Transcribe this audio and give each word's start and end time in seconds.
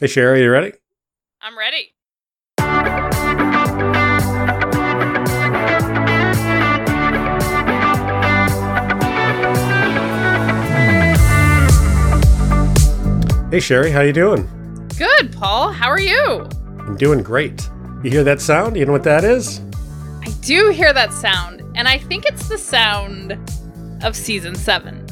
Hey, 0.00 0.06
Sherry, 0.06 0.42
you 0.42 0.50
ready? 0.50 0.72
I'm 1.42 1.58
ready. 1.58 1.92
Hmm. 2.58 3.20
Hey, 13.50 13.60
Sherry, 13.60 13.90
how 13.90 14.00
you 14.00 14.14
doing? 14.14 14.48
Good, 14.96 15.34
Paul. 15.34 15.70
How 15.70 15.90
are 15.90 16.00
you? 16.00 16.48
I'm 16.78 16.96
doing 16.96 17.22
great. 17.22 17.68
You 18.02 18.10
hear 18.10 18.24
that 18.24 18.40
sound? 18.40 18.78
You 18.78 18.86
know 18.86 18.92
what 18.92 19.04
that 19.04 19.22
is? 19.22 19.60
I 20.24 20.30
do 20.40 20.70
hear 20.70 20.94
that 20.94 21.12
sound, 21.12 21.60
and 21.74 21.86
I 21.86 21.98
think 21.98 22.24
it's 22.24 22.48
the 22.48 22.56
sound 22.56 23.32
of 24.02 24.16
season 24.16 24.54
seven. 24.54 25.06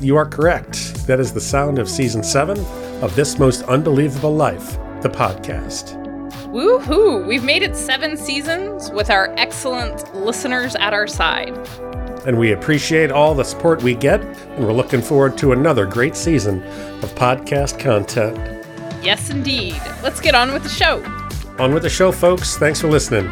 You 0.00 0.16
are 0.16 0.26
correct. 0.26 1.06
That 1.06 1.20
is 1.20 1.32
the 1.32 1.40
sound 1.40 1.78
of 1.78 1.88
season 1.88 2.24
seven 2.24 2.56
of 3.02 3.14
This 3.14 3.38
Most 3.38 3.62
Unbelievable 3.64 4.34
Life, 4.34 4.78
the 5.02 5.08
podcast. 5.08 6.02
Woohoo! 6.50 7.26
We've 7.26 7.44
made 7.44 7.62
it 7.62 7.76
seven 7.76 8.16
seasons 8.16 8.90
with 8.90 9.10
our 9.10 9.34
excellent 9.36 10.14
listeners 10.14 10.74
at 10.76 10.94
our 10.94 11.06
side. 11.06 11.54
And 12.26 12.38
we 12.38 12.52
appreciate 12.52 13.10
all 13.10 13.34
the 13.34 13.44
support 13.44 13.82
we 13.82 13.94
get, 13.94 14.22
and 14.22 14.64
we're 14.64 14.72
looking 14.72 15.02
forward 15.02 15.36
to 15.38 15.52
another 15.52 15.84
great 15.84 16.16
season 16.16 16.62
of 17.02 17.14
podcast 17.14 17.78
content. 17.78 18.36
Yes, 19.04 19.28
indeed. 19.28 19.80
Let's 20.02 20.20
get 20.20 20.34
on 20.34 20.52
with 20.52 20.62
the 20.62 20.68
show. 20.70 21.04
On 21.58 21.74
with 21.74 21.82
the 21.82 21.90
show, 21.90 22.10
folks. 22.10 22.56
Thanks 22.56 22.80
for 22.80 22.88
listening. 22.88 23.26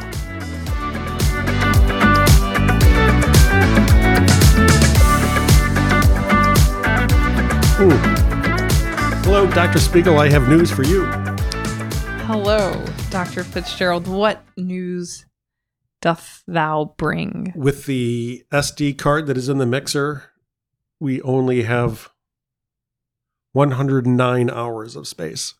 Ooh. 7.80 8.13
Hello, 9.36 9.50
Dr. 9.50 9.80
Spiegel. 9.80 10.20
I 10.20 10.28
have 10.28 10.48
news 10.48 10.70
for 10.70 10.84
you. 10.84 11.06
Hello, 12.26 12.80
Dr. 13.10 13.42
Fitzgerald. 13.42 14.06
What 14.06 14.44
news 14.56 15.26
doth 16.00 16.44
thou 16.46 16.94
bring? 16.96 17.52
With 17.56 17.86
the 17.86 18.44
SD 18.52 18.96
card 18.96 19.26
that 19.26 19.36
is 19.36 19.48
in 19.48 19.58
the 19.58 19.66
mixer, 19.66 20.30
we 21.00 21.20
only 21.22 21.64
have 21.64 22.10
109 23.54 24.50
hours 24.50 24.94
of 24.94 25.08
space. 25.08 25.54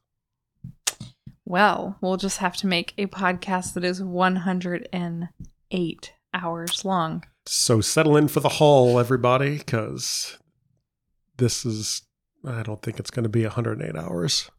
Well, 1.44 1.98
we'll 2.00 2.16
just 2.16 2.38
have 2.38 2.56
to 2.58 2.68
make 2.68 2.94
a 2.96 3.06
podcast 3.06 3.74
that 3.74 3.82
is 3.82 4.00
108 4.00 6.12
hours 6.32 6.84
long. 6.84 7.24
So 7.46 7.80
settle 7.80 8.16
in 8.16 8.28
for 8.28 8.38
the 8.38 8.50
haul, 8.50 9.00
everybody, 9.00 9.58
because 9.58 10.38
this 11.38 11.66
is, 11.66 12.02
I 12.46 12.62
don't 12.62 12.82
think 12.82 12.98
it's 12.98 13.10
going 13.10 13.24
to 13.24 13.28
be 13.28 13.42
108 13.42 13.96
hours. 13.96 14.50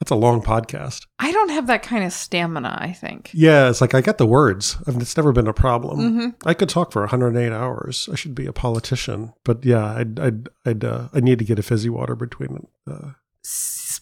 That's 0.00 0.10
a 0.10 0.16
long 0.16 0.42
podcast. 0.42 1.06
I 1.20 1.30
don't 1.30 1.50
have 1.50 1.68
that 1.68 1.84
kind 1.84 2.04
of 2.04 2.12
stamina, 2.12 2.76
I 2.80 2.92
think. 2.92 3.30
Yeah, 3.32 3.70
it's 3.70 3.80
like 3.80 3.94
I 3.94 4.00
got 4.00 4.18
the 4.18 4.26
words. 4.26 4.76
I 4.86 4.90
mean, 4.90 5.00
it's 5.00 5.16
never 5.16 5.30
been 5.32 5.46
a 5.46 5.52
problem. 5.52 6.12
hmm 6.12 6.28
I 6.44 6.54
could 6.54 6.68
talk 6.68 6.90
for 6.90 7.02
108 7.02 7.52
hours. 7.52 8.08
I 8.10 8.16
should 8.16 8.34
be 8.34 8.46
a 8.46 8.52
politician, 8.52 9.32
but 9.44 9.64
yeah, 9.64 9.84
I'd, 9.94 10.18
I'd, 10.18 10.48
I'd, 10.66 10.84
uh, 10.84 11.08
I 11.14 11.20
need 11.20 11.38
to 11.38 11.44
get 11.44 11.60
a 11.60 11.62
fizzy 11.62 11.88
water 11.88 12.16
between. 12.16 12.66
Uh, 12.90 13.12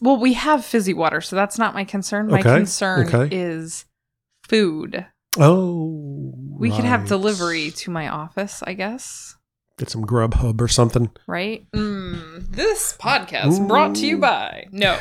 Well, 0.01 0.17
we 0.19 0.33
have 0.33 0.65
fizzy 0.65 0.95
water, 0.95 1.21
so 1.21 1.37
that's 1.37 1.59
not 1.59 1.75
my 1.75 1.85
concern. 1.85 2.29
My 2.29 2.41
Okay, 2.41 2.57
concern 2.57 3.07
okay. 3.15 3.37
is 3.37 3.85
food. 4.49 5.05
oh, 5.39 6.33
We 6.59 6.71
could 6.71 6.85
have 6.87 7.07
delivery 7.09 7.73
to 7.73 7.91
my 7.91 8.09
office, 8.09 8.63
I 8.67 8.73
guess. 8.73 9.37
Get 9.81 9.89
some 9.89 10.05
Grubhub 10.05 10.61
or 10.61 10.69
something. 10.69 11.11
Right? 11.27 11.67
Mm, 11.73 12.55
this 12.55 12.95
podcast 13.01 13.67
brought 13.67 13.95
to 13.95 14.07
you 14.07 14.19
by 14.19 14.67
no, 14.71 14.99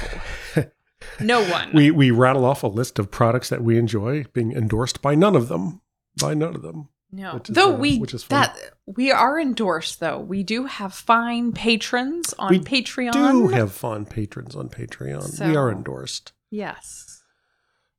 no 1.19 1.43
one. 1.51 1.71
We 1.73 1.91
we 1.91 2.11
rattle 2.11 2.45
off 2.45 2.63
a 2.63 2.67
list 2.67 2.97
of 2.97 3.11
products 3.11 3.49
that 3.49 3.61
we 3.61 3.77
enjoy 3.77 4.23
being 4.31 4.53
endorsed 4.53 5.01
by 5.01 5.15
none 5.15 5.35
of 5.35 5.49
them. 5.49 5.81
By 6.21 6.33
none 6.33 6.55
of 6.55 6.61
them. 6.61 6.87
no, 7.11 7.41
is, 7.43 7.53
though 7.53 7.73
uh, 7.73 7.77
we 7.77 7.97
which 7.99 8.13
is 8.13 8.23
fun. 8.23 8.43
that 8.43 8.57
we 8.85 9.11
are 9.11 9.37
endorsed. 9.37 9.99
Though 9.99 10.19
we 10.19 10.43
do 10.43 10.63
have 10.67 10.93
fine 10.93 11.51
patrons 11.51 12.33
on 12.39 12.53
Patreon. 12.53 12.57
We 12.57 12.59
Patreon. 12.81 13.11
Do 13.11 13.47
have 13.49 13.73
fun 13.73 14.05
patrons 14.05 14.55
on 14.55 14.69
Patreon. 14.69 15.45
we 15.45 15.57
are 15.57 15.69
endorsed. 15.69 16.31
yes, 16.49 17.21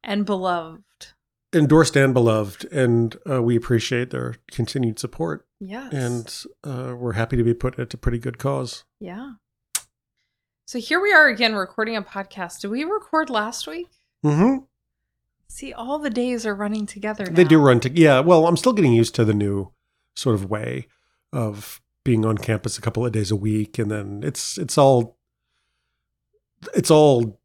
and 0.03 0.25
beloved. 0.25 0.83
Endorsed 1.53 1.97
and 1.97 2.15
beloved, 2.15 2.65
and 2.73 3.17
uh, 3.29 3.43
we 3.43 3.57
appreciate 3.57 4.11
their 4.11 4.37
continued 4.53 4.99
support. 5.01 5.47
Yes, 5.59 5.93
And 5.93 6.45
uh, 6.65 6.95
we're 6.97 7.15
happy 7.15 7.37
to 7.37 7.43
be 7.43 7.55
put 7.55 7.79
at 7.79 7.93
a 7.93 7.97
pretty 7.97 8.19
good 8.19 8.39
cause. 8.39 8.85
yeah. 9.01 9.33
So 10.67 10.79
here 10.79 11.01
we 11.01 11.13
are 11.13 11.27
again 11.27 11.57
recording 11.57 11.97
a 11.97 12.03
podcast. 12.03 12.61
Did 12.61 12.69
we 12.69 12.85
record 12.85 13.29
last 13.29 13.67
week? 13.67 13.89
Mm-hmm. 14.25 14.59
See, 15.49 15.73
all 15.73 15.99
the 15.99 16.11
days 16.11 16.47
are 16.47 16.55
running 16.55 16.87
together. 16.87 17.25
Now. 17.27 17.33
They 17.33 17.43
do 17.43 17.59
run 17.59 17.81
to 17.81 17.91
yeah. 17.91 18.21
Well, 18.21 18.47
I'm 18.47 18.57
still 18.57 18.73
getting 18.73 18.93
used 18.93 19.17
to 19.17 19.25
the 19.25 19.35
new 19.35 19.73
sort 20.15 20.37
of 20.37 20.49
way 20.49 20.87
of 21.33 21.81
being 22.05 22.25
on 22.25 22.39
campus 22.39 22.79
a 22.79 22.81
couple 22.81 23.05
of 23.05 23.11
days 23.11 23.33
a 23.33 23.37
week, 23.37 23.81
and 23.81 23.91
then 23.91 24.21
it's 24.23 24.59
it's 24.59 24.79
all 24.79 25.19
it's 26.73 26.91
all. 26.93 27.40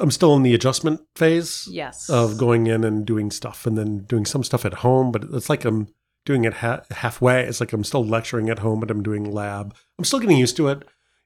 I'm 0.00 0.10
still 0.10 0.34
in 0.36 0.42
the 0.42 0.54
adjustment 0.54 1.00
phase 1.16 1.66
Yes. 1.70 2.08
of 2.08 2.38
going 2.38 2.66
in 2.68 2.84
and 2.84 3.04
doing 3.04 3.30
stuff, 3.30 3.66
and 3.66 3.76
then 3.76 4.04
doing 4.04 4.24
some 4.24 4.44
stuff 4.44 4.64
at 4.64 4.74
home. 4.74 5.10
But 5.12 5.24
it's 5.32 5.48
like 5.50 5.64
I'm 5.64 5.88
doing 6.24 6.44
it 6.44 6.54
ha- 6.54 6.82
halfway. 6.90 7.44
It's 7.44 7.60
like 7.60 7.72
I'm 7.72 7.84
still 7.84 8.04
lecturing 8.04 8.48
at 8.50 8.60
home, 8.60 8.80
but 8.80 8.90
I'm 8.90 9.02
doing 9.02 9.24
lab. 9.30 9.74
I'm 9.98 10.04
still 10.04 10.20
getting 10.20 10.38
used 10.38 10.56
to 10.58 10.68
it, 10.68 10.82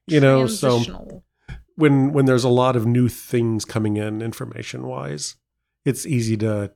you 0.07 0.19
know. 0.19 0.47
So 0.47 1.21
when 1.75 2.11
when 2.11 2.25
there's 2.25 2.43
a 2.43 2.49
lot 2.49 2.75
of 2.75 2.85
new 2.85 3.07
things 3.07 3.63
coming 3.65 3.95
in 3.97 4.21
information 4.21 4.83
wise 4.85 5.35
it's 5.85 6.05
easy 6.05 6.35
to 6.35 6.69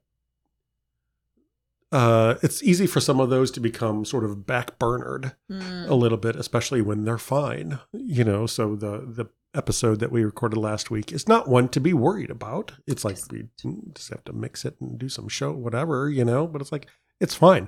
uh 1.91 2.35
it's 2.41 2.63
easy 2.63 2.87
for 2.87 2.99
some 2.99 3.19
of 3.19 3.29
those 3.29 3.51
to 3.51 3.59
become 3.59 4.05
sort 4.05 4.23
of 4.23 4.37
backburnered 4.37 5.35
Mm. 5.51 5.89
a 5.89 5.93
little 5.93 6.17
bit 6.17 6.35
especially 6.37 6.81
when 6.81 7.03
they're 7.03 7.17
fine 7.17 7.79
you 7.91 8.23
know 8.23 8.47
so 8.47 8.75
the 8.75 8.99
the 9.05 9.25
episode 9.53 9.99
that 9.99 10.11
we 10.11 10.23
recorded 10.23 10.57
last 10.57 10.89
week 10.91 11.11
is 11.11 11.27
not 11.27 11.47
one 11.47 11.67
to 11.69 11.79
be 11.79 11.93
worried 11.93 12.29
about 12.31 12.71
it's 12.87 13.05
like 13.05 13.17
we 13.31 13.47
just 13.93 14.09
have 14.09 14.23
to 14.23 14.33
mix 14.33 14.65
it 14.65 14.75
and 14.81 14.97
do 14.97 15.07
some 15.09 15.27
show 15.27 15.51
whatever 15.51 16.09
you 16.09 16.25
know 16.25 16.47
but 16.47 16.61
it's 16.61 16.71
like 16.71 16.87
it's 17.19 17.35
fine 17.35 17.67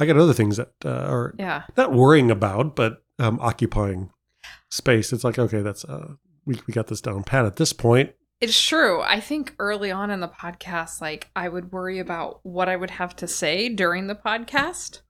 i 0.00 0.06
got 0.06 0.16
other 0.16 0.32
things 0.32 0.56
that 0.56 0.72
uh, 0.84 0.88
are 0.90 1.34
Yeah. 1.38 1.62
not 1.76 1.92
worrying 1.92 2.30
about, 2.30 2.74
but 2.74 3.02
um, 3.20 3.38
occupying 3.40 4.10
space. 4.70 5.12
It's 5.12 5.22
like, 5.24 5.38
okay, 5.38 5.60
that's 5.62 5.84
uh, 5.84 6.14
we 6.46 6.58
we 6.66 6.72
got 6.74 6.86
this 6.88 7.00
down 7.00 7.22
pat 7.22 7.44
at 7.44 7.56
this 7.56 7.72
point. 7.72 8.12
It's 8.40 8.60
true. 8.60 9.00
I 9.02 9.20
think 9.20 9.54
early 9.58 9.90
on 9.92 10.10
in 10.10 10.20
the 10.20 10.28
podcast, 10.28 11.00
like 11.00 11.28
I 11.36 11.48
would 11.48 11.70
worry 11.70 11.98
about 12.00 12.40
what 12.42 12.68
I 12.68 12.74
would 12.76 12.90
have 12.90 13.14
to 13.16 13.28
say 13.28 13.68
during 13.68 14.06
the 14.06 14.14
podcast. 14.16 15.02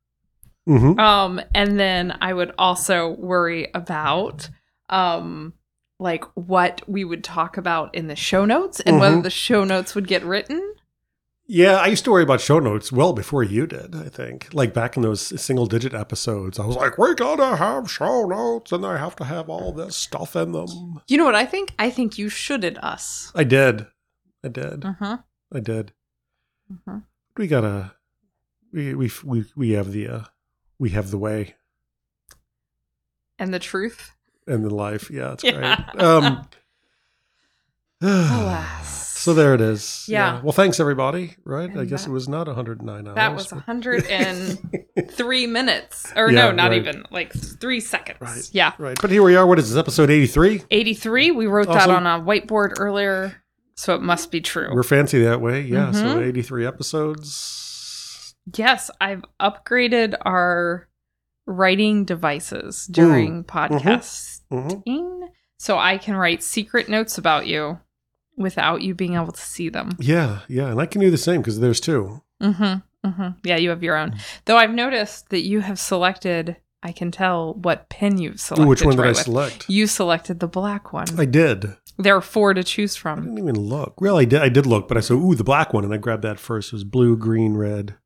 Mm-hmm. 0.68 0.98
Um, 1.00 1.40
and 1.54 1.78
then 1.80 2.18
I 2.20 2.32
would 2.34 2.52
also 2.58 3.08
worry 3.10 3.68
about 3.74 4.50
um 4.90 5.54
like 6.00 6.24
what 6.34 6.82
we 6.88 7.04
would 7.04 7.22
talk 7.22 7.56
about 7.56 7.94
in 7.94 8.06
the 8.08 8.16
show 8.16 8.44
notes 8.44 8.80
and 8.80 8.98
whether 8.98 9.16
Mhm. 9.18 9.22
the 9.22 9.30
show 9.30 9.64
notes 9.64 9.94
would 9.94 10.08
get 10.08 10.24
written. 10.24 10.74
Yeah, 11.46 11.76
I 11.76 11.86
used 11.88 12.04
to 12.04 12.12
worry 12.12 12.22
about 12.22 12.40
show 12.40 12.60
notes 12.60 12.92
well 12.92 13.12
before 13.12 13.42
you 13.42 13.66
did. 13.66 13.94
I 13.94 14.08
think, 14.08 14.48
like 14.52 14.72
back 14.72 14.96
in 14.96 15.02
those 15.02 15.40
single 15.42 15.66
digit 15.66 15.92
episodes, 15.94 16.58
I 16.60 16.64
was 16.66 16.76
like, 16.76 16.96
we 16.96 17.12
gotta 17.16 17.56
have 17.56 17.90
show 17.90 18.24
notes, 18.24 18.70
and 18.72 18.84
they 18.84 18.88
have 18.88 19.16
to 19.16 19.24
have 19.24 19.48
all 19.50 19.72
this 19.72 19.96
stuff 19.96 20.36
in 20.36 20.52
them. 20.52 21.00
You 21.08 21.18
know 21.18 21.24
what 21.24 21.34
I 21.34 21.44
think? 21.46 21.74
I 21.78 21.90
think 21.90 22.16
you 22.18 22.28
shoulded 22.28 22.78
us. 22.82 23.32
I 23.34 23.42
did, 23.44 23.86
I 24.44 24.48
did, 24.48 24.84
Uh-huh. 24.84 25.18
I 25.52 25.60
did. 25.60 25.92
uh-huh. 26.72 27.00
We 27.36 27.46
gotta, 27.48 27.94
we 28.72 28.94
we 28.94 29.10
we 29.24 29.44
we 29.56 29.70
have 29.72 29.90
the 29.90 30.06
uh, 30.08 30.24
we 30.78 30.90
have 30.90 31.10
the 31.10 31.18
way 31.18 31.56
And 33.38 33.52
the 33.52 33.58
truth. 33.58 34.12
And 34.50 34.64
the 34.64 34.74
life. 34.74 35.10
Yeah, 35.10 35.32
it's 35.32 35.44
Yeah. 35.44 35.76
great. 35.92 36.02
Um, 36.02 36.46
Alas. 38.02 38.96
So 39.20 39.34
there 39.34 39.52
it 39.54 39.60
is. 39.60 40.06
Yeah. 40.08 40.40
Well, 40.40 40.52
thanks 40.52 40.80
everybody. 40.80 41.36
Right. 41.44 41.68
I 41.76 41.84
guess 41.84 42.04
that- 42.04 42.10
it 42.10 42.14
was 42.14 42.26
not 42.26 42.46
109 42.46 43.06
hours. 43.06 43.14
That 43.16 43.34
was 43.34 43.52
103 43.52 45.46
minutes. 45.46 46.10
Or 46.16 46.30
Yeah, 46.30 46.46
no, 46.46 46.52
not 46.52 46.70
right. 46.70 46.78
even 46.78 47.04
like 47.10 47.30
three 47.34 47.80
seconds. 47.80 48.16
Right. 48.20 48.48
Yeah. 48.52 48.72
right. 48.78 48.96
But 49.00 49.10
here 49.10 49.22
we 49.22 49.36
are. 49.36 49.46
What 49.46 49.58
is 49.58 49.68
this? 49.68 49.78
Episode 49.78 50.08
83. 50.08 50.62
83. 50.70 51.30
We 51.32 51.46
wrote 51.46 51.68
Awesome. 51.68 51.90
that 51.90 51.90
on 51.90 52.06
a 52.06 52.24
whiteboard 52.24 52.76
earlier, 52.78 53.42
so 53.74 53.94
it 53.94 54.00
must 54.00 54.30
be 54.30 54.40
true. 54.40 54.70
We're 54.72 54.82
fancy 54.82 55.22
that 55.24 55.42
way. 55.42 55.60
Yeah. 55.60 55.92
So 55.92 56.04
Mhm. 56.16 56.26
83 56.26 56.66
episodes. 56.66 58.34
yes, 58.56 58.90
I've 59.02 59.22
upgraded 59.38 60.14
our 60.24 60.88
writing 61.46 62.06
devices 62.06 62.86
during 62.86 63.44
podcasting 63.44 64.29
hmm 64.50 65.24
so 65.58 65.76
I 65.76 65.98
can 65.98 66.16
write 66.16 66.42
secret 66.42 66.88
notes 66.88 67.18
about 67.18 67.46
you 67.46 67.80
without 68.34 68.80
you 68.80 68.94
being 68.94 69.14
able 69.14 69.30
to 69.32 69.40
see 69.40 69.68
them. 69.68 69.90
Yeah. 69.98 70.40
Yeah. 70.48 70.68
And 70.68 70.80
I 70.80 70.86
can 70.86 71.02
do 71.02 71.10
the 71.10 71.18
same 71.18 71.42
because 71.42 71.60
there's 71.60 71.80
two. 71.80 72.22
Mm-hmm. 72.42 73.08
Mm-hmm. 73.08 73.28
Yeah, 73.44 73.56
you 73.56 73.68
have 73.68 73.82
your 73.82 73.96
own. 73.96 74.16
Though 74.46 74.56
I've 74.56 74.72
noticed 74.72 75.28
that 75.28 75.42
you 75.42 75.60
have 75.60 75.78
selected, 75.78 76.56
I 76.82 76.92
can 76.92 77.10
tell 77.10 77.52
what 77.52 77.90
pen 77.90 78.16
you've 78.16 78.40
selected. 78.40 78.68
which 78.68 78.82
one 78.82 78.96
did 78.96 79.04
I 79.04 79.08
with. 79.08 79.18
select? 79.18 79.68
You 79.68 79.86
selected 79.86 80.40
the 80.40 80.48
black 80.48 80.94
one. 80.94 81.08
I 81.18 81.26
did. 81.26 81.76
There 81.98 82.16
are 82.16 82.22
four 82.22 82.54
to 82.54 82.64
choose 82.64 82.96
from. 82.96 83.18
I 83.18 83.22
didn't 83.24 83.38
even 83.38 83.58
look. 83.60 84.00
Well, 84.00 84.16
I 84.16 84.24
did. 84.24 84.40
I 84.40 84.48
did 84.48 84.64
look, 84.64 84.88
but 84.88 84.96
I 84.96 85.00
said, 85.00 85.14
"Ooh, 85.14 85.34
the 85.34 85.44
black 85.44 85.74
one," 85.74 85.84
and 85.84 85.92
I 85.92 85.98
grabbed 85.98 86.22
that 86.22 86.40
first. 86.40 86.68
It 86.68 86.76
was 86.76 86.84
blue, 86.84 87.18
green, 87.18 87.54
red. 87.54 87.96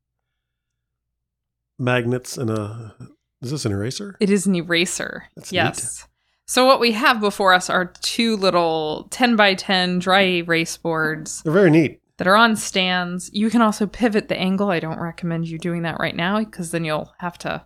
Magnets 1.79 2.37
and 2.37 2.49
a. 2.49 2.95
Is 3.41 3.51
this 3.51 3.65
an 3.65 3.71
eraser? 3.71 4.17
It 4.19 4.29
is 4.29 4.45
an 4.45 4.55
eraser. 4.55 5.25
That's 5.37 5.53
neat. 5.53 6.05
So 6.47 6.65
what 6.65 6.79
we 6.79 6.91
have 6.91 7.19
before 7.19 7.53
us 7.53 7.69
are 7.69 7.85
two 8.01 8.37
little 8.37 9.07
10 9.09 9.35
by 9.35 9.55
10 9.55 9.99
dry 9.99 10.21
erase 10.25 10.77
boards 10.77 11.41
They're 11.41 11.51
very 11.51 11.71
neat. 11.71 12.01
that 12.17 12.27
are 12.27 12.35
on 12.35 12.55
stands. 12.55 13.29
You 13.33 13.49
can 13.49 13.61
also 13.61 13.87
pivot 13.87 14.27
the 14.27 14.37
angle. 14.37 14.69
I 14.69 14.79
don't 14.79 14.99
recommend 14.99 15.47
you 15.47 15.57
doing 15.57 15.81
that 15.83 15.99
right 15.99 16.15
now 16.15 16.39
because 16.39 16.71
then 16.71 16.85
you'll 16.85 17.11
have 17.17 17.37
to 17.39 17.65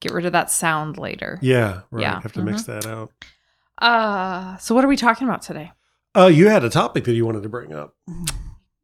get 0.00 0.12
rid 0.12 0.24
of 0.26 0.32
that 0.32 0.50
sound 0.50 0.96
later. 0.98 1.38
Yeah, 1.42 1.82
right. 1.90 2.02
Yeah, 2.02 2.20
Have 2.20 2.32
to 2.32 2.42
mix 2.42 2.62
that 2.64 2.86
out. 2.86 3.10
Uh, 3.78 4.56
so 4.56 4.74
what 4.74 4.84
are 4.84 4.88
we 4.88 4.96
talking 4.96 5.28
about 5.28 5.42
today? 5.42 5.72
Uh, 6.16 6.26
you 6.26 6.48
had 6.48 6.64
a 6.64 6.70
topic 6.70 7.04
that 7.04 7.14
you 7.14 7.26
wanted 7.26 7.42
to 7.42 7.48
bring 7.48 7.72
up. 7.72 7.94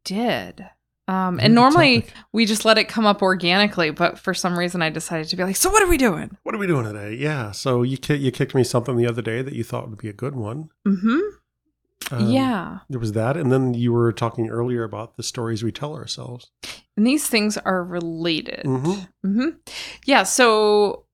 Did. 0.03 0.67
Um, 1.11 1.41
and 1.41 1.53
normally 1.53 2.05
we 2.31 2.45
just 2.45 2.63
let 2.63 2.77
it 2.77 2.85
come 2.87 3.05
up 3.05 3.21
organically, 3.21 3.89
but 3.89 4.17
for 4.17 4.33
some 4.33 4.57
reason 4.57 4.81
I 4.81 4.89
decided 4.89 5.27
to 5.27 5.35
be 5.35 5.43
like, 5.43 5.57
so 5.57 5.69
what 5.69 5.83
are 5.83 5.87
we 5.87 5.97
doing? 5.97 6.37
What 6.43 6.55
are 6.55 6.57
we 6.57 6.67
doing 6.67 6.85
today? 6.85 7.15
Yeah. 7.15 7.51
So 7.51 7.83
you 7.83 7.97
ki- 7.97 8.15
you 8.15 8.31
kicked 8.31 8.55
me 8.55 8.63
something 8.63 8.95
the 8.95 9.07
other 9.07 9.21
day 9.21 9.41
that 9.41 9.53
you 9.53 9.65
thought 9.65 9.89
would 9.89 9.97
be 9.99 10.07
a 10.07 10.13
good 10.13 10.35
one. 10.35 10.69
Mm-hmm. 10.87 11.19
Um, 12.15 12.29
yeah. 12.29 12.79
There 12.89 12.99
was 12.99 13.11
that, 13.11 13.35
and 13.35 13.51
then 13.51 13.73
you 13.73 13.91
were 13.91 14.13
talking 14.13 14.49
earlier 14.49 14.83
about 14.83 15.17
the 15.17 15.23
stories 15.23 15.63
we 15.63 15.71
tell 15.73 15.93
ourselves. 15.95 16.49
And 16.95 17.05
these 17.05 17.27
things 17.27 17.57
are 17.57 17.83
related. 17.83 18.63
Mhm. 18.63 19.07
hmm 19.21 19.49
Yeah. 20.05 20.23
So, 20.23 21.05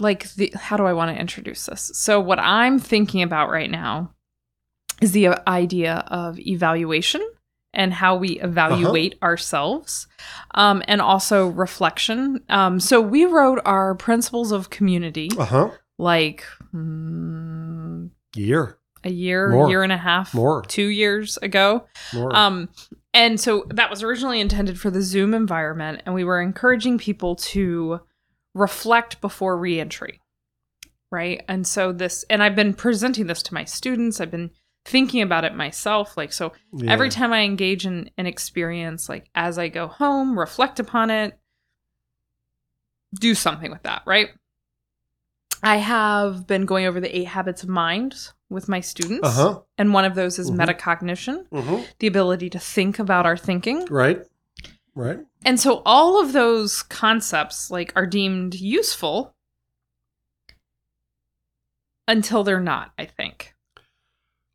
like, 0.00 0.32
the 0.34 0.52
how 0.56 0.76
do 0.76 0.84
I 0.84 0.92
want 0.94 1.14
to 1.14 1.20
introduce 1.20 1.66
this? 1.66 1.92
So, 1.94 2.20
what 2.20 2.40
I'm 2.40 2.80
thinking 2.80 3.22
about 3.22 3.50
right 3.50 3.70
now 3.70 4.14
is 5.00 5.12
the 5.12 5.28
idea 5.48 6.04
of 6.08 6.40
evaluation 6.40 7.22
and 7.76 7.92
how 7.92 8.16
we 8.16 8.40
evaluate 8.40 9.14
ourselves, 9.22 10.08
um, 10.54 10.82
and 10.88 11.00
also 11.00 11.46
reflection. 11.46 12.40
Um, 12.48 12.80
so, 12.80 13.00
we 13.00 13.24
wrote 13.26 13.60
our 13.64 13.94
principles 13.94 14.50
of 14.50 14.70
community 14.70 15.30
Uh 15.38 15.44
huh. 15.44 15.70
like 15.98 16.44
mm, 16.74 18.10
Year 18.34 18.78
a 19.04 19.10
year, 19.10 19.50
More. 19.52 19.68
year 19.68 19.82
and 19.84 19.92
a 19.92 19.96
half, 19.96 20.34
More. 20.34 20.62
two 20.66 20.86
years 20.88 21.36
ago. 21.36 21.86
more. 22.12 22.34
Um, 22.34 22.68
and 23.14 23.38
so 23.40 23.64
that 23.70 23.88
was 23.88 24.02
originally 24.02 24.40
intended 24.40 24.80
for 24.80 24.90
the 24.90 25.00
Zoom 25.00 25.32
environment, 25.32 26.02
and 26.04 26.14
we 26.14 26.24
were 26.24 26.40
encouraging 26.42 26.98
people 26.98 27.36
to 27.36 28.00
reflect 28.52 29.20
before 29.20 29.56
reentry, 29.56 30.20
right? 31.12 31.44
And 31.48 31.66
so 31.66 31.92
this, 31.92 32.24
and 32.28 32.42
I've 32.42 32.56
been 32.56 32.74
presenting 32.74 33.26
this 33.28 33.42
to 33.44 33.54
my 33.54 33.64
students. 33.64 34.20
I've 34.20 34.30
been 34.32 34.50
thinking 34.86 35.20
about 35.22 35.44
it 35.44 35.54
myself, 35.54 36.16
like 36.16 36.32
so. 36.32 36.52
Yeah. 36.72 36.92
Every 36.92 37.08
time 37.10 37.32
I 37.32 37.40
engage 37.42 37.84
in 37.86 38.10
an 38.16 38.26
experience, 38.26 39.08
like 39.08 39.28
as 39.34 39.58
I 39.58 39.68
go 39.68 39.86
home, 39.88 40.38
reflect 40.38 40.78
upon 40.80 41.10
it, 41.10 41.38
do 43.18 43.34
something 43.34 43.70
with 43.70 43.82
that, 43.82 44.02
right? 44.06 44.28
I 45.62 45.76
have 45.78 46.46
been 46.46 46.66
going 46.66 46.86
over 46.86 47.00
the 47.00 47.16
eight 47.16 47.24
habits 47.28 47.62
of 47.62 47.68
mind 47.68 48.14
with 48.50 48.68
my 48.68 48.80
students, 48.80 49.26
Uh 49.26 49.30
huh. 49.32 49.60
and 49.78 49.92
one 49.92 50.04
of 50.04 50.14
those 50.14 50.38
is 50.38 50.50
Mhm. 50.50 50.56
metacognition 50.64 51.46
hmm 51.48 51.82
the 51.98 52.06
ability 52.06 52.50
to 52.50 52.58
think 52.58 52.98
about 52.98 53.26
our 53.26 53.36
thinking. 53.36 53.84
Right. 53.86 54.22
Right. 54.94 55.18
And 55.44 55.58
so 55.58 55.82
all 55.84 56.20
of 56.22 56.32
those 56.32 56.82
concepts 56.82 57.70
like 57.70 57.92
are 57.96 58.06
deemed 58.06 58.54
useful 58.54 59.34
until 62.08 62.44
they're 62.44 62.60
not, 62.60 62.92
I 62.98 63.06
think. 63.06 63.54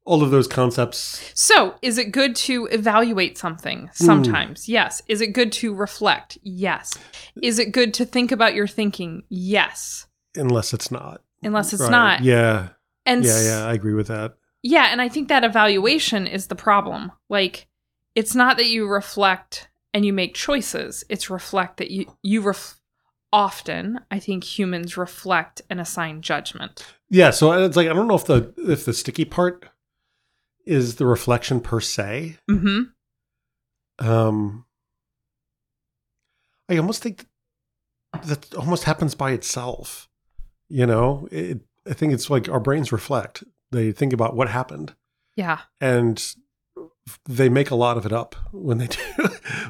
All 0.04 0.24
of 0.24 0.32
those 0.32 0.48
concepts. 0.48 1.32
So, 1.36 1.76
is 1.84 1.98
it 2.00 2.12
good 2.12 2.36
to 2.38 2.66
evaluate 2.72 3.38
something? 3.38 3.90
Sometimes. 3.94 4.66
Hmm. 4.66 4.72
Yes. 4.72 5.02
Is 5.08 5.22
it 5.22 5.28
good 5.28 5.52
to 5.54 5.76
reflect? 5.76 6.38
Yes. 6.42 6.98
Is 7.42 7.60
it 7.60 7.72
good 7.72 7.94
to 7.96 8.06
think 8.06 8.32
about 8.32 8.56
your 8.56 8.68
thinking? 8.68 9.24
Yes. 9.30 10.08
Unless 10.36 10.74
it's 10.74 10.90
not. 10.92 11.22
Unless 11.44 11.74
it's 11.74 11.82
Right. 11.84 11.92
not. 11.92 12.24
Yeah. 12.24 12.70
And 13.06 13.24
yeah. 13.24 13.44
Yeah. 13.44 13.66
I 13.68 13.74
agree 13.74 13.94
with 13.94 14.08
that. 14.08 14.34
Yeah, 14.64 14.86
and 14.92 15.02
I 15.02 15.10
think 15.10 15.28
that 15.30 15.44
evaluation 15.44 16.28
is 16.28 16.48
the 16.48 16.56
problem. 16.56 17.12
Like 17.30 17.68
it's 18.16 18.36
not 18.36 18.58
that 18.58 18.68
you 18.68 18.88
reflect 18.88 19.70
and 19.94 20.06
you 20.06 20.14
make 20.14 20.34
choices. 20.36 21.04
It's 21.10 21.30
reflect 21.30 21.78
that 21.78 21.90
you 21.92 22.06
you 22.22 22.42
ref- 22.42 22.80
often 23.34 24.00
I 24.12 24.20
think 24.20 24.44
humans 24.44 24.98
reflect 24.98 25.62
and 25.70 25.80
assign 25.80 26.22
judgment. 26.22 26.86
Yeah. 27.10 27.32
So 27.32 27.52
it's 27.54 27.76
like 27.76 27.88
I 27.88 27.94
don't 27.94 28.08
know 28.08 28.16
if 28.16 28.26
the 28.26 28.54
if 28.58 28.86
the 28.86 28.94
sticky 28.94 29.26
part 29.26 29.66
is 30.72 30.96
the 30.96 31.06
reflection 31.06 31.60
per 31.62 31.80
se. 31.82 32.38
Mhm. 32.50 32.92
Um. 34.00 34.66
I 36.70 36.78
almost 36.78 37.04
think 37.04 37.26
that, 38.14 38.24
that 38.24 38.56
almost 38.56 38.86
happens 38.86 39.14
by 39.16 39.32
itself. 39.32 40.08
You 40.70 40.86
know, 40.86 41.28
it, 41.32 41.60
I 41.90 41.94
think 41.94 42.14
it's 42.14 42.30
like 42.30 42.48
our 42.48 42.60
brains 42.62 42.92
reflect. 42.92 43.44
They 43.72 43.92
think 43.92 44.14
about 44.14 44.36
what 44.36 44.50
happened, 44.50 44.96
Yeah. 45.36 45.60
and 45.82 46.24
they 47.28 47.50
make 47.50 47.72
a 47.72 47.76
lot 47.76 47.98
of 47.98 48.06
it 48.06 48.14
up 48.14 48.36
when 48.52 48.78
they 48.78 48.88
do 48.88 49.00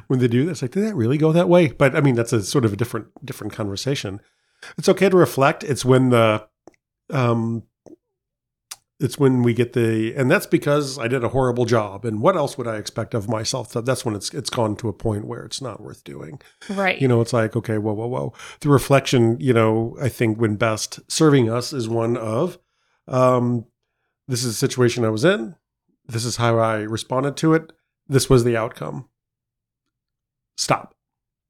when 0.07 0.19
they 0.19 0.27
do 0.27 0.45
this. 0.45 0.61
Like, 0.61 0.71
did 0.71 0.83
that 0.85 0.95
really 0.95 1.17
go 1.17 1.31
that 1.31 1.49
way? 1.49 1.67
But 1.69 1.95
I 1.95 2.01
mean, 2.01 2.15
that's 2.15 2.33
a 2.33 2.43
sort 2.43 2.65
of 2.65 2.73
a 2.73 2.75
different 2.75 3.07
different 3.25 3.53
conversation. 3.53 4.21
It's 4.77 4.89
okay 4.89 5.09
to 5.09 5.17
reflect. 5.17 5.63
It's 5.63 5.83
when 5.83 6.09
the 6.09 6.47
um 7.09 7.63
it's 9.01 9.17
when 9.17 9.41
we 9.43 9.53
get 9.53 9.73
the 9.73 10.13
and 10.15 10.29
that's 10.29 10.45
because 10.45 10.97
I 10.99 11.07
did 11.07 11.23
a 11.23 11.29
horrible 11.29 11.65
job 11.65 12.05
and 12.05 12.21
what 12.21 12.35
else 12.37 12.57
would 12.57 12.67
I 12.67 12.77
expect 12.77 13.13
of 13.13 13.27
myself? 13.27 13.73
That 13.73 13.85
that's 13.85 14.05
when 14.05 14.15
it's 14.15 14.33
it's 14.33 14.49
gone 14.49 14.75
to 14.77 14.87
a 14.89 14.93
point 14.93 15.25
where 15.25 15.43
it's 15.43 15.61
not 15.61 15.81
worth 15.81 16.03
doing. 16.03 16.39
Right. 16.69 17.01
You 17.01 17.07
know, 17.07 17.19
it's 17.21 17.33
like, 17.33 17.55
okay, 17.55 17.77
whoa, 17.77 17.93
whoa, 17.93 18.07
whoa. 18.07 18.33
The 18.61 18.69
reflection, 18.69 19.37
you 19.39 19.53
know, 19.53 19.97
I 20.01 20.09
think 20.09 20.39
when 20.39 20.55
best 20.55 20.99
serving 21.11 21.49
us 21.49 21.73
is 21.73 21.89
one 21.89 22.15
of 22.15 22.57
um 23.07 23.65
this 24.27 24.43
is 24.43 24.53
a 24.53 24.57
situation 24.57 25.03
I 25.03 25.09
was 25.09 25.25
in. 25.25 25.55
This 26.07 26.23
is 26.23 26.37
how 26.37 26.57
I 26.59 26.77
responded 26.81 27.35
to 27.37 27.53
it. 27.53 27.71
This 28.07 28.29
was 28.29 28.43
the 28.43 28.55
outcome. 28.55 29.09
Stop. 30.57 30.95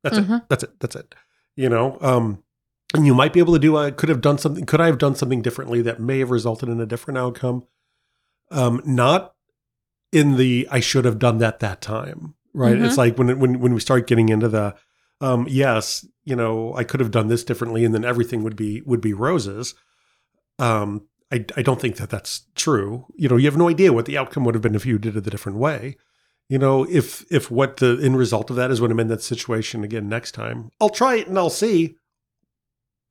That's 0.03 0.17
it. 0.17 0.27
Mhm. 0.27 0.45
That's 0.49 0.63
it. 0.63 0.79
That's 0.79 0.95
it. 0.95 1.13
You 1.55 1.69
know, 1.69 1.97
um, 2.01 2.43
and 2.93 3.05
you 3.05 3.13
might 3.13 3.33
be 3.33 3.39
able 3.39 3.53
to 3.53 3.59
do. 3.59 3.77
I 3.77 3.91
could 3.91 4.09
have 4.09 4.21
done 4.21 4.37
something. 4.37 4.65
Could 4.65 4.81
I 4.81 4.87
have 4.87 4.97
done 4.97 5.15
something 5.15 5.41
differently 5.41 5.81
that 5.81 5.99
may 5.99 6.19
have 6.19 6.31
resulted 6.31 6.69
in 6.69 6.79
a 6.79 6.85
different 6.85 7.17
outcome? 7.17 7.63
Um, 8.49 8.81
not 8.85 9.33
in 10.11 10.35
the 10.37 10.67
I 10.69 10.79
should 10.81 11.05
have 11.05 11.19
done 11.19 11.37
that 11.37 11.59
that 11.59 11.81
time. 11.81 12.35
Right. 12.53 12.75
Mhm. 12.75 12.85
It's 12.85 12.97
like 12.97 13.17
when 13.17 13.39
when 13.39 13.59
when 13.59 13.73
we 13.73 13.79
start 13.79 14.07
getting 14.07 14.29
into 14.29 14.49
the 14.49 14.75
um, 15.21 15.45
yes, 15.49 16.05
you 16.25 16.35
know, 16.35 16.73
I 16.75 16.83
could 16.83 16.99
have 16.99 17.11
done 17.11 17.27
this 17.27 17.43
differently, 17.43 17.85
and 17.85 17.93
then 17.93 18.03
everything 18.03 18.43
would 18.43 18.55
be 18.55 18.81
would 18.81 19.01
be 19.01 19.13
roses. 19.13 19.75
Um, 20.59 21.07
I 21.31 21.45
I 21.55 21.61
don't 21.61 21.79
think 21.79 21.95
that 21.97 22.09
that's 22.09 22.47
true. 22.55 23.05
You 23.15 23.29
know, 23.29 23.37
you 23.37 23.45
have 23.45 23.57
no 23.57 23.69
idea 23.69 23.93
what 23.93 24.05
the 24.05 24.17
outcome 24.17 24.43
would 24.45 24.55
have 24.55 24.61
been 24.61 24.75
if 24.75 24.85
you 24.85 24.97
did 24.97 25.15
it 25.15 25.27
a 25.27 25.29
different 25.29 25.57
way. 25.59 25.95
You 26.49 26.57
know, 26.57 26.85
if 26.89 27.23
if 27.31 27.49
what 27.49 27.77
the 27.77 27.99
end 28.03 28.17
result 28.17 28.49
of 28.49 28.57
that 28.57 28.71
is 28.71 28.81
when 28.81 28.91
I'm 28.91 28.99
in 28.99 29.07
that 29.07 29.21
situation 29.21 29.83
again 29.83 30.09
next 30.09 30.33
time, 30.33 30.71
I'll 30.81 30.89
try 30.89 31.15
it 31.15 31.27
and 31.27 31.37
I'll 31.37 31.49
see. 31.49 31.95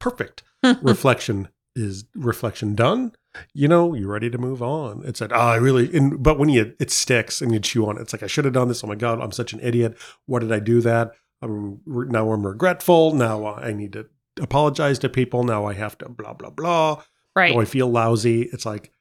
Perfect. 0.01 0.43
reflection 0.83 1.49
is 1.77 2.05
reflection 2.15 2.75
done. 2.75 3.13
You 3.55 3.69
know, 3.69 3.95
you're 3.95 4.11
ready 4.11 4.29
to 4.29 4.39
move 4.39 4.61
on. 4.61 5.03
It's 5.05 5.21
like, 5.21 5.31
oh, 5.33 5.37
I 5.37 5.57
really, 5.57 5.97
and, 5.97 6.21
but 6.21 6.39
when 6.39 6.49
you, 6.49 6.75
it 6.81 6.91
sticks 6.91 7.41
and 7.41 7.53
you 7.53 7.61
chew 7.61 7.87
on 7.87 7.97
it, 7.97 8.01
it's 8.01 8.13
like, 8.13 8.25
I 8.25 8.27
should 8.27 8.45
have 8.45 8.55
done 8.55 8.67
this. 8.67 8.83
Oh 8.83 8.89
my 8.89 8.97
God, 8.97 9.21
I'm 9.21 9.31
such 9.31 9.53
an 9.53 9.61
idiot. 9.61 9.97
Why 10.27 10.41
did 10.41 10.51
I 10.51 10.59
do 10.59 10.81
that? 10.81 11.13
I'm 11.43 11.81
now 11.87 12.33
I'm 12.33 12.47
regretful. 12.47 13.15
Now 13.15 13.55
I 13.55 13.73
need 13.73 13.95
to 13.95 14.07
apologize 14.41 14.99
to 15.01 15.09
people. 15.09 15.45
Now 15.45 15.65
I 15.65 15.75
have 15.75 15.97
to 15.99 16.09
blah, 16.09 16.35
blah, 16.35 16.51
blah. 16.51 17.03
right. 17.35 17.55
Oh, 17.55 17.61
I 17.61 17.65
feel 17.65 17.89
lousy. 17.89 18.43
It's 18.53 18.67
like, 18.67 18.93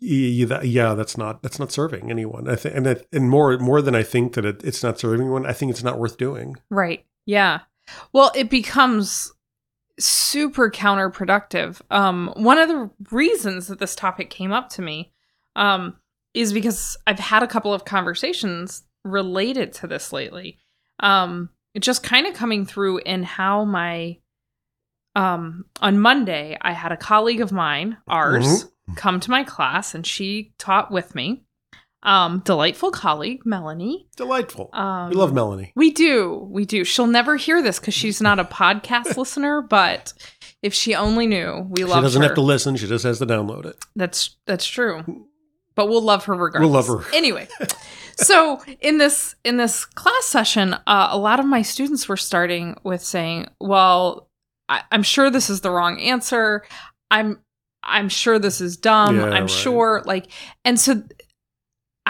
yeah, 0.00 0.94
that's 0.94 1.16
not 1.16 1.42
that's 1.42 1.58
not 1.58 1.72
serving 1.72 2.10
anyone. 2.10 2.48
I 2.48 2.56
think, 2.56 2.76
and 2.76 3.04
and 3.12 3.30
more 3.30 3.56
more 3.58 3.80
than 3.80 3.94
I 3.94 4.02
think 4.02 4.34
that 4.34 4.44
it, 4.44 4.64
it's 4.64 4.82
not 4.82 4.98
serving 4.98 5.22
anyone. 5.22 5.46
I 5.46 5.52
think 5.52 5.70
it's 5.70 5.82
not 5.82 5.98
worth 5.98 6.16
doing. 6.16 6.56
Right. 6.70 7.04
Yeah. 7.24 7.60
Well, 8.12 8.32
it 8.34 8.50
becomes 8.50 9.32
super 9.98 10.70
counterproductive. 10.70 11.80
Um, 11.90 12.32
one 12.36 12.58
of 12.58 12.68
the 12.68 12.90
reasons 13.10 13.68
that 13.68 13.78
this 13.78 13.94
topic 13.94 14.30
came 14.30 14.52
up 14.52 14.68
to 14.70 14.82
me 14.82 15.12
um, 15.54 15.96
is 16.34 16.52
because 16.52 16.96
I've 17.06 17.18
had 17.18 17.42
a 17.42 17.48
couple 17.48 17.72
of 17.72 17.84
conversations 17.84 18.84
related 19.04 19.72
to 19.74 19.86
this 19.86 20.12
lately. 20.12 20.58
Um, 21.00 21.50
it 21.74 21.80
just 21.80 22.02
kind 22.02 22.26
of 22.26 22.34
coming 22.34 22.66
through 22.66 22.98
in 22.98 23.22
how 23.22 23.64
my 23.64 24.18
um, 25.14 25.64
on 25.80 25.98
Monday, 25.98 26.58
I 26.60 26.72
had 26.72 26.92
a 26.92 26.96
colleague 26.96 27.40
of 27.40 27.50
mine, 27.50 27.96
ours, 28.06 28.66
come 28.96 29.18
to 29.20 29.30
my 29.30 29.44
class, 29.44 29.94
and 29.94 30.06
she 30.06 30.52
taught 30.58 30.90
with 30.90 31.14
me. 31.14 31.45
Um, 32.06 32.40
delightful 32.44 32.90
colleague, 32.92 33.44
Melanie. 33.44 34.06
Delightful. 34.16 34.70
Um, 34.72 35.10
we 35.10 35.16
love 35.16 35.34
Melanie. 35.34 35.72
we 35.74 35.90
do. 35.90 36.46
We 36.50 36.64
do. 36.64 36.84
She'll 36.84 37.06
never 37.08 37.36
hear 37.36 37.60
this 37.60 37.78
because 37.80 37.94
she's 37.94 38.20
not 38.22 38.38
a 38.38 38.44
podcast 38.44 39.16
listener, 39.16 39.60
but 39.60 40.12
if 40.62 40.72
she 40.72 40.94
only 40.94 41.26
knew, 41.26 41.66
we 41.68 41.84
love 41.84 41.96
her. 41.96 42.00
She 42.02 42.04
doesn't 42.04 42.22
her. 42.22 42.28
have 42.28 42.34
to 42.36 42.42
listen. 42.42 42.76
She 42.76 42.86
just 42.86 43.04
has 43.04 43.18
to 43.18 43.26
download 43.26 43.66
it. 43.66 43.84
that's 43.96 44.36
that's 44.46 44.66
true. 44.66 45.26
but 45.74 45.88
we'll 45.88 46.00
love 46.00 46.24
her 46.26 46.34
regardless. 46.34 46.60
We'll 46.60 46.70
love 46.70 46.86
her. 46.86 47.14
anyway. 47.14 47.48
so 48.16 48.62
in 48.80 48.98
this 48.98 49.34
in 49.44 49.56
this 49.56 49.84
class 49.84 50.24
session, 50.26 50.74
uh, 50.86 51.08
a 51.10 51.18
lot 51.18 51.40
of 51.40 51.46
my 51.46 51.62
students 51.62 52.08
were 52.08 52.16
starting 52.16 52.76
with 52.84 53.02
saying, 53.02 53.48
"Well, 53.60 54.30
I, 54.68 54.82
I'm 54.92 55.02
sure 55.02 55.28
this 55.28 55.50
is 55.50 55.60
the 55.60 55.70
wrong 55.70 56.00
answer. 56.00 56.64
I'm 57.10 57.40
I'm 57.82 58.08
sure 58.08 58.38
this 58.38 58.60
is 58.60 58.76
dumb. 58.76 59.16
Yeah, 59.16 59.24
I'm 59.26 59.42
right. 59.42 59.50
sure 59.50 60.02
like 60.06 60.26
and 60.64 60.78
so 60.78 61.02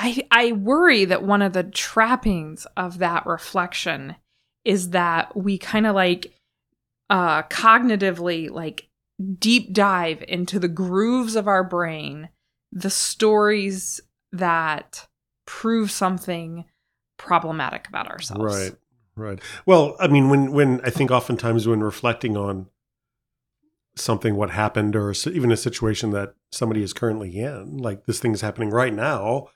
I 0.07 0.27
I 0.31 0.53
worry 0.53 1.05
that 1.05 1.25
one 1.25 1.43
of 1.43 1.53
the 1.53 1.65
trappings 1.65 2.67
of 2.77 2.99
that 2.99 3.27
reflection 3.27 4.17
is 4.65 4.91
that 4.91 5.37
we 5.37 5.59
kind 5.59 5.87
of 5.87 5.95
like 5.95 6.33
uh 7.11 7.43
cognitively 7.45 8.51
like 8.51 8.89
deep 9.39 9.73
dive 9.73 10.23
into 10.29 10.59
the 10.59 10.69
grooves 10.69 11.35
of 11.35 11.49
our 11.49 11.65
brain, 11.65 12.29
the 12.71 12.91
stories 12.91 14.01
that 14.33 15.09
prove 15.47 15.91
something 15.91 16.65
problematic 17.17 17.89
about 17.89 18.09
ourselves. 18.09 18.43
Right. 18.45 18.77
Right. 19.19 19.41
Well, 19.65 19.97
I 19.99 20.09
mean, 20.09 20.29
when 20.29 20.53
when 20.53 20.81
I 20.83 20.91
think 20.91 21.11
oftentimes 21.11 21.67
when 21.67 21.83
reflecting 21.83 22.37
on 22.37 22.67
something, 23.97 24.37
what 24.37 24.51
happened, 24.51 24.95
or 24.95 25.15
even 25.33 25.51
a 25.51 25.57
situation 25.57 26.11
that 26.11 26.35
somebody 26.53 26.83
is 26.83 26.93
currently 26.93 27.39
in, 27.39 27.79
like 27.79 28.05
this 28.05 28.21
thing 28.21 28.33
is 28.33 28.43
happening 28.43 28.69
right 28.69 28.93
now. 28.93 29.49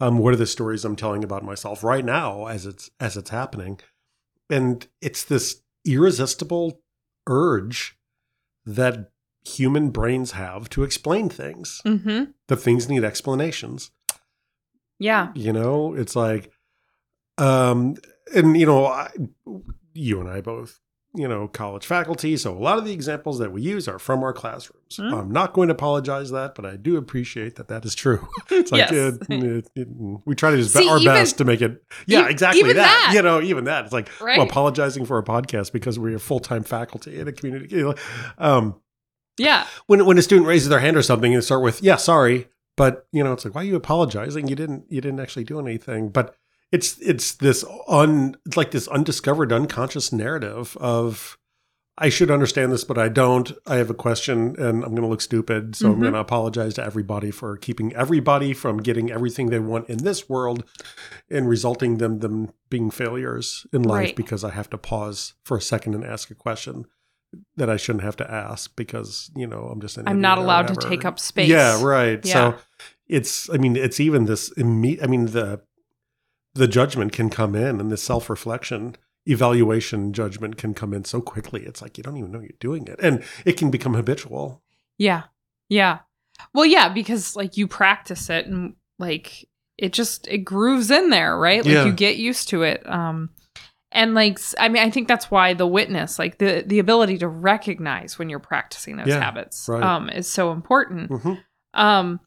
Um, 0.00 0.18
what 0.18 0.34
are 0.34 0.38
the 0.38 0.46
stories 0.46 0.84
I'm 0.84 0.96
telling 0.96 1.22
about 1.24 1.44
myself 1.44 1.84
right 1.84 2.04
now 2.04 2.46
as 2.46 2.66
it's 2.66 2.90
as 3.00 3.16
it's 3.16 3.30
happening? 3.30 3.80
And 4.50 4.86
it's 5.00 5.24
this 5.24 5.62
irresistible 5.84 6.80
urge 7.26 7.96
that 8.66 9.10
human 9.46 9.90
brains 9.90 10.32
have 10.32 10.68
to 10.70 10.82
explain 10.82 11.28
things. 11.28 11.80
Mhm. 11.84 12.32
The 12.48 12.56
things 12.56 12.88
need 12.88 13.04
explanations. 13.04 13.90
Yeah. 14.98 15.32
You 15.34 15.52
know, 15.52 15.94
it's 15.94 16.16
like, 16.16 16.50
um, 17.38 17.96
and 18.34 18.56
you 18.58 18.66
know, 18.66 18.86
I, 18.86 19.10
you 19.92 20.20
and 20.20 20.28
I 20.28 20.40
both, 20.40 20.80
you 21.16 21.28
know, 21.28 21.46
college 21.48 21.86
faculty. 21.86 22.36
So 22.36 22.52
a 22.52 22.58
lot 22.58 22.76
of 22.78 22.84
the 22.84 22.92
examples 22.92 23.38
that 23.38 23.52
we 23.52 23.62
use 23.62 23.86
are 23.86 23.98
from 24.00 24.22
our 24.24 24.32
classrooms. 24.32 24.96
Hmm. 24.96 25.14
I'm 25.14 25.30
not 25.30 25.52
going 25.52 25.68
to 25.68 25.74
apologize 25.74 26.30
that, 26.32 26.54
but 26.56 26.66
I 26.66 26.76
do 26.76 26.96
appreciate 26.96 27.54
that 27.56 27.68
that 27.68 27.84
is 27.84 27.94
true. 27.94 28.26
It's 28.50 28.72
like 28.72 28.90
Yes. 28.90 28.92
it- 28.92 29.26
it- 29.30 29.70
it- 29.76 29.88
we 30.24 30.34
try 30.34 30.50
to 30.50 30.56
do 30.56 30.64
See, 30.64 30.88
our 30.88 30.96
even- 30.98 31.12
best 31.12 31.38
to 31.38 31.44
make 31.44 31.62
it. 31.62 31.82
Yeah, 32.06 32.26
e- 32.26 32.30
exactly 32.30 32.60
even 32.60 32.76
that. 32.76 33.10
that. 33.10 33.14
You 33.14 33.22
know, 33.22 33.40
even 33.40 33.64
that. 33.64 33.84
It's 33.84 33.92
like 33.92 34.10
Right. 34.20 34.38
well, 34.38 34.46
apologizing 34.46 35.04
for 35.06 35.18
a 35.18 35.22
podcast 35.24 35.72
because 35.72 35.98
we're 35.98 36.18
full 36.18 36.40
time 36.40 36.64
faculty 36.64 37.18
in 37.20 37.28
a 37.28 37.32
community. 37.32 37.76
you 37.76 37.82
know, 37.82 37.94
Um, 38.38 38.74
Yeah. 39.38 39.66
when 39.86 40.04
when 40.06 40.18
a 40.18 40.22
student 40.22 40.46
raises 40.48 40.68
their 40.68 40.80
hand 40.80 40.96
or 40.96 41.02
something 41.02 41.32
and 41.34 41.42
start 41.44 41.62
with 41.62 41.82
yeah 41.82 41.96
sorry 41.96 42.48
but 42.76 43.06
you 43.12 43.22
know 43.24 43.32
it's 43.32 43.44
like 43.44 43.54
why 43.54 43.60
are 43.62 43.64
you 43.64 43.76
apologizing 43.76 44.46
you 44.48 44.54
didn't 44.56 44.84
you 44.88 45.00
didn't 45.00 45.18
actually 45.20 45.44
do 45.44 45.58
anything 45.60 46.08
but 46.08 46.34
it's 46.74 46.98
it's 46.98 47.28
this 47.46 47.64
un 47.88 48.36
it's 48.46 48.56
like 48.56 48.70
this 48.72 48.88
undiscovered 48.88 49.52
unconscious 49.52 50.12
narrative 50.12 50.76
of 50.80 51.38
I 51.96 52.08
should 52.08 52.30
understand 52.30 52.72
this 52.72 52.82
but 52.90 52.98
I 52.98 53.08
don't 53.08 53.52
I 53.66 53.76
have 53.76 53.90
a 53.90 53.94
question 54.06 54.38
and 54.58 54.82
I'm 54.84 54.90
going 54.96 55.02
to 55.08 55.12
look 55.14 55.20
stupid 55.20 55.76
so 55.76 55.88
I'm 55.92 55.96
Mhm. 55.98 56.00
going 56.00 56.12
to 56.14 56.18
apologize 56.28 56.74
to 56.74 56.84
everybody 56.84 57.30
for 57.30 57.56
keeping 57.56 57.94
everybody 57.94 58.52
from 58.52 58.78
getting 58.88 59.12
everything 59.12 59.46
they 59.50 59.60
want 59.60 59.88
in 59.88 59.98
this 59.98 60.28
world 60.28 60.64
and 61.30 61.48
resulting 61.48 61.98
them 61.98 62.18
them 62.18 62.50
being 62.70 62.90
failures 62.90 63.66
in 63.72 63.82
life 63.84 64.06
Right. 64.06 64.16
because 64.16 64.42
I 64.42 64.50
have 64.50 64.68
to 64.70 64.78
pause 64.78 65.34
for 65.44 65.56
a 65.56 65.62
second 65.72 65.94
and 65.94 66.04
ask 66.04 66.30
a 66.30 66.34
question 66.34 66.86
that 67.56 67.68
I 67.70 67.76
shouldn't 67.76 68.04
have 68.04 68.16
to 68.22 68.30
ask 68.46 68.74
because 68.76 69.30
you 69.36 69.46
know 69.46 69.62
I'm 69.70 69.80
just 69.80 69.96
an 69.98 70.08
I'm 70.08 70.20
not 70.20 70.38
allowed 70.38 70.66
to 70.68 70.76
take 70.90 71.04
up 71.04 71.18
space. 71.20 71.48
Yeah, 71.48 71.80
right. 71.84 72.20
Yeah. 72.24 72.32
So 72.32 72.54
it's 73.08 73.48
I 73.54 73.56
mean 73.58 73.76
it's 73.76 74.00
even 74.00 74.24
this 74.24 74.50
imme- 74.54 75.00
I 75.02 75.06
mean 75.06 75.26
the 75.26 75.60
the 76.54 76.68
judgment 76.68 77.12
can 77.12 77.30
come 77.30 77.54
in 77.54 77.80
and 77.80 77.90
the 77.90 77.96
self 77.96 78.30
reflection 78.30 78.96
evaluation 79.26 80.12
judgment 80.12 80.56
can 80.56 80.74
come 80.74 80.92
in 80.92 81.04
so 81.04 81.20
quickly. 81.20 81.64
It's 81.64 81.80
like 81.80 81.96
you 81.96 82.04
don't 82.04 82.16
even 82.16 82.30
know 82.30 82.40
you're 82.40 82.50
doing 82.60 82.86
it, 82.88 83.00
and 83.00 83.24
it 83.44 83.56
can 83.56 83.70
become 83.70 83.94
habitual. 83.94 84.62
Yeah. 84.98 85.24
Yeah. 85.68 86.00
Well, 86.52 86.66
yeah, 86.66 86.88
because 86.88 87.34
like 87.36 87.56
you 87.56 87.66
practice 87.66 88.28
it 88.28 88.46
and 88.46 88.74
like 88.98 89.48
it 89.78 89.92
just 89.92 90.28
it 90.28 90.38
grooves 90.38 90.90
in 90.90 91.10
there, 91.10 91.38
right? 91.38 91.64
Like 91.64 91.72
Yeah. 91.72 91.86
you 91.86 91.92
get 91.92 92.16
used 92.16 92.48
to 92.50 92.62
it. 92.62 92.88
Um 92.88 93.30
and 93.90 94.14
like 94.14 94.38
I 94.58 94.68
mean 94.68 94.82
I 94.82 94.90
think 94.90 95.08
that's 95.08 95.30
why 95.30 95.54
the 95.54 95.66
witness, 95.66 96.18
like 96.18 96.38
the 96.38 96.62
the 96.66 96.78
ability 96.78 97.18
to 97.18 97.28
recognize 97.28 98.18
when 98.18 98.28
you're 98.28 98.38
practicing 98.40 98.96
those 98.96 99.08
Yeah, 99.08 99.20
habits 99.20 99.68
right. 99.68 99.82
um 99.82 100.10
is 100.10 100.28
so 100.30 100.52
important. 100.52 101.10
hmm 101.10 101.34
Um 101.72 102.20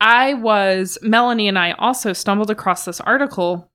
I 0.00 0.34
was 0.34 0.98
Melanie 1.02 1.48
and 1.48 1.58
I 1.58 1.72
also 1.72 2.12
stumbled 2.12 2.50
across 2.50 2.84
this 2.84 3.00
article 3.00 3.70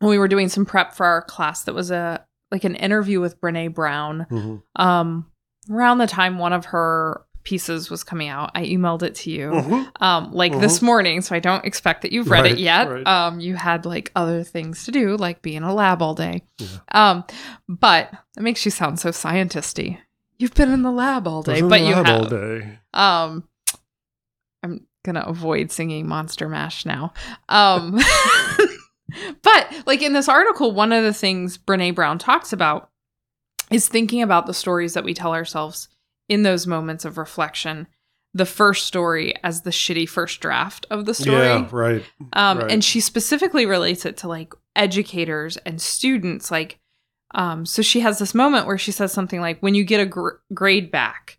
when 0.00 0.10
we 0.10 0.18
were 0.18 0.28
doing 0.28 0.48
some 0.48 0.66
prep 0.66 0.94
for 0.94 1.06
our 1.06 1.22
class 1.22 1.64
that 1.64 1.74
was 1.74 1.90
a 1.90 2.24
like 2.50 2.64
an 2.64 2.74
interview 2.76 3.20
with 3.20 3.40
Brene 3.40 3.74
Brown. 3.74 4.26
Hmm 4.28 4.56
um 4.76 5.30
around 5.70 5.98
the 5.98 6.06
time 6.06 6.38
one 6.38 6.52
of 6.52 6.66
her 6.66 7.22
pieces 7.42 7.90
was 7.90 8.02
coming 8.04 8.28
out 8.28 8.50
i 8.54 8.64
emailed 8.64 9.02
it 9.02 9.14
to 9.14 9.30
you 9.30 9.50
hmm 9.50 9.82
um 10.02 10.32
like 10.32 10.58
this 10.60 10.80
morning 10.82 11.20
so 11.20 11.34
i 11.34 11.38
don't 11.38 11.64
expect 11.66 12.00
that 12.02 12.10
you've 12.12 12.28
read 12.30 12.42
Right, 12.42 12.52
it 12.52 12.58
yet. 12.58 12.88
right. 12.90 13.06
um 13.06 13.38
you 13.40 13.54
had 13.54 13.84
like 13.86 14.10
other 14.16 14.42
things 14.44 14.84
to 14.84 14.92
do 14.92 15.16
like 15.16 15.40
be 15.42 15.54
in 15.56 15.62
a 15.62 15.72
lab 15.74 16.00
all 16.02 16.14
day. 16.14 16.42
Yeah. 16.58 16.68
um 16.92 17.24
but 17.68 18.12
it 18.36 18.42
makes 18.42 18.64
you 18.64 18.70
sound 18.70 18.98
so 18.98 19.10
scientisty. 19.10 19.98
You've 20.38 20.54
been 20.54 20.70
in 20.70 20.82
the 20.82 20.90
lab 20.90 21.26
all 21.28 21.42
day 21.42 21.60
but 21.62 21.80
you 21.82 21.94
have. 21.94 22.06
all 22.08 22.24
day. 22.26 22.78
um 22.94 23.46
gonna 25.04 25.20
avoid 25.26 25.70
singing 25.70 26.06
monster 26.08 26.48
mash 26.48 26.84
now 26.84 27.12
um 27.48 27.98
but 29.42 29.72
like 29.86 30.02
in 30.02 30.12
this 30.12 30.28
article 30.28 30.72
one 30.72 30.92
of 30.92 31.04
the 31.04 31.12
things 31.12 31.58
brene 31.58 31.94
brown 31.94 32.18
talks 32.18 32.52
about 32.52 32.90
is 33.70 33.88
thinking 33.88 34.22
about 34.22 34.46
the 34.46 34.54
stories 34.54 34.94
that 34.94 35.04
we 35.04 35.14
tell 35.14 35.32
ourselves 35.32 35.88
in 36.28 36.42
those 36.42 36.66
moments 36.66 37.04
of 37.04 37.18
reflection 37.18 37.86
the 38.36 38.46
first 38.46 38.86
story 38.86 39.32
as 39.44 39.62
the 39.62 39.70
shitty 39.70 40.08
first 40.08 40.40
draft 40.40 40.86
of 40.90 41.04
the 41.04 41.14
story 41.14 41.36
Yeah, 41.36 41.68
right. 41.70 42.04
um, 42.32 42.58
Right. 42.58 42.70
and 42.72 42.82
she 42.82 42.98
specifically 43.00 43.64
relates 43.64 44.04
it 44.04 44.16
to 44.18 44.28
like 44.28 44.52
educators 44.74 45.56
and 45.58 45.80
students. 45.80 46.50
Like, 46.50 46.80
um, 47.32 47.64
so 47.64 47.80
she 47.80 48.00
has 48.00 48.18
this 48.18 48.34
moment 48.34 48.66
where 48.66 48.76
she 48.76 48.90
says 48.90 49.12
something 49.12 49.40
like, 49.40 49.60
when 49.60 49.76
you 49.76 49.84
get 49.84 50.00
a 50.00 50.06
gr- 50.06 50.30
grade 50.52 50.90
back, 50.90 51.38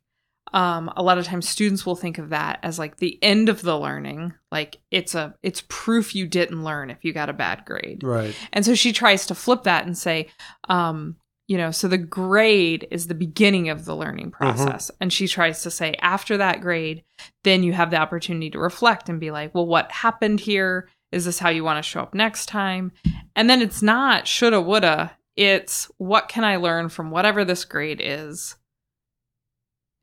um, 0.55 0.89
a 0.95 1.03
lot 1.03 1.17
of 1.17 1.25
times 1.25 1.49
students 1.49 1.85
will 1.85 1.97
think 1.97 2.17
of 2.17 2.29
that 2.29 2.59
as 2.63 2.79
like 2.79 2.97
the 2.97 3.21
end 3.21 3.49
of 3.49 3.61
the 3.61 3.77
learning. 3.77 4.33
Like 4.53 4.77
it's 4.89 5.13
a, 5.13 5.35
it's 5.43 5.63
proof 5.67 6.15
you 6.15 6.25
didn't 6.25 6.63
learn 6.63 6.89
if 6.89 7.03
you 7.03 7.11
got 7.11 7.29
a 7.29 7.33
bad 7.33 7.65
grade. 7.65 8.01
Right. 8.03 8.33
And 8.53 8.65
so 8.65 8.73
she 8.73 8.93
tries 8.93 9.25
to 9.27 9.35
flip 9.35 9.63
that 9.63 9.85
and 9.85 9.97
say, 9.97 10.29
um, 10.69 11.17
you 11.47 11.57
know, 11.57 11.71
so 11.71 11.89
the 11.89 11.97
grade 11.97 12.87
is 12.89 13.07
the 13.07 13.13
beginning 13.13 13.67
of 13.67 13.83
the 13.83 13.97
learning 13.97 14.31
process. 14.31 14.89
And 15.01 15.11
she 15.11 15.27
tries 15.27 15.61
to 15.63 15.69
say, 15.69 15.93
after 15.99 16.37
that 16.37 16.61
grade, 16.61 17.03
then 17.43 17.61
you 17.61 17.73
have 17.73 17.91
the 17.91 17.97
opportunity 17.97 18.49
to 18.51 18.57
reflect 18.57 19.09
and 19.09 19.19
be 19.19 19.31
like, 19.31 19.53
well, 19.53 19.67
what 19.67 19.91
happened 19.91 20.39
here? 20.39 20.89
Is 21.11 21.25
this 21.25 21.37
how 21.37 21.49
you 21.49 21.65
want 21.65 21.83
to 21.83 21.87
show 21.87 21.99
up 21.99 22.15
next 22.15 22.47
time? 22.47 22.93
And 23.35 23.49
then 23.49 23.61
it's 23.61 23.83
not 23.83 24.25
shoulda, 24.25 24.61
woulda. 24.61 25.17
It's 25.35 25.91
what 25.97 26.29
can 26.29 26.45
I 26.45 26.55
learn 26.55 26.87
from 26.87 27.11
whatever 27.11 27.43
this 27.43 27.65
grade 27.65 28.01
is 28.01 28.55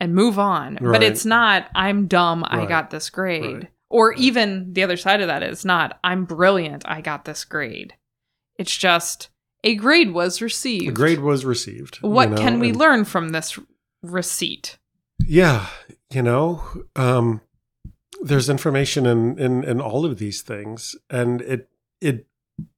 and 0.02 0.14
move 0.14 0.36
on. 0.38 0.78
But 0.80 1.02
it's 1.02 1.24
not, 1.24 1.68
I'm 1.76 2.08
dumb, 2.08 2.44
I 2.46 2.66
got 2.66 2.90
this 2.90 3.08
grade. 3.08 3.54
Right. 3.54 3.68
Or 3.88 4.08
Right. 4.10 4.18
even 4.18 4.72
the 4.72 4.82
other 4.82 4.96
side 4.96 5.20
of 5.20 5.28
that 5.28 5.42
is 5.44 5.64
not, 5.64 5.98
I'm 6.02 6.24
brilliant, 6.24 6.82
I 6.86 7.00
got 7.02 7.24
this 7.24 7.44
grade. 7.44 7.94
It's 8.58 8.76
just 8.76 9.28
a 9.62 9.76
grade 9.76 10.10
was 10.12 10.42
received. 10.42 10.88
The 10.88 10.92
grade 10.92 11.20
was 11.20 11.44
received. 11.44 12.00
you 12.02 12.08
What 12.08 12.30
know, 12.30 12.36
can 12.36 12.58
we 12.58 12.70
and- 12.70 12.78
learn 12.78 13.04
from 13.04 13.28
this 13.28 13.58
receipt? 14.02 14.76
Yeah, 15.24 15.68
you 16.10 16.22
know, 16.22 16.64
um, 16.96 17.42
there's 18.22 18.48
information 18.48 19.06
in, 19.06 19.38
in 19.38 19.62
in 19.64 19.80
all 19.80 20.04
of 20.04 20.18
these 20.18 20.42
things, 20.42 20.96
and 21.10 21.40
it 21.42 21.68
it 22.00 22.26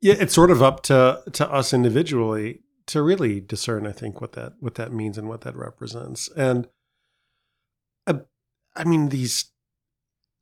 yeah, 0.03 0.15
it's 0.19 0.35
sort 0.35 0.51
of 0.51 0.63
up 0.63 0.83
to 0.85 1.23
to 1.33 1.51
us 1.51 1.73
individually 1.73 2.61
to 2.87 3.01
really 3.03 3.41
discern. 3.41 3.87
I 3.87 3.93
think 3.93 4.21
what 4.21 4.33
that 4.33 4.55
what 4.61 4.75
that 4.75 4.93
means 4.93 5.17
and 5.17 5.29
what 5.29 5.41
that 5.43 5.57
represents, 5.57 6.29
and 6.37 6.69
I 8.77 8.85
mean 8.85 9.09
these 9.09 9.47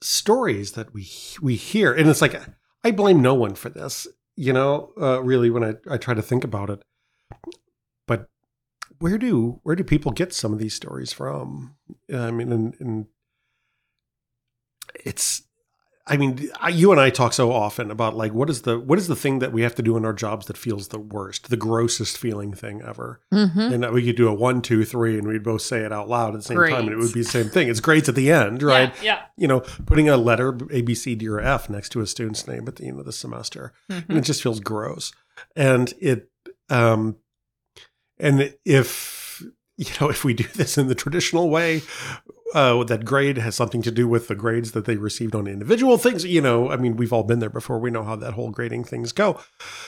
stories 0.00 0.72
that 0.72 0.92
we 0.92 1.08
we 1.40 1.56
hear, 1.56 1.92
and 1.92 2.08
it's 2.08 2.22
like 2.22 2.40
I 2.84 2.90
blame 2.90 3.22
no 3.22 3.34
one 3.34 3.54
for 3.54 3.68
this. 3.68 4.06
You 4.36 4.52
know, 4.52 4.92
uh, 5.00 5.22
really, 5.22 5.50
when 5.50 5.64
I 5.64 5.74
I 5.90 5.98
try 5.98 6.14
to 6.14 6.22
think 6.22 6.44
about 6.44 6.70
it, 6.70 6.82
but 8.06 8.28
where 8.98 9.18
do 9.18 9.60
where 9.62 9.76
do 9.76 9.84
people 9.84 10.12
get 10.12 10.32
some 10.32 10.52
of 10.52 10.58
these 10.58 10.74
stories 10.74 11.12
from? 11.12 11.76
I 12.12 12.30
mean, 12.30 12.52
and, 12.52 12.74
and 12.80 13.06
it's 14.94 15.42
I 16.04 16.16
mean, 16.16 16.48
I, 16.60 16.70
you 16.70 16.90
and 16.90 17.00
I 17.00 17.10
talk 17.10 17.32
so 17.32 17.52
often 17.52 17.88
about 17.92 18.16
like 18.16 18.32
what 18.32 18.50
is 18.50 18.62
the 18.62 18.76
what 18.76 18.98
is 18.98 19.06
the 19.06 19.14
thing 19.14 19.38
that 19.38 19.52
we 19.52 19.62
have 19.62 19.76
to 19.76 19.82
do 19.82 19.96
in 19.96 20.04
our 20.04 20.12
jobs 20.12 20.46
that 20.46 20.56
feels 20.56 20.88
the 20.88 20.98
worst, 20.98 21.48
the 21.48 21.56
grossest 21.56 22.18
feeling 22.18 22.52
thing 22.54 22.82
ever, 22.82 23.20
Mm-hmm. 23.32 23.60
and 23.60 23.82
that 23.84 23.92
we 23.92 24.04
could 24.04 24.16
do 24.16 24.26
a 24.26 24.34
one, 24.34 24.62
two, 24.62 24.84
three, 24.84 25.16
and 25.16 25.28
we'd 25.28 25.44
both 25.44 25.62
say 25.62 25.82
it 25.82 25.92
out 25.92 26.08
loud 26.08 26.34
at 26.34 26.40
the 26.40 26.42
same 26.42 26.56
time, 26.56 26.88
and 26.88 26.90
it 26.90 26.96
would 26.98 27.12
be 27.12 27.22
the 27.22 27.28
same 27.28 27.48
thing. 27.48 27.68
It's 27.68 27.78
grades 27.78 28.08
at 28.08 28.16
the 28.16 28.32
end, 28.32 28.64
right? 28.64 28.92
Yeah. 29.00 29.22
You 29.36 29.46
know, 29.46 29.60
putting 29.86 30.08
a 30.08 30.16
letter 30.16 30.58
A, 30.72 30.82
B, 30.82 30.94
C, 30.96 31.14
D, 31.14 31.28
or 31.28 31.40
F 31.40 31.70
next 31.70 31.90
to 31.90 32.00
a 32.00 32.06
student's 32.06 32.48
name 32.48 32.66
at 32.66 32.76
the 32.76 32.88
end 32.88 32.98
of 32.98 33.06
the 33.06 33.12
semester, 33.12 33.72
yeah. 33.88 34.00
and 34.08 34.18
it 34.18 34.22
just 34.22 34.42
feels 34.42 34.58
gross. 34.58 35.12
And 35.54 35.94
it, 36.00 36.30
um, 36.68 37.16
and 38.18 38.54
if 38.64 39.21
you 39.76 39.86
know, 40.00 40.08
if 40.10 40.24
we 40.24 40.34
do 40.34 40.44
this 40.54 40.76
in 40.78 40.88
the 40.88 40.94
traditional 40.94 41.50
way, 41.50 41.82
uh, 42.54 42.84
that 42.84 43.04
grade 43.04 43.38
has 43.38 43.54
something 43.54 43.82
to 43.82 43.90
do 43.90 44.06
with 44.06 44.28
the 44.28 44.34
grades 44.34 44.72
that 44.72 44.84
they 44.84 44.96
received 44.96 45.34
on 45.34 45.46
individual 45.46 45.96
things. 45.98 46.24
You 46.24 46.40
know, 46.40 46.70
I 46.70 46.76
mean, 46.76 46.96
we've 46.96 47.12
all 47.12 47.22
been 47.22 47.38
there 47.38 47.50
before. 47.50 47.78
We 47.78 47.90
know 47.90 48.04
how 48.04 48.16
that 48.16 48.34
whole 48.34 48.50
grading 48.50 48.84
things 48.84 49.12
go. 49.12 49.40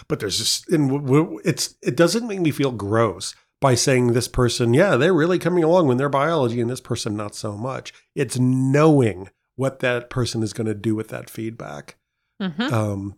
But 0.08 0.20
there's 0.20 0.38
just, 0.38 0.68
and 0.70 0.88
w- 0.90 1.06
w- 1.06 1.40
it's 1.44 1.74
it 1.82 1.96
doesn't 1.96 2.26
make 2.26 2.40
me 2.40 2.50
feel 2.50 2.72
gross 2.72 3.34
by 3.60 3.74
saying 3.74 4.08
this 4.12 4.28
person, 4.28 4.74
yeah, 4.74 4.96
they're 4.96 5.14
really 5.14 5.38
coming 5.38 5.64
along 5.64 5.86
with 5.88 5.98
their 5.98 6.08
biology, 6.08 6.60
and 6.60 6.68
this 6.70 6.80
person 6.80 7.16
not 7.16 7.34
so 7.34 7.56
much. 7.56 7.92
It's 8.14 8.38
knowing 8.38 9.30
what 9.56 9.78
that 9.80 10.10
person 10.10 10.42
is 10.42 10.52
going 10.52 10.66
to 10.66 10.74
do 10.74 10.94
with 10.94 11.08
that 11.08 11.30
feedback. 11.30 11.96
Mm-hmm. 12.42 12.74
Um, 12.74 13.14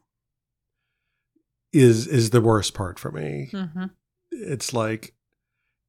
is 1.73 2.06
is 2.06 2.30
the 2.30 2.40
worst 2.40 2.75
part 2.75 2.99
for 2.99 3.11
me 3.11 3.50
Mm-hmm. 3.52 3.87
it's 4.30 4.73
like 4.73 5.14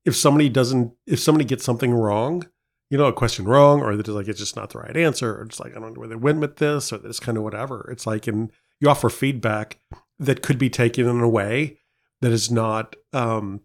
if 0.08 0.16
somebody 0.16 0.50
doesn't 0.50 0.92
if 1.06 1.20
somebody 1.20 1.46
gets 1.46 1.64
something 1.64 1.94
wrong 1.94 2.44
you 2.90 2.98
know 2.98 3.06
a 3.06 3.14
question 3.14 3.46
wrong 3.46 3.82
or 3.82 3.96
that 3.96 4.08
is 4.08 4.16
like 4.16 4.28
it's 4.28 4.40
just 4.40 4.56
not 4.56 4.70
the 4.72 4.80
right 4.80 4.98
answer 4.98 5.36
or 5.36 5.44
it's 5.44 5.60
like 5.60 5.76
i 5.76 5.80
don't 5.80 5.94
know 5.94 6.00
where 6.00 6.08
they 6.10 6.16
went 6.16 6.40
with 6.40 6.56
this 6.56 6.92
or 6.94 6.98
this 6.98 7.20
kind 7.20 7.38
of 7.38 7.44
whatever 7.44 7.88
it's 7.92 8.08
like 8.08 8.26
and 8.28 8.50
you 8.80 8.90
offer 8.90 9.10
feedback 9.10 9.78
that 10.18 10.42
could 10.42 10.58
be 10.58 10.70
taken 10.70 11.08
in 11.08 11.20
a 11.20 11.30
way 11.30 11.78
that 12.22 12.32
is 12.32 12.50
not 12.50 12.96
um 13.14 13.62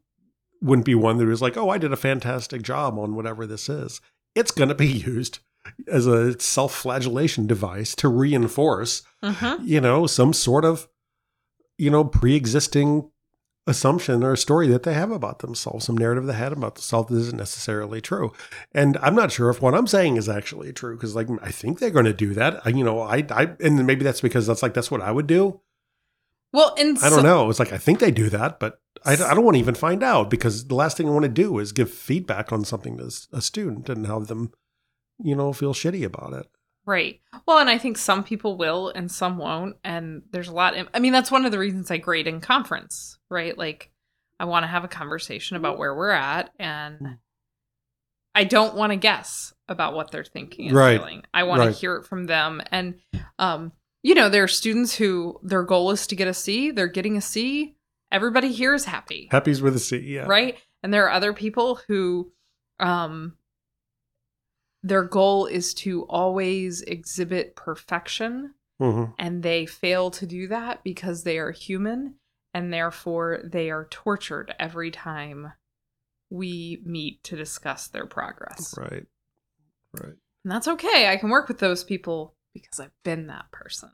wouldn't 0.61 0.84
be 0.87 0.94
one 0.94 1.16
that 1.18 1.28
is 1.28 1.40
like 1.40 1.56
oh 1.56 1.70
i 1.70 1.78
did 1.78 1.92
a 1.92 1.96
fantastic 1.96 2.62
job 2.62 2.99
on 2.99 3.14
whatever 3.14 3.46
this 3.46 3.68
is 3.68 4.00
it's 4.34 4.50
going 4.50 4.68
to 4.68 4.75
be 4.75 4.87
used 5.14 5.38
as 5.87 6.08
a 6.08 6.38
self-flagellation 6.40 7.46
device 7.46 7.94
to 7.94 8.08
reinforce 8.08 9.02
Mm-hmm. 9.22 9.64
you 9.64 9.80
know 9.80 10.08
some 10.08 10.32
sort 10.32 10.64
of 10.64 10.88
you 11.78 11.90
know 11.90 12.02
pre-existing 12.04 13.08
assumption 13.66 14.25
or 14.25 14.33
a 14.33 14.37
story 14.37 14.66
that 14.69 14.83
they 14.83 14.95
have 14.95 15.11
about 15.11 15.38
themselves, 15.38 15.85
some 15.85 15.97
narrative 15.97 16.26
they 16.26 16.33
had 16.33 16.52
about 16.52 16.75
themselves 16.75 17.11
that 17.11 17.19
isn't 17.19 17.38
necessarily 17.38 18.00
true. 18.00 18.33
And 18.73 18.97
I'm 18.99 19.14
not 19.14 19.33
sure 19.33 19.50
if 19.50 19.62
what 19.62 19.75
I'm 19.75 19.87
saying 19.87 20.16
is 20.16 20.28
actually 20.28 20.73
true 20.73 20.97
because, 20.97 21.14
like, 21.14 21.28
I 21.40 21.50
think 21.50 21.78
they're 21.78 21.90
going 21.90 22.07
to 22.07 22.12
do 22.12 22.35
that. 22.35 22.61
I, 22.64 22.71
you 22.71 22.85
know, 22.85 23.00
I, 23.00 23.25
I, 23.31 23.52
and 23.61 23.87
maybe 23.87 24.04
that's 24.04 24.21
because 24.21 24.47
that's 24.47 24.62
like 24.62 24.75
that's 24.75 24.90
what 24.90 25.00
I 25.00 25.12
would 25.12 25.26
do. 25.26 25.61
Well, 26.52 26.75
and 26.78 26.99
I 26.99 27.09
don't 27.09 27.21
so- 27.21 27.23
know. 27.23 27.50
It's 27.50 27.59
like 27.59 27.73
I 27.73 27.78
think 27.78 27.99
they 27.99 28.11
do 28.11 28.28
that, 28.31 28.61
but 28.61 28.81
I, 29.04 29.12
I 29.12 29.35
don't 29.35 29.45
want 29.45 29.54
to 29.54 29.61
even 29.61 29.75
find 29.75 30.02
out 30.02 30.28
because 30.28 30.66
the 30.66 30.75
last 30.75 30.97
thing 30.97 31.09
I 31.09 31.12
want 31.12 31.25
to 31.25 31.28
do 31.28 31.59
is 31.59 31.73
give 31.73 31.90
feedback 31.90 32.52
on 32.52 32.64
something 32.64 32.99
to 32.99 33.11
a 33.33 33.40
student 33.40 33.88
and 33.88 34.07
have 34.07 34.26
them, 34.26 34.52
you 35.19 35.35
know, 35.35 35.52
feel 35.52 35.73
shitty 35.73 36.04
about 36.04 36.35
it. 36.35 36.47
Right. 36.84 37.20
Well, 37.46 37.58
and 37.58 37.70
I 37.70 37.78
think 37.78 37.96
some 37.96 38.24
people 38.24 38.56
will 38.56 38.88
and 38.88 39.10
some 39.10 39.38
won't. 39.38 39.76
And 39.84 40.22
there's 40.32 40.48
a 40.48 40.52
lot. 40.52 40.74
I 40.92 40.98
mean, 40.98 41.12
that's 41.12 41.30
one 41.30 41.44
of 41.44 41.52
the 41.52 41.58
reasons 41.58 41.90
I 41.90 41.98
grade 41.98 42.26
in 42.26 42.40
conference, 42.40 43.18
right? 43.30 43.56
Like, 43.56 43.90
I 44.40 44.44
want 44.46 44.64
to 44.64 44.68
have 44.68 44.82
a 44.82 44.88
conversation 44.88 45.56
about 45.56 45.78
where 45.78 45.94
we're 45.94 46.10
at. 46.10 46.50
And 46.58 47.18
I 48.34 48.44
don't 48.44 48.74
want 48.74 48.90
to 48.92 48.96
guess 48.96 49.52
about 49.68 49.94
what 49.94 50.10
they're 50.10 50.24
thinking 50.24 50.68
and 50.68 50.76
Right. 50.76 50.98
feeling. 50.98 51.22
I 51.32 51.44
want 51.44 51.60
Right. 51.60 51.66
to 51.66 51.72
hear 51.72 51.96
it 51.96 52.04
from 52.06 52.26
them. 52.26 52.60
And, 52.70 52.98
um, 53.38 53.72
you 54.02 54.14
know, 54.14 54.28
there 54.28 54.42
are 54.42 54.48
students 54.48 54.96
who 54.96 55.38
their 55.44 55.62
goal 55.62 55.90
is 55.92 56.06
to 56.08 56.16
get 56.16 56.26
a 56.28 56.34
C, 56.34 56.70
they're 56.72 56.88
getting 56.88 57.16
a 57.16 57.20
C. 57.20 57.76
Everybody 58.10 58.52
here 58.52 58.74
is 58.74 58.84
happy 58.86 59.28
Happy's 59.30 59.62
with 59.62 59.74
a 59.76 59.78
C, 59.78 59.96
yeah. 59.98 60.26
right 60.26 60.58
and 60.82 60.92
there 60.92 61.06
are 61.06 61.10
other 61.12 61.32
people 61.32 61.80
who 61.88 62.30
um 62.78 63.36
their 64.82 65.04
goal 65.04 65.46
is 65.46 65.74
to 65.74 66.04
always 66.08 66.82
exhibit 66.82 67.56
perfection 67.56 68.54
hmm 68.80 69.04
and 69.18 69.42
they 69.42 69.64
fail 69.66 70.10
to 70.10 70.26
do 70.26 70.48
that 70.48 70.82
because 70.82 71.22
they 71.22 71.38
are 71.38 71.52
human 71.52 72.14
and 72.54 72.72
therefore 72.72 73.40
they 73.44 73.71
are 73.71 73.86
tortured 73.90 74.54
every 74.58 74.90
time 74.90 75.52
we 76.30 76.80
meet 76.84 77.23
to 77.23 77.36
discuss 77.36 77.88
their 77.88 78.06
progress 78.06 78.75
Right. 78.76 79.04
Right. 80.00 80.14
and 80.45 80.52
that's 80.52 80.68
okay 80.68 81.08
i 81.08 81.16
can 81.16 81.30
work 81.30 81.49
with 81.49 81.58
those 81.58 81.84
people 81.84 82.34
because 82.54 82.80
i've 82.80 83.02
been 83.04 83.26
that 83.28 83.50
person 83.52 83.90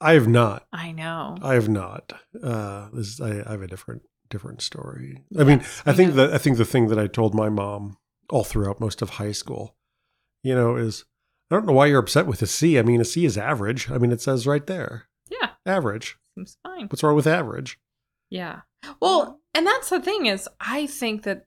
I 0.00 0.14
have 0.14 0.26
not. 0.26 0.66
i 0.72 0.90
know 0.90 1.36
I 1.40 1.54
have 1.54 1.68
not. 1.68 2.12
Uh, 2.42 2.88
this 2.92 3.20
I, 3.20 3.44
I 3.46 3.52
have 3.52 3.62
a 3.62 3.68
different 3.68 4.02
different 4.30 4.60
story. 4.60 5.22
I 5.38 5.44
mean, 5.44 5.62
I 5.86 5.92
think 5.92 6.14
that 6.14 6.32
I 6.34 6.38
think 6.38 6.56
the 6.56 6.64
thing 6.64 6.88
that 6.88 6.98
I 6.98 7.06
told 7.06 7.34
my 7.36 7.48
mom 7.48 7.96
all 8.32 8.44
throughout 8.44 8.80
most 8.80 9.02
of 9.02 9.10
high 9.10 9.32
school, 9.32 9.76
you 10.42 10.54
know, 10.54 10.76
is 10.76 11.04
I 11.50 11.54
don't 11.54 11.66
know 11.66 11.72
why 11.72 11.86
you're 11.86 12.00
upset 12.00 12.26
with 12.26 12.40
a 12.42 12.46
C. 12.46 12.78
I 12.78 12.82
mean, 12.82 13.00
a 13.00 13.04
C 13.04 13.24
is 13.24 13.36
average. 13.38 13.90
I 13.90 13.98
mean, 13.98 14.10
it 14.10 14.20
says 14.20 14.46
right 14.46 14.66
there, 14.66 15.06
yeah 15.30 15.50
average. 15.66 16.16
seems 16.34 16.56
fine 16.62 16.86
What's 16.88 17.02
wrong 17.02 17.14
with 17.14 17.26
average? 17.26 17.78
Yeah. 18.30 18.62
Well, 19.00 19.40
and 19.54 19.66
that's 19.66 19.90
the 19.90 20.00
thing 20.00 20.26
is 20.26 20.48
I 20.60 20.86
think 20.86 21.22
that 21.24 21.44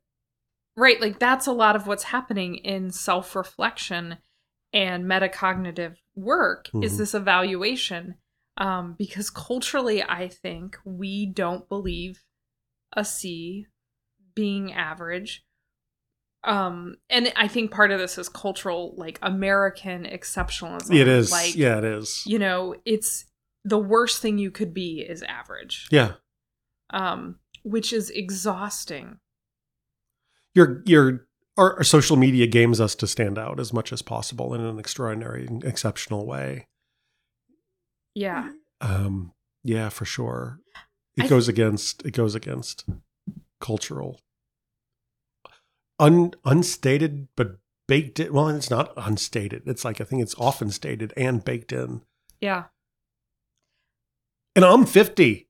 right, 0.78 1.02
like 1.02 1.20
that's 1.20 1.48
a 1.48 1.52
lot 1.52 1.76
of 1.76 1.88
what's 1.88 2.04
happening 2.04 2.56
in 2.58 2.92
self-reflection 2.92 4.18
and 4.74 5.06
metacognitive 5.06 5.96
work 6.16 6.70
is 6.82 6.94
Mhm. 6.94 6.98
this 6.98 7.14
evaluation 7.14 8.16
um 8.58 8.96
because 8.98 9.30
culturally 9.30 10.02
I 10.04 10.28
think 10.30 10.78
we 10.86 11.26
don't 11.26 11.68
believe 11.68 12.24
a 12.94 13.04
C 13.04 13.66
being 14.36 14.72
average. 14.74 15.44
Um 16.46 16.96
and 17.10 17.32
I 17.36 17.48
think 17.48 17.72
part 17.72 17.92
of 17.92 18.00
this 18.00 18.18
is 18.18 18.30
cultural 18.30 18.94
like 18.98 19.20
American 19.22 20.04
exceptionalism. 20.06 20.94
It 20.96 21.08
is. 21.08 21.32
Like 21.32 21.56
yeah, 21.56 21.78
it 21.80 21.84
is. 21.84 22.24
you 22.26 22.40
know, 22.40 22.76
it's 22.86 23.26
the 23.64 23.80
worst 23.80 24.22
thing 24.22 24.38
you 24.38 24.52
could 24.52 24.74
be 24.74 25.00
is 25.02 25.24
average 25.24 25.88
Yeah. 25.92 26.14
um, 26.92 27.40
which 27.64 27.92
is 27.92 28.12
exhausting. 28.12 29.18
Your 30.54 30.84
your 30.86 31.26
our, 31.58 31.78
our 31.78 31.84
social 31.84 32.16
media 32.16 32.46
games 32.48 32.80
us 32.80 32.94
to 32.96 33.08
stand 33.08 33.38
out 33.40 33.60
as 33.60 33.74
much 33.74 33.92
as 33.92 34.02
possible 34.02 34.54
in 34.54 34.62
an 34.62 34.78
extraordinary 34.78 35.48
and 35.48 35.64
exceptional 35.64 36.26
way. 36.28 36.68
Yeah. 38.14 38.52
Um, 38.82 39.34
yeah, 39.64 39.90
for 39.90 40.06
sure. 40.06 40.60
It 41.18 41.24
I- 41.24 41.28
goes 41.28 41.48
against 41.48 42.06
it 42.06 42.12
goes 42.12 42.36
against 42.36 42.86
cultural 43.60 44.20
un 46.00 46.34
unstated 46.44 47.28
but 47.36 47.58
baked 47.88 48.20
in. 48.20 48.34
Well, 48.34 48.50
it's 48.50 48.70
not 48.70 48.94
unstated. 48.98 49.64
It's 49.66 49.86
like 49.86 50.02
I 50.02 50.04
think 50.04 50.22
it's 50.22 50.36
often 50.38 50.72
stated 50.72 51.14
and 51.16 51.44
baked 51.44 51.72
in. 51.72 52.02
Yeah. 52.42 52.66
And 54.56 54.64
I'm 54.64 54.86
50, 54.86 55.50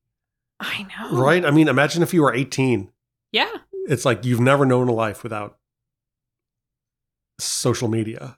I 0.60 0.84
know. 0.84 1.18
right? 1.18 1.46
I 1.46 1.52
mean, 1.52 1.68
imagine 1.68 2.02
if 2.02 2.14
you 2.14 2.24
were 2.24 2.34
18. 2.34 2.92
Yeah. 3.32 3.52
It's 3.88 4.04
like 4.06 4.26
you've 4.26 4.40
never 4.40 4.66
known 4.66 4.88
a 4.88 4.94
life 4.94 5.22
without 5.22 5.58
social 7.40 7.88
media, 7.88 8.38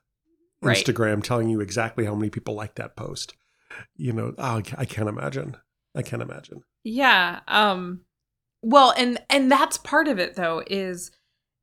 Right. 0.61 0.75
Instagram 0.75 1.23
telling 1.23 1.49
you 1.49 1.61
exactly 1.61 2.05
how 2.05 2.15
many 2.15 2.29
people 2.29 2.55
like 2.55 2.75
that 2.75 2.95
post. 2.95 3.35
You 3.95 4.11
know, 4.11 4.33
oh, 4.37 4.61
I 4.77 4.85
can't 4.85 5.07
imagine. 5.07 5.55
I 5.95 6.01
can't 6.01 6.21
imagine. 6.21 6.63
Yeah. 6.83 7.41
Um 7.47 8.01
well, 8.63 8.91
and 8.97 9.19
and 9.29 9.51
that's 9.51 9.77
part 9.77 10.07
of 10.07 10.17
it 10.19 10.35
though 10.35 10.63
is 10.67 11.11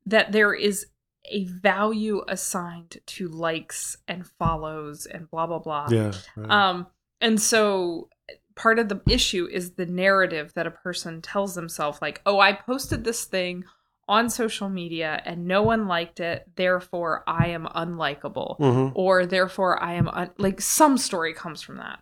that 0.07 0.33
there 0.33 0.55
is 0.55 0.87
a 1.27 1.45
value 1.45 2.23
assigned 2.29 2.99
to 3.07 3.29
likes 3.29 3.97
and 4.07 4.27
follows 4.38 5.07
and 5.07 5.31
blah 5.31 5.47
blah 5.47 5.59
blah. 5.59 5.88
Yeah. 5.90 6.12
right. 6.37 6.51
Um 6.51 6.87
and 7.21 7.40
so 7.40 8.09
part 8.57 8.79
of 8.79 8.88
the 8.88 9.01
issue 9.09 9.49
is 9.51 9.73
the 9.73 9.87
narrative 9.87 10.53
that 10.55 10.67
a 10.67 10.71
person 10.71 11.23
tells 11.23 11.55
themselves 11.55 11.99
like, 12.03 12.21
"Oh, 12.27 12.38
I 12.40 12.53
posted 12.53 13.05
this 13.05 13.25
thing 13.25 13.64
on 14.07 14.29
social 14.29 14.69
media 14.69 15.23
and 15.25 15.47
no 15.47 15.62
one 15.62 15.88
liked 15.88 16.21
it, 16.21 16.45
therefore 16.57 17.25
I 17.27 17.49
am 17.49 17.67
unlikable." 17.75 18.59
Mhm. 18.59 18.93
or 18.95 19.25
therefore 19.25 19.83
I 19.83 19.95
am 19.95 20.09
un- 20.09 20.31
like 20.38 20.61
some 20.61 20.99
story 20.99 21.33
comes 21.33 21.62
from 21.62 21.79
that. 21.79 22.01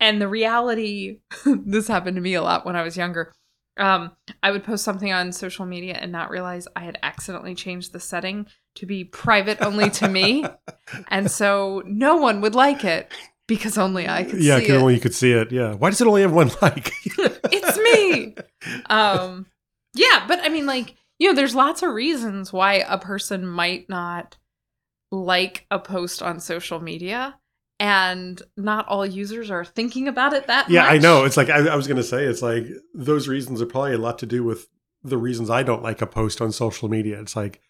And 0.00 0.20
the 0.20 0.28
reality, 0.28 1.20
this 1.46 1.86
happened 1.86 2.16
to 2.16 2.20
me 2.22 2.34
a 2.34 2.42
lot 2.42 2.64
when 2.66 2.74
I 2.74 2.82
was 2.82 2.96
younger. 2.96 3.32
Um, 3.80 4.12
I 4.42 4.50
would 4.50 4.62
post 4.62 4.84
something 4.84 5.10
on 5.12 5.32
social 5.32 5.66
media 5.66 5.94
and 5.94 6.12
not 6.12 6.30
realize 6.30 6.68
I 6.76 6.80
had 6.80 6.98
accidentally 7.02 7.54
changed 7.54 7.92
the 7.92 8.00
setting 8.00 8.46
to 8.76 8.86
be 8.86 9.04
private 9.04 9.60
only 9.62 9.90
to 9.90 10.08
me, 10.08 10.44
and 11.08 11.30
so 11.30 11.82
no 11.86 12.16
one 12.16 12.40
would 12.42 12.54
like 12.54 12.84
it 12.84 13.10
because 13.50 13.76
only 13.76 14.08
I 14.08 14.22
could 14.22 14.40
yeah, 14.40 14.58
see 14.58 14.68
it. 14.68 14.76
only 14.76 14.94
you 14.94 15.00
could 15.00 15.14
see 15.14 15.32
it. 15.32 15.50
Yeah. 15.50 15.74
Why 15.74 15.90
does 15.90 16.00
it 16.00 16.06
only 16.06 16.22
have 16.22 16.32
one 16.32 16.52
like? 16.62 16.92
it's 17.06 17.78
me. 17.78 18.36
Um, 18.88 19.46
yeah, 19.94 20.24
but 20.28 20.38
I 20.44 20.50
mean, 20.50 20.66
like, 20.66 20.94
you 21.18 21.28
know, 21.28 21.34
there's 21.34 21.56
lots 21.56 21.82
of 21.82 21.90
reasons 21.90 22.52
why 22.52 22.74
a 22.74 22.96
person 22.96 23.44
might 23.44 23.88
not 23.88 24.38
like 25.10 25.66
a 25.68 25.80
post 25.80 26.22
on 26.22 26.38
social 26.38 26.78
media. 26.78 27.39
And 27.80 28.40
not 28.58 28.86
all 28.88 29.06
users 29.06 29.50
are 29.50 29.64
thinking 29.64 30.06
about 30.06 30.34
it 30.34 30.46
that 30.46 30.68
Yeah, 30.68 30.82
much. 30.82 30.90
I 30.92 30.98
know. 30.98 31.24
It's 31.24 31.38
like 31.38 31.48
I, 31.48 31.66
I 31.66 31.74
was 31.74 31.88
going 31.88 31.96
to 31.96 32.04
say. 32.04 32.24
It's 32.24 32.42
like 32.42 32.66
those 32.94 33.26
reasons 33.26 33.60
are 33.62 33.66
probably 33.66 33.94
a 33.94 33.98
lot 33.98 34.18
to 34.18 34.26
do 34.26 34.44
with 34.44 34.68
the 35.02 35.16
reasons 35.16 35.48
I 35.48 35.62
don't 35.62 35.82
like 35.82 36.02
a 36.02 36.06
post 36.06 36.42
on 36.42 36.52
social 36.52 36.90
media. 36.90 37.18
It's 37.18 37.34
like, 37.34 37.62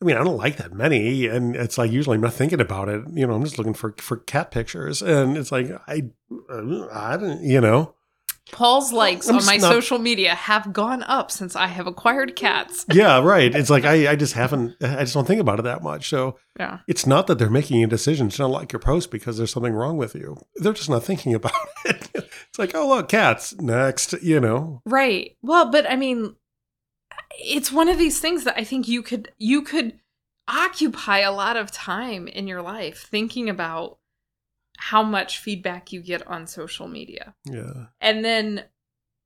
I 0.00 0.04
mean, 0.04 0.16
I 0.16 0.22
don't 0.22 0.36
like 0.36 0.56
that 0.56 0.72
many, 0.72 1.26
and 1.26 1.56
it's 1.56 1.76
like 1.76 1.90
usually 1.90 2.14
I'm 2.14 2.20
not 2.20 2.34
thinking 2.34 2.60
about 2.60 2.88
it. 2.88 3.02
You 3.12 3.26
know, 3.26 3.34
I'm 3.34 3.42
just 3.42 3.58
looking 3.58 3.74
for 3.74 3.94
for 3.98 4.16
cat 4.16 4.52
pictures, 4.52 5.02
and 5.02 5.36
it's 5.36 5.50
like 5.50 5.70
I, 5.88 6.10
I 6.92 7.16
don't, 7.16 7.42
you 7.42 7.60
know, 7.60 7.94
Paul's 8.50 8.92
likes 8.92 9.28
I'm 9.28 9.36
on 9.36 9.46
my 9.46 9.56
not- 9.56 9.72
social 9.72 9.98
media 9.98 10.34
have 10.34 10.72
gone 10.72 11.02
up 11.04 11.30
since 11.30 11.54
I 11.54 11.68
have 11.68 11.86
acquired 11.86 12.34
cats. 12.34 12.84
yeah, 12.92 13.20
right. 13.22 13.54
It's 13.54 13.70
like 13.70 13.84
I, 13.84 14.10
I 14.10 14.16
just 14.16 14.34
haven't, 14.34 14.74
I 14.82 15.00
just 15.04 15.14
don't 15.14 15.26
think 15.26 15.40
about 15.40 15.60
it 15.60 15.62
that 15.62 15.82
much. 15.82 16.08
So 16.08 16.36
Yeah. 16.58 16.80
it's 16.88 17.06
not 17.06 17.28
that 17.28 17.38
they're 17.38 17.48
making 17.48 17.82
a 17.84 17.86
decision 17.86 18.28
to 18.30 18.42
not 18.42 18.50
like 18.50 18.72
your 18.72 18.80
post 18.80 19.10
because 19.10 19.38
there's 19.38 19.52
something 19.52 19.72
wrong 19.72 19.96
with 19.96 20.14
you. 20.14 20.36
They're 20.56 20.72
just 20.72 20.90
not 20.90 21.04
thinking 21.04 21.34
about 21.34 21.52
it. 21.84 22.08
It's 22.14 22.58
like, 22.58 22.74
oh 22.74 22.88
look, 22.88 23.08
cats 23.08 23.54
next. 23.60 24.12
You 24.22 24.40
know, 24.40 24.82
Right. 24.84 25.36
Well, 25.40 25.70
but 25.70 25.88
I 25.90 25.96
mean 25.96 26.34
it's 27.38 27.72
one 27.72 27.88
of 27.88 27.98
these 27.98 28.20
things 28.20 28.44
that 28.44 28.58
I 28.58 28.64
think 28.64 28.88
you 28.88 29.02
could 29.02 29.30
you 29.38 29.62
could 29.62 29.98
occupy 30.48 31.18
a 31.20 31.32
lot 31.32 31.56
of 31.56 31.70
time 31.70 32.26
in 32.28 32.46
your 32.48 32.60
life 32.60 33.06
thinking 33.10 33.48
about 33.48 33.98
how 34.86 35.00
much 35.00 35.38
feedback 35.38 35.92
you 35.92 36.00
get 36.00 36.26
on 36.26 36.44
social 36.44 36.88
media. 36.88 37.34
yeah, 37.44 37.86
And 38.00 38.24
then 38.24 38.64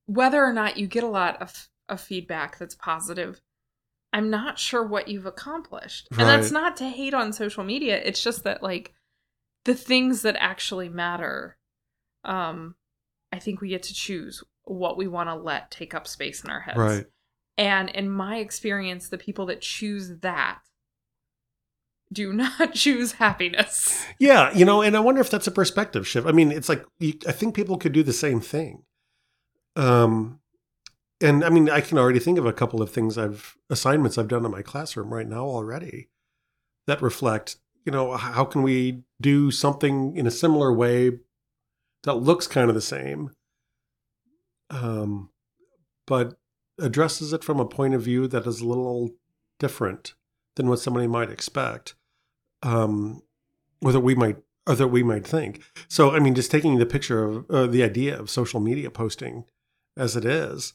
whether 0.05 0.45
or 0.45 0.53
not 0.53 0.77
you 0.77 0.85
get 0.85 1.03
a 1.03 1.07
lot 1.09 1.41
of, 1.41 1.67
of 1.89 1.99
feedback 1.99 2.59
that's 2.59 2.75
positive, 2.75 3.41
I'm 4.13 4.29
not 4.29 4.59
sure 4.59 4.85
what 4.85 5.07
you've 5.07 5.25
accomplished. 5.25 6.09
And 6.11 6.21
that's 6.21 6.51
not 6.51 6.77
to 6.77 6.87
hate 6.87 7.15
on 7.15 7.33
social 7.33 7.63
media. 7.63 7.99
It's 8.05 8.21
just 8.21 8.43
that 8.43 8.61
like 8.61 8.93
the 9.65 9.73
things 9.73 10.21
that 10.21 10.35
actually 10.37 10.89
matter, 10.89 11.57
um, 12.23 12.75
I 13.31 13.39
think 13.39 13.59
we 13.59 13.69
get 13.69 13.81
to 13.83 13.95
choose 13.95 14.43
what 14.63 14.95
we 14.95 15.07
want 15.07 15.29
to 15.29 15.35
let 15.35 15.71
take 15.71 15.95
up 15.95 16.05
space 16.05 16.43
in 16.43 16.51
our 16.51 16.61
heads. 16.61 16.77
right. 16.77 17.05
And 17.57 17.89
in 17.89 18.11
my 18.11 18.37
experience, 18.37 19.09
the 19.09 19.17
people 19.17 19.47
that 19.47 19.61
choose 19.61 20.19
that 20.19 20.59
do 22.11 22.33
not 22.33 22.73
choose 22.73 23.13
happiness. 23.13 24.05
Yeah, 24.19 24.53
you 24.53 24.65
know, 24.65 24.81
and 24.81 24.95
I 24.95 24.99
wonder 24.99 25.21
if 25.21 25.29
that's 25.29 25.47
a 25.47 25.51
perspective 25.51 26.07
shift. 26.07 26.27
I 26.27 26.31
mean, 26.31 26.51
it's 26.51 26.69
like 26.69 26.85
I 27.01 27.31
think 27.31 27.55
people 27.55 27.77
could 27.77 27.93
do 27.93 28.03
the 28.03 28.13
same 28.13 28.39
thing. 28.39 28.83
Um, 29.75 30.39
and 31.21 31.43
I 31.43 31.49
mean, 31.49 31.69
I 31.69 31.81
can 31.81 31.97
already 31.97 32.19
think 32.19 32.37
of 32.37 32.45
a 32.45 32.53
couple 32.53 32.81
of 32.81 32.91
things 32.91 33.17
I've 33.17 33.57
assignments 33.69 34.17
I've 34.17 34.27
done 34.27 34.45
in 34.45 34.51
my 34.51 34.61
classroom 34.61 35.13
right 35.13 35.27
now 35.27 35.45
already 35.45 36.09
that 36.85 37.01
reflect, 37.01 37.57
you 37.85 37.91
know, 37.91 38.15
how 38.15 38.45
can 38.45 38.63
we 38.63 39.03
do 39.19 39.51
something 39.51 40.15
in 40.15 40.27
a 40.27 40.31
similar 40.31 40.71
way 40.71 41.19
that 42.03 42.15
looks 42.15 42.47
kind 42.47 42.69
of 42.69 42.75
the 42.75 42.81
same, 42.81 43.31
um, 44.69 45.29
but 46.05 46.37
addresses 46.79 47.33
it 47.33 47.43
from 47.43 47.59
a 47.59 47.65
point 47.65 47.93
of 47.93 48.01
view 48.01 48.27
that 48.27 48.45
is 48.45 48.61
a 48.61 48.67
little 48.67 49.11
different 49.59 50.13
than 50.55 50.69
what 50.69 50.79
somebody 50.79 51.07
might 51.07 51.29
expect. 51.29 51.95
Um, 52.67 53.21
or 53.81 53.91
that 53.91 53.99
we 54.01 54.15
might 54.15 54.37
or 54.65 54.75
that 54.75 54.87
we 54.89 55.03
might 55.03 55.25
think. 55.25 55.61
So 55.87 56.11
I 56.11 56.19
mean, 56.19 56.35
just 56.35 56.51
taking 56.51 56.77
the 56.77 56.85
picture 56.85 57.23
of 57.23 57.49
uh, 57.49 57.67
the 57.67 57.83
idea 57.83 58.19
of 58.19 58.29
social 58.29 58.59
media 58.59 58.89
posting 58.91 59.45
as 59.95 60.15
it 60.15 60.25
is, 60.25 60.73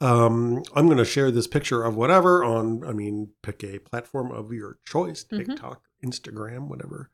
um, 0.00 0.62
I'm 0.74 0.86
going 0.86 0.98
to 0.98 1.04
share 1.04 1.30
this 1.30 1.46
picture 1.46 1.82
of 1.84 1.96
whatever 1.96 2.44
on. 2.44 2.84
I 2.84 2.92
mean, 2.92 3.30
pick 3.42 3.64
a 3.64 3.78
platform 3.78 4.30
of 4.30 4.52
your 4.52 4.78
choice: 4.84 5.24
Mhm. 5.24 5.46
TikTok, 5.46 5.82
Instagram, 6.04 6.68
whatever, 6.68 7.10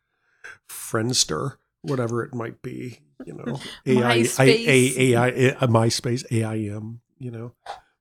Friendster, 0.68 1.56
whatever 1.82 2.24
it 2.24 2.34
might 2.34 2.62
be. 2.62 3.00
You 3.24 3.34
know, 3.34 3.60
AI, 3.86 4.20
MySpace. 4.22 4.66
A, 4.66 5.14
A, 5.14 5.16
AI, 5.20 5.66
MySpace, 5.66 6.24
AIM. 6.32 7.00
You 7.18 7.30
know, 7.30 7.52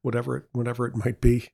whatever 0.01 0.37
it, 0.37 0.45
whatever 0.53 0.87
it 0.87 0.95
might 0.95 1.21
be. 1.21 1.49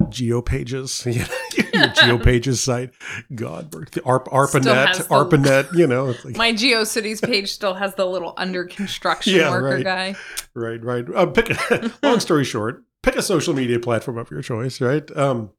GeoPages, 0.00 1.04
you 1.12 1.20
know, 1.20 1.26
your 1.72 2.18
GeoPages 2.18 2.58
site. 2.58 2.90
God, 3.34 3.70
the 3.92 4.02
ARP, 4.04 4.28
ARPANET, 4.28 5.08
ARPANET. 5.10 5.76
You 5.76 5.86
know, 5.86 6.14
like, 6.24 6.36
My 6.36 6.52
GeoCities 6.52 7.22
page 7.22 7.50
still 7.52 7.74
has 7.74 7.94
the 7.94 8.06
little 8.06 8.34
under 8.36 8.64
construction 8.64 9.34
Yeah, 9.34 9.50
worker 9.50 9.76
right. 9.76 9.84
guy. 9.84 10.16
right, 10.54 10.82
right. 10.82 11.04
Uh, 11.14 11.26
pick. 11.26 11.50
Long 12.02 12.20
story 12.20 12.44
short, 12.44 12.84
pick 13.02 13.16
a 13.16 13.22
social 13.22 13.54
media 13.54 13.78
platform 13.78 14.18
of 14.18 14.30
your 14.30 14.42
choice. 14.42 14.80
Right. 14.80 15.08
Um, 15.16 15.50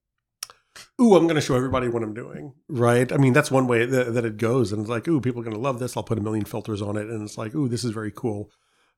ooh, 1.01 1.15
I'm 1.15 1.23
going 1.23 1.35
to 1.35 1.41
show 1.41 1.55
everybody 1.55 1.87
what 1.87 2.03
I'm 2.03 2.13
doing. 2.13 2.53
Right. 2.67 3.11
I 3.11 3.17
mean, 3.17 3.33
that's 3.33 3.51
one 3.51 3.67
way 3.67 3.85
that, 3.85 4.13
that 4.13 4.25
it 4.25 4.37
goes, 4.37 4.71
and 4.71 4.81
it's 4.81 4.89
like, 4.89 5.07
ooh, 5.07 5.21
people 5.21 5.41
are 5.41 5.43
going 5.45 5.55
to 5.55 5.61
love 5.61 5.79
this. 5.79 5.95
I'll 5.97 6.03
put 6.03 6.17
a 6.17 6.21
million 6.21 6.45
filters 6.45 6.81
on 6.81 6.97
it, 6.97 7.07
and 7.07 7.21
it's 7.23 7.37
like, 7.37 7.55
ooh, 7.55 7.67
this 7.67 7.83
is 7.83 7.91
very 7.91 8.11
cool. 8.11 8.51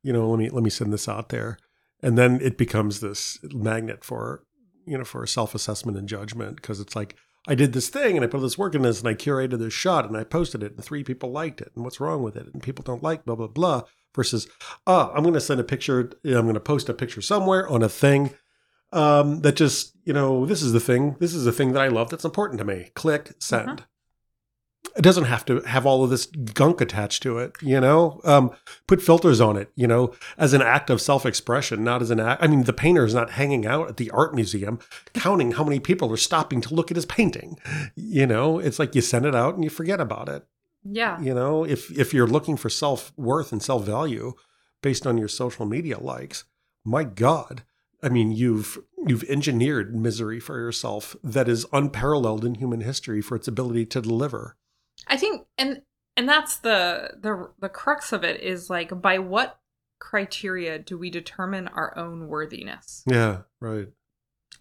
You 0.03 0.13
know, 0.13 0.29
let 0.29 0.39
me 0.39 0.49
let 0.49 0.63
me 0.63 0.69
send 0.71 0.91
this 0.91 1.07
out 1.07 1.29
there, 1.29 1.57
and 2.01 2.17
then 2.17 2.39
it 2.41 2.57
becomes 2.57 2.99
this 3.01 3.37
magnet 3.43 4.03
for 4.03 4.43
you 4.85 4.97
know 4.97 5.03
for 5.03 5.25
self 5.25 5.55
assessment 5.55 5.97
and 5.97 6.07
judgment 6.07 6.57
because 6.57 6.79
it's 6.79 6.95
like. 6.95 7.15
I 7.47 7.55
did 7.55 7.73
this 7.73 7.89
thing 7.89 8.15
and 8.15 8.23
I 8.23 8.27
put 8.27 8.39
this 8.41 8.55
work 8.55 8.75
in 8.75 8.83
this 8.83 8.99
and 8.99 9.09
I 9.09 9.15
curated 9.15 9.57
this 9.57 9.73
shot 9.73 10.05
and 10.05 10.15
I 10.15 10.23
posted 10.23 10.61
it 10.61 10.75
and 10.75 10.85
three 10.85 11.03
people 11.03 11.31
liked 11.31 11.59
it 11.59 11.71
and 11.73 11.83
what's 11.83 11.99
wrong 11.99 12.21
with 12.21 12.35
it 12.35 12.45
and 12.53 12.61
people 12.61 12.83
don't 12.83 13.01
like 13.01 13.25
blah 13.25 13.33
blah 13.33 13.47
blah 13.47 13.81
versus 14.13 14.47
ah 14.85 15.11
I'm 15.11 15.23
going 15.23 15.33
to 15.33 15.41
send 15.41 15.59
a 15.59 15.63
picture 15.63 16.11
I'm 16.23 16.43
going 16.43 16.53
to 16.53 16.59
post 16.59 16.87
a 16.87 16.93
picture 16.93 17.19
somewhere 17.19 17.67
on 17.67 17.81
a 17.81 17.89
thing 17.89 18.35
um, 18.93 19.41
that 19.41 19.55
just 19.55 19.97
you 20.05 20.13
know 20.13 20.45
this 20.45 20.61
is 20.61 20.71
the 20.71 20.79
thing 20.79 21.15
this 21.19 21.33
is 21.33 21.45
the 21.45 21.51
thing 21.51 21.73
that 21.73 21.81
I 21.81 21.87
love 21.87 22.11
that's 22.11 22.25
important 22.25 22.59
to 22.59 22.65
me 22.65 22.91
click 22.93 23.31
send 23.39 23.85
it 24.97 25.01
doesn't 25.01 25.23
have 25.25 25.45
to 25.45 25.61
have 25.61 25.85
all 25.85 26.03
of 26.03 26.09
this 26.09 26.25
gunk 26.25 26.81
attached 26.81 27.23
to 27.23 27.37
it 27.37 27.55
you 27.61 27.79
know? 27.79 28.19
Um, 28.23 28.51
put 28.87 29.01
filters 29.01 29.39
on 29.39 29.57
it 29.57 29.71
you 29.75 29.87
know 29.87 30.13
as 30.37 30.53
an 30.53 30.61
act 30.61 30.89
of 30.89 31.01
self-expression 31.01 31.83
not 31.83 32.01
as 32.01 32.11
an 32.11 32.19
act 32.19 32.43
i 32.43 32.47
mean 32.47 32.63
the 32.63 32.73
painter 32.73 33.05
is 33.05 33.13
not 33.13 33.31
hanging 33.31 33.65
out 33.65 33.89
at 33.89 33.97
the 33.97 34.11
art 34.11 34.35
museum 34.35 34.79
counting 35.13 35.53
how 35.53 35.63
many 35.63 35.79
people 35.79 36.11
are 36.11 36.17
stopping 36.17 36.61
to 36.61 36.73
look 36.73 36.91
at 36.91 36.97
his 36.97 37.05
painting 37.05 37.57
you 37.95 38.25
know? 38.27 38.59
It's 38.59 38.79
like 38.79 38.95
you 38.95 39.01
send 39.01 39.25
it 39.25 39.35
out 39.35 39.55
and 39.55 39.63
you 39.63 39.69
forget 39.69 39.99
about 39.99 40.29
it. 40.29 40.45
Yeah. 40.83 41.21
you 41.21 41.33
know 41.33 41.63
if 41.63 41.91
if 41.97 42.11
you're 42.13 42.27
looking 42.27 42.57
for 42.57 42.69
self-worth 42.69 43.51
and 43.51 43.61
self-value 43.61 44.33
based 44.81 45.05
on 45.05 45.17
your 45.17 45.27
social 45.27 45.65
media 45.65 45.99
likes 45.99 46.43
my 46.83 47.03
god 47.03 47.61
i 48.01 48.09
mean 48.09 48.31
you've 48.31 48.79
you've 49.05 49.23
engineered 49.25 49.95
misery 49.95 50.39
for 50.39 50.57
yourself 50.57 51.15
that 51.23 51.47
is 51.47 51.67
unparalleled 51.71 52.43
in 52.43 52.55
human 52.55 52.81
history 52.81 53.21
for 53.21 53.35
its 53.35 53.47
ability 53.47 53.85
to 53.85 54.01
deliver 54.01 54.55
I 55.11 55.17
think 55.17 55.45
and 55.57 55.81
and 56.17 56.27
that's 56.27 56.57
the 56.57 57.11
the 57.21 57.49
the 57.59 57.69
crux 57.69 58.11
of 58.13 58.23
it 58.23 58.41
is 58.41 58.69
like 58.69 58.99
by 59.01 59.19
what 59.19 59.59
criteria 59.99 60.79
do 60.79 60.97
we 60.97 61.09
determine 61.11 61.67
our 61.67 61.95
own 61.97 62.27
worthiness? 62.27 63.03
yeah 63.05 63.41
right 63.59 63.87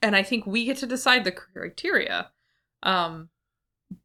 And 0.03 0.15
I 0.17 0.23
think 0.23 0.47
we 0.47 0.65
get 0.67 0.77
to 0.79 0.87
decide 0.87 1.25
the 1.25 1.33
criteria. 1.33 2.31
Um 2.83 3.31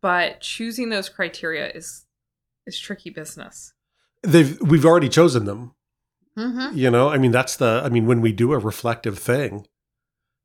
but 0.01 0.39
choosing 0.41 0.89
those 0.89 1.10
criteria 1.10 1.69
is 1.71 2.05
is 2.65 2.79
tricky 2.79 3.10
business. 3.12 3.73
they've 4.23 4.60
we've 4.62 4.86
already 4.86 5.10
chosen 5.10 5.45
them 5.45 5.73
Mm-hmm. 6.38 6.77
you 6.77 6.91
know 6.91 7.08
i 7.10 7.17
mean 7.17 7.31
that's 7.31 7.55
the 7.55 7.81
i 7.86 7.88
mean 7.88 8.05
when 8.08 8.19
we 8.19 8.34
do 8.34 8.51
a 8.51 8.58
reflective 8.60 9.17
thing 9.17 9.65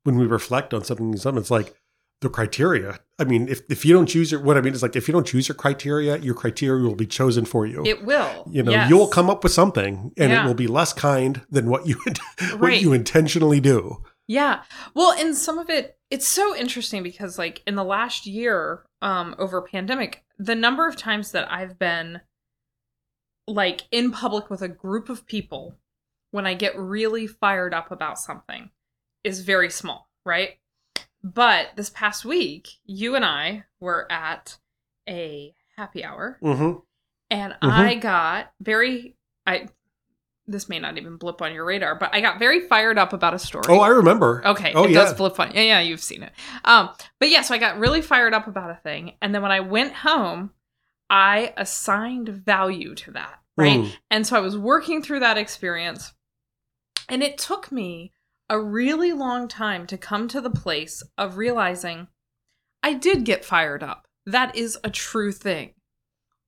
when 0.04 0.16
we 0.16 0.24
reflect 0.24 0.72
on 0.72 0.84
something 0.84 1.16
something 1.16 1.40
it's 1.40 1.50
like 1.50 1.74
the 2.20 2.28
criteria 2.28 2.98
i 3.18 3.24
mean 3.24 3.48
if, 3.48 3.62
if 3.70 3.84
you 3.84 3.94
don't 3.94 4.06
choose 4.06 4.30
your 4.30 4.40
what 4.42 4.56
i 4.56 4.60
mean 4.60 4.74
is 4.74 4.82
like 4.82 4.94
if 4.96 5.08
you 5.08 5.12
don't 5.12 5.26
choose 5.26 5.48
your 5.48 5.54
criteria 5.54 6.18
your 6.18 6.34
criteria 6.34 6.82
will 6.86 6.94
be 6.94 7.06
chosen 7.06 7.44
for 7.44 7.66
you 7.66 7.82
It 7.86 8.04
will. 8.04 8.46
you 8.50 8.62
know 8.62 8.72
yes. 8.72 8.90
you'll 8.90 9.08
come 9.08 9.30
up 9.30 9.42
with 9.42 9.52
something 9.52 10.12
and 10.18 10.30
Yeah. 10.30 10.44
it 10.44 10.46
will 10.46 10.54
be 10.54 10.66
less 10.66 10.92
kind 10.92 11.40
than 11.50 11.68
what 11.70 11.86
you 11.86 11.96
what 12.04 12.60
Right. 12.60 12.80
you 12.82 12.92
intentionally 12.92 13.60
do 13.60 14.02
Yeah. 14.28 14.62
Well, 14.94 15.12
and 15.18 15.34
some 15.34 15.58
of 15.58 15.68
it 15.70 15.96
it's 16.10 16.26
so 16.28 16.54
interesting 16.54 17.02
because 17.02 17.38
like 17.38 17.62
in 17.66 17.74
the 17.74 17.84
last 17.84 18.26
year 18.26 18.84
um 19.02 19.34
over 19.38 19.62
pandemic, 19.62 20.22
the 20.38 20.54
number 20.54 20.86
of 20.86 20.96
times 20.96 21.32
that 21.32 21.50
I've 21.50 21.78
been 21.78 22.20
like 23.46 23.82
in 23.90 24.12
public 24.12 24.50
with 24.50 24.62
a 24.62 24.68
group 24.68 25.08
of 25.08 25.26
people 25.26 25.76
when 26.30 26.46
I 26.46 26.54
get 26.54 26.78
really 26.78 27.26
fired 27.26 27.74
up 27.74 27.90
about 27.90 28.18
something 28.18 28.70
is 29.24 29.40
very 29.40 29.70
small, 29.70 30.08
right? 30.24 30.58
But 31.22 31.68
this 31.76 31.90
past 31.90 32.24
week, 32.24 32.68
you 32.84 33.14
and 33.14 33.24
I 33.24 33.64
were 33.78 34.10
at 34.10 34.56
a 35.08 35.54
happy 35.76 36.04
hour 36.04 36.38
mm-hmm. 36.42 36.78
and 37.30 37.52
Mhm. 37.54 37.56
I 37.70 37.94
got 37.96 38.52
very 38.60 39.16
I 39.46 39.68
this 40.46 40.68
may 40.68 40.78
not 40.80 40.98
even 40.98 41.16
blip 41.16 41.40
on 41.42 41.54
your 41.54 41.64
radar, 41.64 41.94
but 41.94 42.10
I 42.12 42.20
got 42.20 42.38
very 42.38 42.66
fired 42.66 42.98
up 42.98 43.12
about 43.12 43.34
a 43.34 43.38
story. 43.38 43.64
oh 43.68 43.78
i 43.80 43.88
remember 43.88 44.42
Okay, 44.44 44.72
oh 44.74 44.84
it 44.84 44.90
yeah 44.90 45.04
does 45.04 45.14
blip 45.14 45.38
on. 45.38 45.52
Yeah, 45.54 45.62
yeah, 45.62 45.80
you've 45.80 46.02
seen 46.02 46.22
it. 46.24 46.32
Um, 46.64 46.90
but 47.18 47.28
yeah, 47.30 47.42
so 47.42 47.54
I 47.54 47.58
got 47.58 47.78
really 47.78 48.02
fired 48.02 48.34
up 48.34 48.46
about 48.48 48.70
a 48.70 48.74
thing, 48.82 49.14
and 49.22 49.34
then 49.34 49.42
when 49.42 49.52
I 49.52 49.60
went 49.60 49.92
home, 49.94 50.50
I 51.08 51.54
assigned 51.56 52.28
value 52.28 52.94
to 52.96 53.12
that, 53.12 53.38
right? 53.56 53.80
Mm. 53.80 53.92
And 54.10 54.26
so 54.26 54.36
I 54.36 54.40
was 54.40 54.56
working 54.58 55.02
through 55.02 55.20
that 55.20 55.38
experience, 55.38 56.12
and 57.08 57.22
it 57.22 57.38
took 57.38 57.70
me 57.70 58.12
a 58.50 58.60
really 58.60 59.12
long 59.12 59.48
time 59.48 59.86
to 59.86 59.96
come 59.96 60.28
to 60.28 60.40
the 60.40 60.50
place 60.50 61.02
of 61.16 61.38
realizing 61.38 62.08
I 62.82 62.94
did 62.94 63.24
get 63.24 63.44
fired 63.44 63.82
up. 63.82 64.06
That 64.26 64.54
is 64.56 64.76
a 64.84 64.90
true 64.90 65.32
thing. 65.32 65.74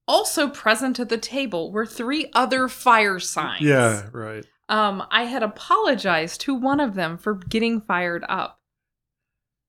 Also 0.08 0.48
present 0.48 0.98
at 0.98 1.08
the 1.08 1.16
table 1.16 1.72
were 1.72 1.86
three 1.86 2.28
other 2.34 2.68
fire 2.68 3.20
signs. 3.20 3.62
Yeah, 3.62 4.08
right. 4.12 4.44
Um, 4.68 5.04
I 5.10 5.24
had 5.24 5.42
apologized 5.42 6.40
to 6.42 6.54
one 6.54 6.80
of 6.80 6.94
them 6.94 7.16
for 7.16 7.34
getting 7.34 7.80
fired 7.80 8.24
up. 8.28 8.58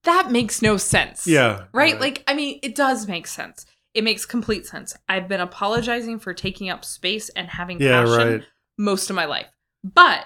That 0.04 0.32
makes 0.32 0.62
no 0.62 0.78
sense. 0.78 1.28
Yeah. 1.28 1.66
Right? 1.72 2.00
Like, 2.00 2.24
I 2.28 2.34
mean, 2.34 2.60
it 2.64 2.76
does 2.76 3.08
make 3.08 3.28
sense. 3.28 3.66
It 3.94 4.04
makes 4.04 4.26
complete 4.26 4.66
sense. 4.66 4.96
I've 5.08 5.28
been 5.28 5.40
apologizing 5.40 6.20
for 6.20 6.34
taking 6.34 6.70
up 6.70 6.84
space 6.84 7.30
and 7.30 7.48
having 7.48 7.80
yeah, 7.80 8.04
passion 8.04 8.32
right. 8.32 8.44
most 8.78 9.10
of 9.10 9.16
my 9.16 9.26
life. 9.26 9.48
But 9.84 10.26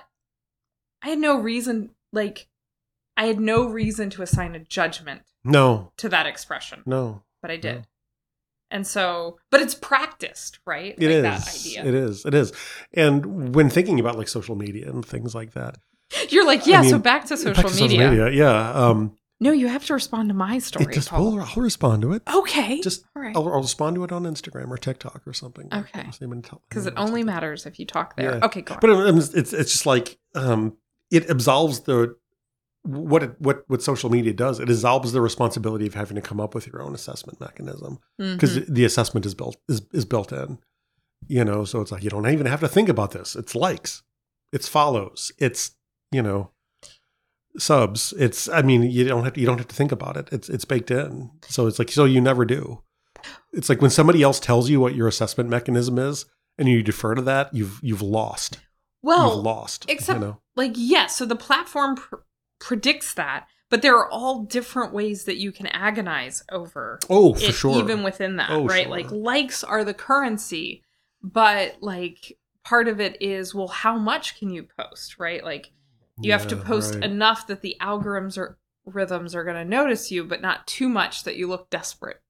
I 1.04 1.10
had 1.10 1.20
no 1.20 1.38
reason, 1.38 1.92
like, 2.14 2.48
I 3.16 3.26
had 3.26 3.40
no 3.40 3.68
reason 3.68 4.10
to 4.12 4.22
assign 4.22 4.56
a 4.56 4.60
judgment 4.60 5.22
No, 5.44 5.92
to 5.98 6.10
that 6.10 6.26
expression, 6.28 6.84
no. 6.86 7.24
but 7.42 7.52
I 7.52 7.58
did. 7.58 7.76
No. 7.76 7.82
And 8.70 8.86
so, 8.86 9.38
but 9.50 9.62
it's 9.62 9.74
practiced, 9.76 10.60
right? 10.66 10.94
It 10.98 11.10
is. 11.10 11.24
That 11.24 11.48
idea. 11.48 11.86
It 11.86 11.94
is. 11.96 12.26
It 12.26 12.34
is. 12.34 12.52
And 12.94 13.56
when 13.56 13.70
thinking 13.70 13.98
about 14.00 14.18
like 14.18 14.28
social 14.28 14.56
media 14.58 14.90
and 14.90 15.06
things 15.06 15.34
like 15.34 15.54
that, 15.54 15.78
You're 16.30 16.46
like, 16.46 16.68
I 16.68 16.72
yeah, 16.72 16.82
so 16.84 17.00
back 17.00 17.26
to 17.28 17.36
back 17.38 17.56
social 17.56 17.88
to 17.88 17.98
media. 17.98 18.30
yeah. 18.30 18.72
Um, 18.74 19.16
No, 19.40 19.52
you 19.54 19.68
have 19.70 19.86
to 19.86 19.94
respond 19.94 20.28
to 20.30 20.34
my 20.36 20.60
story. 20.60 20.86
it 20.86 20.92
just 20.94 21.12
will. 21.14 21.40
I'll 21.40 21.62
respond 21.62 22.02
to 22.02 22.12
it. 22.12 22.24
Okay. 22.32 22.82
Just 22.82 23.06
all 23.16 23.22
right. 23.22 23.34
I'll, 23.38 23.48
I'll 23.48 23.62
respond 23.62 23.96
to 23.96 24.04
it 24.04 24.12
on 24.12 24.24
Instagram 24.24 24.70
or 24.70 24.78
TikTok 24.78 25.22
or 25.26 25.32
something. 25.34 25.70
Okay. 25.74 26.06
Because 26.68 26.88
it 26.88 26.94
only 26.98 27.24
matters 27.24 27.66
if 27.66 27.80
you 27.80 27.86
talk 27.86 28.18
there. 28.18 28.38
Yeah. 28.38 28.46
Okay, 28.46 28.62
go 28.64 28.74
on. 28.74 28.80
But 28.82 28.90
it- 28.90 29.16
it's 29.16 29.34
it's 29.34 29.54
it's 29.54 29.72
just 29.72 29.86
like 29.86 30.18
um, 30.36 30.76
it 31.12 31.30
absolves 31.30 31.82
the 31.82 32.16
what 32.84 33.24
it, 33.24 33.36
what 33.40 33.64
what 33.68 33.82
social 33.82 34.10
media 34.10 34.34
does. 34.34 34.60
It 34.60 34.70
absolves 34.70 35.12
the 35.12 35.22
responsibility 35.22 35.88
of 35.88 35.94
having 35.94 36.16
to 36.16 36.22
come 36.22 36.40
up 36.40 36.56
with 36.56 36.68
your 36.68 36.82
own 36.82 36.96
assessment 36.96 37.40
mechanism 37.40 38.00
because 38.18 38.58
Mhm. 38.60 38.74
the 38.74 38.86
assessment 38.86 39.26
is 39.26 39.34
built 39.36 39.58
is 39.68 39.82
is 39.94 40.06
built 40.06 40.32
in. 40.32 40.60
You 41.28 41.44
know, 41.44 41.66
so 41.66 41.82
it's 41.82 41.92
like 41.92 42.04
you 42.04 42.10
don't 42.10 42.28
even 42.30 42.46
have 42.46 42.60
to 42.62 42.68
think 42.68 42.88
about 42.90 43.12
this. 43.12 43.36
It's 43.36 43.56
likes, 43.56 44.04
it's 44.54 44.68
follows, 44.68 45.32
it's 45.38 45.72
you 46.12 46.22
know 46.22 46.52
subs. 47.58 48.14
It's 48.18 48.48
I 48.50 48.62
mean 48.62 48.84
you 48.84 49.04
don't 49.06 49.24
have 49.24 49.34
to, 49.34 49.40
you 49.40 49.46
don't 49.48 49.58
have 49.58 49.68
to 49.68 49.76
think 49.76 49.92
about 49.92 50.16
it. 50.18 50.30
It's 50.32 50.48
it's 50.50 50.66
baked 50.66 50.92
in. 50.92 51.32
So 51.48 51.68
it's 51.68 51.80
like 51.80 51.92
so 51.92 52.06
you 52.06 52.22
never 52.22 52.46
do. 52.46 52.84
It's 53.52 53.68
like 53.70 53.82
when 53.82 53.92
somebody 53.92 54.22
else 54.22 54.40
tells 54.40 54.70
you 54.70 54.80
what 54.80 54.96
your 54.96 55.08
assessment 55.08 55.50
mechanism 55.50 55.98
is 55.98 56.26
and 56.58 56.68
you 56.70 56.84
defer 56.84 57.16
to 57.16 57.22
that, 57.24 57.54
you've 57.54 57.80
you've 57.82 58.02
lost 58.02 58.60
well, 59.08 59.36
you've 59.36 59.44
lost. 59.44 59.86
except- 59.90 60.20
you 60.20 60.26
know? 60.26 60.42
like 60.56 60.74
yes 60.76 61.16
so 61.16 61.26
the 61.26 61.36
platform 61.36 61.96
pr- 61.96 62.16
predicts 62.60 63.14
that 63.14 63.48
but 63.70 63.82
there 63.82 63.96
are 63.98 64.10
all 64.10 64.44
different 64.44 64.94
ways 64.94 65.26
that 65.26 65.38
you 65.38 65.52
can 65.52 65.68
agonize 65.68 66.44
over 66.52 67.00
oh, 67.10 67.34
for 67.34 67.44
it 67.44 67.54
sure. 67.54 67.78
even 67.80 68.02
within 68.04 68.38
that 68.38 68.50
Oh, 68.50 68.66
right 68.66 68.84
sure. 68.84 68.92
like 68.92 69.12
likes 69.12 69.64
are 69.64 69.84
the 69.84 69.94
currency 69.94 70.84
but 71.22 71.78
like 71.82 72.38
part 72.64 72.88
of 72.88 73.00
it 73.00 73.22
is 73.22 73.54
well 73.56 73.68
how 73.68 73.98
much 73.98 74.38
can 74.40 74.50
you 74.50 74.64
post 74.78 75.20
right 75.20 75.44
like 75.44 75.72
you 76.20 76.32
have 76.32 76.48
to 76.48 76.56
post 76.56 76.96
right. 76.96 77.04
enough 77.04 77.46
that 77.48 77.62
the 77.62 77.76
algorithms 77.80 78.38
or 78.38 78.58
rhythms 78.86 79.36
are 79.36 79.44
going 79.44 79.56
to 79.56 79.66
notice 79.66 80.12
you 80.12 80.24
but 80.24 80.42
not 80.42 80.66
too 80.66 80.90
much 80.90 81.24
that 81.24 81.36
you 81.36 81.48
look 81.48 81.70
desperate 81.70 82.22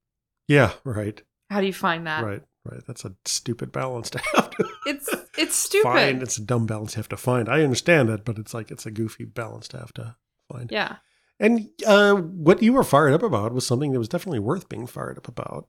yeah, 0.49 0.71
right, 0.85 1.21
how 1.49 1.59
do 1.59 1.67
you 1.67 1.73
find 1.73 2.07
that 2.07 2.23
right, 2.23 2.41
right. 2.71 2.85
That's 2.85 3.05
a 3.05 3.15
stupid 3.25 3.71
balance 3.71 4.09
to 4.11 4.19
have 4.33 4.49
to 4.51 4.65
it's 4.85 5.13
it's 5.37 5.55
stupid 5.55 5.83
find. 5.83 6.23
It's 6.23 6.37
a 6.37 6.43
dumb 6.43 6.65
balance 6.65 6.95
you 6.95 6.99
have 6.99 7.09
to 7.09 7.17
find. 7.17 7.49
I 7.49 7.63
understand 7.63 8.09
it, 8.09 8.25
but 8.25 8.37
it's 8.37 8.53
like 8.53 8.71
it's 8.71 8.85
a 8.85 8.91
goofy 8.91 9.25
balance 9.25 9.67
to 9.69 9.77
have 9.79 9.93
to 9.93 10.15
find. 10.51 10.71
yeah 10.71 10.97
And 11.39 11.69
uh, 11.85 12.15
what 12.15 12.61
you 12.63 12.73
were 12.73 12.83
fired 12.83 13.13
up 13.13 13.23
about 13.23 13.53
was 13.53 13.65
something 13.65 13.91
that 13.91 13.99
was 13.99 14.09
definitely 14.09 14.39
worth 14.39 14.69
being 14.69 14.87
fired 14.87 15.17
up 15.17 15.27
about. 15.27 15.67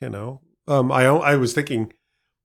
You 0.00 0.10
know, 0.10 0.40
um, 0.66 0.90
I 0.90 1.04
I 1.04 1.36
was 1.36 1.52
thinking, 1.52 1.92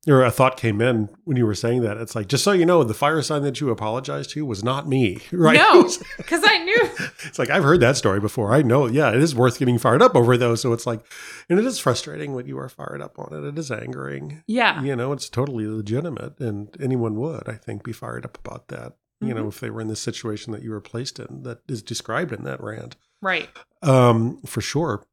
or 0.08 0.24
a 0.24 0.32
thought 0.32 0.58
came 0.58 0.82
in 0.82 1.10
when 1.24 1.36
you 1.38 1.46
were 1.46 1.56
saying 1.56 1.82
that. 1.82 1.98
It's 1.98 2.15
like 2.15 2.28
just 2.28 2.44
so 2.44 2.52
you 2.52 2.65
know, 2.65 2.84
the 2.84 2.94
fire 2.94 3.22
sign 3.22 3.41
that 3.44 3.60
you 3.60 3.70
apologized 3.70 4.30
to 4.32 4.46
was 4.46 4.63
not 4.63 4.88
me, 4.88 5.20
right? 5.32 5.56
No. 5.58 5.84
because 6.18 6.41
i 6.46 6.58
knew 6.63 6.89
it's 7.26 7.39
like 7.39 7.50
I've 7.50 7.63
heard 7.63 7.80
that 7.82 7.98
story 7.98 8.20
before. 8.20 8.54
I 8.54 8.62
know, 8.62 8.86
yeah, 8.88 9.10
it 9.12 9.22
is 9.22 9.34
worth 9.36 9.58
getting 9.60 9.78
fired 9.78 10.02
up 10.02 10.15
over 10.15 10.38
though. 10.38 10.56
So 10.56 10.74
it's 10.74 10.86
like, 10.86 11.06
and 11.50 11.58
it 11.60 11.65
is 11.65 11.80
frustrating 11.80 12.34
when 12.34 12.46
you 12.48 12.58
are 12.60 12.70
fired 12.70 13.02
up 13.02 13.18
on 13.20 13.34
it. 13.34 13.48
It 13.48 13.58
is 13.58 13.72
angering. 13.72 14.44
yeah 14.48 14.82
You 14.82 14.96
know, 14.96 15.12
it's 15.12 15.30
totally 15.30 15.68
legitimate, 15.68 16.39
and 16.39 16.76
anyone 16.80 17.15
would, 17.15 17.48
I 17.50 17.54
think, 17.56 17.84
be 17.84 17.91
fired 17.94 18.26
up 18.26 18.38
about 18.46 18.68
that. 18.70 18.94
You 19.22 19.34
know, 19.34 19.46
Mhm. 19.46 19.48
if 19.48 19.60
they 19.62 19.70
were 19.70 19.82
in 19.82 19.88
the 19.88 19.96
situation 19.96 20.52
that 20.52 20.62
you 20.62 20.72
were 20.72 20.82
placed 20.82 21.20
in, 21.20 21.44
that 21.44 21.60
is 21.70 21.82
described 21.82 22.34
in 22.34 22.44
that 22.44 22.62
rant, 22.62 22.96
right 23.22 23.50
um, 23.82 24.41
for 24.46 24.60
sure. 24.62 25.04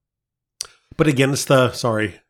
But 0.96 1.06
again, 1.06 1.30
it's 1.32 1.44
the 1.44 1.72
sorry, 1.72 2.20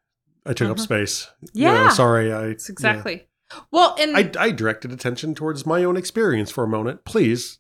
I 0.47 0.53
took 0.53 0.71
up 0.71 0.77
Mhm. 0.77 0.81
space. 0.81 1.31
You 1.53 1.67
know, 1.67 1.75
Yeah. 1.85 1.89
sorry, 1.91 2.33
I. 2.33 2.47
it's 2.47 2.69
exactly 2.69 3.29
well 3.71 3.95
and. 3.99 4.17
I, 4.17 4.31
I 4.39 4.51
directed 4.51 4.93
attention 4.93 5.35
towards 5.35 5.65
my 5.67 5.85
own 5.85 5.97
experience 5.97 6.51
for 6.51 6.65
a 6.65 6.69
moment. 6.69 7.05
Please, 7.05 7.59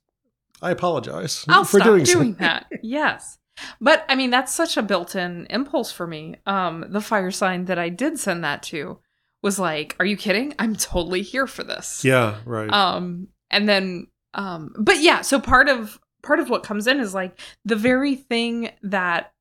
I 0.61 0.71
apologize 0.71 1.45
I'll 1.49 1.64
for 1.64 1.79
stop 1.79 1.87
doing, 1.88 2.05
doing, 2.05 2.33
so. 2.35 2.38
that. 2.40 2.66
Yes. 2.83 3.38
But 3.81 4.05
I 4.09 4.14
mean, 4.16 4.31
that's 4.31 4.53
such 4.55 4.77
a 4.77 4.83
built 4.83 5.14
in 5.14 5.47
impulse 5.51 5.92
for 5.92 6.07
me. 6.07 6.37
Um, 6.47 6.87
the 6.88 7.01
fire 7.03 7.31
sign 7.31 7.66
that 7.66 7.79
I 7.79 7.88
did 7.90 8.18
send 8.18 8.42
that 8.45 8.62
to 8.64 8.99
was 9.42 9.59
like, 9.59 9.95
Are 10.01 10.07
you 10.07 10.16
kidding? 10.16 10.55
I'm 10.59 10.75
totally 10.75 11.23
here 11.23 11.47
for 11.47 11.62
this. 11.62 12.05
Yeah, 12.05 12.37
right. 12.47 12.73
Um, 12.73 13.29
and 13.51 13.68
then 13.68 14.07
um, 14.35 14.75
but 14.79 15.01
yeah, 15.03 15.21
so 15.21 15.38
part 15.38 15.68
of 15.68 16.01
part 16.23 16.40
of 16.40 16.49
what 16.49 16.62
comes 16.62 16.87
in 16.87 17.01
is 17.01 17.12
like 17.12 17.38
the 17.64 17.77
very 17.77 18.14
thing 18.14 18.71
that 18.83 19.32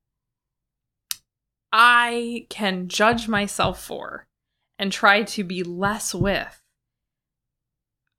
I 1.71 2.47
can 2.49 2.87
judge 2.87 3.27
myself 3.27 3.81
for 3.81 4.27
and 4.77 4.91
try 4.91 5.23
to 5.23 5.43
be 5.43 5.63
less 5.63 6.13
with. 6.13 6.61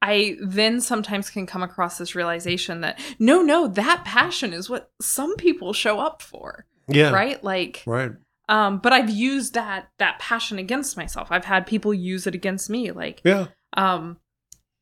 I 0.00 0.36
then 0.42 0.80
sometimes 0.80 1.30
can 1.30 1.46
come 1.46 1.62
across 1.62 1.98
this 1.98 2.14
realization 2.14 2.80
that 2.80 2.98
no, 3.18 3.40
no, 3.40 3.68
that 3.68 4.04
passion 4.04 4.52
is 4.52 4.68
what 4.68 4.90
some 5.00 5.36
people 5.36 5.72
show 5.72 6.00
up 6.00 6.22
for, 6.22 6.66
yeah, 6.88 7.10
right? 7.10 7.42
Like, 7.44 7.84
right. 7.86 8.10
um, 8.48 8.78
but 8.78 8.92
I've 8.92 9.10
used 9.10 9.54
that 9.54 9.90
that 9.98 10.18
passion 10.18 10.58
against 10.58 10.96
myself. 10.96 11.28
I've 11.30 11.44
had 11.44 11.68
people 11.68 11.94
use 11.94 12.26
it 12.26 12.34
against 12.34 12.68
me, 12.68 12.90
like, 12.90 13.20
Yeah, 13.24 13.46
um, 13.76 14.18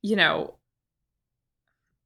you 0.00 0.16
know, 0.16 0.56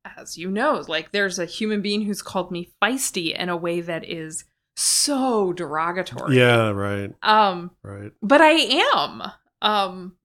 as 0.05 0.37
you 0.37 0.51
know, 0.51 0.85
like 0.89 1.13
there's 1.13 1.39
a 1.39 1.47
human 1.47 1.83
being 1.83 2.03
who's 2.03 2.23
called 2.23 2.51
me 2.51 2.73
feisty 2.83 3.35
in 3.35 3.49
a 3.49 3.57
way 3.57 3.81
that 3.81 4.09
is 4.09 4.45
so 4.77 5.53
derogatory. 5.53 6.37
yeah, 6.37 6.71
right, 6.71 7.13
Um, 7.23 7.71
right. 7.83 8.13
but 8.23 8.41
I 8.41 8.53
am. 8.53 9.23
Um 9.63 10.17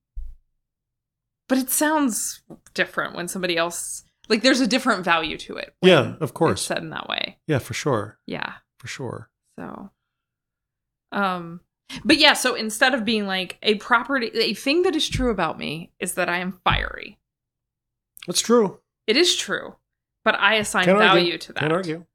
but 1.48 1.58
it 1.58 1.70
sounds 1.72 2.42
different 2.74 3.16
when 3.16 3.28
somebody 3.28 3.58
else 3.58 4.04
like 4.28 4.44
there's 4.44 4.62
a 4.62 4.68
different 4.68 5.04
value 5.04 5.38
to 5.38 5.56
it. 5.58 5.74
Yeah, 5.82 6.16
of 6.20 6.34
course. 6.34 6.62
said 6.62 6.80
in 6.80 6.90
that 6.92 7.08
way. 7.10 7.40
Yeah, 7.48 7.60
for 7.60 7.74
sure, 7.74 8.20
Yeah. 8.26 8.54
for 8.78 8.88
sure. 8.88 9.30
So 9.58 9.92
um 11.12 11.62
but 12.06 12.18
yeah, 12.18 12.34
so 12.34 12.54
instead 12.54 12.94
of 12.94 13.04
being 13.06 13.26
like 13.26 13.58
a 13.64 13.76
property 13.76 14.28
a 14.34 14.54
thing 14.54 14.84
that 14.84 14.96
is 14.96 15.10
true 15.10 15.32
about 15.32 15.58
me 15.58 15.92
is 16.00 16.14
that 16.14 16.30
I 16.30 16.38
am 16.38 16.60
fiery. 16.64 17.18
That's 18.28 18.42
true. 18.42 18.80
It 19.08 19.18
is 19.18 19.36
true, 19.36 19.76
but 20.24 20.36
I 20.36 20.56
assign 20.56 20.86
Can't 20.86 20.98
argue. 20.98 21.08
value 21.22 21.38
to 21.40 21.54
that. 21.54 21.60
Can't 21.62 21.74
argue. 21.74 22.06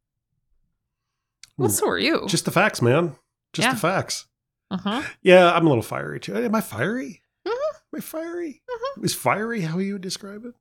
Well, 1.56 1.70
so 1.70 1.88
are 1.88 1.98
you. 1.98 2.26
Just 2.26 2.44
the 2.44 2.50
facts, 2.50 2.82
man. 2.82 3.16
Just 3.52 3.66
Yeah. 3.68 3.74
the 3.74 3.80
facts. 3.80 4.26
uh-huh. 4.70 5.02
Yeah, 5.22 5.52
I'm 5.52 5.66
a 5.66 5.68
little 5.68 5.82
fiery 5.82 6.18
too. 6.20 6.36
Am 6.36 6.54
I 6.54 6.60
fiery? 6.60 7.22
Mhm. 7.46 7.50
Am 7.52 7.98
I 7.98 8.00
fiery? 8.00 8.62
Is 9.02 9.14
fiery 9.14 9.60
how 9.62 9.78
you 9.78 9.92
would 9.94 10.02
describe 10.02 10.44
it? 10.44 10.54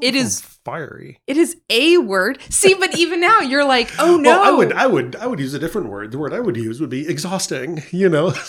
It 0.00 0.14
is- 0.16 0.40
fiery. 0.40 1.20
It 1.26 1.36
is 1.36 1.56
a 1.70 1.98
word. 1.98 2.38
See, 2.48 2.74
but 2.74 2.96
even 2.98 3.20
now 3.20 3.40
you're 3.40 3.64
like, 3.64 3.90
oh 3.98 4.16
no. 4.16 4.30
Well, 4.40 4.42
I 4.42 4.50
would, 4.56 4.72
I 4.72 4.86
would, 4.86 5.16
I 5.16 5.26
would 5.26 5.38
use 5.38 5.54
a 5.54 5.58
different 5.58 5.90
word. 5.90 6.10
The 6.12 6.18
word 6.18 6.32
I 6.32 6.40
would 6.40 6.56
use 6.56 6.80
would 6.80 6.90
be 6.90 7.06
exhausting. 7.08 7.82
You 7.90 8.08
know. 8.08 8.32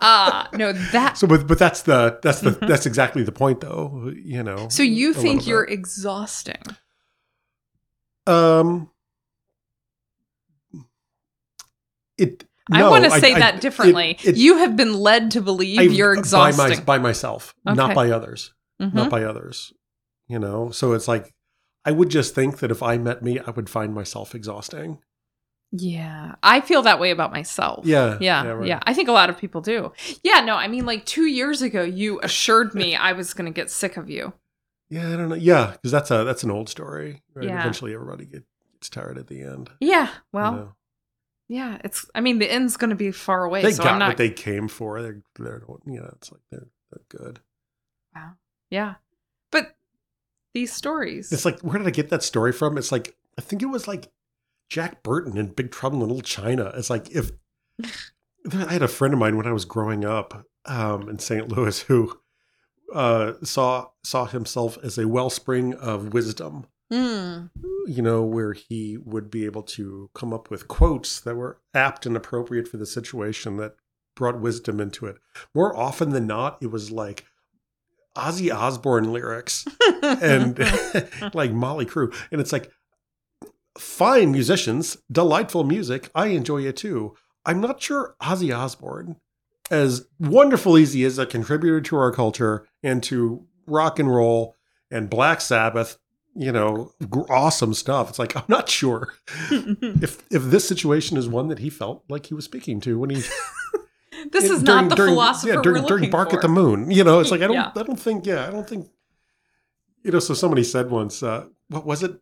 Ah, 0.00 0.48
no, 0.52 0.72
that 0.72 1.18
so, 1.18 1.26
but 1.26 1.48
but 1.48 1.58
that's 1.58 1.82
the 1.82 2.20
that's 2.22 2.40
the 2.40 2.52
Mhm. 2.52 2.68
that's 2.68 2.86
exactly 2.86 3.24
the 3.24 3.32
point, 3.32 3.60
though. 3.60 4.12
You 4.14 4.44
know. 4.44 4.68
So 4.68 4.84
you 4.84 5.12
think 5.12 5.44
you're 5.44 5.66
bit. 5.66 5.72
exhausting? 5.74 6.62
um. 8.26 8.90
It. 12.18 12.44
I 12.70 12.88
want 12.90 13.04
to 13.04 13.10
say 13.12 13.32
I- 13.32 13.38
that 13.38 13.54
it- 13.56 13.60
differently. 13.62 14.18
it- 14.22 14.36
you 14.36 14.58
have 14.58 14.76
been 14.76 14.92
led 14.92 15.30
to 15.32 15.40
believe 15.40 15.78
I- 15.78 15.82
you're 15.84 16.14
by 16.14 16.18
exhausting. 16.18 16.78
my- 16.78 16.84
by, 16.84 16.98
myself, 16.98 17.54
Okay. 17.66 17.74
not 17.74 17.94
by 17.94 18.10
others. 18.10 18.52
Mhm. 18.80 18.94
not 18.94 19.10
by 19.10 19.24
others. 19.24 19.72
You 20.28 20.38
know, 20.38 20.70
so 20.70 20.92
it's 20.92 21.08
like 21.08 21.34
I 21.84 21.90
would 21.92 22.10
just 22.10 22.34
think 22.34 22.58
that 22.58 22.70
if 22.70 22.82
I 22.82 22.98
met 22.98 23.22
me, 23.22 23.38
I 23.40 23.50
would 23.50 23.70
find 23.70 23.94
myself 23.94 24.34
exhausting. 24.34 24.98
Yeah, 25.70 26.34
I 26.42 26.60
feel 26.60 26.82
that 26.82 26.98
way 27.00 27.10
about 27.10 27.30
myself. 27.32 27.84
Yeah, 27.86 28.16
Yeah, 28.20 28.44
yeah, 28.44 28.50
right. 28.50 28.82
I 28.86 28.94
think 28.94 29.08
a 29.08 29.12
lot 29.12 29.28
of 29.30 29.36
people 29.38 29.60
do. 29.60 29.92
Yeah, 30.22 30.40
no, 30.40 30.54
I 30.54 30.66
mean, 30.68 30.86
like 30.86 31.04
two 31.06 31.26
years 31.26 31.60
ago, 31.60 31.82
you 31.82 32.20
assured 32.22 32.74
me 32.74 32.94
I 32.96 33.12
was 33.12 33.34
going 33.34 33.46
to 33.52 33.54
get 33.54 33.70
sick 33.70 33.96
of 33.98 34.08
you. 34.08 34.32
Yeah, 34.90 35.12
I 35.12 35.16
don't 35.16 35.28
know. 35.28 35.34
Yeah, 35.34 35.72
because 35.72 35.90
that's 35.92 36.10
a 36.10 36.24
that's 36.24 36.42
an 36.42 36.50
old 36.50 36.68
story. 36.70 37.22
Right? 37.34 37.46
Yeah. 37.48 37.60
Eventually, 37.60 37.94
everybody 37.94 38.24
gets 38.26 38.88
tired 38.88 39.18
at 39.18 39.26
the 39.26 39.42
end. 39.42 39.70
Yeah, 39.80 40.06
you 40.06 40.12
well, 40.32 40.52
know? 40.52 40.74
Yeah, 41.48 41.78
it's. 41.82 42.06
I 42.14 42.20
mean, 42.20 42.38
the 42.38 42.50
end's 42.50 42.76
going 42.76 42.90
to 42.90 42.96
be 42.96 43.10
far 43.10 43.44
away, 43.44 43.62
they 43.62 43.72
so 43.72 43.82
got 43.82 43.94
I'm 43.94 43.98
not. 43.98 44.08
what 44.08 44.16
they 44.18 44.30
came 44.30 44.68
for. 44.68 45.00
They're, 45.00 45.22
they're 45.38 45.62
you 45.86 46.00
know, 46.00 46.10
it's 46.16 46.30
like 46.30 46.42
they're 46.50 46.68
they're 46.90 47.20
good. 47.20 47.40
Wow. 48.14 48.32
Yeah. 48.70 48.94
But 49.50 49.76
these 50.54 50.72
stories. 50.72 51.32
It's 51.32 51.44
like 51.44 51.60
where 51.60 51.78
did 51.78 51.86
I 51.86 51.90
get 51.90 52.10
that 52.10 52.22
story 52.22 52.52
from? 52.52 52.76
It's 52.76 52.92
like 52.92 53.16
I 53.38 53.40
think 53.40 53.62
it 53.62 53.66
was 53.66 53.88
like 53.88 54.10
Jack 54.68 55.02
Burton 55.02 55.38
in 55.38 55.48
Big 55.48 55.70
Trouble 55.70 56.02
in 56.02 56.08
Little 56.08 56.22
China. 56.22 56.72
It's 56.76 56.90
like 56.90 57.10
if 57.10 57.30
I 58.52 58.72
had 58.72 58.82
a 58.82 58.88
friend 58.88 59.14
of 59.14 59.20
mine 59.20 59.36
when 59.36 59.46
I 59.46 59.52
was 59.52 59.64
growing 59.64 60.04
up 60.04 60.46
um, 60.66 61.08
in 61.08 61.18
St. 61.18 61.48
Louis 61.48 61.80
who 61.82 62.18
uh, 62.94 63.34
saw 63.42 63.88
saw 64.04 64.26
himself 64.26 64.78
as 64.82 64.98
a 64.98 65.08
wellspring 65.08 65.74
of 65.74 66.12
wisdom. 66.12 66.66
Mm. 66.92 67.50
You 67.86 68.02
know, 68.02 68.22
where 68.22 68.52
he 68.52 68.96
would 68.96 69.30
be 69.30 69.44
able 69.44 69.62
to 69.62 70.10
come 70.14 70.32
up 70.32 70.50
with 70.50 70.68
quotes 70.68 71.20
that 71.20 71.34
were 71.34 71.60
apt 71.74 72.06
and 72.06 72.16
appropriate 72.16 72.68
for 72.68 72.76
the 72.76 72.86
situation 72.86 73.56
that 73.58 73.74
brought 74.14 74.40
wisdom 74.40 74.80
into 74.80 75.06
it. 75.06 75.16
More 75.54 75.76
often 75.76 76.10
than 76.10 76.26
not, 76.26 76.58
it 76.60 76.70
was 76.70 76.90
like 76.90 77.24
Ozzy 78.16 78.54
Osbourne 78.54 79.12
lyrics 79.12 79.64
and 80.02 80.58
like 81.34 81.52
Mötley 81.52 81.86
Crüe. 81.86 82.14
And 82.32 82.40
it's 82.40 82.52
like 82.52 82.70
fine 83.78 84.32
musicians, 84.32 84.96
delightful 85.10 85.64
music. 85.64 86.10
I 86.14 86.28
enjoy 86.28 86.62
it 86.62 86.76
too. 86.76 87.14
I'm 87.46 87.60
not 87.60 87.80
sure 87.80 88.16
Ozzy 88.20 88.54
Osbourne, 88.54 89.16
as 89.70 90.06
wonderful 90.18 90.76
as 90.76 90.94
he 90.94 91.04
is 91.04 91.18
a 91.18 91.26
contributor 91.26 91.80
to 91.82 91.96
our 91.96 92.12
culture 92.12 92.66
and 92.82 93.02
to 93.04 93.46
rock 93.66 93.98
and 93.98 94.12
roll 94.12 94.56
and 94.90 95.08
Black 95.08 95.40
Sabbath, 95.40 95.98
you 96.38 96.52
know, 96.52 96.92
awesome 97.28 97.74
stuff. 97.74 98.08
It's 98.10 98.18
like 98.18 98.36
I'm 98.36 98.44
not 98.48 98.68
sure 98.68 99.12
if 99.50 100.22
if 100.30 100.42
this 100.44 100.66
situation 100.68 101.16
is 101.16 101.28
one 101.28 101.48
that 101.48 101.58
he 101.58 101.68
felt 101.70 102.04
like 102.08 102.26
he 102.26 102.34
was 102.34 102.44
speaking 102.44 102.80
to 102.82 102.98
when 102.98 103.10
he. 103.10 103.22
this 104.32 104.44
is 104.44 104.62
during- 104.62 104.64
not 104.64 104.88
the 104.90 104.96
during- 104.96 105.12
philosopher 105.14 105.52
Yeah, 105.54 105.60
during, 105.62 105.84
during 105.86 106.10
Bark 106.10 106.30
for. 106.30 106.36
at 106.36 106.42
the 106.42 106.48
Moon. 106.48 106.90
You 106.90 107.04
know, 107.04 107.20
it's 107.20 107.30
like 107.30 107.40
I 107.42 107.46
don't, 107.46 107.54
Yeah. 107.54 107.72
I 107.74 107.82
don't 107.82 108.00
think, 108.00 108.24
yeah, 108.26 108.46
I 108.46 108.50
don't 108.50 108.68
think. 108.68 108.88
You 110.04 110.12
know, 110.12 110.20
so 110.20 110.32
somebody 110.32 110.62
said 110.64 110.90
once, 110.90 111.22
uh, 111.22 111.46
what 111.68 111.84
was 111.84 112.02
it 112.04 112.20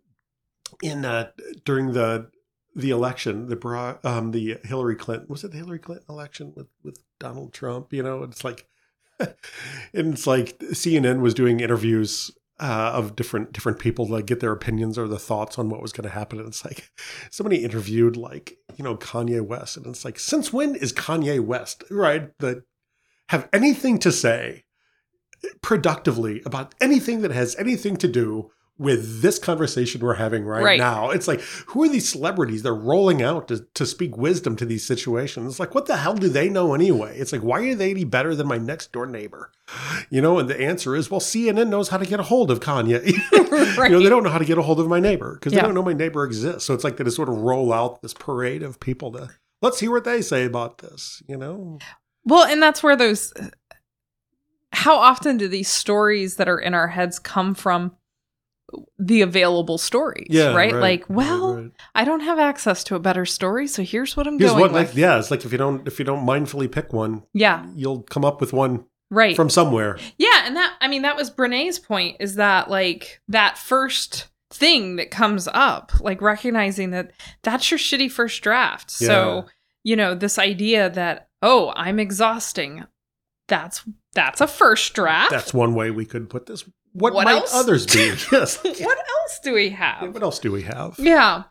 in 0.83 1.05
uh, 1.05 1.31
during 1.65 1.93
the 1.93 2.31
the 2.75 2.91
election, 2.91 3.47
the 3.49 3.57
Bra- 3.57 3.99
um, 4.05 4.33
the 4.33 4.59
Hillary 4.65 4.97
Clinton 4.97 5.27
was 5.29 5.45
it 5.45 5.51
the 5.53 5.59
Hillary 5.59 5.79
Clinton 5.79 6.07
election 6.09 6.53
with 6.57 6.69
with 6.83 6.99
Donald 7.21 7.53
Trump? 7.53 7.93
You 7.93 8.03
know, 8.03 8.23
it's 8.23 8.45
like, 8.45 8.67
and 9.21 9.35
it's 10.15 10.27
like 10.27 10.59
CNN 10.59 11.21
was 11.21 11.35
doing 11.35 11.61
interviews 11.61 12.31
uh, 12.59 12.93
of 12.95 13.17
different 13.17 13.53
different 13.53 13.79
people 13.79 14.07
like 14.07 14.27
get 14.27 14.41
their 14.41 14.53
opinions 14.53 14.97
or 14.97 15.07
the 15.07 15.19
thoughts 15.19 15.59
on 15.59 15.69
what 15.69 15.83
was 15.83 15.93
going 15.93 16.09
to 16.09 16.15
happen. 16.15 16.39
And 16.39 16.49
it's 16.49 16.65
like 16.65 16.91
somebody 17.31 17.65
interviewed 17.65 18.17
like 18.17 18.59
you 18.77 18.85
know 18.85 18.97
Kanye 18.97 19.43
West, 19.43 19.77
and 19.77 19.87
it's 19.87 20.05
like 20.05 20.19
since 20.19 20.53
when 20.53 20.75
is 20.75 20.93
Kanye 20.93 21.41
West 21.41 21.85
right 21.91 22.37
that 22.39 22.63
have 23.29 23.49
anything 23.53 23.99
to 23.99 24.13
say 24.13 24.65
productively 25.63 26.43
about 26.47 26.75
anything 26.81 27.23
that 27.23 27.33
has 27.33 27.57
anything 27.57 27.97
to 27.97 28.09
do 28.09 28.51
with 28.79 29.23
this 29.23 29.39
conversation 29.39 30.03
we're 30.03 30.15
having 30.15 30.45
right, 30.45 30.63
Right. 30.63 30.79
now. 30.79 31.09
It's 31.11 31.27
like, 31.27 31.41
who 31.69 31.83
are 31.85 31.89
these 31.89 32.07
celebrities? 32.07 32.63
They're 32.63 32.75
rolling 32.75 33.23
out 33.23 33.49
to, 33.49 33.67
to 33.73 33.87
speak 33.87 34.19
wisdom 34.19 34.55
to 34.57 34.67
these 34.67 34.85
situations. 34.85 35.53
It's 35.55 35.59
like, 35.61 35.75
what 35.75 35.87
the 35.87 35.97
hell 35.97 36.15
do 36.15 36.29
they 36.29 36.51
know 36.51 36.75
anyway? 36.75 37.17
It's 37.19 37.33
like, 37.33 37.41
why 37.41 37.61
are 37.63 37.75
they 37.75 37.91
any 37.91 38.05
better 38.05 38.35
than 38.35 38.47
my 38.47 38.59
next 38.59 38.93
door 38.93 39.07
neighbor? 39.07 39.51
You 40.11 40.21
know, 40.21 40.39
and 40.39 40.49
the 40.51 40.61
answer 40.61 40.95
is, 40.95 41.11
well, 41.11 41.21
CNN 41.21 41.69
knows 41.69 41.89
how 41.89 41.97
to 41.97 42.05
get 42.05 42.21
a 42.21 42.25
hold 42.25 42.51
of 42.51 42.61
Kanye. 42.61 43.13
Right. 43.77 43.91
You 43.91 43.97
know, 43.97 44.03
they 44.03 44.11
don't 44.11 44.23
know 44.23 44.31
how 44.31 44.39
to 44.39 44.45
get 44.45 44.59
a 44.59 44.63
hold 44.63 44.81
of 44.81 44.89
my 44.89 45.01
neighbor 45.01 45.35
because 45.35 45.53
Yeah. 45.53 45.61
they 45.61 45.67
don't 45.67 45.75
know 45.75 45.83
my 45.83 45.93
neighbor 45.95 46.25
exists. 46.25 46.65
So 46.65 46.75
it's 46.75 46.85
like 46.85 46.97
they 46.99 47.05
just 47.05 47.17
sort 47.17 47.29
of 47.31 47.37
roll 47.39 47.73
out 47.73 48.03
this 48.03 48.13
parade 48.15 48.63
of 48.63 48.79
people 48.81 49.11
to 49.13 49.31
let's 49.63 49.81
hear 49.81 49.91
what 49.91 50.05
they 50.05 50.21
say 50.23 50.45
about 50.45 50.79
this. 50.79 51.23
You 51.27 51.37
know, 51.39 51.79
Well, 52.25 52.45
and 52.45 52.63
that's 52.63 52.83
where 52.83 52.97
those. 52.97 53.33
How 54.73 54.97
often 54.97 55.37
do 55.37 55.49
these 55.49 55.69
stories 55.69 56.37
that 56.37 56.49
are 56.49 56.59
in 56.59 56.75
our 56.75 56.89
heads 56.89 57.19
come 57.19 57.55
from 57.55 57.97
the 58.99 59.23
available 59.23 59.79
stories? 59.79 60.29
right. 60.55 60.75
Like, 60.75 61.05
well, 61.09 61.57
right. 61.57 61.71
I 61.95 62.05
don't 62.05 62.21
have 62.21 62.39
access 62.39 62.83
to 62.85 62.95
a 62.95 62.99
better 62.99 63.25
story, 63.25 63.67
so 63.67 63.83
here's 63.83 64.17
what 64.17 64.27
I'm 64.27 64.39
Here's 64.39 64.51
going 64.51 64.61
what, 64.61 64.73
with. 64.73 64.89
like, 64.89 64.97
yeah, 64.97 65.19
it's 65.19 65.31
like 65.31 65.45
if 65.45 65.53
you 65.53 65.59
don't 65.59 65.87
if 65.87 65.99
you 65.99 66.05
don't 66.05 66.27
mindfully 66.27 66.71
pick 66.71 66.93
one, 66.93 67.23
yeah, 67.33 67.67
you'll 67.75 68.03
come 68.03 68.25
up 68.25 68.41
with 68.41 68.53
one 68.53 68.85
right. 69.11 69.37
from 69.37 69.51
somewhere. 69.51 69.99
yeah, 70.19 70.43
and 70.45 70.57
that 70.57 70.75
I 70.81 70.89
mean 70.89 71.03
that 71.03 71.17
was 71.17 71.31
Brene's 71.31 71.79
point 71.79 72.17
is 72.21 72.37
that 72.37 72.71
like 72.71 73.21
that 73.29 73.59
first 73.59 74.29
thing 74.51 74.97
that 74.97 75.11
comes 75.11 75.49
up, 75.53 75.93
like 76.01 76.21
recognizing 76.21 76.91
that 76.91 77.13
that's 77.43 77.71
your 77.71 77.79
shitty 77.79 78.11
first 78.11 78.43
draft. 78.43 78.91
So 78.91 79.47
you 79.85 79.97
know 79.97 80.15
this 80.15 80.39
idea 80.39 80.91
that 80.91 81.29
oh 81.43 81.73
I'm 81.77 81.99
exhausting, 82.01 82.85
that's 83.49 83.85
that's 84.15 84.41
a 84.41 84.47
first 84.47 84.95
draft. 84.95 85.31
That's 85.31 85.55
one 85.55 85.75
way 85.75 85.91
we 85.91 86.05
could 86.05 86.29
put 86.29 86.47
this. 86.47 86.65
What, 86.99 87.13
What 87.15 87.25
might 87.25 87.35
else? 87.43 87.55
others 87.55 87.85
be? 87.87 88.01
yes. 88.33 88.59
what 88.65 88.99
else 88.99 89.41
do 89.43 89.53
we 89.53 89.71
have? 89.71 90.15
What 90.15 90.23
else 90.23 90.39
do 90.39 90.51
we 90.51 90.63
have? 90.63 90.95
Yeah. 90.99 91.45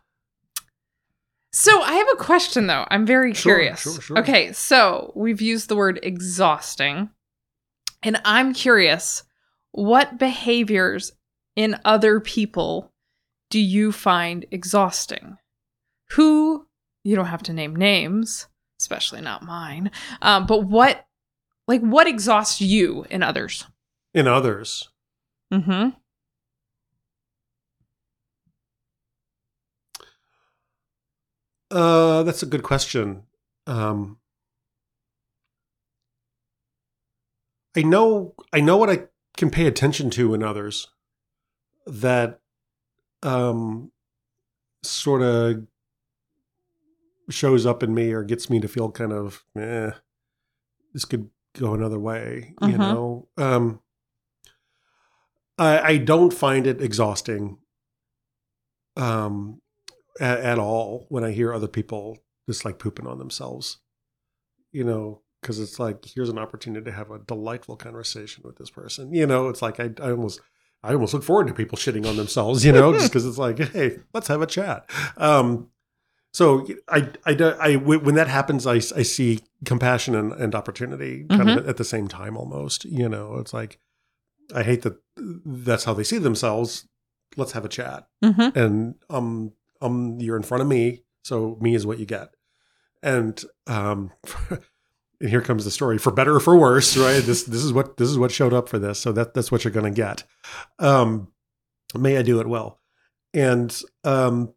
So 1.52 1.82
I 1.82 1.94
have 1.94 2.08
a 2.14 2.18
question 2.18 2.68
though. 2.68 2.86
I'm 2.90 3.06
very 3.06 3.34
Sure, 3.34 3.56
curious. 3.56 3.82
sure, 3.82 4.02
sure. 4.02 4.20
Okay, 4.20 4.52
so 4.52 5.14
we've 5.16 5.42
used 5.42 5.70
the 5.70 5.76
word 5.76 6.00
exhausting. 6.04 7.10
And 8.04 8.20
I'm 8.26 8.54
curious, 8.54 9.24
what 9.72 10.18
behaviors 10.18 11.12
in 11.56 11.80
other 11.86 12.20
people 12.20 12.92
do 13.50 13.60
you 13.60 13.92
find 13.92 14.46
exhausting? 14.52 15.38
Who, 16.12 16.68
you 17.04 17.16
don't 17.16 17.28
have 17.28 17.44
to 17.44 17.54
name 17.54 17.76
names, 17.76 18.48
especially 18.80 19.22
not 19.22 19.44
mine, 19.44 19.92
um, 20.22 20.46
but 20.46 20.64
what, 20.66 21.06
like, 21.68 21.82
what 21.82 22.06
exhausts 22.08 22.62
you 22.62 23.06
in 23.10 23.24
others? 23.24 23.66
In 24.14 24.28
others, 24.28 24.90
Mm-hmm. 25.56 25.90
uh, 31.72 32.24
that's 32.24 32.44
a 32.44 32.48
good 32.48 32.64
question. 32.64 33.24
Um, 33.68 34.20
I 37.76 37.82
know, 37.84 38.36
I 38.54 38.60
know 38.62 38.78
what 38.78 38.90
I 38.90 39.06
can 39.38 39.50
pay 39.50 39.66
attention 39.68 40.10
to 40.12 40.34
in 40.34 40.44
others 40.44 40.88
that 41.86 42.40
um, 43.24 43.92
sort 44.84 45.22
of 45.22 45.66
shows 47.30 47.66
up 47.66 47.82
in 47.84 47.94
me 47.94 48.12
or 48.12 48.24
gets 48.24 48.50
me 48.50 48.60
to 48.60 48.68
feel 48.68 48.92
kind 48.92 49.12
of, 49.12 49.44
eh, 49.58 49.92
this 50.94 51.06
could 51.06 51.30
go 51.58 51.74
another 51.74 52.00
way, 52.00 52.54
you 52.62 52.68
Mhm. 52.68 52.80
know. 52.80 53.28
Um, 53.38 53.82
I, 55.58 55.80
I 55.80 55.98
don't 55.98 56.34
find 56.34 56.68
it 56.68 56.82
exhausting 56.82 57.58
um, 58.98 59.62
at, 60.20 60.40
at 60.40 60.60
all 60.60 61.06
when 61.10 61.24
I 61.24 61.32
hear 61.32 61.54
other 61.54 61.68
people 61.68 62.18
just 62.48 62.66
like 62.66 62.80
pooping 62.80 63.08
on 63.08 63.18
themselves, 63.18 63.78
you 64.72 64.84
know, 64.84 65.22
because 65.42 65.60
it's 65.60 65.80
like 65.80 66.06
here's 66.06 66.30
an 66.30 66.38
opportunity 66.38 66.86
to 66.86 66.92
have 66.92 67.12
a 67.12 67.20
delightful 67.20 67.76
conversation 67.76 68.44
with 68.46 68.58
this 68.58 68.70
person. 68.70 69.14
You 69.14 69.28
know, 69.28 69.50
it's 69.50 69.62
like 69.62 69.80
I, 69.80 69.92
I 70.02 70.12
almost 70.12 70.42
I 70.84 70.94
almost 70.94 71.14
look 71.14 71.24
forward 71.24 71.48
to 71.48 71.54
people 71.54 71.78
shitting 71.78 72.06
on 72.08 72.16
themselves, 72.16 72.64
you 72.64 72.72
know, 72.72 72.94
just 72.94 73.12
because 73.12 73.26
it's 73.26 73.38
like, 73.38 73.58
hey, 73.74 74.00
let's 74.14 74.28
have 74.28 74.42
a 74.42 74.48
chat. 74.48 74.90
Um, 75.18 75.70
so 76.32 76.68
I, 76.90 77.10
I, 77.26 77.56
I, 77.60 77.76
when 77.78 78.16
that 78.16 78.28
happens, 78.28 78.68
I, 78.68 78.76
I 78.76 78.80
see 78.80 79.40
compassion 79.64 80.16
and, 80.16 80.34
and 80.34 80.54
opportunity 80.54 81.26
kind 81.30 81.50
of 81.50 81.70
at 81.70 81.78
the 81.78 81.86
same 81.86 82.10
time 82.10 82.36
almost, 82.36 82.84
you 82.84 83.08
know, 83.08 83.38
it's 83.38 83.54
like, 83.54 83.80
I 84.54 84.64
hate 84.64 84.82
that 84.84 84.98
that's 85.18 85.84
how 85.84 85.94
they 85.94 86.04
see 86.04 86.18
themselves. 86.18 86.88
Let's 87.38 87.54
have 87.54 87.66
a 87.66 87.70
chat. 87.70 88.08
Mm-hmm. 88.24 88.58
And, 88.58 88.96
um, 89.10 89.54
um, 89.82 90.20
you're 90.20 90.38
in 90.38 90.44
front 90.44 90.62
of 90.62 90.68
me. 90.68 91.04
So 91.24 91.58
me 91.60 91.76
is 91.76 91.86
what 91.86 92.00
you 92.00 92.06
get. 92.06 92.30
And, 93.02 93.44
um, 93.68 94.12
and 95.20 95.30
here 95.30 95.42
comes 95.42 95.66
the 95.66 95.72
story 95.72 95.98
for 95.98 96.12
better 96.12 96.36
or 96.36 96.40
for 96.40 96.58
worse, 96.58 96.96
right? 96.98 97.24
This, 97.24 97.44
this 97.44 97.64
is 97.64 97.74
what, 97.74 97.98
this 97.98 98.10
is 98.10 98.18
what 98.18 98.32
showed 98.32 98.54
up 98.54 98.70
for 98.70 98.80
this. 98.80 99.00
So 99.00 99.12
that, 99.14 99.34
that's 99.34 99.52
what 99.52 99.64
you're 99.64 99.74
going 99.74 99.92
to 99.92 100.02
get. 100.02 100.24
Um, 100.80 101.30
may 101.98 102.18
I 102.18 102.22
do 102.22 102.40
it 102.40 102.48
well. 102.48 102.80
And, 103.34 103.76
um, 104.04 104.54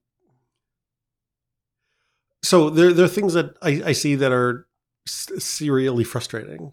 so 2.42 2.70
there, 2.70 2.92
there 2.92 3.04
are 3.04 3.08
things 3.08 3.34
that 3.34 3.56
I, 3.62 3.82
I 3.86 3.92
see 3.92 4.14
that 4.14 4.32
are 4.32 4.66
s- 5.06 5.30
serially 5.38 6.04
frustrating, 6.04 6.72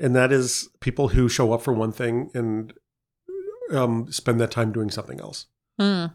and 0.00 0.16
that 0.16 0.32
is 0.32 0.68
people 0.80 1.08
who 1.08 1.28
show 1.28 1.52
up 1.52 1.62
for 1.62 1.72
one 1.72 1.92
thing 1.92 2.30
and 2.34 2.72
um, 3.72 4.10
spend 4.10 4.40
that 4.40 4.50
time 4.50 4.72
doing 4.72 4.90
something 4.90 5.20
else. 5.20 5.46
Mm. 5.80 6.14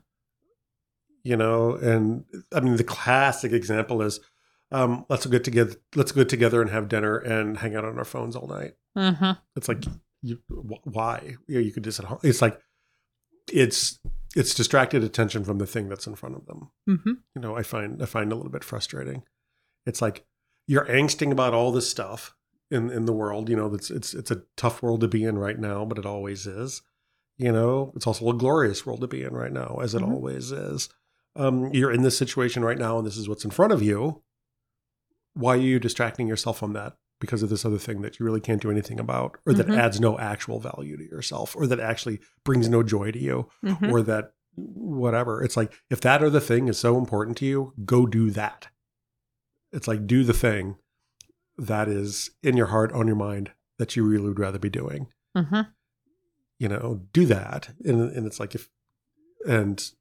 You 1.24 1.38
know, 1.38 1.76
and 1.76 2.26
I 2.54 2.60
mean 2.60 2.76
the 2.76 2.84
classic 2.84 3.52
example 3.52 4.02
is 4.02 4.20
um, 4.72 5.06
let's 5.10 5.26
get 5.26 5.44
together, 5.44 5.76
let's 5.96 6.12
get 6.12 6.30
together 6.30 6.62
and 6.62 6.70
have 6.72 6.90
dinner 6.90 7.18
and 7.18 7.58
hang 7.58 7.76
out 7.76 7.86
on 7.86 7.98
our 7.98 8.06
phones 8.06 8.36
all 8.36 8.48
night. 8.48 8.74
Mm-hmm. 8.98 9.32
It's 9.56 9.68
like, 9.68 9.84
you, 10.22 10.40
why? 10.50 11.36
You, 11.48 11.56
know, 11.56 11.62
you 11.62 11.72
could 11.72 11.84
just 11.84 12.00
at 12.00 12.06
home. 12.06 12.20
It's 12.24 12.42
like 12.42 12.60
it's 13.52 14.00
it's 14.36 14.54
distracted 14.54 15.04
attention 15.04 15.46
from 15.46 15.60
the 15.60 15.68
thing 15.68 15.88
that's 15.88 16.08
in 16.08 16.16
front 16.16 16.36
of 16.36 16.46
them. 16.46 16.72
Mm-hmm. 16.90 17.14
you 17.36 17.42
know, 17.42 17.56
I 17.56 17.64
find 17.64 18.02
I 18.02 18.06
find 18.06 18.32
a 18.32 18.36
little 18.36 18.52
bit 18.52 18.64
frustrating. 18.64 19.24
It's 19.86 20.02
like 20.02 20.26
you're 20.68 20.86
angsting 20.86 21.32
about 21.32 21.54
all 21.54 21.72
this 21.72 21.90
stuff. 21.90 22.36
In 22.72 22.90
in 22.90 23.06
the 23.06 23.14
world. 23.14 23.50
You 23.50 23.56
know, 23.56 23.74
it's 23.74 23.90
it's 23.92 24.14
it's 24.14 24.32
a 24.32 24.44
tough 24.58 24.82
world 24.82 25.02
to 25.02 25.08
be 25.08 25.24
in 25.24 25.38
right 25.38 25.58
now, 25.60 25.86
but 25.86 25.98
it 25.98 26.06
always 26.06 26.48
is. 26.48 26.82
You 27.38 27.52
know, 27.52 27.92
it's 27.96 28.08
also 28.08 28.30
a 28.30 28.34
glorious 28.34 28.86
world 28.86 29.02
to 29.02 29.08
be 29.08 29.24
in 29.24 29.34
right 29.34 29.52
now, 29.52 29.80
as 29.82 29.94
it 29.94 30.02
Mhm. 30.02 30.12
always 30.12 30.52
is. 30.52 30.90
Um, 31.36 31.70
you're 31.74 31.92
in 31.92 32.02
this 32.02 32.18
situation 32.18 32.64
right 32.64 32.78
now, 32.78 32.98
and 32.98 33.06
this 33.06 33.18
is 33.18 33.28
what's 33.28 33.44
in 33.44 33.52
front 33.52 33.74
of 33.74 33.82
you. 33.82 34.22
Why 35.34 35.56
are 35.56 35.60
you 35.62 35.80
distracting 35.80 36.28
yourself 36.28 36.58
from 36.60 36.72
that 36.74 36.98
because 37.20 37.44
of 37.44 37.50
this 37.50 37.66
other 37.66 37.78
thing 37.78 38.02
that 38.02 38.20
you 38.20 38.26
really 38.26 38.40
can't 38.40 38.62
do 38.62 38.72
anything 38.72 39.00
about, 39.02 39.38
or 39.46 39.54
that 39.54 39.68
Mhm. 39.68 39.76
adds 39.78 40.00
no 40.00 40.18
actual 40.18 40.60
value 40.62 40.96
to 40.96 41.04
yourself, 41.04 41.56
or 41.58 41.68
that 41.68 41.80
actually 41.80 42.20
brings 42.46 42.70
no 42.70 42.84
joy 42.84 43.12
to 43.12 43.20
you, 43.20 43.50
Mhm. 43.64 43.92
or 43.92 44.02
that 44.04 44.34
whatever? 44.56 45.44
It's 45.44 45.58
like 45.58 45.74
if 45.90 46.00
that 46.02 46.24
other 46.24 46.40
thing 46.40 46.70
is 46.70 46.78
so 46.78 46.98
important 46.98 47.36
to 47.40 47.46
you, 47.46 47.74
go 47.86 48.06
do 48.06 48.30
that. 48.32 48.70
It's 49.74 49.88
like 49.90 50.08
do 50.08 50.24
the 50.24 50.34
thing 50.34 50.78
that 51.58 51.88
is 51.88 52.32
in 52.44 52.58
your 52.58 52.68
heart, 52.68 52.92
on 52.92 53.08
your 53.08 53.16
mind, 53.16 53.52
that 53.78 53.96
you 53.96 54.04
really 54.06 54.28
would 54.30 54.40
rather 54.40 54.60
be 54.60 54.70
doing. 54.70 55.08
Mhm. 55.36 55.72
you 56.58 56.70
know 56.70 57.02
do 57.12 57.26
that. 57.26 57.74
And 57.84 58.00
and 58.16 58.26
it's 58.26 58.40
like 58.40 58.56
if 58.56 58.70
and 59.46 59.92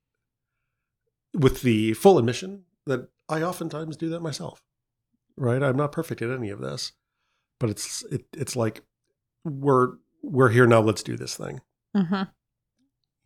with 1.32 1.62
the 1.62 1.94
full 1.94 2.16
admission 2.18 2.64
that 2.86 3.08
i 3.28 3.42
oftentimes 3.42 3.96
do 3.96 4.08
that 4.10 4.20
myself 4.20 4.62
right? 5.36 5.60
I'm 5.64 5.76
not 5.76 5.90
perfect 5.90 6.22
at 6.22 6.30
any 6.30 6.50
of 6.50 6.60
this 6.60 6.92
but 7.58 7.70
it's 7.70 8.04
it, 8.12 8.26
it's 8.32 8.54
like 8.54 8.82
we're 9.44 9.94
we're 10.22 10.50
here 10.50 10.66
now 10.66 10.80
let's 10.80 11.02
do 11.02 11.16
this 11.16 11.36
thing. 11.36 11.60
Mhm. 11.96 12.30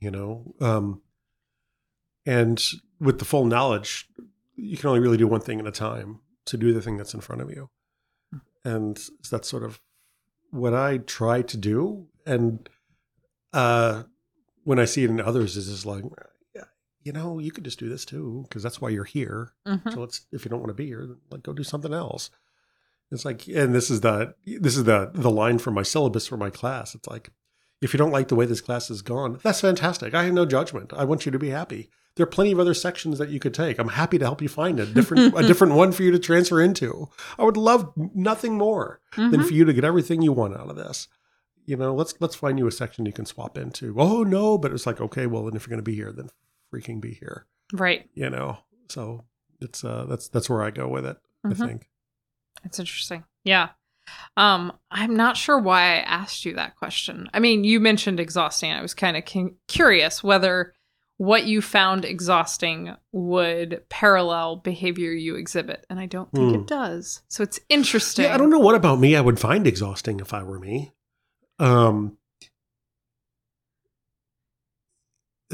you 0.01 0.11
know 0.11 0.55
um 0.63 1.03
and 2.25 2.65
with 2.99 3.19
the 3.19 3.25
full 3.27 3.45
knowledge 3.45 4.09
you 4.57 4.77
can 4.79 4.89
only 4.89 5.01
really 5.01 5.19
do 5.19 5.27
one 5.29 5.41
thing 5.43 5.61
at 5.61 5.67
a 5.67 5.71
time 5.71 6.21
to 6.47 6.57
do 6.57 6.73
the 6.73 6.81
thing 6.81 6.97
that's 6.97 7.13
in 7.15 7.21
front 7.21 7.43
of 7.43 7.51
you 7.51 7.69
and 8.65 8.99
that's 9.31 9.49
sort 9.49 9.63
of 9.63 9.81
what 10.51 10.75
i 10.75 10.99
try 10.99 11.43
to 11.43 11.57
do. 11.57 12.07
And 12.27 12.69
uh 13.53 14.05
when 14.65 14.79
i 14.79 14.85
see 14.85 15.05
it 15.05 15.11
in 15.11 15.21
others 15.21 15.57
is 15.57 15.69
just 15.69 15.87
like 15.87 16.05
you 17.03 17.13
know 17.13 17.39
you 17.39 17.51
could 17.51 17.65
just 17.65 17.79
do 17.79 17.89
this 17.89 18.05
too 18.05 18.45
because 18.49 18.63
that's 18.63 18.81
why 18.81 18.89
you're 18.91 19.05
here. 19.05 19.53
Mhm. 19.67 19.93
so 19.93 20.01
let's 20.01 20.27
if 20.33 20.45
you 20.45 20.51
don't 20.51 20.61
want 20.61 20.69
to 20.71 20.75
be 20.75 20.87
here 20.87 21.17
like 21.31 21.43
go 21.43 21.53
do 21.53 21.63
something 21.63 21.95
else. 21.95 22.31
It's 23.11 23.25
like 23.25 23.47
and 23.49 23.75
this 23.75 23.89
is 23.89 24.01
the 24.03 24.35
this 24.45 24.77
is 24.77 24.85
the 24.85 25.11
the 25.15 25.31
line 25.31 25.59
from 25.59 25.75
my 25.75 25.83
syllabus 25.83 26.27
for 26.27 26.37
my 26.37 26.51
class. 26.51 26.95
It's 26.95 27.09
like 27.09 27.31
if 27.81 27.95
you 27.95 27.99
don't 27.99 28.11
like 28.11 28.29
the 28.29 28.35
way 28.35 28.45
this 28.45 28.61
class 28.61 28.91
is 28.91 29.01
gone 29.01 29.39
that's 29.43 29.61
fantastic. 29.63 30.13
I 30.13 30.25
have 30.25 30.35
no 30.35 30.45
judgment. 30.45 30.93
I 30.95 31.05
want 31.05 31.25
you 31.25 31.33
to 31.33 31.39
be 31.39 31.49
happy 31.51 31.89
there 32.19 32.25
are 32.25 32.31
plenty 32.31 32.53
of 32.53 32.61
other 32.61 32.75
sections 32.75 33.19
that 33.19 33.31
you 33.31 33.41
could 33.41 33.55
take 33.55 33.79
i'm 33.79 33.89
happy 33.89 34.19
to 34.19 34.25
help 34.27 34.43
you 34.43 34.49
find 34.49 34.79
a 34.79 34.85
different 34.85 35.33
a 35.39 35.43
different 35.47 35.73
one 35.73 35.91
for 35.93 36.03
you 36.03 36.11
to 36.11 36.19
transfer 36.19 36.61
into 36.61 37.09
i 37.39 37.45
would 37.45 37.57
love 37.57 37.91
nothing 38.15 38.59
more 38.59 39.01
than 39.17 39.31
Mhm. 39.31 39.47
for 39.47 39.55
you 39.55 39.65
to 39.65 39.73
get 39.73 39.85
everything 39.85 40.21
you 40.21 40.33
want 40.33 40.55
out 40.55 40.69
of 40.69 40.77
this 40.77 41.09
you 41.65 41.77
know 41.77 41.95
let's 41.95 42.15
let's 42.21 42.35
find 42.35 42.59
you 42.59 42.67
a 42.67 42.73
section 42.73 43.07
you 43.07 43.13
can 43.13 43.25
swap 43.25 43.57
into 43.57 43.95
oh 43.99 44.23
no 44.23 44.59
but 44.59 44.73
it's 44.73 44.87
like 44.87 45.01
okay 45.01 45.27
well 45.27 45.45
then 45.45 45.57
if 45.57 45.63
you're 45.67 45.71
going 45.71 45.79
to 45.85 45.91
be 45.91 45.95
here 45.95 46.13
then 46.13 46.29
freaking 46.73 47.01
be 47.01 47.15
here 47.15 47.47
Right. 47.73 48.09
you 48.15 48.29
know 48.29 48.59
so 48.89 49.25
it's 49.61 49.83
uh 49.85 50.05
that's 50.09 50.29
that's 50.29 50.51
where 50.51 50.63
i 50.63 50.71
go 50.71 50.87
with 50.89 51.07
it 51.07 51.17
Mhm. 51.47 51.63
i 51.63 51.67
think 51.67 51.89
It's 52.65 52.79
interesting. 52.81 53.25
Yeah. 53.45 53.69
Um, 54.37 54.73
I'm 54.91 55.15
not 55.15 55.37
sure 55.37 55.59
why 55.59 55.83
I 55.83 55.97
asked 55.99 56.45
you 56.45 56.55
that 56.55 56.77
question. 56.77 57.29
I 57.35 57.39
mean, 57.41 57.63
you 57.63 57.79
mentioned 57.79 58.19
exhausting. 58.19 58.73
I 58.73 58.81
was 58.83 58.95
kind 58.95 59.17
of 59.17 59.25
cu- 59.27 59.55
curious 59.69 60.25
whether 60.25 60.73
what 61.19 61.45
you 61.47 61.61
found 61.61 62.05
exhausting 62.05 62.95
would 63.13 63.83
parallel 63.89 64.57
behavior 64.57 65.11
you 65.13 65.35
exhibit, 65.35 65.85
and 65.91 65.99
I 66.01 66.07
don't 66.07 66.31
think 66.33 66.51
Hmm. 66.51 66.55
it 66.63 66.67
does. 66.67 67.23
So 67.29 67.43
it's 67.43 67.59
interesting. 67.69 68.25
Yeah, 68.25 68.35
I 68.35 68.39
don't 68.39 68.51
know 68.51 68.59
what 68.61 68.75
about 68.77 68.99
me 69.01 69.15
I 69.17 69.21
would 69.21 69.39
find 69.41 69.67
exhausting 69.67 70.21
if 70.21 70.33
I 70.33 70.43
were 70.45 70.59
me. 70.61 70.93
Um, 71.59 72.17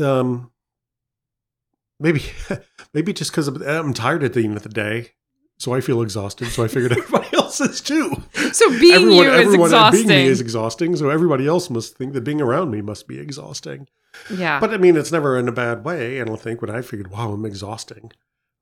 um, 0.01 0.51
maybe, 1.99 2.23
maybe 2.95 3.13
just 3.13 3.31
because 3.31 3.49
I'm 3.49 3.95
tired 3.95 4.23
at 4.23 4.35
the 4.35 4.45
end 4.45 4.57
of 4.57 4.63
the 4.65 4.69
day, 4.69 5.13
so 5.59 5.73
I 5.73 5.81
feel 5.81 6.03
exhausted. 6.03 6.49
So 6.49 6.65
I 6.65 6.69
figured 6.69 6.93
everybody 6.97 7.35
else 7.35 7.61
is 7.61 7.81
too. 7.81 8.23
So 8.53 8.69
being 8.81 9.13
you 9.13 9.23
is 9.33 9.55
exhausting. 9.55 10.07
being 10.09 10.25
me 10.25 10.27
is 10.27 10.41
exhausting. 10.41 10.97
So 10.97 11.09
everybody 11.11 11.47
else 11.47 11.71
must 11.71 11.97
think 11.97 12.13
that 12.13 12.23
being 12.25 12.41
around 12.43 12.71
me 12.71 12.83
must 12.83 13.09
be 13.09 13.19
exhausting. 13.19 13.89
Yeah. 14.31 14.61
But 14.61 14.73
I 14.75 14.77
mean, 14.79 14.97
it's 14.97 15.13
never 15.13 15.39
in 15.39 15.49
a 15.49 15.53
bad 15.53 15.85
way. 15.85 16.19
And 16.19 16.29
I 16.29 16.33
don't 16.33 16.41
think 16.41 16.61
when 16.61 16.71
I 16.71 16.83
figured, 16.83 17.11
wow, 17.11 17.33
I'm 17.33 17.45
exhausting. 17.45 18.13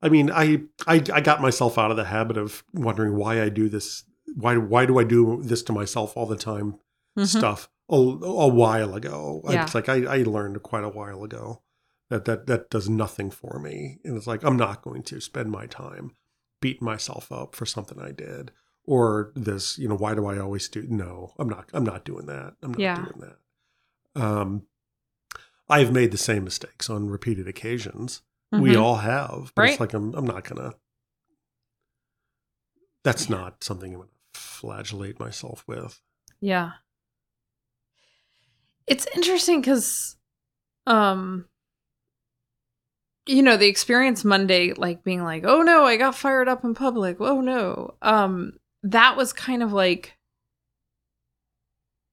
I 0.01 0.09
mean, 0.09 0.29
I, 0.31 0.63
I 0.87 0.95
I 1.13 1.21
got 1.21 1.41
myself 1.41 1.77
out 1.77 1.91
of 1.91 1.97
the 1.97 2.05
habit 2.05 2.37
of 2.37 2.63
wondering 2.73 3.15
why 3.15 3.41
I 3.41 3.49
do 3.49 3.69
this. 3.69 4.03
Why 4.35 4.57
why 4.57 4.85
do 4.85 4.99
I 4.99 5.03
do 5.03 5.41
this 5.43 5.63
to 5.63 5.73
myself 5.73 6.17
all 6.17 6.25
the 6.25 6.35
time? 6.37 6.75
Mhm. 7.17 7.27
Stuff 7.27 7.69
a, 7.89 7.95
a 7.95 8.47
while 8.47 8.95
ago. 8.95 9.41
Yeah. 9.49 9.63
It's 9.63 9.75
like 9.75 9.87
I, 9.87 10.03
I 10.05 10.23
learned 10.23 10.61
quite 10.63 10.83
a 10.83 10.89
while 10.89 11.23
ago 11.23 11.61
that 12.09 12.25
that 12.25 12.47
that 12.47 12.69
does 12.69 12.89
nothing 12.89 13.29
for 13.31 13.59
me, 13.59 13.99
and 14.03 14.17
it's 14.17 14.27
like 14.27 14.43
I'm 14.43 14.57
not 14.57 14.81
going 14.81 15.03
to 15.03 15.21
spend 15.21 15.51
my 15.51 15.67
time 15.67 16.11
beating 16.61 16.85
myself 16.85 17.31
up 17.31 17.55
for 17.55 17.65
something 17.65 17.99
I 18.01 18.11
did 18.11 18.51
or 18.85 19.31
this. 19.35 19.77
You 19.77 19.87
know, 19.87 19.95
why 19.95 20.15
do 20.15 20.25
I 20.25 20.39
always 20.39 20.67
do? 20.67 20.85
No, 20.89 21.33
I'm 21.39 21.47
not. 21.47 21.69
I'm 21.73 21.83
not 21.85 22.03
doing 22.03 22.25
that. 22.25 22.55
I'm 22.63 22.71
not 22.71 22.79
Yeah. 22.79 22.95
doing 22.95 23.21
that. 23.21 24.21
Um, 24.21 24.63
I've 25.69 25.91
made 25.93 26.11
the 26.11 26.17
same 26.17 26.43
mistakes 26.43 26.89
on 26.89 27.09
repeated 27.09 27.47
occasions. 27.47 28.21
We 28.51 28.71
Mhm. 28.73 28.81
all 28.81 28.97
have, 28.97 29.51
but 29.55 29.61
Right. 29.63 29.71
it's 29.71 29.79
like 29.79 29.93
I'm 29.93 30.13
I'm 30.13 30.27
not 30.27 30.43
gonna. 30.43 30.73
That's 33.03 33.29
not 33.29 33.63
something 33.63 33.93
I'm 33.93 34.01
gonna 34.01 34.11
flagellate 34.33 35.19
myself 35.19 35.63
with. 35.67 36.01
Yeah. 36.39 36.73
It's 38.87 39.07
interesting 39.15 39.61
because, 39.61 40.17
um, 40.85 41.47
you 43.25 43.41
know, 43.41 43.55
the 43.57 43.67
experience 43.67 44.23
Monday, 44.25 44.73
like 44.73 45.03
being 45.03 45.23
like, 45.23 45.43
oh 45.45 45.61
no, 45.61 45.85
I 45.85 45.95
got 45.97 46.15
fired 46.15 46.47
up 46.49 46.63
in 46.63 46.73
public. 46.73 47.17
Oh 47.19 47.41
no. 47.41 47.95
Um, 48.01 48.53
that 48.83 49.15
was 49.15 49.31
kind 49.33 49.63
of 49.63 49.71
like, 49.73 50.17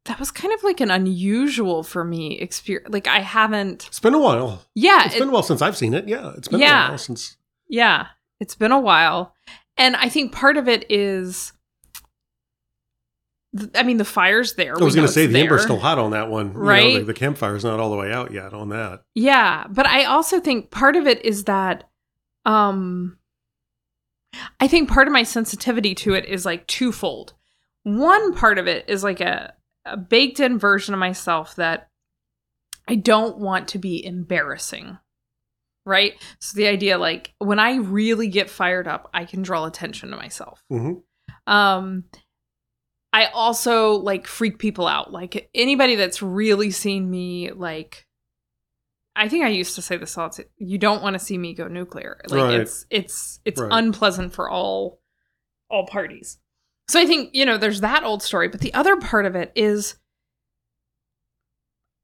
that 0.07 0.19
was 0.19 0.31
kind 0.31 0.53
of 0.55 0.63
like 0.63 0.81
an 0.81 0.91
unusual 0.91 1.83
for 1.83 2.05
me 2.05 2.39
experience. 2.39 2.93
Like 2.93 3.07
I 3.07 3.21
haven't, 3.21 3.87
It's 3.89 4.01
been 4.01 4.15
a 4.15 4.19
while. 4.19 4.63
yeah, 4.75 5.05
It's 5.07 5.15
it- 5.15 5.19
been 5.19 5.29
a 5.29 5.33
while 5.33 5.43
since 5.43 5.61
I've 5.63 5.77
seen 5.77 5.95
it. 5.95 6.09
Yeah, 6.09 6.33
it's 6.37 6.49
been 6.49 6.61
Yeah. 6.61 6.87
a 6.87 6.89
while 6.91 6.99
since. 6.99 7.37
Yeah, 7.69 8.07
it's 8.41 8.55
been 8.55 8.73
a 8.73 8.81
while. 8.81 9.35
And 9.77 9.97
I 9.97 10.09
think 10.09 10.33
part 10.33 10.57
of 10.57 10.69
it 10.69 10.85
is 10.91 11.53
th- 13.57 13.71
I 13.75 13.83
mean 13.83 13.97
the 13.99 14.05
fire's 14.05 14.55
there. 14.55 14.77
I 14.79 14.83
was 14.85 14.95
going 14.95 15.07
to 15.07 15.13
say 15.13 15.27
the 15.27 15.39
ember's 15.39 15.61
there. 15.63 15.67
still 15.69 15.79
hot 15.79 15.99
on 15.99 16.11
that 16.13 16.29
one. 16.31 16.49
You 16.49 16.53
know, 16.55 16.59
Right? 16.61 16.99
the, 16.99 17.05
the 17.13 17.15
campfire's 17.15 17.65
not 17.65 17.81
all 17.81 17.91
the 17.91 17.97
way 17.97 18.13
out 18.13 18.33
yet 18.33 18.53
on 18.53 18.71
that. 18.71 19.03
Yeah, 19.15 19.67
but 19.71 19.87
I 19.87 20.05
also 20.05 20.41
think 20.41 20.71
part 20.71 20.97
of 20.97 21.07
it 21.07 21.25
is 21.25 21.45
that 21.45 21.85
um 22.47 23.19
I 24.61 24.69
think 24.69 24.89
part 24.89 25.07
of 25.09 25.13
my 25.13 25.25
sensitivity 25.25 25.95
to 25.97 26.15
it 26.15 26.25
is 26.27 26.45
like 26.47 26.67
twofold. 26.67 27.35
One 27.83 28.33
part 28.35 28.59
of 28.59 28.67
it 28.69 28.85
is 28.89 29.03
like 29.03 29.21
a, 29.21 29.55
a 29.85 29.97
baked 29.97 30.41
in 30.41 30.59
version 30.59 30.95
of 30.95 31.01
myself 31.01 31.57
that 31.57 31.89
I 32.89 32.97
don't 32.97 33.39
want 33.39 33.69
to 33.69 33.79
be 33.79 34.05
embarrassing. 34.05 34.99
Right? 35.87 36.15
So 36.41 36.57
the 36.57 36.67
idea 36.67 36.99
like 36.99 37.33
when 37.39 37.59
I 37.59 37.77
really 37.77 38.29
get 38.29 38.51
fired 38.51 38.87
up, 38.87 39.09
I 39.15 39.25
can 39.25 39.43
draw 39.43 39.65
attention 39.65 40.11
to 40.11 40.17
myself. 40.17 40.63
hmm 40.69 40.93
Um 41.47 42.05
I 43.13 43.27
also 43.27 43.95
like 43.95 44.27
freak 44.27 44.59
people 44.59 44.87
out. 44.87 45.13
Like 45.13 45.51
anybody 45.55 45.97
that's 45.97 46.23
really 46.23 46.71
seen 46.71 47.11
me 47.11 47.51
like 47.51 48.07
I 49.17 49.29
think 49.29 49.45
I 49.45 49.49
used 49.49 49.75
to 49.75 49.83
say 49.83 49.97
this 49.97 50.17
all 50.17 50.29
the 50.29 50.45
you 50.59 50.79
don't 50.79 51.03
want 51.03 51.15
to 51.15 51.19
see 51.19 51.37
me 51.37 51.55
go 51.55 51.67
nuclear. 51.67 52.21
Like 52.29 52.43
Right. 52.43 52.61
it's 52.61 52.87
it's 52.91 53.41
it's 53.45 53.61
Right. 53.61 53.73
unpleasant 53.73 54.33
for 54.33 54.49
all 54.49 55.01
all 55.69 55.87
parties. 55.87 56.39
So 56.91 56.99
I 56.99 57.07
think, 57.07 57.31
you 57.35 57.47
know, 57.47 57.57
there's 57.57 57.83
that 57.83 58.03
old 58.03 58.21
story, 58.21 58.49
but 58.49 58.59
the 58.63 58.75
other 58.75 58.97
part 58.97 59.25
of 59.25 59.37
it 59.37 59.53
is 59.55 59.95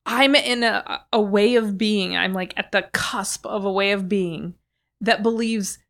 I'm 0.06 0.36
in 0.36 0.62
a 0.62 1.04
a 1.12 1.20
way 1.20 1.56
of 1.56 1.76
being. 1.76 2.16
I'm 2.16 2.32
like 2.32 2.54
at 2.56 2.70
the 2.70 2.82
cusp 2.92 3.44
of 3.46 3.64
a 3.64 3.72
way 3.72 3.90
of 3.90 4.08
being 4.08 4.54
that 5.00 5.24
believes 5.24 5.80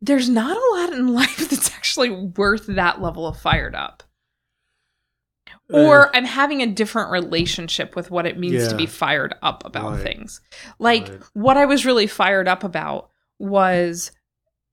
there's 0.00 0.28
not 0.28 0.56
a 0.56 0.76
lot 0.76 0.92
in 0.92 1.08
life 1.14 1.48
that's 1.48 1.74
actually 1.74 2.10
worth 2.10 2.66
that 2.68 3.02
level 3.02 3.26
of 3.26 3.40
fired 3.40 3.74
up. 3.74 4.04
Or 5.72 6.14
I'm 6.14 6.26
having 6.26 6.62
a 6.62 6.68
different 6.68 7.10
relationship 7.10 7.96
with 7.96 8.08
what 8.08 8.24
it 8.24 8.38
means 8.38 8.68
to 8.68 8.76
be 8.76 8.86
fired 8.86 9.34
up 9.42 9.64
about 9.64 9.94
Right. 9.94 10.02
things. 10.04 10.40
Like 10.78 11.08
Right. 11.08 11.22
what 11.32 11.56
I 11.56 11.64
was 11.64 11.84
really 11.84 12.06
fired 12.06 12.46
up 12.46 12.62
about 12.62 13.10
was 13.40 14.12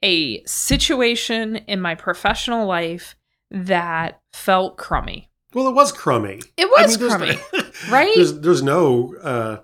a 0.04 0.44
situation 0.46 1.58
in 1.68 1.82
my 1.82 1.96
professional 1.96 2.66
life 2.66 3.16
that 3.52 4.22
felt 4.34 4.78
crummy. 4.78 5.30
well, 5.54 5.68
it 5.68 5.74
was 5.76 5.92
crummy. 5.92 6.42
It 6.58 6.70
was 6.70 6.98
there's- 6.98 7.16
crummy, 7.16 7.38
right? 7.92 8.14
There's 8.16 8.40
there's 8.40 8.64
no. 8.64 9.16
Uh, 9.22 9.58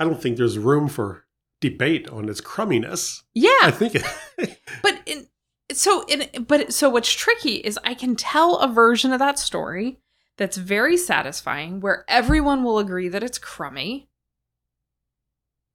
I 0.00 0.04
don't 0.04 0.20
think 0.20 0.36
there's 0.36 0.58
room 0.58 0.88
for 0.88 1.24
debate 1.60 2.08
on 2.08 2.28
its 2.28 2.40
crumminess. 2.40 3.22
Yeah, 3.34 3.50
I 3.62 3.70
think 3.70 3.94
it, 3.96 4.58
but 4.82 5.00
in, 5.06 5.26
so 5.72 6.04
in 6.08 6.44
but 6.44 6.72
so 6.72 6.88
what's 6.90 7.12
tricky 7.12 7.56
is 7.56 7.78
I 7.84 7.94
can 7.94 8.16
tell 8.16 8.58
a 8.58 8.68
version 8.68 9.12
of 9.12 9.18
that 9.18 9.38
story 9.38 9.98
that's 10.36 10.56
very 10.56 10.96
satisfying 10.96 11.80
where 11.80 12.04
everyone 12.06 12.62
will 12.62 12.78
agree 12.78 13.08
that 13.08 13.22
it's 13.24 13.38
crummy. 13.38 14.08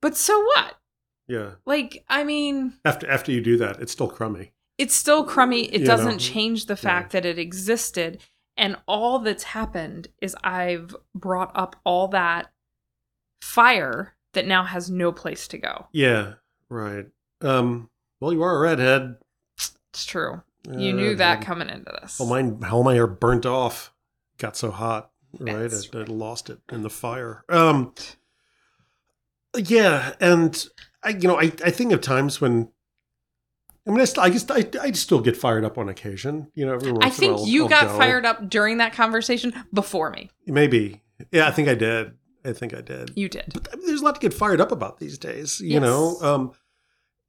But 0.01 0.15
so 0.17 0.41
what? 0.41 0.76
Yeah. 1.28 1.51
Like, 1.65 2.03
I 2.09 2.24
mean, 2.24 2.74
After 2.86 3.09
after 3.09 3.32
you 3.32 3.41
do 3.41 3.57
that, 3.57 3.80
it's 3.82 3.91
still 3.91 4.07
crummy. 4.09 4.51
it's 4.78 4.93
still 4.95 5.24
crummy. 5.24 5.65
It 5.65 5.82
You 5.82 5.88
doesn't 5.88 6.05
know, 6.13 6.17
change 6.17 6.65
the 6.65 6.76
fact 6.76 7.11
that 7.11 7.26
it 7.26 7.39
existed. 7.39 8.19
And 8.57 8.76
all 8.88 9.19
that's 9.19 9.43
happened 9.43 10.09
is 10.21 10.36
I've 10.43 10.95
brought 11.15 11.51
up 11.55 11.76
all 11.86 12.07
that 12.09 12.51
fire 13.41 14.15
that 14.34 14.45
now 14.47 14.63
has 14.63 14.89
no 14.89 15.11
place 15.11 15.47
to 15.49 15.57
go. 15.57 15.88
Yeah. 15.91 16.34
Right. 16.69 17.05
Um. 17.41 17.89
Well, 18.19 18.32
you 18.34 18.41
are 18.43 18.55
a 18.55 18.59
redhead. 18.59 19.15
It's 19.91 20.05
true. 20.05 20.41
Uh, 20.67 20.78
You 20.78 20.93
knew 20.93 21.15
that 21.15 21.41
coming 21.41 21.69
into 21.69 21.91
this. 22.01 22.19
Well, 22.19 22.30
mine, 22.30 22.61
how 22.61 22.82
my 22.84 22.93
hair 22.93 23.05
burnt 23.07 23.45
off. 23.45 23.93
Got 24.38 24.55
so 24.57 24.71
hot, 24.71 25.11
right? 25.39 25.71
I, 25.71 25.97
I 25.99 26.03
lost 26.05 26.49
it 26.49 26.59
in 26.71 26.82
the 26.84 26.89
fire. 26.89 27.43
Um, 27.49 27.93
yeah, 29.55 30.13
and 30.19 30.65
I, 31.04 31.10
you 31.10 31.28
know, 31.28 31.39
I, 31.39 31.51
I 31.64 31.72
think 31.72 31.91
of 31.91 32.01
times 32.01 32.39
when, 32.39 32.70
I 33.88 33.91
mean, 33.91 33.99
I, 33.99 34.06
st- 34.06 34.26
I 34.26 34.30
guess 34.30 34.49
I, 34.49 34.70
I 34.82 34.91
still 34.91 35.20
get 35.20 35.36
fired 35.36 35.66
up 35.66 35.78
on 35.78 35.89
occasion. 35.89 36.49
You 36.56 36.66
know, 36.66 36.74
every 36.76 36.93
I 37.01 37.10
think 37.10 37.36
while 37.38 37.47
you 37.47 37.64
I'll 37.64 37.70
got 37.70 37.88
go. 37.88 37.97
fired 37.97 38.26
up 38.26 38.49
during 38.49 38.78
that 38.78 38.93
conversation 38.93 39.54
before 39.74 40.10
me. 40.10 40.30
Maybe, 40.47 41.01
yeah, 41.32 41.47
I 41.47 41.51
think 41.51 41.68
I 41.68 41.76
did. 41.76 42.14
I 42.45 42.54
think 42.54 42.74
I 42.74 42.82
did. 42.82 43.12
You 43.16 43.30
did. 43.30 43.51
But 43.54 43.70
I 43.74 43.76
mean, 43.78 43.88
there's 43.88 44.01
a 44.01 44.06
lot 44.06 44.16
to 44.16 44.22
get 44.22 44.34
fired 44.34 44.60
up 44.62 44.72
about 44.72 44.99
these 44.99 45.18
days, 45.18 45.60
you 45.62 45.72
Yes. 45.74 45.82
know. 45.82 46.18
Um, 46.22 46.51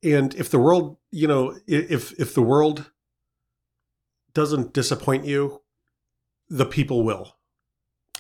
and 0.03 0.35
if 0.35 0.51
the 0.51 0.59
world, 0.59 0.97
you 1.11 1.27
know, 1.29 1.57
if 1.67 2.13
if 2.21 2.35
the 2.35 2.43
world 2.43 2.91
doesn't 4.33 4.73
disappoint 4.73 5.25
you, 5.25 5.63
the 6.49 6.67
people 6.67 7.05
will. 7.05 7.37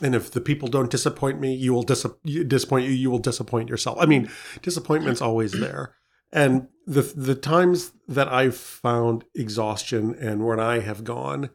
And 0.03 0.15
if 0.15 0.31
the 0.31 0.41
people 0.41 0.69
don't 0.69 0.91
disappoint 0.91 1.39
me, 1.41 1.55
you 1.55 1.73
will 1.73 1.83
dis- 1.85 2.07
disappoint 2.25 2.87
you. 2.87 2.93
You 2.93 3.11
will 3.11 3.19
disappoint 3.21 3.69
yourself. 3.69 3.97
I 4.01 4.07
mean, 4.07 4.29
disappointment's 4.63 5.23
always 5.23 5.53
there. 5.53 5.95
And 6.33 6.67
the 6.87 7.03
the 7.03 7.37
times 7.37 7.93
that 8.09 8.27
I've 8.27 8.57
found 8.57 9.25
exhaustion 9.37 10.15
and 10.21 10.45
when 10.45 10.59
I 10.59 10.81
have 10.81 11.05
gone, 11.05 11.51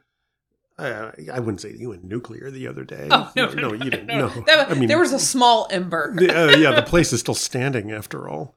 I, 0.77 1.11
I 1.33 1.39
wouldn't 1.39 1.59
say 1.59 1.73
you 1.77 1.89
went 1.89 2.05
nuclear 2.05 2.49
the 2.49 2.67
other 2.67 2.85
day. 2.85 3.09
Oh 3.11 3.29
no, 3.35 3.49
no, 3.51 3.73
you 3.73 3.89
didn't. 3.89 4.07
no. 4.07 4.27
No, 4.29 4.43
That- 4.47 4.71
I 4.71 4.73
mean, 4.75 4.87
there 4.87 4.99
was 4.99 5.11
a 5.11 5.19
small 5.19 5.67
ember. 5.69 6.13
the, 6.15 6.29
uh, 6.53 6.57
yeah, 6.57 6.71
the 6.71 6.81
place 6.83 7.11
is 7.11 7.19
still 7.19 7.35
standing 7.35 7.91
after 7.91 8.29
all. 8.29 8.55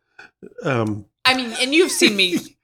Um, 0.62 1.06
I 1.24 1.34
mean, 1.34 1.52
and 1.60 1.74
you've 1.74 1.90
seen 1.90 2.14
me 2.14 2.38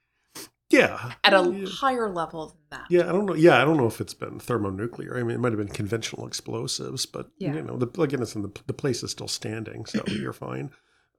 yeah, 0.69 1.13
at 1.23 1.33
a 1.33 1.51
yeah. 1.51 1.67
higher 1.67 2.09
level 2.09 2.47
than 2.47 2.57
that. 2.79 2.85
Yeah, 2.89 3.09
I 3.09 3.11
don't 3.11 3.25
know. 3.25 3.33
Yeah, 3.35 3.61
I 3.61 3.65
don't 3.65 3.77
know 3.77 3.87
if 3.87 3.99
it's 3.99 4.13
been 4.13 4.39
thermonuclear. 4.39 5.17
I 5.17 5.23
mean, 5.23 5.35
it 5.35 5.39
might 5.39 5.51
have 5.51 5.57
been 5.57 5.67
conventional 5.67 6.27
explosives, 6.27 7.05
but 7.05 7.29
Yeah. 7.37 7.55
you 7.55 7.61
know, 7.61 7.77
the, 7.77 8.01
again, 8.01 8.21
it's 8.21 8.35
in 8.35 8.43
the 8.43 8.51
the 8.67 8.73
place 8.73 9.03
is 9.03 9.11
still 9.11 9.27
standing, 9.27 9.85
so 9.85 10.03
you're 10.07 10.33
fine. 10.33 10.71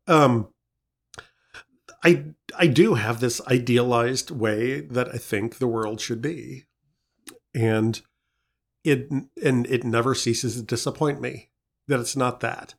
Um, 0.07 0.48
I 2.05 2.26
I 2.57 2.66
do 2.66 2.94
have 2.94 3.20
this 3.20 3.40
idealized 3.46 4.30
way 4.30 4.80
that 4.80 5.09
I 5.14 5.18
think 5.18 5.59
the 5.59 5.66
world 5.66 6.01
should 6.01 6.22
be, 6.22 6.64
and 7.55 8.01
it 8.84 9.11
and 9.42 9.66
it 9.66 9.84
never 9.84 10.14
ceases 10.14 10.57
to 10.57 10.62
disappoint 10.62 11.20
me 11.20 11.51
that 11.88 12.01
it's 12.01 12.16
not 12.16 12.40
that. 12.40 12.74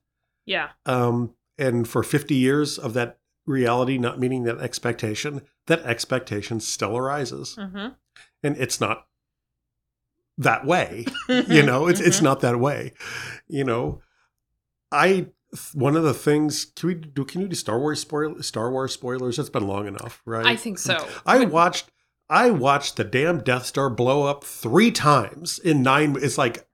Yeah. 0.46 0.70
Um, 0.86 1.36
and 1.58 1.88
for 1.88 2.02
50 2.02 2.34
years 2.34 2.80
of 2.80 2.94
that 2.96 3.20
reality 3.46 3.98
not 3.98 4.20
meeting 4.20 4.44
that 4.44 4.60
expectation, 4.60 5.42
that 5.68 5.80
expectation 5.82 6.60
still 6.60 6.98
arises. 6.98 7.56
Mm-hmm. 7.60 7.88
and 8.44 8.58
it's 8.58 8.80
not 8.82 9.08
that 10.38 10.66
way 10.66 11.06
you 11.30 11.62
know 11.62 11.88
it's 11.88 12.00
it's 12.00 12.22
not 12.22 12.40
that 12.42 12.60
way 12.60 12.94
you 13.48 13.64
know. 13.64 14.02
I 14.92 15.28
one 15.74 15.96
of 15.98 16.04
the 16.04 16.14
things 16.14 16.66
can 16.66 16.88
we 16.88 16.96
do 16.96 17.24
can 17.26 17.42
you 17.42 17.48
do 17.48 17.56
star 17.56 17.78
wars 17.80 18.00
spoil 18.00 18.42
star 18.42 18.72
wars 18.72 18.94
spoilers? 18.94 19.38
It's 19.40 19.50
been 19.50 19.68
long 19.68 19.88
enough 19.88 20.22
right? 20.26 20.46
I 20.46 20.56
think 20.56 20.80
so. 20.80 21.08
i 21.26 21.44
watched 21.46 21.92
i 22.30 22.50
watched 22.50 22.96
the 22.98 23.04
damn 23.04 23.40
death 23.44 23.66
star 23.66 23.90
blow 23.90 24.24
up 24.24 24.44
three 24.44 24.92
times 24.92 25.60
in 25.60 25.82
nine 25.84 26.16
it's 26.22 26.38
like 26.38 26.66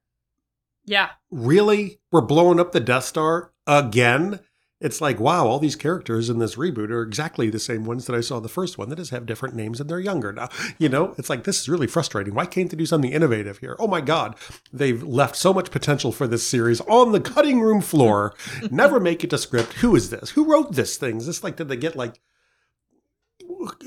Yeah. 0.85 1.09
really? 1.31 1.99
We're 2.11 2.21
blowing 2.21 2.59
up 2.59 2.71
the 2.71 2.79
death 2.79 3.03
star 3.05 3.51
again 3.65 4.39
it's 4.79 5.01
like 5.01 5.19
wow 5.19 5.47
all 5.47 5.59
these 5.59 5.75
characters 5.75 6.29
in 6.29 6.39
this 6.39 6.55
reboot 6.55 6.91
are 6.91 7.01
exactly 7.01 7.49
the 7.49 7.59
same 7.59 7.83
ones 7.83 8.05
that 8.05 8.15
i 8.15 8.21
saw 8.21 8.39
the 8.39 8.49
first 8.49 8.77
one 8.77 8.89
that 8.89 8.97
just 8.97 9.11
have 9.11 9.25
different 9.25 9.55
names 9.55 9.79
and 9.79 9.89
they're 9.89 9.99
younger 9.99 10.31
now. 10.31 10.49
You 10.79 10.89
know 10.89 11.15
it's 11.17 11.29
like 11.29 11.43
this 11.43 11.59
is 11.61 11.69
really 11.69 11.87
frustrating. 11.87 12.35
Why 12.35 12.45
can't 12.45 12.69
they 12.69 12.77
do 12.77 12.85
something 12.85 13.11
innovative 13.11 13.59
here? 13.59 13.75
Oh 13.79 13.87
my 13.87 14.01
god 14.01 14.35
they've 14.71 15.01
left 15.01 15.35
so 15.35 15.53
much 15.53 15.71
potential 15.71 16.11
for 16.11 16.27
this 16.27 16.47
series 16.47 16.81
on 16.81 17.11
the 17.11 17.21
cutting 17.21 17.61
room 17.61 17.81
floor. 17.81 18.35
Never 18.71 18.99
make 18.99 19.23
it 19.23 19.29
to 19.31 19.37
script. 19.37 19.73
Who 19.73 19.95
is 19.95 20.09
this? 20.09 20.31
Who 20.31 20.45
wrote 20.45 20.73
this 20.73 20.97
thing? 20.97 21.17
Is 21.17 21.25
this 21.25 21.43
like 21.43 21.55
did 21.55 21.69
they 21.69 21.77
get 21.77 21.95
like 21.95 22.19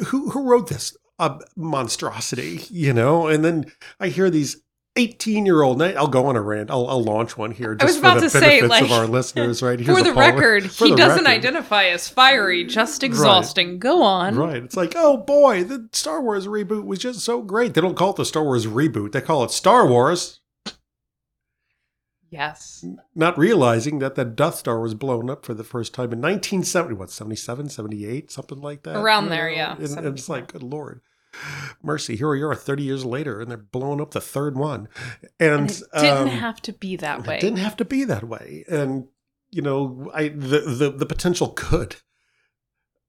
who 0.07 0.31
who 0.31 0.43
wrote 0.43 0.69
this? 0.69 0.97
A 1.19 1.39
monstrosity 1.55 2.63
you 2.71 2.93
know? 2.93 3.29
And 3.29 3.45
then 3.45 3.71
i 4.01 4.09
hear 4.09 4.31
these 4.31 4.63
18 4.97 5.47
year 5.47 5.63
old 5.63 5.81
i'll 5.81 6.09
go 6.09 6.27
on 6.27 6.35
a 6.35 6.43
rant 6.43 6.69
i'll, 6.71 6.87
I'll 6.89 7.03
launch 7.03 7.39
one 7.39 7.53
here 7.53 7.77
I 7.81 7.85
was 7.85 7.93
just 7.95 7.99
about 8.01 8.15
for 8.15 8.21
the 8.23 8.27
to 8.27 8.31
say, 8.31 8.61
benefits 8.61 8.91
of 8.91 8.93
our 8.93 9.07
listeners 9.07 9.63
right 9.63 9.79
For 9.85 10.03
the 10.03 10.13
record, 10.13 10.71
for 10.71 10.87
he 10.87 10.91
the 10.91 10.97
doesn't 10.97 11.25
record. 11.25 11.39
identify 11.39 11.85
as 11.85 12.09
fiery, 12.09 12.65
just 12.65 13.05
exhausting. 13.05 13.79
Go 13.79 14.03
on. 14.03 14.35
Right. 14.35 14.63
It's 14.65 14.77
like, 14.77 14.95
oh 14.97 15.17
boy, 15.19 15.63
the 15.63 15.89
Star 15.93 16.21
Wars 16.21 16.49
reboot 16.49 16.85
was 16.85 16.99
just 16.99 17.21
so 17.21 17.41
great. 17.41 17.75
They 17.75 17.81
don't 17.81 17.95
call 17.97 18.11
it 18.11 18.17
the 18.17 18.25
Star 18.25 18.43
Wars 18.43 18.67
reboot. 18.67 19.13
They 19.13 19.21
call 19.21 19.45
it 19.45 19.53
Star 19.53 19.87
Wars, 19.87 20.41
Yes. 22.31 22.85
not 23.15 23.37
realizing 23.39 23.99
that 24.01 24.15
the 24.15 24.25
Death 24.25 24.57
Star 24.57 24.81
was 24.81 24.95
blown 24.95 25.29
up 25.29 25.45
for 25.45 25.53
the 25.55 25.65
first 25.65 25.93
time 25.95 26.13
in 26.13 26.21
1970, 26.21 26.95
what, 26.95 27.11
77, 27.11 27.69
78, 27.69 28.31
something 28.31 28.61
like 28.61 28.83
that? 28.85 28.97
Around 28.97 29.25
You 29.25 29.31
there, 29.31 29.51
know? 29.51 29.57
yeah. 29.57 29.77
And, 29.77 29.99
and 29.99 30.07
it's 30.19 30.29
like, 30.29 30.53
good 30.53 30.63
Lord. 30.63 31.01
Mercy, 31.83 32.17
here 32.17 32.31
we 32.31 32.43
are 32.43 32.55
30 32.55 32.83
years 32.83 33.05
later, 33.05 33.41
and 33.41 33.51
they're 33.51 33.57
blowing 33.59 34.01
up 34.01 34.11
the 34.13 34.21
third 34.21 34.57
one. 34.57 34.89
And, 35.39 35.61
And 35.61 35.71
it 35.71 35.83
didn't 35.95 36.19
um, 36.19 36.29
have 36.29 36.61
to 36.63 36.73
be 36.73 36.97
that 36.97 37.27
way. 37.27 37.37
It 37.39 37.41
didn't 37.41 37.59
have 37.59 37.77
to 37.77 37.85
be 37.85 38.05
that 38.05 38.25
way, 38.25 38.65
and 38.69 39.09
you 39.51 39.63
know, 39.63 40.11
I 40.15 40.29
the 40.29 40.61
the, 40.61 40.91
the 40.91 41.07
potential 41.07 41.49
could. 41.49 41.97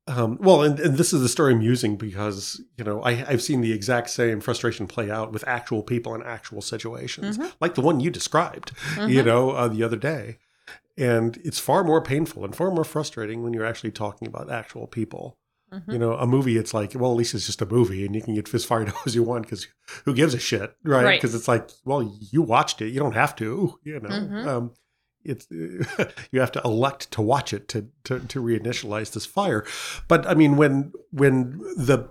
Um, 0.08 0.40
well, 0.42 0.64
and, 0.64 0.80
and 0.80 0.98
this 0.98 1.14
is 1.14 1.22
the 1.22 1.30
story 1.30 1.54
I'm 1.54 1.62
using 1.62 1.96
because 1.96 2.62
you 2.78 2.84
know 2.84 3.02
I, 3.04 3.24
I've 3.28 3.42
seen 3.42 3.62
the 3.62 3.72
exact 3.72 4.10
same 4.10 4.40
frustration 4.42 4.88
play 4.88 5.12
out 5.12 5.32
with 5.32 5.48
actual 5.48 5.84
people 5.84 6.16
in 6.16 6.24
actual 6.24 6.62
situations, 6.62 7.38
Mhm. 7.38 7.52
like 7.62 7.76
the 7.76 7.82
one 7.82 8.00
you 8.00 8.10
described, 8.10 8.72
Mhm. 8.96 9.10
you 9.10 9.24
know, 9.24 9.52
uh, 9.52 9.68
the 9.68 9.84
other 9.84 9.98
day. 9.98 10.38
And 10.98 11.38
it's 11.44 11.60
far 11.60 11.84
more 11.84 12.02
painful 12.02 12.44
and 12.44 12.56
far 12.56 12.72
more 12.72 12.84
frustrating 12.84 13.44
when 13.44 13.54
you're 13.54 13.66
actually 13.66 13.92
talking 13.92 14.28
about 14.28 14.52
actual 14.52 14.88
people. 14.88 15.38
Mhm. 15.74 15.94
You 15.94 16.00
know, 16.00 16.14
a 16.14 16.28
movie, 16.28 16.58
it's 16.58 16.74
like, 16.74 16.94
well, 16.96 17.12
at 17.12 17.18
least 17.18 17.34
it's 17.34 17.46
just 17.46 17.62
a 17.62 17.66
movie 17.66 18.06
and 18.06 18.14
you 18.14 18.22
can 18.22 18.36
get 18.36 18.54
as 18.54 18.66
fired 18.66 18.90
up 18.94 18.96
as 19.06 19.16
you 19.16 19.24
want 19.24 19.44
because 19.46 19.68
who 20.06 20.14
gives 20.14 20.34
a 20.34 20.40
shit, 20.40 20.76
right? 20.84 21.04
Right. 21.04 21.22
Because 21.22 21.34
it's 21.34 21.48
like, 21.48 21.70
well, 21.86 22.18
you 22.32 22.42
watched 22.42 22.82
it. 22.82 22.90
You 22.90 23.00
don't 23.00 23.16
have 23.16 23.36
to, 23.38 23.80
you 23.84 24.00
know. 24.00 24.10
Mhm. 24.10 24.46
Um, 24.48 24.72
it's 25.24 25.48
you 26.32 26.40
have 26.40 26.52
to 26.54 26.62
elect 26.66 27.12
to 27.12 27.22
watch 27.22 27.54
it 27.54 27.68
to, 27.70 27.88
to 28.06 28.20
to 28.20 28.42
reinitialize 28.42 29.14
this 29.14 29.26
fire. 29.26 29.66
But 30.08 30.26
I 30.28 30.34
mean, 30.34 30.58
when 30.58 30.92
when 31.12 31.60
the 31.78 32.10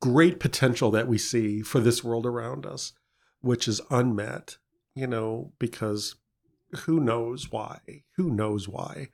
great 0.00 0.40
potential 0.40 0.90
that 0.90 1.06
we 1.06 1.18
see 1.18 1.60
for 1.62 1.78
this 1.80 2.02
world 2.02 2.24
around 2.26 2.64
us, 2.66 2.92
which 3.40 3.68
is 3.68 3.80
unmet, 3.90 4.56
you 4.94 5.06
know, 5.06 5.52
because 5.58 6.14
who 6.86 6.98
knows 7.00 7.52
why? 7.52 7.78
Who 8.16 8.30
knows 8.30 8.68
why? 8.68 9.08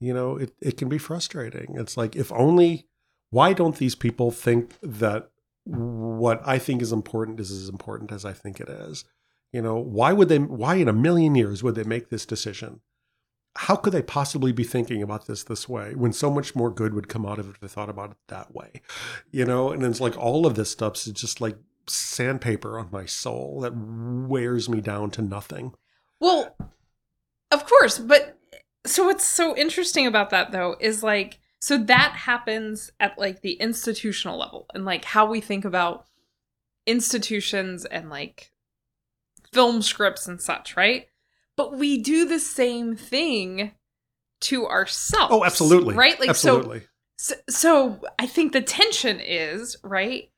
You 0.00 0.14
know, 0.14 0.36
it, 0.36 0.52
it 0.60 0.76
can 0.78 0.88
be 0.88 0.98
frustrating. 0.98 1.74
It's 1.76 1.96
like, 1.96 2.16
if 2.16 2.32
only, 2.32 2.88
why 3.32 3.54
don't 3.54 3.76
these 3.76 3.94
people 3.94 4.30
think 4.30 4.74
that 4.82 5.30
what 5.64 6.42
I 6.44 6.58
think 6.58 6.82
is 6.82 6.92
important 6.92 7.40
is 7.40 7.50
as 7.50 7.70
important 7.70 8.12
as 8.12 8.26
I 8.26 8.34
think 8.34 8.60
it 8.60 8.68
is? 8.68 9.06
You 9.52 9.62
know, 9.62 9.78
why 9.78 10.12
would 10.12 10.28
they, 10.28 10.38
why 10.38 10.74
in 10.74 10.86
a 10.86 10.92
million 10.92 11.34
years 11.34 11.62
would 11.62 11.74
they 11.74 11.82
make 11.82 12.10
this 12.10 12.26
decision? 12.26 12.80
How 13.56 13.74
could 13.74 13.94
they 13.94 14.02
possibly 14.02 14.52
be 14.52 14.64
thinking 14.64 15.02
about 15.02 15.26
this 15.26 15.44
this 15.44 15.66
way 15.66 15.94
when 15.94 16.12
so 16.12 16.30
much 16.30 16.54
more 16.54 16.70
good 16.70 16.92
would 16.92 17.08
come 17.08 17.24
out 17.24 17.38
of 17.38 17.48
it 17.48 17.54
if 17.54 17.60
they 17.60 17.68
thought 17.68 17.88
about 17.88 18.10
it 18.10 18.18
that 18.28 18.54
way? 18.54 18.82
You 19.30 19.46
know, 19.46 19.72
and 19.72 19.82
it's 19.82 20.00
like 20.00 20.16
all 20.18 20.44
of 20.44 20.54
this 20.54 20.70
stuff 20.70 20.96
is 20.96 21.06
just 21.12 21.40
like 21.40 21.56
sandpaper 21.86 22.78
on 22.78 22.90
my 22.92 23.06
soul 23.06 23.60
that 23.60 23.74
wears 23.74 24.68
me 24.68 24.82
down 24.82 25.10
to 25.12 25.22
nothing. 25.22 25.72
Well, 26.20 26.54
of 27.50 27.64
course, 27.64 27.98
but 27.98 28.38
so 28.84 29.04
what's 29.04 29.24
so 29.24 29.56
interesting 29.56 30.06
about 30.06 30.28
that 30.30 30.52
though 30.52 30.76
is 30.80 31.02
like 31.02 31.38
so 31.62 31.78
that 31.78 32.12
happens 32.12 32.90
at 33.00 33.18
like 33.18 33.40
the 33.40 33.52
institutional 33.52 34.38
level 34.38 34.66
and 34.74 34.84
like 34.84 35.04
how 35.04 35.24
we 35.24 35.40
think 35.40 35.64
about 35.64 36.06
institutions 36.86 37.84
and 37.84 38.10
like 38.10 38.50
film 39.52 39.80
scripts 39.80 40.26
and 40.26 40.40
such, 40.40 40.76
right? 40.76 41.06
But 41.56 41.78
we 41.78 41.98
do 41.98 42.26
the 42.26 42.40
same 42.40 42.96
thing 42.96 43.72
to 44.42 44.66
ourselves. 44.66 45.32
Oh, 45.32 45.44
absolutely. 45.44 45.94
Right? 45.94 46.18
Like 46.18 46.34
so 46.34 46.56
absolutely. 46.56 46.82
so, 47.16 47.34
so 47.48 48.00
I 48.18 48.26
think 48.26 48.52
the 48.52 48.60
tension 48.60 49.20
is, 49.20 49.76
right? 49.84 50.28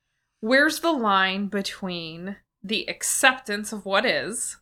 where's 0.45 0.81
the 0.81 0.93
line 0.93 1.47
between 1.47 2.37
the 2.63 2.87
acceptance 2.87 3.73
of 3.73 3.87
what 3.87 4.05
is 4.05 4.59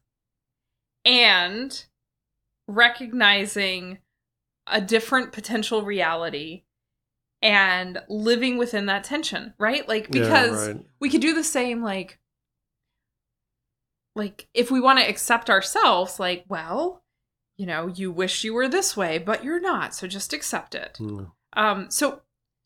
and 1.04 1.86
recognizing 2.68 3.98
a 4.66 4.80
different 4.80 5.32
potential 5.32 5.82
reality 5.82 6.64
and 7.40 8.00
living 8.08 8.56
within 8.56 8.86
that 8.86 9.04
tension, 9.04 9.52
right? 9.58 9.86
Like 9.88 10.10
because 10.10 10.68
yeah, 10.68 10.74
right. 10.74 10.86
we 11.00 11.10
could 11.10 11.20
do 11.20 11.34
the 11.34 11.44
same 11.44 11.82
like 11.82 12.18
like 14.14 14.48
if 14.54 14.70
we 14.70 14.80
want 14.80 14.98
to 15.00 15.08
accept 15.08 15.50
ourselves 15.50 16.20
like, 16.20 16.44
well, 16.48 17.02
you 17.56 17.66
know, 17.66 17.88
you 17.88 18.12
wish 18.12 18.44
you 18.44 18.54
were 18.54 18.68
this 18.68 18.96
way, 18.96 19.18
but 19.18 19.42
you're 19.42 19.60
not, 19.60 19.94
so 19.94 20.06
just 20.06 20.32
accept 20.32 20.74
it. 20.74 20.98
Mm. 21.00 21.32
Um 21.54 21.90
so 21.90 22.22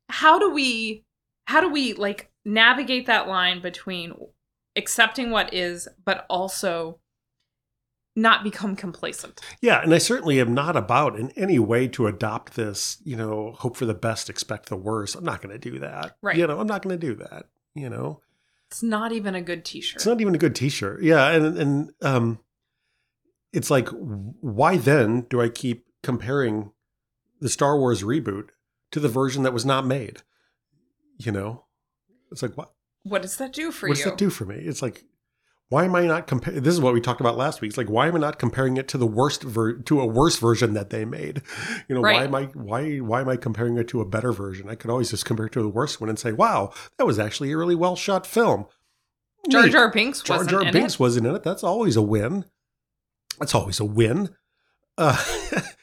how 0.08 0.38
do 0.38 0.50
we 0.50 1.04
how 1.46 1.60
do 1.60 1.68
we 1.68 1.94
like 1.94 2.30
navigate 2.44 3.06
that 3.06 3.26
line 3.26 3.60
between 3.60 4.14
accepting 4.76 5.30
what 5.30 5.52
is 5.54 5.88
but 6.04 6.26
also 6.28 7.00
not 8.16 8.42
become 8.42 8.74
complacent. 8.74 9.40
Yeah, 9.60 9.82
and 9.82 9.94
I 9.94 9.98
certainly 9.98 10.40
am 10.40 10.54
not 10.54 10.76
about 10.76 11.18
in 11.18 11.30
any 11.32 11.58
way 11.58 11.86
to 11.88 12.06
adopt 12.06 12.56
this, 12.56 12.96
you 13.04 13.14
know, 13.14 13.52
hope 13.58 13.76
for 13.76 13.84
the 13.84 13.94
best, 13.94 14.30
expect 14.30 14.68
the 14.68 14.76
worst. 14.76 15.14
I'm 15.14 15.24
not 15.24 15.42
going 15.42 15.58
to 15.58 15.70
do 15.70 15.78
that. 15.80 16.16
Right. 16.22 16.36
You 16.36 16.46
know, 16.46 16.58
I'm 16.58 16.66
not 16.66 16.82
going 16.82 16.98
to 16.98 17.06
do 17.06 17.14
that, 17.16 17.44
you 17.74 17.90
know. 17.90 18.22
It's 18.68 18.82
not 18.82 19.12
even 19.12 19.34
a 19.34 19.42
good 19.42 19.64
t-shirt. 19.64 19.96
It's 19.96 20.06
not 20.06 20.20
even 20.20 20.34
a 20.34 20.38
good 20.38 20.56
t-shirt. 20.56 21.02
Yeah, 21.02 21.30
and 21.30 21.56
and 21.56 21.90
um 22.02 22.40
it's 23.52 23.70
like 23.70 23.88
why 23.90 24.76
then 24.76 25.26
do 25.30 25.40
I 25.40 25.48
keep 25.48 25.86
comparing 26.02 26.72
the 27.40 27.48
Star 27.48 27.78
Wars 27.78 28.02
reboot 28.02 28.48
to 28.90 28.98
the 28.98 29.08
version 29.08 29.44
that 29.44 29.52
was 29.52 29.64
not 29.64 29.86
made? 29.86 30.22
You 31.16 31.30
know? 31.30 31.64
It's 32.32 32.42
like 32.42 32.56
what 32.56 32.72
what 33.04 33.22
does 33.22 33.36
that 33.36 33.52
do 33.52 33.70
for 33.70 33.88
what 33.88 33.98
you? 33.98 34.04
What 34.04 34.10
does 34.10 34.12
that 34.12 34.18
do 34.18 34.30
for 34.30 34.46
me? 34.46 34.56
It's 34.56 34.82
like 34.82 35.04
why 35.68 35.84
am 35.84 35.96
I 35.96 36.06
not 36.06 36.26
comparing? 36.26 36.62
This 36.62 36.74
is 36.74 36.80
what 36.80 36.94
we 36.94 37.00
talked 37.00 37.20
about 37.20 37.36
last 37.36 37.60
week. 37.60 37.70
It's 37.70 37.78
like 37.78 37.90
why 37.90 38.06
am 38.06 38.14
I 38.14 38.18
not 38.18 38.38
comparing 38.38 38.76
it 38.76 38.86
to 38.88 38.98
the 38.98 39.06
worst 39.06 39.42
ver- 39.42 39.78
to 39.78 40.00
a 40.00 40.06
worse 40.06 40.38
version 40.38 40.74
that 40.74 40.90
they 40.90 41.04
made? 41.04 41.42
You 41.88 41.96
know, 41.96 42.00
why 42.02 42.24
am 42.24 42.34
I 42.34 42.44
why 42.54 42.98
why 42.98 43.20
am 43.20 43.28
I 43.28 43.36
comparing 43.36 43.76
it 43.76 43.88
to 43.88 44.00
a 44.00 44.06
better 44.06 44.32
version? 44.32 44.68
I 44.68 44.76
could 44.76 44.90
always 44.90 45.10
just 45.10 45.24
compare 45.24 45.46
it 45.46 45.52
to 45.52 45.62
the 45.62 45.68
worst 45.68 46.00
one 46.00 46.08
and 46.08 46.18
say, 46.18 46.32
"Wow, 46.32 46.72
that 46.98 47.06
was 47.06 47.18
actually 47.18 47.50
a 47.52 47.56
really 47.56 47.74
well 47.74 47.96
shot 47.96 48.26
film." 48.26 48.66
Jar. 49.48 49.68
Jar 49.68 49.90
Binks 49.90 50.22
Jar 50.22 50.44
Jar 50.44 50.62
in 50.62 50.72
Binks 50.72 50.94
it. 50.94 51.00
wasn't 51.00 51.26
in 51.26 51.34
it. 51.34 51.42
That's 51.42 51.64
always 51.64 51.96
a 51.96 52.02
win. 52.02 52.44
That's 53.38 53.54
always 53.54 53.80
a 53.80 53.84
win. 53.84 54.30
Uh, 54.98 55.22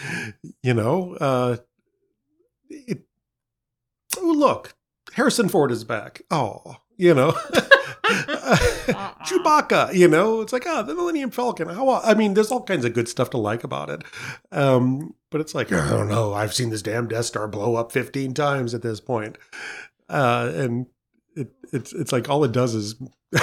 you 0.63 0.73
know, 0.73 1.15
uh, 1.19 1.57
it, 2.69 3.03
oh, 4.17 4.33
look, 4.35 4.75
Harrison 5.13 5.49
Ford 5.49 5.71
is 5.71 5.83
back. 5.83 6.21
Oh, 6.31 6.77
you 6.97 7.13
know, 7.13 7.33
Chewbacca, 9.25 9.93
you 9.93 10.07
know, 10.07 10.41
it's 10.41 10.53
like, 10.53 10.63
oh, 10.65 10.83
the 10.83 10.93
Millennium 10.95 11.31
Falcon. 11.31 11.69
How, 11.69 12.01
I 12.01 12.13
mean, 12.13 12.33
there's 12.33 12.51
all 12.51 12.63
kinds 12.63 12.85
of 12.85 12.93
good 12.93 13.07
stuff 13.07 13.29
to 13.31 13.37
like 13.37 13.63
about 13.63 13.89
it. 13.89 14.03
Um, 14.51 15.13
but 15.31 15.41
it's 15.41 15.55
like, 15.55 15.71
I 15.71 15.89
don't 15.89 16.09
know. 16.09 16.33
I've 16.33 16.53
seen 16.53 16.69
this 16.69 16.81
damn 16.81 17.07
Death 17.07 17.25
Star 17.25 17.47
blow 17.47 17.75
up 17.75 17.91
15 17.91 18.33
times 18.33 18.73
at 18.73 18.81
this 18.81 18.99
point. 18.99 19.37
Uh, 20.09 20.51
and 20.53 20.87
it, 21.35 21.51
it's, 21.71 21.93
it's 21.93 22.11
like 22.11 22.29
all 22.29 22.43
it 22.43 22.51
does 22.51 22.75
is 22.75 22.95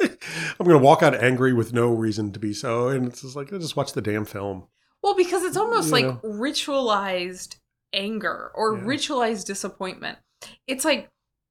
I'm 0.00 0.64
going 0.64 0.78
to 0.78 0.84
walk 0.84 1.02
out 1.02 1.14
angry 1.14 1.52
with 1.52 1.72
no 1.72 1.88
reason 1.92 2.32
to 2.32 2.38
be 2.38 2.52
so. 2.52 2.88
And 2.88 3.06
it's 3.06 3.22
just 3.22 3.36
like, 3.36 3.52
I 3.52 3.58
just 3.58 3.76
watch 3.76 3.92
the 3.92 4.02
damn 4.02 4.24
film. 4.24 4.64
Well, 5.02 5.14
because 5.14 5.42
it's 5.44 5.56
almost 5.56 5.86
You 5.88 5.92
like 5.92 6.04
know. 6.04 6.20
ritualized 6.24 7.56
anger 7.92 8.50
or 8.54 8.76
Yeah. 8.76 8.84
ritualized 8.84 9.46
disappointment. 9.46 10.18
It's 10.66 10.84
like 10.84 11.08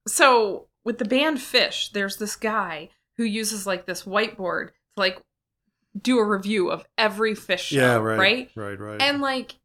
so 0.08 0.68
with 0.86 1.00
the 1.00 1.06
band 1.06 1.40
Phish, 1.40 1.92
there's 1.92 2.18
this 2.18 2.36
guy 2.36 2.90
who 3.18 3.24
uses 3.24 3.66
like 3.68 3.86
this 3.86 4.04
whiteboard 4.04 4.68
to 4.68 4.74
like 4.96 5.20
do 6.00 6.20
a 6.20 6.26
review 6.26 6.70
of 6.70 6.86
every 6.98 7.34
Phish 7.34 7.60
show, 7.60 7.76
yeah, 7.76 7.96
right. 7.96 8.18
right? 8.18 8.52
Right, 8.56 8.80
right. 8.80 9.02
And 9.02 9.22
like, 9.22 9.56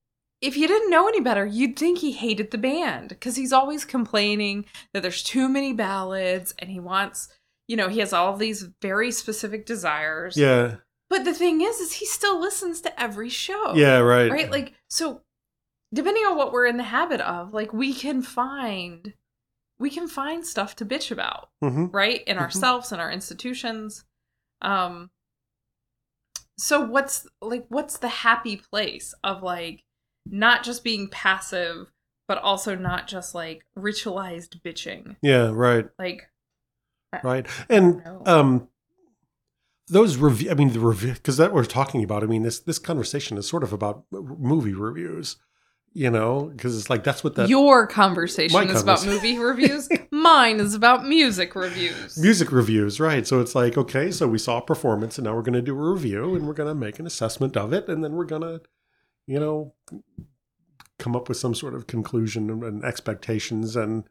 if 0.40 0.56
you 0.56 0.66
didn't 0.66 0.90
know 0.90 1.06
any 1.06 1.20
better, 1.20 1.44
you'd 1.44 1.78
think 1.78 1.98
he 1.98 2.12
hated 2.12 2.50
the 2.50 2.58
band 2.58 3.10
because 3.10 3.36
he's 3.36 3.52
always 3.52 3.84
complaining 3.84 4.64
that 4.94 5.02
there's 5.02 5.22
too 5.22 5.48
many 5.48 5.72
ballads 5.74 6.54
and 6.58 6.70
he 6.70 6.80
wants, 6.80 7.28
you 7.68 7.76
know, 7.76 7.88
he 7.88 8.00
has 8.00 8.12
all 8.12 8.36
these 8.36 8.68
very 8.80 9.10
specific 9.10 9.66
desires. 9.66 10.36
yeah, 10.38 10.76
But 11.10 11.24
the 11.24 11.34
thing 11.34 11.60
is, 11.60 11.78
is 11.80 11.92
he 11.94 12.06
still 12.06 12.40
listens 12.40 12.80
to 12.82 13.00
every 13.00 13.28
show. 13.28 13.74
yeah, 13.74 13.98
right. 13.98 14.30
Right? 14.30 14.50
Like, 14.50 14.72
so 14.88 15.20
depending 15.92 16.22
on 16.22 16.36
what 16.38 16.52
we're 16.52 16.66
in 16.66 16.78
the 16.78 16.84
habit 16.84 17.20
of, 17.20 17.52
like, 17.52 17.72
we 17.74 17.92
can 17.92 18.22
find. 18.22 19.12
We 19.80 19.90
can 19.90 20.06
find 20.06 20.46
stuff 20.46 20.76
to 20.76 20.86
bitch 20.86 21.10
about, 21.10 21.48
hmm 21.60 21.86
right? 21.86 22.22
In 22.24 22.36
Mhm. 22.36 22.40
ourselves 22.40 22.92
and 22.92 23.00
our 23.00 23.10
institutions. 23.10 24.04
Um 24.62 25.10
so 26.58 26.80
what's 26.82 27.26
like 27.40 27.64
what's 27.70 27.98
the 27.98 28.08
happy 28.08 28.56
place 28.56 29.14
of 29.24 29.42
like 29.42 29.82
not 30.26 30.62
just 30.62 30.84
being 30.84 31.08
passive 31.08 31.90
but 32.28 32.36
also 32.38 32.76
not 32.76 33.08
just 33.08 33.34
like 33.34 33.64
ritualized 33.76 34.60
bitching 34.62 35.16
Yeah, 35.22 35.50
right. 35.52 35.86
like 35.98 36.30
right 37.24 37.46
and 37.70 38.02
um 38.26 38.68
those 39.88 40.18
review 40.18 40.50
i 40.50 40.54
mean 40.54 40.72
the 40.72 40.80
review 40.80 41.14
because 41.14 41.38
that 41.38 41.52
we're 41.52 41.64
talking 41.64 42.04
about 42.04 42.22
i 42.22 42.26
mean 42.26 42.42
this 42.42 42.60
this 42.60 42.78
conversation 42.78 43.36
is 43.38 43.48
sort 43.48 43.64
of 43.64 43.72
about 43.72 44.04
movie 44.12 44.74
reviews 44.74 45.36
you 45.92 46.10
know 46.10 46.50
because 46.54 46.78
it's 46.78 46.88
like 46.88 47.02
that's 47.02 47.24
what 47.24 47.34
that 47.34 47.48
your 47.48 47.86
conversation 47.86 48.68
is 48.70 48.82
about 48.82 49.04
movie 49.04 49.38
reviews 49.38 49.88
mine 50.10 50.60
is 50.60 50.74
about 50.74 51.06
music 51.06 51.54
reviews 51.54 52.16
music 52.16 52.52
reviews 52.52 53.00
right 53.00 53.26
so 53.26 53.40
it's 53.40 53.54
like 53.54 53.76
okay 53.76 54.10
so 54.10 54.28
we 54.28 54.38
saw 54.38 54.58
a 54.58 54.62
performance 54.62 55.18
and 55.18 55.24
now 55.24 55.34
we're 55.34 55.42
going 55.42 55.52
to 55.52 55.62
do 55.62 55.76
a 55.76 55.92
review 55.92 56.34
and 56.36 56.46
we're 56.46 56.54
going 56.54 56.68
to 56.68 56.74
make 56.74 56.98
an 56.98 57.06
assessment 57.06 57.56
of 57.56 57.72
it 57.72 57.88
and 57.88 58.04
then 58.04 58.12
we're 58.12 58.24
going 58.24 58.42
to 58.42 58.60
you 59.26 59.40
know 59.40 59.74
come 60.98 61.16
up 61.16 61.28
with 61.28 61.38
some 61.38 61.54
sort 61.54 61.74
of 61.74 61.86
conclusion 61.86 62.50
and, 62.50 62.62
and 62.62 62.84
expectations 62.84 63.74
and 63.74 64.04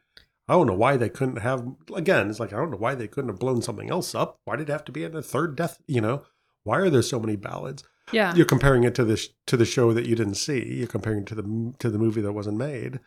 I 0.49 0.53
don't 0.53 0.65
know 0.65 0.73
why 0.73 0.97
they 0.97 1.09
couldn't 1.09 1.37
have 1.37 1.63
again. 1.95 2.27
It's 2.27 2.39
like 2.39 2.51
I 2.51 2.55
don't 2.55 2.71
know 2.71 2.77
why 2.77 2.95
they 2.95 3.07
couldn't 3.07 3.29
have 3.29 3.37
blown 3.37 3.61
something 3.61 3.91
else 3.91 4.15
up. 4.15 4.39
Why 4.45 4.55
did 4.55 4.67
it 4.67 4.71
have 4.71 4.83
to 4.85 4.91
be 4.91 5.03
in 5.03 5.15
a 5.15 5.21
third 5.21 5.55
death? 5.55 5.77
You 5.85 6.01
know, 6.01 6.23
why 6.63 6.79
are 6.79 6.89
there 6.89 7.03
so 7.03 7.19
many 7.19 7.35
ballads? 7.35 7.83
Yeah 8.11 8.33
You're 8.35 8.45
comparing 8.45 8.83
it 8.83 8.95
to 8.95 9.05
the 9.05 9.27
to 9.47 9.57
the 9.57 9.65
show 9.65 9.93
that 9.93 10.05
you 10.05 10.15
didn't 10.15 10.35
see. 10.35 10.63
You're 10.77 10.87
comparing 10.87 11.21
it 11.21 11.27
to 11.27 11.35
the 11.35 11.73
to 11.79 11.89
the 11.89 11.97
movie 11.97 12.21
that 12.21 12.33
wasn't 12.33 12.57
made. 12.57 12.99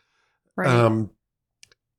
right 0.57 0.69
Um, 0.69 1.11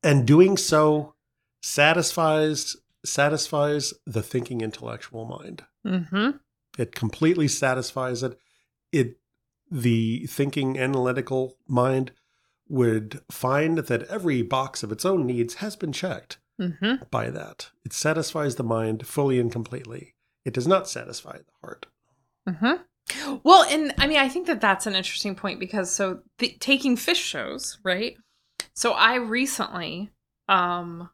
and 0.04 0.26
doing 0.26 0.58
so 0.58 1.16
satisfies 1.62 2.76
satisfies 3.06 3.94
the 4.06 4.24
thinking 4.24 4.62
intellectual 4.62 5.26
mind. 5.26 5.64
mm-hmm 5.86 6.38
It 6.78 6.96
completely 6.96 7.48
satisfies 7.48 8.24
it. 8.24 8.38
It 8.92 9.18
the 9.70 10.26
thinking 10.28 10.78
analytical 10.78 11.58
mind 11.68 12.12
would 12.70 13.22
find 13.30 13.80
that 13.80 14.04
every 14.04 14.42
box 14.42 14.84
of 14.84 14.92
its 14.92 15.06
own 15.06 15.26
needs 15.26 15.56
has 15.56 15.76
been 15.76 15.92
checked 15.92 16.38
mm-hmm 16.60 17.04
by 17.12 17.30
that. 17.30 17.70
It 17.84 17.94
satisfies 17.94 18.56
the 18.56 18.64
mind 18.64 19.06
fully 19.08 19.40
and 19.40 19.52
completely. 19.52 20.16
It 20.46 20.54
does 20.54 20.68
not 20.68 20.90
satisfy 20.90 21.38
the 21.38 21.54
heart. 21.62 21.86
Mm-hmm. 22.48 22.82
Well, 23.44 23.64
and 23.70 23.94
I 23.98 24.08
mean, 24.08 24.18
I 24.18 24.30
think 24.30 24.48
that 24.48 24.62
that's 24.62 24.88
an 24.88 24.96
interesting 24.96 25.36
point 25.36 25.60
because 25.60 25.92
so 25.92 26.20
the, 26.40 26.56
taking 26.60 26.96
Phish 26.96 27.16
shows, 27.16 27.78
right? 27.84 28.16
So 28.74 28.94
I 28.94 29.16
recently 29.16 30.12
um 30.50 31.10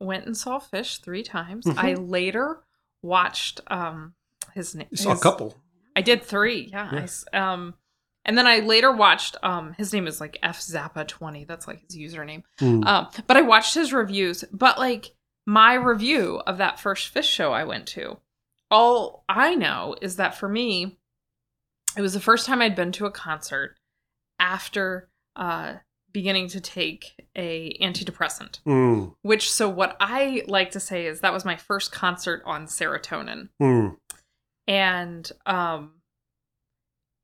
went 0.00 0.26
and 0.26 0.36
saw 0.36 0.58
Phish 0.58 1.00
three 1.02 1.22
times. 1.22 1.64
Mhm. 1.66 1.78
I 1.78 1.94
later 1.94 2.60
watched 3.02 3.60
um 3.68 4.14
his 4.54 4.74
name. 4.74 4.88
You 4.90 4.96
saw 4.96 5.12
a 5.12 5.18
couple. 5.18 5.56
I 5.96 6.00
did 6.02 6.22
three. 6.22 6.68
Yeah. 6.72 6.88
I 6.90 6.96
Yeah. 6.96 7.02
s 7.02 7.24
um, 7.32 7.74
and 8.24 8.36
then 8.38 8.46
I 8.46 8.60
later 8.60 8.90
watched 8.90 9.36
um 9.42 9.74
his 9.74 9.92
name 9.92 10.06
is 10.06 10.20
like 10.20 10.38
F 10.42 10.60
Zappa 10.60 11.06
twenty. 11.06 11.44
That's 11.44 11.68
like 11.68 11.82
his 11.86 11.96
username. 11.96 12.42
Mm. 12.60 12.86
Um, 12.86 13.08
but 13.26 13.36
I 13.36 13.42
watched 13.42 13.74
his 13.74 13.92
reviews. 13.92 14.44
But 14.52 14.78
like 14.78 15.14
my 15.46 15.74
review 15.74 16.40
of 16.46 16.56
that 16.58 16.80
first 16.80 17.12
Phish 17.14 17.24
show 17.24 17.52
I 17.52 17.64
went 17.64 17.86
to, 17.88 18.16
all 18.70 19.24
I 19.28 19.54
know 19.54 19.94
is 20.00 20.16
that 20.16 20.34
for 20.34 20.48
me, 20.48 20.98
it 21.96 22.02
was 22.02 22.14
the 22.14 22.20
first 22.20 22.46
time 22.46 22.60
I'd 22.60 22.76
been 22.76 22.92
to 22.92 23.06
a 23.06 23.10
concert 23.10 23.76
after 24.38 25.08
uh, 25.36 25.74
beginning 26.12 26.48
to 26.48 26.60
take 26.60 27.14
a 27.36 27.76
antidepressant. 27.80 28.60
Mm. 28.66 29.14
Which, 29.22 29.50
so 29.50 29.68
what 29.68 29.96
I 30.00 30.42
like 30.46 30.70
to 30.72 30.80
say 30.80 31.06
is 31.06 31.20
that 31.20 31.32
was 31.32 31.44
my 31.44 31.56
first 31.56 31.92
concert 31.92 32.42
on 32.44 32.66
serotonin, 32.66 33.48
Mm. 33.60 33.96
and 34.66 35.32
um, 35.46 35.92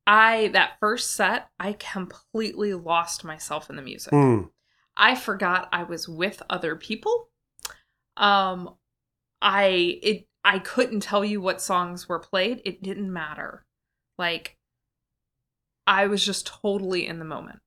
I 0.06 0.48
that 0.48 0.78
first 0.80 1.12
set 1.12 1.48
I 1.60 1.74
completely 1.74 2.74
lost 2.74 3.22
myself 3.24 3.70
in 3.70 3.76
the 3.76 3.82
music. 3.82 4.12
Mm. 4.12 4.50
I 4.96 5.14
forgot 5.14 5.68
I 5.72 5.84
was 5.84 6.08
with 6.08 6.42
other 6.50 6.74
people. 6.74 7.28
Um 8.16 8.74
I 9.40 9.98
it 10.02 10.26
I 10.42 10.58
couldn't 10.58 11.00
tell 11.00 11.24
you 11.24 11.40
what 11.40 11.60
songs 11.60 12.08
were 12.08 12.18
played. 12.18 12.60
It 12.64 12.82
didn't 12.82 13.12
matter. 13.12 13.64
Like 14.18 14.56
I 15.86 16.06
was 16.06 16.24
just 16.24 16.46
totally 16.46 17.06
in 17.06 17.18
the 17.18 17.24
moment. 17.24 17.60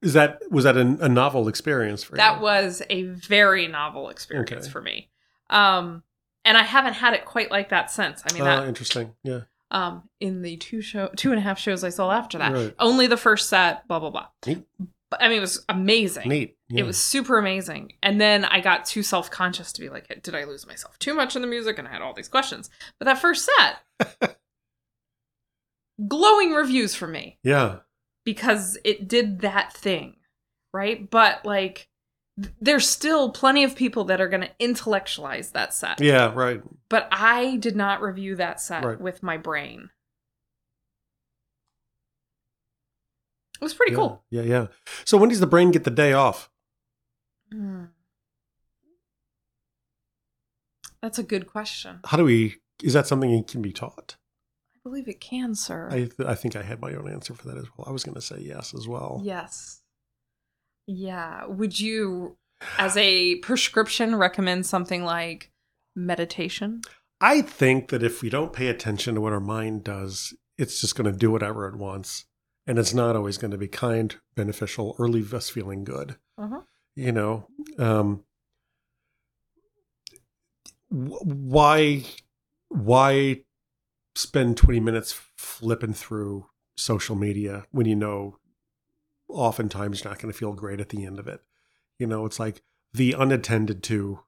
Is 0.00 0.14
that 0.14 0.40
was 0.50 0.64
that 0.64 0.76
a, 0.76 0.80
a 1.00 1.08
novel 1.08 1.48
experience 1.48 2.02
for 2.02 2.14
you? 2.14 2.18
That 2.18 2.40
was 2.40 2.82
a 2.90 3.04
very 3.04 3.68
novel 3.68 4.08
experience 4.08 4.50
Okay. 4.50 4.68
for 4.70 4.80
me. 4.82 5.10
Um, 5.50 6.02
and 6.44 6.56
I 6.56 6.62
haven't 6.62 6.94
had 6.94 7.14
it 7.14 7.24
quite 7.24 7.50
like 7.50 7.68
that 7.68 7.90
since. 7.90 8.22
I 8.28 8.32
mean, 8.32 8.42
Oh, 8.42 8.46
that 8.46 8.66
interesting. 8.68 9.14
Yeah. 9.22 9.40
um, 9.70 10.08
in 10.18 10.42
the 10.42 10.56
two 10.56 10.80
show, 10.80 11.08
two 11.16 11.30
and 11.30 11.38
a 11.38 11.42
half 11.42 11.58
shows 11.58 11.84
I 11.84 11.90
saw 11.90 12.10
after 12.10 12.38
that, 12.38 12.52
Right. 12.52 12.74
only 12.80 13.06
the 13.06 13.16
first 13.16 13.48
set, 13.48 13.86
blah 13.86 14.00
blah 14.00 14.10
blah. 14.10 14.26
Neat. 14.46 14.64
But 15.10 15.22
I 15.22 15.28
mean, 15.28 15.38
it 15.38 15.40
was 15.42 15.64
amazing. 15.68 16.28
Neat. 16.28 16.56
It 16.70 16.84
was 16.84 16.96
super 16.98 17.36
amazing. 17.38 17.92
And 18.02 18.18
then 18.18 18.46
I 18.46 18.60
got 18.60 18.86
too 18.86 19.02
self 19.02 19.30
conscious 19.30 19.72
to 19.74 19.80
be 19.82 19.88
like, 19.90 20.22
did 20.22 20.34
I 20.34 20.44
lose 20.44 20.66
myself 20.66 20.98
too 20.98 21.12
much 21.14 21.36
in 21.36 21.42
the 21.42 21.48
music? 21.48 21.78
And 21.78 21.86
I 21.86 21.92
had 21.92 22.00
all 22.02 22.14
these 22.14 22.28
questions. 22.28 22.70
But 22.98 23.04
that 23.04 23.18
first 23.18 23.46
set, 23.58 24.36
glowing 26.08 26.52
reviews 26.52 26.94
from 26.94 27.12
me 27.12 27.38
Yeah. 27.42 27.80
because 28.24 28.78
it 28.84 29.08
did 29.08 29.40
that 29.40 29.72
thing, 29.72 30.16
right? 30.72 31.10
But 31.10 31.44
like, 31.44 31.88
th- 32.40 32.54
there's 32.60 32.88
still 32.88 33.30
plenty 33.30 33.64
of 33.64 33.76
people 33.76 34.04
that 34.04 34.20
are 34.20 34.28
going 34.28 34.42
to 34.42 34.50
intellectualize 34.58 35.50
that 35.50 35.74
set. 35.74 36.00
Yeah. 36.00 36.32
Right. 36.34 36.62
But 36.88 37.08
I 37.12 37.56
did 37.56 37.76
not 37.76 38.00
review 38.02 38.36
that 38.36 38.60
set 38.60 38.84
Right. 38.84 39.00
with 39.00 39.22
my 39.22 39.36
brain. 39.36 39.90
It 43.60 43.64
was 43.64 43.74
pretty 43.74 43.92
yeah. 43.92 43.98
cool. 43.98 44.24
Yeah. 44.30 44.42
Yeah. 44.42 44.66
So 45.04 45.16
when 45.18 45.28
does 45.28 45.40
the 45.40 45.46
brain 45.46 45.70
get 45.70 45.84
the 45.84 45.90
day 45.90 46.12
off? 46.12 46.50
Hmm. 47.52 47.84
That's 51.00 51.18
a 51.18 51.22
good 51.22 51.46
question. 51.46 52.00
How 52.04 52.16
do 52.16 52.24
we? 52.24 52.56
Is 52.82 52.92
that 52.94 53.06
something 53.06 53.30
that 53.36 53.48
can 53.48 53.62
be 53.62 53.72
taught? 53.72 54.16
I 54.84 54.88
believe 54.88 55.06
it 55.08 55.20
can, 55.20 55.54
sir. 55.54 55.88
I 55.90 55.96
th- 55.96 56.26
I 56.26 56.34
think 56.34 56.56
I 56.56 56.62
had 56.62 56.80
my 56.80 56.92
own 56.94 57.08
answer 57.10 57.34
for 57.34 57.46
that 57.48 57.56
as 57.56 57.66
well. 57.76 57.86
I 57.88 57.92
was 57.92 58.02
going 58.02 58.16
to 58.16 58.20
say 58.20 58.38
yes 58.40 58.74
as 58.74 58.88
well. 58.88 59.20
yes. 59.24 59.80
Yeah. 60.88 61.46
Would 61.46 61.78
you, 61.78 62.36
as 62.76 62.96
a 62.96 63.36
prescription, 63.36 64.16
recommend 64.16 64.66
something 64.66 65.04
like 65.04 65.52
meditation? 65.94 66.80
I 67.20 67.40
think 67.42 67.90
that 67.90 68.02
if 68.02 68.20
we 68.20 68.28
don't 68.28 68.52
pay 68.52 68.66
attention 68.66 69.14
to 69.14 69.20
what 69.20 69.32
our 69.32 69.38
mind 69.38 69.84
does, 69.84 70.34
it's 70.58 70.80
just 70.80 70.96
going 70.96 71.10
to 71.10 71.16
do 71.16 71.30
whatever 71.30 71.68
it 71.68 71.76
wants. 71.76 72.24
And 72.66 72.80
it's 72.80 72.92
not 72.92 73.14
always 73.14 73.38
going 73.38 73.52
to 73.52 73.58
be 73.58 73.68
kind, 73.68 74.16
beneficial, 74.34 74.96
or 74.98 75.08
leave 75.08 75.32
us 75.32 75.48
feeling 75.48 75.84
good. 75.84 76.16
Uh-huh. 76.36 76.62
You 76.96 77.12
know, 77.12 77.46
um, 77.78 78.24
why, 80.88 82.02
why 82.68 83.44
spend 84.14 84.56
20 84.56 84.80
minutes 84.80 85.18
flipping 85.36 85.94
through 85.94 86.46
social 86.76 87.16
media 87.16 87.64
when 87.70 87.86
you 87.86 87.96
know 87.96 88.38
oftentimes 89.28 90.02
you're 90.02 90.10
not 90.10 90.20
going 90.20 90.32
to 90.32 90.38
feel 90.38 90.52
great 90.52 90.80
at 90.80 90.90
the 90.90 91.04
end 91.04 91.18
of 91.18 91.26
it? 91.26 91.40
You 91.98 92.06
know, 92.06 92.26
it's 92.26 92.40
like 92.40 92.62
the 92.92 93.12
unattended 93.12 93.82
to 93.84 94.20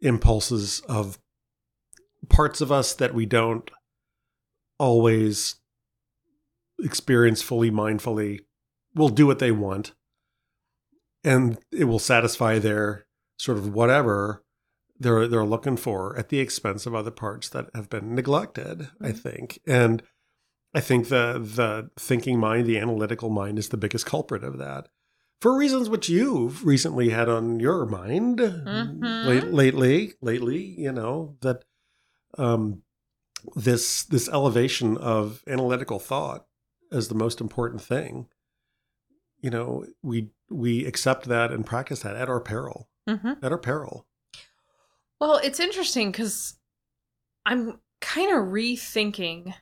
impulses 0.00 0.80
of 0.88 1.18
parts 2.28 2.60
of 2.60 2.72
us 2.72 2.94
that 2.94 3.14
we 3.14 3.26
don't 3.26 3.70
always 4.78 5.56
experience 6.82 7.42
fully 7.42 7.70
mindfully 7.70 8.40
will 8.94 9.08
do 9.08 9.26
what 9.26 9.38
they 9.38 9.52
want 9.52 9.92
and 11.22 11.58
it 11.72 11.84
will 11.84 11.98
satisfy 11.98 12.58
their 12.58 13.06
sort 13.38 13.56
of 13.56 13.72
whatever 13.72 14.43
they're 15.04 15.28
they're 15.28 15.44
looking 15.44 15.76
for 15.76 16.16
at 16.18 16.28
the 16.30 16.40
expense 16.40 16.86
of 16.86 16.94
other 16.94 17.10
parts 17.12 17.48
that 17.50 17.70
have 17.74 17.88
been 17.88 18.14
neglected 18.14 18.88
i 19.00 19.10
Mhm. 19.12 19.18
think 19.18 19.58
and 19.66 20.02
i 20.74 20.80
think 20.80 21.08
the 21.08 21.38
the 21.38 21.90
thinking 21.96 22.38
mind 22.40 22.66
the 22.66 22.78
analytical 22.78 23.30
mind 23.30 23.58
is 23.58 23.68
the 23.68 23.76
biggest 23.76 24.06
culprit 24.06 24.42
of 24.42 24.58
that 24.58 24.88
for 25.40 25.56
reasons 25.56 25.88
which 25.88 26.08
you've 26.08 26.64
recently 26.66 27.10
had 27.10 27.28
on 27.28 27.60
your 27.60 27.86
mind 27.86 28.38
Mhm. 28.40 29.24
late, 29.24 29.44
lately 29.52 30.14
lately 30.20 30.58
you 30.80 30.90
know 30.90 31.36
that 31.42 31.64
um 32.38 32.82
this 33.54 34.04
this 34.04 34.28
elevation 34.28 34.96
of 34.96 35.42
analytical 35.46 35.98
thought 35.98 36.46
as 36.90 37.08
the 37.08 37.14
most 37.14 37.40
important 37.40 37.82
thing 37.82 38.26
you 39.40 39.50
know 39.50 39.84
we 40.02 40.30
we 40.48 40.86
accept 40.86 41.26
that 41.26 41.50
and 41.52 41.66
practice 41.66 42.00
that 42.00 42.16
at 42.16 42.28
our 42.28 42.40
peril 42.40 42.88
Mm-hmm. 43.06 43.32
at 43.44 43.52
our 43.52 43.58
peril 43.58 44.06
Well, 45.24 45.40
it's 45.42 45.58
interesting 45.58 46.10
because 46.10 46.58
I'm 47.46 47.80
kind 48.02 48.30
of 48.30 48.48
rethinking 48.48 49.54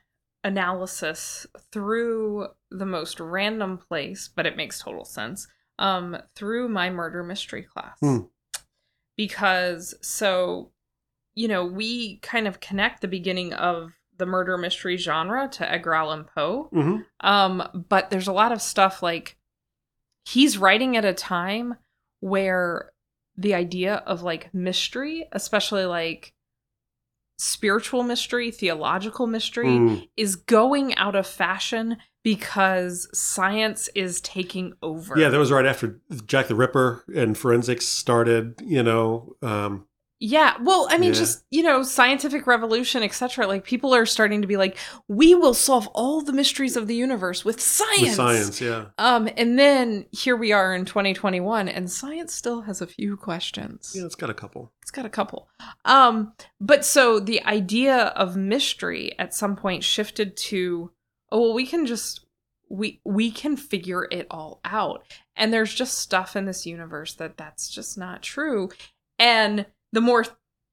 analysis 0.43 1.47
through 1.71 2.47
the 2.69 2.85
most 2.85 3.21
random 3.21 3.77
place, 3.77 4.27
but 4.27 4.45
it 4.45 4.57
makes 4.57 4.81
total 4.81 5.05
sense. 5.05 5.47
Um, 5.79 6.17
through 6.35 6.67
my 6.67 6.89
murder 6.89 7.23
mystery 7.23 7.63
class. 7.63 7.97
Hmm. 8.01 8.23
Because 9.15 9.95
so, 10.01 10.71
you 11.33 11.47
know, 11.47 11.65
we 11.65 12.17
kind 12.17 12.45
of 12.45 12.59
connect 12.59 12.99
the 12.99 13.07
beginning 13.07 13.53
of 13.53 13.93
the 14.17 14.25
murder 14.25 14.57
mystery 14.57 14.97
genre 14.97 15.47
to 15.53 15.71
Edgar 15.71 15.93
Allan 15.93 16.25
Poe. 16.25 16.69
mm-hmm. 16.73 16.97
Um, 17.25 17.85
but 17.87 18.09
there's 18.09 18.27
a 18.27 18.33
lot 18.33 18.51
of 18.51 18.61
stuff 18.61 19.01
like 19.01 19.37
he's 20.25 20.57
writing 20.57 20.97
at 20.97 21.05
a 21.05 21.13
time 21.13 21.75
where 22.19 22.92
the 23.37 23.53
idea 23.53 23.95
of 24.05 24.21
like 24.23 24.53
mystery, 24.53 25.25
especially 25.31 25.85
like 25.85 26.33
spiritual 27.37 28.03
mystery, 28.03 28.51
theological 28.51 29.27
mystery, 29.27 29.67
Mm. 29.67 30.07
is 30.15 30.35
going 30.35 30.95
out 30.95 31.15
of 31.15 31.25
fashion 31.27 31.97
because 32.23 33.09
science 33.13 33.89
is 33.95 34.21
taking 34.21 34.73
over. 34.81 35.19
yeah 35.19 35.27
that 35.29 35.37
was 35.39 35.51
right 35.51 35.65
after 35.65 35.99
jack 36.25 36.47
the 36.47 36.55
ripper 36.55 37.03
and 37.13 37.37
forensics 37.37 37.85
started 37.85 38.55
you 38.63 38.81
know 38.81 39.35
um 39.41 39.85
Yeah, 40.25 40.53
well, 40.61 40.87
I 40.89 40.97
mean, 40.97 41.09
Yeah. 41.13 41.19
just 41.19 41.43
you 41.51 41.63
know, 41.63 41.83
scientific 41.83 42.47
revolution, 42.47 43.03
etc. 43.03 43.45
Like 43.45 43.65
people 43.65 43.93
are 43.93 44.05
starting 44.05 44.41
to 44.41 44.47
be 44.47 44.55
like, 44.55 44.77
we 45.09 45.35
will 45.35 45.53
solve 45.53 45.85
all 45.87 46.21
the 46.21 46.31
mysteries 46.31 46.77
of 46.77 46.87
the 46.87 46.95
universe 46.95 47.43
with 47.43 47.59
science. 47.59 48.01
with 48.01 48.13
science 48.15 48.61
yeah 48.61 48.85
Um, 48.97 49.27
and 49.35 49.59
then 49.59 50.05
here 50.11 50.37
we 50.37 50.53
are 50.53 50.73
in 50.73 50.85
2021, 50.85 51.67
and 51.67 51.91
science 51.91 52.33
still 52.33 52.61
has 52.61 52.79
a 52.81 52.87
few 52.87 53.17
questions. 53.17 53.91
yeah 53.93 54.05
it's 54.05 54.15
got 54.15 54.29
a 54.29 54.33
couple 54.33 54.71
It's 54.81 54.91
got 54.91 55.05
a 55.05 55.09
couple. 55.09 55.49
Um, 55.83 56.31
but 56.61 56.85
so 56.85 57.19
the 57.19 57.43
idea 57.43 57.97
of 58.15 58.37
mystery 58.37 59.17
at 59.19 59.33
some 59.33 59.57
point 59.57 59.83
shifted 59.83 60.37
to, 60.37 60.91
oh 61.33 61.41
well, 61.41 61.53
we 61.53 61.67
can 61.67 61.85
just 61.85 62.25
we 62.69 63.01
we 63.03 63.29
can 63.29 63.57
figure 63.57 64.07
it 64.09 64.25
all 64.31 64.61
out, 64.63 65.03
and 65.35 65.51
there's 65.53 65.73
just 65.73 65.97
stuff 65.99 66.35
in 66.37 66.45
this 66.45 66.65
universe 66.65 67.13
that 67.15 67.35
that's 67.35 67.69
just 67.69 67.97
not 67.97 68.21
true, 68.23 68.69
and 69.19 69.65
the 69.93 70.01
more 70.01 70.25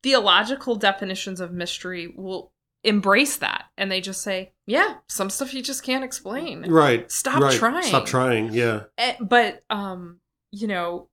theological 0.02 0.74
definitions 0.74 1.40
of 1.40 1.52
mystery 1.52 2.12
will 2.16 2.52
embrace 2.82 3.36
that, 3.36 3.66
and 3.76 3.92
they 3.92 4.00
just 4.00 4.22
say, 4.22 4.52
yeah, 4.66 4.94
some 5.08 5.30
stuff 5.30 5.54
you 5.54 5.62
just 5.62 5.82
can't 5.84 6.02
explain. 6.02 6.64
right 6.68 7.10
Stop 7.12 7.40
right. 7.42 7.52
trying. 7.52 7.82
stop 7.84 8.06
trying 8.06 8.52
yeah 8.52 8.84
Eh, 8.98 9.14
but 9.20 9.62
um 9.70 10.18
you 10.50 10.66
know 10.66 11.08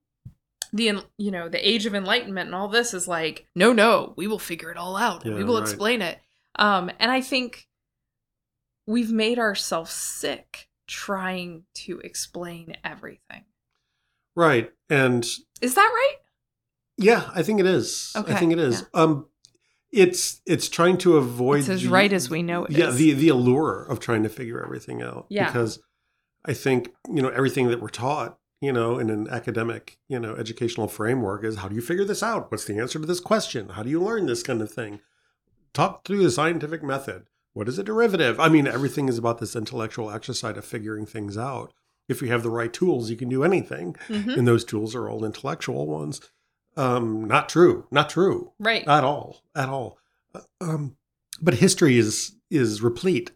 the 0.72 1.02
you 1.16 1.30
know 1.30 1.48
the 1.48 1.68
age 1.68 1.86
of 1.86 1.94
enlightenment 1.94 2.46
and 2.48 2.54
all 2.54 2.68
this 2.68 2.92
is 2.94 3.06
like 3.08 3.46
no 3.54 3.72
no 3.72 4.12
we 4.16 4.26
will 4.26 4.38
figure 4.38 4.70
it 4.70 4.76
all 4.76 4.96
out 4.96 5.24
and 5.24 5.34
we 5.34 5.44
will 5.44 5.54
right. 5.60 5.62
explain 5.62 6.02
it 6.02 6.18
um 6.56 6.90
and 6.98 7.10
i 7.10 7.20
think 7.22 7.66
we've 8.86 9.10
made 9.12 9.38
ourselves 9.38 9.90
sick 9.92 10.68
trying 10.86 11.62
to 11.74 12.00
explain 12.00 12.76
everything 12.84 13.44
right 14.36 14.70
and 14.90 15.24
is 15.62 15.74
that 15.74 15.90
right 15.94 16.16
yeah 16.98 17.30
i 17.34 17.42
think 17.42 17.60
it 17.60 17.66
is. 17.66 18.12
I 18.14 18.34
think 18.34 18.52
it 18.52 18.58
is. 18.58 18.84
Um 18.94 19.26
it's 19.90 20.40
it's 20.44 20.68
trying 20.68 20.98
to 20.98 21.16
avoid 21.16 21.60
it's 21.60 21.68
as 21.70 21.82
the- 21.82 21.88
right 21.88 22.12
as 22.12 22.28
we 22.28 22.42
know 22.42 22.64
it 22.66 22.72
yeah 22.72 22.88
is. 22.88 22.96
the 22.96 23.12
the 23.14 23.28
allure 23.30 23.84
of 23.88 24.00
trying 24.00 24.22
to 24.24 24.28
figure 24.28 24.62
everything 24.62 25.00
out. 25.02 25.26
Yeah. 25.30 25.46
because 25.46 25.78
i 26.44 26.52
think 26.52 26.90
you 27.08 27.22
know 27.22 27.28
everything 27.30 27.68
that 27.68 27.80
we're 27.80 27.88
taught 27.88 28.38
you 28.60 28.72
know 28.72 28.98
in 28.98 29.08
an 29.10 29.28
academic 29.30 29.98
you 30.08 30.18
know 30.20 30.34
educational 30.34 30.88
framework 30.88 31.42
is 31.44 31.56
how 31.56 31.68
do 31.68 31.74
you 31.74 31.80
figure 31.80 32.04
this 32.04 32.22
out? 32.22 32.50
What's 32.50 32.64
the 32.66 32.78
answer 32.78 32.98
to 32.98 33.06
this 33.06 33.20
question? 33.20 33.70
How 33.70 33.82
do 33.82 33.90
you 33.90 34.00
learn 34.02 34.26
this 34.26 34.42
kind 34.42 34.60
of 34.60 34.70
thing? 34.70 35.00
Talk 35.72 36.04
through 36.04 36.22
the 36.22 36.30
scientific 36.30 36.82
method. 36.82 37.28
What 37.52 37.68
is 37.68 37.78
a 37.78 37.82
derivative? 37.84 38.38
I 38.40 38.48
mean 38.48 38.66
everything 38.66 39.08
is 39.08 39.16
about 39.18 39.38
this 39.38 39.56
intellectual 39.56 40.10
exercise 40.10 40.56
of 40.56 40.64
figuring 40.64 41.06
things 41.06 41.38
out. 41.38 41.72
If 42.08 42.20
you 42.22 42.28
have 42.28 42.42
the 42.42 42.50
right 42.50 42.72
tools 42.72 43.10
you 43.10 43.16
can 43.16 43.28
do 43.28 43.42
anything. 43.44 43.94
Mhm. 44.08 44.36
and 44.36 44.46
those 44.46 44.64
tools 44.64 44.94
are 44.94 45.08
all 45.08 45.24
intellectual 45.24 45.86
ones 45.86 46.20
um 46.78 47.24
not 47.24 47.48
true 47.48 47.86
not 47.90 48.08
true. 48.08 48.52
Right. 48.58 48.86
At 48.88 49.04
all 49.04 49.42
at 49.54 49.68
all. 49.68 49.98
Uh, 50.34 50.40
um, 50.60 50.96
but 51.42 51.54
history 51.54 51.98
is 51.98 52.36
is 52.50 52.80
replete 52.82 53.32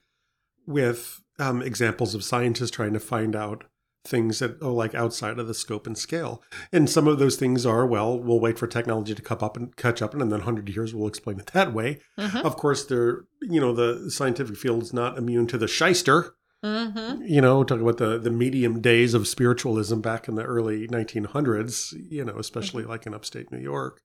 with 0.66 1.20
um, 1.38 1.60
examples 1.62 2.14
of 2.14 2.22
scientists 2.24 2.70
trying 2.70 2.92
to 2.92 3.00
find 3.00 3.34
out 3.34 3.64
things 4.04 4.40
that 4.40 4.60
are 4.62 4.70
like 4.70 4.94
outside 4.94 5.38
of 5.38 5.46
the 5.46 5.54
scope 5.54 5.86
and 5.86 5.96
scale. 5.96 6.42
And 6.72 6.90
some 6.90 7.06
of 7.06 7.18
those 7.18 7.36
things 7.36 7.64
are 7.66 7.86
well 7.86 8.18
we'll 8.18 8.40
wait 8.40 8.58
for 8.58 8.66
technology 8.66 9.14
to 9.14 9.22
come 9.22 9.38
up 9.42 9.56
and 9.56 9.74
catch 9.76 10.02
up 10.02 10.12
and 10.12 10.20
then 10.22 10.30
100 10.30 10.68
years 10.68 10.94
we'll 10.94 11.08
explain 11.08 11.38
it 11.40 11.46
that 11.48 11.72
way. 11.72 11.98
Mhm. 12.18 12.44
of 12.44 12.56
course 12.56 12.84
they're 12.84 13.24
you 13.40 13.60
know 13.60 13.72
the 13.72 14.10
scientific 14.10 14.56
field 14.56 14.82
is 14.82 14.92
not 14.92 15.18
immune 15.18 15.46
to 15.48 15.58
the 15.58 15.68
shyster 15.68 16.34
Mhm. 16.64 17.28
you 17.28 17.40
know, 17.40 17.64
talk 17.64 17.80
about 17.80 17.96
the 17.98 18.18
the 18.18 18.30
medium 18.30 18.80
days 18.80 19.14
of 19.14 19.26
spiritualism 19.26 20.00
back 20.00 20.28
in 20.28 20.36
the 20.36 20.44
early 20.44 20.86
1900s, 20.88 21.92
you 22.10 22.24
know, 22.24 22.36
especially 22.38 22.84
like 22.84 23.04
in 23.06 23.14
upstate 23.14 23.50
New 23.50 23.58
York, 23.58 24.00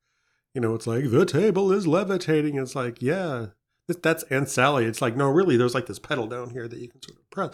You 0.56 0.62
know, 0.62 0.74
it's 0.74 0.88
like 0.88 1.12
the 1.12 1.26
table 1.26 1.72
is 1.72 1.86
levitating. 1.86 2.56
It's 2.56 2.74
like, 2.76 3.00
yeah, 3.02 3.48
that- 3.88 4.02
that's 4.02 4.24
Aunt 4.32 4.50
Sally. 4.50 4.86
It's 4.86 5.02
like, 5.04 5.16
no, 5.16 5.30
really, 5.30 5.56
there's 5.56 5.76
like 5.76 5.86
this 5.86 6.00
pedal 6.00 6.26
down 6.26 6.50
here 6.50 6.68
that 6.68 6.80
you 6.80 6.88
can 6.90 7.00
sort 7.04 7.20
of 7.20 7.30
press. 7.30 7.54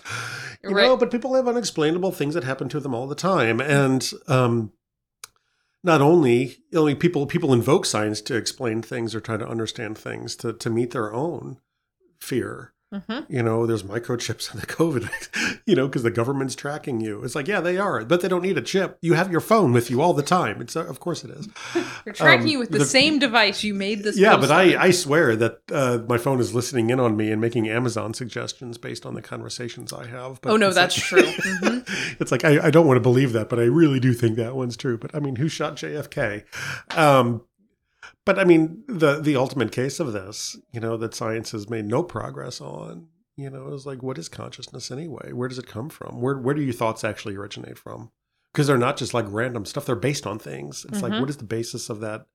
You 0.64 0.70
know, 0.88 0.96
but 0.98 1.12
people 1.12 1.34
have 1.36 1.48
unexplainable 1.48 2.12
things 2.14 2.34
that 2.36 2.46
happen 2.46 2.70
to 2.70 2.80
them 2.80 2.94
all 2.96 3.08
the 3.08 3.16
time, 3.16 3.60
and 3.60 4.10
um, 4.28 4.72
not 5.84 6.00
only, 6.02 6.60
mean, 6.72 6.96
people 6.96 7.26
people 7.26 7.52
invoke 7.52 7.86
science 7.86 8.22
to 8.22 8.36
explain 8.38 8.82
things 8.82 9.14
or 9.14 9.20
try 9.20 9.36
to 9.36 9.48
understand 9.48 9.98
things 9.98 10.36
to 10.38 10.54
to 10.54 10.70
meet 10.70 10.92
their 10.92 11.12
own 11.14 11.58
fear. 12.20 12.73
Hmm 12.94 13.20
You 13.28 13.44
know, 13.44 13.66
there's 13.66 13.84
microchips 13.84 14.54
in 14.54 14.60
the 14.60 14.66
COVID, 14.80 15.60
you 15.66 15.76
know, 15.76 15.88
because 15.88 16.04
the 16.04 16.12
government's 16.12 16.56
tracking 16.56 17.02
you. 17.02 17.24
It's 17.24 17.36
like, 17.36 17.48
yeah, 17.48 17.60
they 17.62 17.78
are, 17.78 18.04
but 18.06 18.22
they 18.22 18.28
don't 18.28 18.42
need 18.42 18.58
a 18.58 18.62
chip. 18.62 18.98
You 19.02 19.14
have 19.14 19.32
your 19.32 19.42
phone 19.42 19.72
with 19.74 19.90
you 19.90 20.02
all 20.02 20.14
the 20.14 20.24
time. 20.24 20.62
It's 20.62 20.76
uh, 20.76 20.86
of 20.86 21.00
course 21.00 21.24
it 21.24 21.32
is. 21.32 21.48
They're 22.04 22.14
tracking 22.14 22.42
Um, 22.44 22.48
you 22.48 22.60
with 22.60 22.70
the, 22.72 22.80
the- 22.80 22.86
same 22.86 23.20
device 23.20 23.64
you 23.64 23.74
made 23.74 24.04
this. 24.04 24.18
Yeah, 24.18 24.38
but 24.38 24.52
I. 24.52 24.82
I 24.84 24.92
swear 24.92 25.36
that 25.38 25.60
uh, 25.72 26.00
my 26.10 26.18
phone 26.18 26.40
is 26.40 26.54
listening 26.54 26.90
in 26.90 27.00
on 27.00 27.16
me 27.18 27.32
and 27.32 27.40
making 27.40 27.70
Amazon 27.70 28.14
suggestions 28.14 28.78
based 28.78 29.06
on 29.06 29.14
the 29.14 29.22
conversations 29.22 29.94
I 29.94 30.06
have. 30.08 30.42
But 30.42 30.52
Oh, 30.52 30.58
no, 30.58 30.72
that's 30.72 30.98
like- 31.12 31.24
true. 31.26 31.32
Mhm. 31.64 32.20
it's 32.20 32.32
like 32.32 32.44
I, 32.46 32.68
I 32.68 32.70
don't 32.70 32.86
want 32.88 32.98
to 32.98 33.02
believe 33.02 33.34
that, 33.34 33.50
but 33.50 33.60
I 33.60 33.64
really 33.64 34.00
do 34.00 34.14
think 34.14 34.36
that 34.38 34.56
one's 34.56 34.76
true. 34.78 34.98
But 34.98 35.16
I 35.16 35.20
mean, 35.20 35.36
who 35.38 35.48
shot 35.48 35.76
JFK? 35.78 36.44
Um, 36.98 37.42
but 38.26 38.40
I 38.40 38.44
mean, 38.44 38.84
the 38.88 39.20
the 39.20 39.36
ultimate 39.36 39.72
case 39.72 40.00
of 40.00 40.14
this, 40.14 40.56
you 40.72 40.80
know, 40.80 40.98
that 40.98 41.14
science 41.14 41.52
has 41.52 41.70
made 41.70 41.86
no 41.86 42.04
progress 42.04 42.62
on, 42.62 43.08
you 43.36 43.50
know, 43.50 43.74
is 43.74 43.86
like, 43.86 44.02
what 44.04 44.18
is 44.18 44.30
consciousness 44.30 44.92
anyway? 44.92 45.32
Where 45.34 45.50
does 45.50 45.60
it 45.60 45.68
come 45.68 45.90
from? 45.90 46.22
Where 46.22 46.38
where 46.38 46.56
do 46.56 46.62
your 46.62 46.74
thoughts 46.74 47.04
actually 47.04 47.36
originate 47.36 47.78
from? 47.78 48.12
Because 48.54 48.68
they're 48.68 48.78
not 48.78 48.98
just 48.98 49.14
like 49.14 49.26
random 49.28 49.66
stuff; 49.66 49.86
they're 49.86 49.96
based 49.96 50.28
on 50.28 50.40
things. 50.40 50.86
It's 50.90 51.02
like, 51.02 51.14
Mhm. 51.14 51.20
what 51.22 51.30
is 51.30 51.38
the 51.38 51.44
basis 51.44 51.90
of 51.90 52.00
that? 52.02 52.28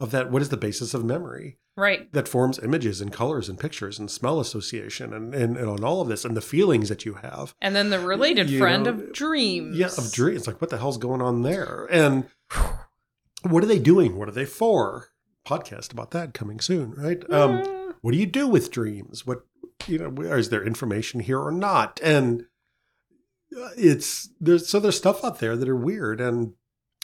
Of 0.00 0.12
that, 0.12 0.30
what 0.30 0.42
is 0.42 0.50
the 0.50 0.56
basis 0.56 0.94
of 0.94 1.04
memory? 1.04 1.58
right. 1.76 2.12
that 2.12 2.26
forms 2.28 2.58
images 2.60 3.00
and 3.00 3.12
colors 3.12 3.48
and 3.48 3.58
pictures 3.58 3.98
and 4.00 4.10
smell 4.10 4.40
association 4.40 5.12
and, 5.12 5.32
and, 5.34 5.56
and 5.56 5.68
on 5.68 5.82
all 5.84 6.00
of 6.00 6.08
this 6.08 6.24
and 6.24 6.36
the 6.36 6.40
feelings 6.40 6.88
that 6.88 7.04
you 7.04 7.14
have. 7.14 7.54
And 7.60 7.74
then 7.76 7.90
the 7.90 8.00
related 8.00 8.48
You 8.50 8.58
friend 8.58 8.84
know, 8.84 8.90
of 8.90 9.12
dreams. 9.12 9.76
Yeah, 9.76 9.86
of 9.86 10.10
dreams. 10.12 10.38
It's 10.38 10.46
like, 10.48 10.60
what 10.60 10.70
the 10.70 10.78
hell's 10.78 10.98
going 10.98 11.20
on 11.22 11.42
there? 11.42 11.86
And 11.90 12.26
what 13.42 13.62
are 13.62 13.66
they 13.68 13.78
doing? 13.78 14.16
What 14.16 14.28
are 14.28 14.32
they 14.32 14.44
for? 14.44 15.08
Podcast 15.46 15.92
about 15.92 16.10
that 16.12 16.34
coming 16.34 16.60
soon, 16.60 16.92
right? 16.92 17.18
Um, 17.32 17.62
Mm. 17.62 17.94
what 18.02 18.12
do 18.12 18.18
you 18.18 18.26
do 18.26 18.46
with 18.46 18.70
dreams? 18.70 19.26
What, 19.26 19.42
you 19.86 19.98
know, 19.98 20.22
is 20.32 20.50
there 20.50 20.64
information 20.66 21.20
here 21.20 21.40
or 21.40 21.50
not? 21.52 21.98
And 22.02 22.42
uh, 23.56 23.70
it's, 23.76 24.28
there's, 24.40 24.68
so 24.68 24.78
there's 24.78 24.96
stuff 24.98 25.24
out 25.24 25.38
there 25.40 25.56
that 25.56 25.68
are 25.68 25.76
weird. 25.76 26.20
And 26.20 26.52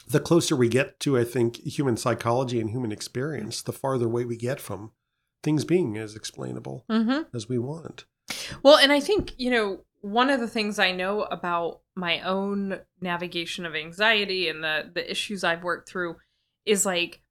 the 0.07 0.19
closer 0.19 0.55
we 0.55 0.69
get 0.69 0.99
to, 1.01 1.17
I 1.17 1.23
think, 1.23 1.57
human 1.57 1.97
psychology 1.97 2.59
and 2.59 2.69
human 2.69 2.91
experience, 2.91 3.61
the 3.63 3.73
farther 3.73 4.05
away 4.05 4.25
we 4.25 4.37
get 4.37 4.61
from 4.61 4.91
things 5.43 5.65
being 5.65 5.97
as 5.97 6.15
explainable 6.15 6.85
Mhm. 6.89 7.25
as 7.33 7.49
we 7.49 7.57
want. 7.57 8.05
Well, 8.63 8.77
and 8.77 8.91
I 8.91 8.99
think, 8.99 9.33
you 9.37 9.49
know, 9.51 9.85
one 10.01 10.29
of 10.29 10.39
the 10.39 10.47
things 10.47 10.77
I 10.77 10.91
know 10.91 11.23
about 11.23 11.81
my 11.95 12.19
own 12.21 12.81
navigation 13.01 13.65
of 13.65 13.73
anxiety 13.75 14.47
and 14.49 14.63
the 14.63 14.91
the 14.93 15.09
issues 15.09 15.43
I've 15.43 15.63
worked 15.63 15.89
through 15.89 16.17
is 16.65 16.85
like 16.85 17.21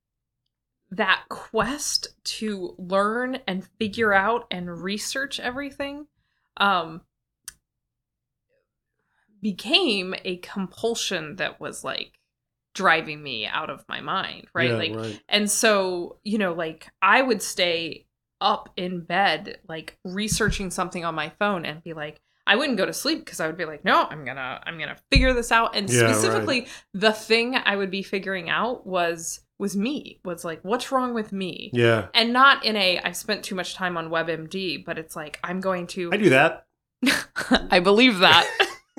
that 0.91 1.25
quest 1.29 2.09
to 2.25 2.75
learn 2.79 3.39
and 3.47 3.67
figure 3.79 4.13
out 4.13 4.47
and 4.51 4.83
research 4.83 5.41
everything 5.41 6.07
um 6.59 7.01
became 9.43 10.15
a 10.25 10.39
compulsion 10.39 11.37
that 11.37 11.61
was 11.61 11.85
like 11.85 12.19
driving 12.75 13.23
me 13.23 13.47
out 13.47 13.71
of 13.71 13.85
my 13.89 14.01
mind, 14.01 14.47
right? 14.55 14.71
Yeah, 14.71 14.77
like 14.77 14.93
right. 14.95 15.21
and 15.29 15.51
so, 15.51 16.19
you 16.25 16.39
know, 16.39 16.53
like 16.55 16.89
I 17.03 17.23
would 17.23 17.43
stay 17.43 18.07
up 18.41 18.71
in 18.77 19.01
bed, 19.01 19.59
like 19.69 19.99
researching 20.05 20.71
something 20.71 21.05
on 21.05 21.15
my 21.15 21.31
phone 21.39 21.65
and 21.65 21.83
be 21.83 21.93
like, 21.93 22.21
I 22.47 22.57
wouldn't 22.57 22.79
go 22.79 22.87
to 22.87 22.93
sleep 22.93 23.21
because 23.25 23.41
I 23.41 23.47
would 23.47 23.57
be 23.57 23.65
like, 23.65 23.85
no, 23.85 24.07
I'm 24.11 24.25
gonna, 24.25 24.61
I'm 24.67 24.79
gonna 24.79 24.97
figure 25.11 25.33
this 25.33 25.53
out. 25.53 25.77
And 25.77 25.89
Yeah, 25.89 26.01
right. 26.03 26.11
specifically, 26.11 26.67
the 26.93 27.13
thing 27.13 27.55
I 27.55 27.77
would 27.77 27.91
be 27.91 28.03
figuring 28.03 28.51
out 28.51 28.87
was 28.87 29.41
was 29.59 29.77
me. 29.77 30.21
Was 30.25 30.45
like, 30.45 30.61
what's 30.63 30.91
wrong 30.93 31.15
with 31.15 31.33
me? 31.33 31.71
Yeah, 31.73 32.09
And 32.15 32.33
not 32.33 32.65
in 32.65 32.77
a 32.77 32.99
I 32.99 33.13
spent 33.13 33.45
too 33.45 33.55
much 33.55 33.75
time 33.75 33.97
on 33.97 34.09
WebMD, 34.11 34.85
but 34.85 34.99
it's 34.99 35.15
like 35.17 35.39
I'm 35.45 35.61
going 35.61 35.87
to. 35.89 36.11
I 36.13 36.17
do 36.17 36.31
that. 36.31 36.67
I 37.71 37.81
believe 37.81 38.19
that. 38.19 38.47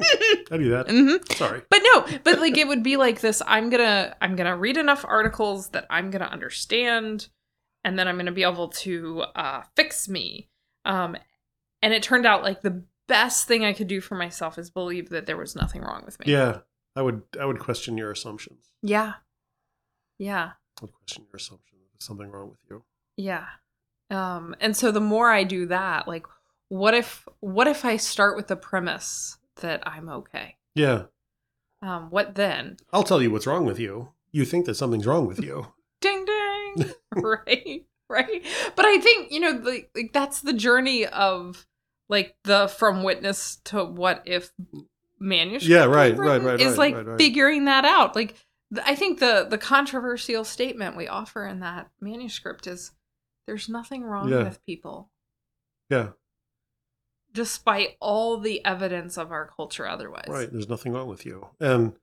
I 0.51 0.57
do 0.57 0.69
that. 0.71 0.87
hmm 0.89 1.33
Sorry. 1.35 1.61
but 1.69 1.79
no 1.83 2.05
but 2.25 2.39
like 2.39 2.57
it 2.57 2.67
would 2.67 2.83
be 2.83 2.97
like 2.97 3.21
this 3.21 3.41
i'm 3.47 3.69
gonna 3.69 4.13
i'm 4.21 4.35
gonna 4.35 4.55
read 4.57 4.75
enough 4.75 5.05
articles 5.07 5.69
that 5.69 5.85
i'm 5.89 6.11
gonna 6.11 6.25
understand 6.25 7.29
and 7.85 7.97
then 7.97 8.05
i'm 8.05 8.17
gonna 8.17 8.33
be 8.33 8.43
able 8.43 8.67
to 8.67 9.21
uh 9.35 9.63
fix 9.77 10.09
me 10.09 10.49
um 10.83 11.15
and 11.81 11.93
it 11.93 12.03
turned 12.03 12.25
out 12.25 12.43
like 12.43 12.61
the 12.61 12.83
best 13.07 13.47
thing 13.47 13.63
i 13.63 13.71
could 13.71 13.87
do 13.87 14.01
for 14.01 14.15
myself 14.15 14.57
is 14.57 14.69
believe 14.69 15.09
that 15.11 15.25
there 15.27 15.37
was 15.37 15.55
nothing 15.55 15.81
wrong 15.81 16.03
with 16.05 16.19
me 16.19 16.29
Yeah, 16.29 16.57
I 16.97 17.01
would. 17.01 17.21
I 17.39 17.45
would 17.45 17.59
question 17.59 17.97
your 17.97 18.11
assumptions. 18.11 18.71
yeah 18.81 19.13
yeah. 20.17 20.51
Would 20.81 20.91
question 20.93 21.25
your 21.31 21.37
assumption 21.37 21.77
that 21.79 21.91
there's 21.93 22.05
something 22.05 22.29
wrong 22.31 22.49
with 22.49 22.59
you. 22.69 22.83
yeah. 23.17 23.45
Um 24.11 24.55
and 24.59 24.75
so 24.77 24.91
the 24.91 24.99
more 25.01 25.31
i 25.31 25.43
do 25.43 25.65
that 25.67 26.07
like 26.07 26.25
what 26.69 26.93
if 26.93 27.27
what 27.39 27.67
if 27.67 27.83
i 27.85 27.97
start 27.97 28.35
with 28.35 28.47
the 28.47 28.55
premise 28.55 29.37
that 29.61 29.81
i'm 29.87 30.09
okay? 30.09 30.57
Yeah, 30.75 31.03
um 31.81 32.09
what 32.11 32.35
then? 32.35 32.77
I'll 32.93 33.03
tell 33.03 33.21
you 33.21 33.31
what's 33.31 33.47
wrong 33.47 33.65
with 33.65 33.79
you. 33.79 34.09
You 34.31 34.45
think 34.45 34.65
that 34.65 34.75
something's 34.75 35.07
wrong 35.07 35.25
with 35.27 35.39
you. 35.41 35.67
ding 36.01 36.25
ding. 36.25 36.91
Right. 37.15 37.85
Right. 38.09 38.43
But 38.75 38.85
i 38.85 38.97
think 38.99 39.31
you 39.31 39.39
know 39.39 39.51
like, 39.63 39.89
like 39.95 40.11
that's 40.13 40.41
the 40.41 40.53
journey 40.53 41.07
of 41.07 41.65
like 42.09 42.35
the 42.43 42.67
from 42.67 43.01
witness 43.01 43.55
to 43.65 43.83
what 43.83 44.21
if 44.25 44.51
manuscript 45.19 45.63
Yeah, 45.69 45.85
right, 45.85 46.15
right, 46.17 46.41
right, 46.41 46.59
is 46.61 46.71
right, 46.71 46.77
like 46.77 46.95
right, 46.95 47.05
right. 47.07 47.17
figuring 47.17 47.65
that 47.65 47.85
out. 47.85 48.15
Like 48.15 48.35
i 48.85 48.95
think 48.95 49.19
the 49.19 49.45
the 49.49 49.57
controversial 49.57 50.43
statement 50.43 50.95
we 50.97 51.07
offer 51.07 51.45
in 51.47 51.59
that 51.59 51.89
manuscript 52.01 52.67
is 52.67 52.91
there's 53.47 53.69
nothing 53.69 54.03
wrong 54.03 54.29
Yeah. 54.29 54.43
with 54.43 54.65
people 54.65 55.11
Yeah, 55.89 56.09
despite 57.31 57.95
all 57.99 58.39
the 58.39 58.63
evidence 58.65 59.17
of 59.17 59.31
our 59.31 59.47
culture 59.47 59.87
otherwise 59.87 60.25
right. 60.27 60.51
There's 60.51 60.69
nothing 60.69 60.93
wrong 60.93 61.07
with 61.07 61.25
you, 61.25 61.47
and 61.59 61.95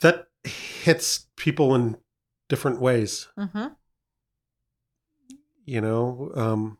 that 0.00 0.28
hits 0.44 1.26
people 1.36 1.74
in 1.74 1.96
different 2.48 2.80
ways. 2.80 3.28
hmm 3.36 3.66
You 5.66 5.80
know. 5.80 6.30
Um, 6.34 6.78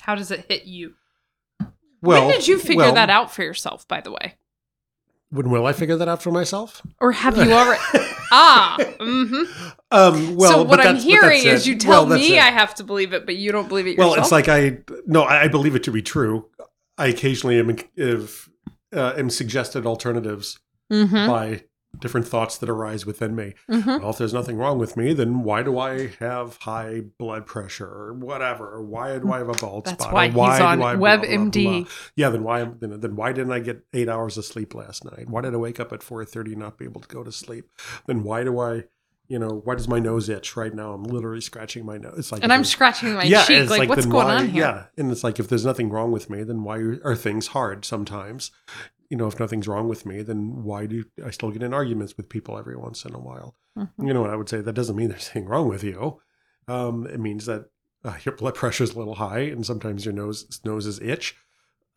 how 0.00 0.14
does 0.14 0.30
it 0.30 0.46
hit 0.48 0.64
you 0.64 0.94
well, 2.02 2.26
when 2.26 2.28
did 2.28 2.46
you 2.48 2.58
figure 2.58 2.76
well, 2.84 2.94
that 2.94 3.10
out 3.10 3.30
for 3.30 3.42
yourself 3.42 3.86
by 3.86 4.00
the 4.00 4.10
way 4.10 4.36
When 5.30 5.50
will 5.50 5.66
I 5.66 5.72
figure 5.72 5.96
that 5.96 6.08
out 6.08 6.22
for 6.22 6.30
myself? 6.32 6.82
or 7.00 7.12
have 7.12 7.36
you 7.36 7.52
already 7.60 7.80
ah 8.32 8.76
mm-hmm. 8.78 9.70
Um, 9.92 10.36
well, 10.36 10.52
so 10.52 10.58
but 10.58 10.68
what 10.68 10.80
I'm 10.80 10.96
that's- 10.96 11.02
hearing 11.04 11.44
is 11.44 11.66
you 11.66 11.76
tell 11.76 12.06
Well, 12.06 12.16
me 12.18 12.36
it. 12.36 12.42
I 12.42 12.50
have 12.50 12.74
to 12.76 12.84
believe 12.84 13.12
it, 13.12 13.26
but 13.26 13.34
you 13.36 13.50
don't 13.50 13.68
believe 13.68 13.86
it 13.88 13.98
Well, 13.98 14.14
it's 14.14 14.30
like 14.30 14.48
I 14.48 14.78
no, 15.06 15.22
I, 15.22 15.42
I 15.42 15.48
believe 15.48 15.74
it 15.74 15.82
to 15.84 15.90
be 15.90 16.02
true. 16.02 16.46
I 16.96 17.08
occasionally 17.08 17.58
am 17.58 17.76
if, 17.96 18.48
uh, 18.94 19.14
am 19.16 19.30
suggested 19.30 19.86
alternatives 19.86 20.58
mm-hmm, 20.92 21.26
by 21.26 21.64
different 21.98 22.26
thoughts 22.28 22.56
that 22.58 22.68
arise 22.70 23.04
within 23.04 23.34
me. 23.34 23.54
mm-hmm. 23.68 24.00
Well, 24.00 24.10
if 24.10 24.18
there's 24.18 24.32
nothing 24.32 24.56
wrong 24.56 24.78
with 24.78 24.96
me, 24.96 25.12
then 25.12 25.42
why 25.42 25.62
do 25.62 25.78
I 25.78 26.08
have 26.20 26.56
high 26.58 27.00
blood 27.18 27.46
pressure 27.46 27.86
or 27.88 28.12
whatever? 28.14 28.68
Or 28.72 28.82
why 28.82 29.18
do 29.18 29.32
I 29.32 29.38
have 29.38 29.48
a 29.48 29.52
bald 29.54 29.86
That's 29.86 30.02
spot? 30.04 30.14
why 30.14 30.26
Or 30.26 30.28
he's 30.28 30.34
why 30.36 30.58
do 30.58 30.64
on 30.64 30.82
I 30.82 30.94
blah, 30.96 31.16
blah, 31.16 31.16
blah, 31.16 31.26
WebMD. 31.26 31.64
blah? 31.84 31.92
Yeah, 32.16 32.30
then 32.30 32.44
why 32.44 32.64
then, 32.64 33.00
then 33.00 33.16
why 33.16 33.32
didn't 33.32 33.52
I 33.52 33.58
get 33.58 33.84
eight 33.92 34.08
hours 34.08 34.38
of 34.38 34.44
sleep 34.44 34.74
last 34.74 35.04
night? 35.04 35.28
Why 35.28 35.40
did 35.42 35.52
I 35.52 35.56
wake 35.58 35.80
up 35.80 35.92
at 35.92 36.02
four 36.02 36.24
thirty 36.24 36.52
and 36.52 36.60
not 36.60 36.78
be 36.78 36.84
able 36.84 37.00
to 37.00 37.08
go 37.08 37.22
to 37.24 37.32
sleep? 37.32 37.68
Then 38.06 38.22
why 38.22 38.44
do 38.44 38.58
I, 38.60 38.84
you 39.28 39.38
know, 39.38 39.60
why 39.64 39.74
does 39.74 39.88
my 39.88 39.98
nose 39.98 40.28
itch 40.28 40.56
right 40.56 40.74
now? 40.74 40.92
I'm 40.92 41.02
literally 41.04 41.40
scratching 41.40 41.84
my 41.84 41.98
nose. 41.98 42.14
It's 42.18 42.32
like 42.32 42.42
and 42.44 42.52
I'm 42.52 42.64
scratching 42.64 43.14
my 43.14 43.24
yeah, 43.24 43.44
cheek. 43.44 43.58
it's 43.62 43.70
Like, 43.70 43.88
what's 43.88 44.06
going 44.06 44.26
why- 44.28 44.36
on 44.36 44.48
here? 44.48 44.62
Yeah, 44.62 44.84
and 44.96 45.10
it's 45.10 45.22
like 45.24 45.38
if 45.40 45.48
there's 45.48 45.66
nothing 45.66 45.90
wrong 45.90 46.12
with 46.12 46.30
me, 46.30 46.44
then 46.44 46.62
why 46.62 46.78
are 47.04 47.16
things 47.16 47.48
hard 47.48 47.84
sometimes? 47.84 48.52
You 49.10 49.16
know, 49.16 49.26
if 49.26 49.38
nothing's 49.40 49.68
wrong 49.68 49.88
with 49.88 50.06
me, 50.06 50.22
then 50.22 50.62
why 50.62 50.86
do 50.86 51.04
I 51.24 51.30
still 51.30 51.50
get 51.50 51.62
in 51.62 51.74
arguments 51.74 52.16
with 52.16 52.28
people 52.28 52.56
every 52.56 52.76
once 52.76 53.04
in 53.04 53.12
a 53.14 53.18
while? 53.18 53.56
Mhm. 53.76 53.90
You 53.98 54.14
know 54.14 54.20
what 54.22 54.30
I 54.30 54.36
would 54.36 54.48
say? 54.48 54.60
That 54.60 54.74
doesn't 54.74 54.96
mean 54.96 55.08
there's 55.08 55.26
anything 55.34 55.46
wrong 55.48 55.68
with 55.68 55.82
you. 55.84 56.20
Um, 56.68 57.06
it 57.06 57.20
means 57.20 57.46
that 57.46 57.66
uh, 58.04 58.16
your 58.24 58.36
blood 58.36 58.54
pressure 58.54 58.84
is 58.84 58.92
a 58.92 58.98
little 58.98 59.16
high, 59.16 59.40
and 59.40 59.66
sometimes 59.66 60.04
your 60.06 60.14
nose 60.14 60.60
noses 60.64 61.00
itch. 61.00 61.36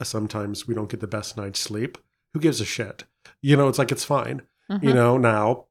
Uh, 0.01 0.03
sometimes 0.03 0.67
we 0.67 0.73
don't 0.73 0.89
get 0.89 0.99
the 0.99 1.07
best 1.07 1.37
night's 1.37 1.59
sleep. 1.59 1.97
Who 2.33 2.39
gives 2.39 2.59
a 2.59 2.65
shit? 2.65 3.03
You 3.41 3.55
know, 3.55 3.69
it's 3.69 3.77
like 3.79 3.91
it's 3.91 4.03
fine. 4.03 4.41
Mhm. 4.69 4.83
You 4.83 4.93
know, 4.93 5.17
now 5.17 5.67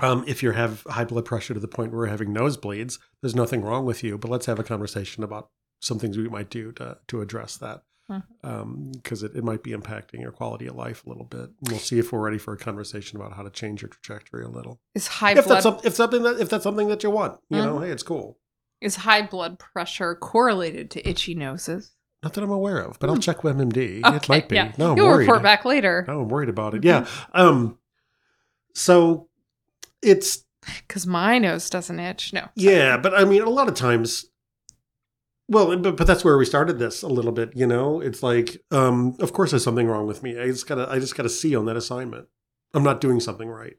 um, 0.00 0.24
if 0.26 0.42
you 0.42 0.52
have 0.52 0.82
high 0.84 1.04
blood 1.04 1.24
pressure 1.24 1.52
to 1.52 1.60
the 1.60 1.68
point 1.68 1.90
where 1.92 2.00
we're 2.00 2.06
having 2.06 2.32
nosebleeds, 2.32 2.98
there's 3.20 3.34
nothing 3.34 3.62
wrong 3.62 3.84
with 3.84 4.02
you. 4.02 4.16
But 4.16 4.30
let's 4.30 4.46
have 4.46 4.58
a 4.58 4.64
conversation 4.64 5.22
about 5.24 5.50
some 5.80 5.98
things 5.98 6.16
we 6.16 6.28
might 6.28 6.48
do 6.48 6.72
to 6.72 6.98
to 7.08 7.20
address 7.20 7.56
that. 7.58 7.82
Because 8.42 9.22
it, 9.22 9.34
it 9.36 9.44
might 9.44 9.62
be 9.62 9.70
impacting 9.72 10.20
your 10.20 10.32
quality 10.32 10.66
of 10.66 10.76
life 10.76 11.04
a 11.06 11.08
little 11.08 11.24
bit. 11.24 11.50
And 11.60 11.68
we'll 11.68 11.78
see 11.78 11.98
if 11.98 12.12
we're 12.12 12.20
ready 12.20 12.38
for 12.38 12.52
a 12.54 12.58
conversation 12.58 13.18
about 13.20 13.32
how 13.34 13.42
to 13.42 13.50
change 13.50 13.82
your 13.82 13.88
trajectory 13.88 14.44
a 14.44 14.48
little. 14.48 14.80
Is 14.94 15.06
high 15.06 15.32
If 15.32 15.46
blood 15.46 15.62
that's 15.62 15.86
if 15.86 15.94
something 15.94 16.22
that 16.22 16.40
if 16.40 16.48
that's 16.48 16.64
something 16.64 16.88
that 16.88 17.02
you 17.02 17.10
want, 17.10 17.38
you 17.48 17.58
know, 17.58 17.76
Mhm. 17.78 17.84
hey, 17.86 17.90
it's 17.92 18.02
cool. 18.02 18.38
is 18.80 18.96
high 18.96 19.22
blood 19.22 19.58
pressure 19.58 20.14
correlated 20.14 20.90
to 20.92 21.06
itchy 21.08 21.34
noses? 21.34 21.92
Not 22.22 22.32
that 22.34 22.44
I'm 22.44 22.50
aware 22.50 22.78
of, 22.78 22.98
but 22.98 23.08
I'll 23.10 23.16
Hmm. 23.16 23.20
check 23.20 23.42
with 23.44 23.56
MMD. 23.56 24.02
it 24.04 24.28
might 24.28 24.48
be. 24.48 24.56
yeah. 24.56 24.72
No, 24.78 24.92
I'm 24.92 24.96
You'll 24.96 25.06
worried. 25.08 25.26
report 25.26 25.42
back 25.42 25.64
later 25.64 26.04
No, 26.08 26.22
I'm 26.22 26.28
worried 26.28 26.48
about 26.48 26.74
it. 26.74 26.84
Yeah. 26.84 27.06
Um. 27.32 27.78
So 28.74 29.28
it's 30.02 30.44
because 30.86 31.06
my 31.06 31.38
nose 31.38 31.68
doesn't 31.70 31.98
itch. 32.00 32.32
No. 32.32 32.48
Yeah, 32.54 32.96
but 32.96 33.14
I 33.14 33.24
mean, 33.24 33.42
a 33.42 33.50
lot 33.50 33.68
of 33.68 33.74
times, 33.74 34.26
well, 35.50 35.76
but, 35.76 35.96
but 35.96 36.06
that's 36.06 36.24
where 36.24 36.38
we 36.38 36.44
started 36.44 36.78
this 36.78 37.02
a 37.02 37.08
little 37.08 37.32
bit. 37.32 37.54
You 37.54 37.66
know, 37.66 38.00
it's 38.00 38.22
like, 38.22 38.62
um, 38.70 39.16
of 39.18 39.32
course, 39.32 39.50
there's 39.50 39.64
something 39.64 39.88
wrong 39.88 40.06
with 40.06 40.22
me. 40.22 40.40
I 40.40 40.46
just 40.46 40.66
gotta, 40.66 40.88
I 40.88 41.00
just 41.00 41.16
gotta 41.16 41.28
see 41.28 41.54
on 41.56 41.66
that 41.66 41.76
assignment. 41.76 42.28
I'm 42.72 42.84
not 42.84 43.00
doing 43.00 43.18
something 43.20 43.48
right. 43.48 43.78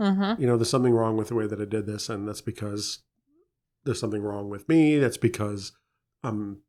Mm-hmm. 0.00 0.40
You 0.40 0.48
know, 0.48 0.56
there's 0.56 0.70
something 0.70 0.94
wrong 0.94 1.16
with 1.16 1.28
the 1.28 1.34
way 1.34 1.46
that 1.46 1.60
I 1.60 1.66
did 1.66 1.86
this, 1.86 2.08
and 2.08 2.26
that's 2.26 2.40
because 2.40 3.02
there's 3.84 4.00
something 4.00 4.22
wrong 4.22 4.48
with 4.48 4.68
me. 4.68 4.98
That's 4.98 5.18
because, 5.18 5.72
um, 6.24 6.62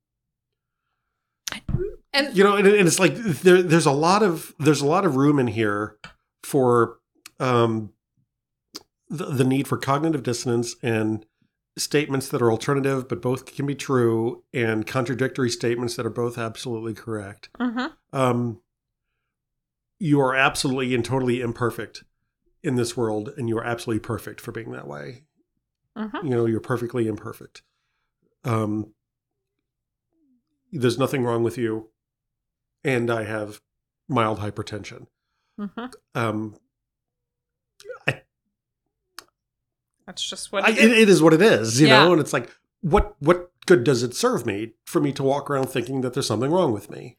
And 2.13 2.37
you 2.37 2.43
know, 2.43 2.55
and, 2.55 2.67
and 2.67 2.87
it's 2.87 2.99
like 2.99 3.15
there, 3.15 3.63
there's 3.63 3.87
a 3.87 3.91
lot 3.91 4.21
of 4.21 4.53
there's 4.59 4.81
a 4.81 4.85
lot 4.85 5.05
of 5.05 5.15
room 5.15 5.39
in 5.39 5.47
here 5.47 5.97
for 6.43 6.99
um, 7.39 7.91
the, 9.09 9.25
the 9.25 9.43
need 9.43 9.67
for 9.67 9.77
cognitive 9.77 10.21
dissonance 10.21 10.75
and 10.83 11.25
statements 11.77 12.27
that 12.29 12.41
are 12.41 12.51
alternative 12.51 13.07
but 13.07 13.21
both 13.21 13.45
can 13.45 13.65
be 13.65 13.73
true 13.75 14.43
and 14.53 14.85
contradictory 14.85 15.49
statements 15.49 15.95
that 15.95 16.05
are 16.05 16.09
both 16.11 16.37
absolutely 16.37 16.93
correct 16.93 17.49
Mhm. 17.59 17.91
um, 18.11 18.61
you 19.99 20.19
are 20.21 20.35
absolutely 20.35 20.93
and 20.93 21.03
totally 21.05 21.41
imperfect 21.41 22.03
in 22.61 22.75
this 22.75 22.95
world 22.95 23.29
and 23.37 23.49
you 23.49 23.57
are 23.57 23.63
absolutely 23.63 23.99
perfect 24.01 24.39
for 24.39 24.51
being 24.51 24.71
that 24.71 24.87
way 24.87 25.23
Mhm. 25.97 26.23
you 26.23 26.29
know 26.29 26.45
you're 26.45 26.59
perfectly 26.59 27.07
imperfect 27.07 27.63
um, 28.43 28.93
there's 30.71 30.97
nothing 30.99 31.23
wrong 31.23 31.43
with 31.43 31.57
you 31.57 31.89
and 32.83 33.09
i 33.09 33.23
have 33.23 33.61
mild 34.07 34.39
hypertension 34.39 35.07
Mhm. 35.59 35.91
um, 36.13 36.55
that's 40.13 40.29
just 40.29 40.51
what 40.51 40.63
I, 40.63 40.69
it 40.71 40.77
it, 40.77 40.91
is. 40.91 40.97
it 40.99 41.09
is 41.09 41.21
what 41.23 41.33
it 41.33 41.41
is, 41.41 41.81
you 41.81 41.87
Yeah. 41.87 42.05
know. 42.05 42.11
And 42.11 42.21
it's 42.21 42.33
like, 42.33 42.49
what 42.81 43.15
what 43.19 43.51
good 43.65 43.83
does 43.83 44.03
it 44.03 44.13
serve 44.15 44.45
me 44.45 44.73
for 44.85 44.99
me 45.01 45.11
to 45.13 45.23
walk 45.23 45.49
around 45.49 45.67
thinking 45.67 46.01
that 46.01 46.13
there's 46.13 46.27
something 46.27 46.51
wrong 46.51 46.71
with 46.71 46.89
me? 46.89 47.17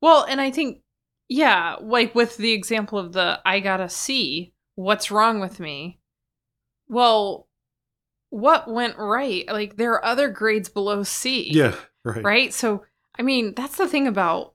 Well, 0.00 0.24
and 0.28 0.40
I 0.40 0.50
think, 0.50 0.80
yeah, 1.28 1.76
like 1.80 2.14
with 2.14 2.36
the 2.36 2.52
example 2.52 2.98
of 2.98 3.12
the 3.12 3.40
I 3.44 3.60
gotta 3.60 3.88
see 3.88 4.52
what's 4.76 5.10
wrong 5.10 5.40
with 5.40 5.58
me. 5.58 5.98
Well, 6.88 7.48
what 8.30 8.68
went 8.70 8.96
right? 8.98 9.44
Like 9.48 9.76
there 9.76 9.92
are 9.92 10.04
other 10.04 10.28
grades 10.28 10.68
below 10.68 11.02
C. 11.02 11.50
Yeah, 11.52 11.74
right, 12.04 12.22
Right. 12.22 12.54
So, 12.54 12.84
I 13.18 13.22
mean, 13.22 13.54
that's 13.54 13.76
the 13.76 13.88
thing 13.88 14.06
about 14.06 14.54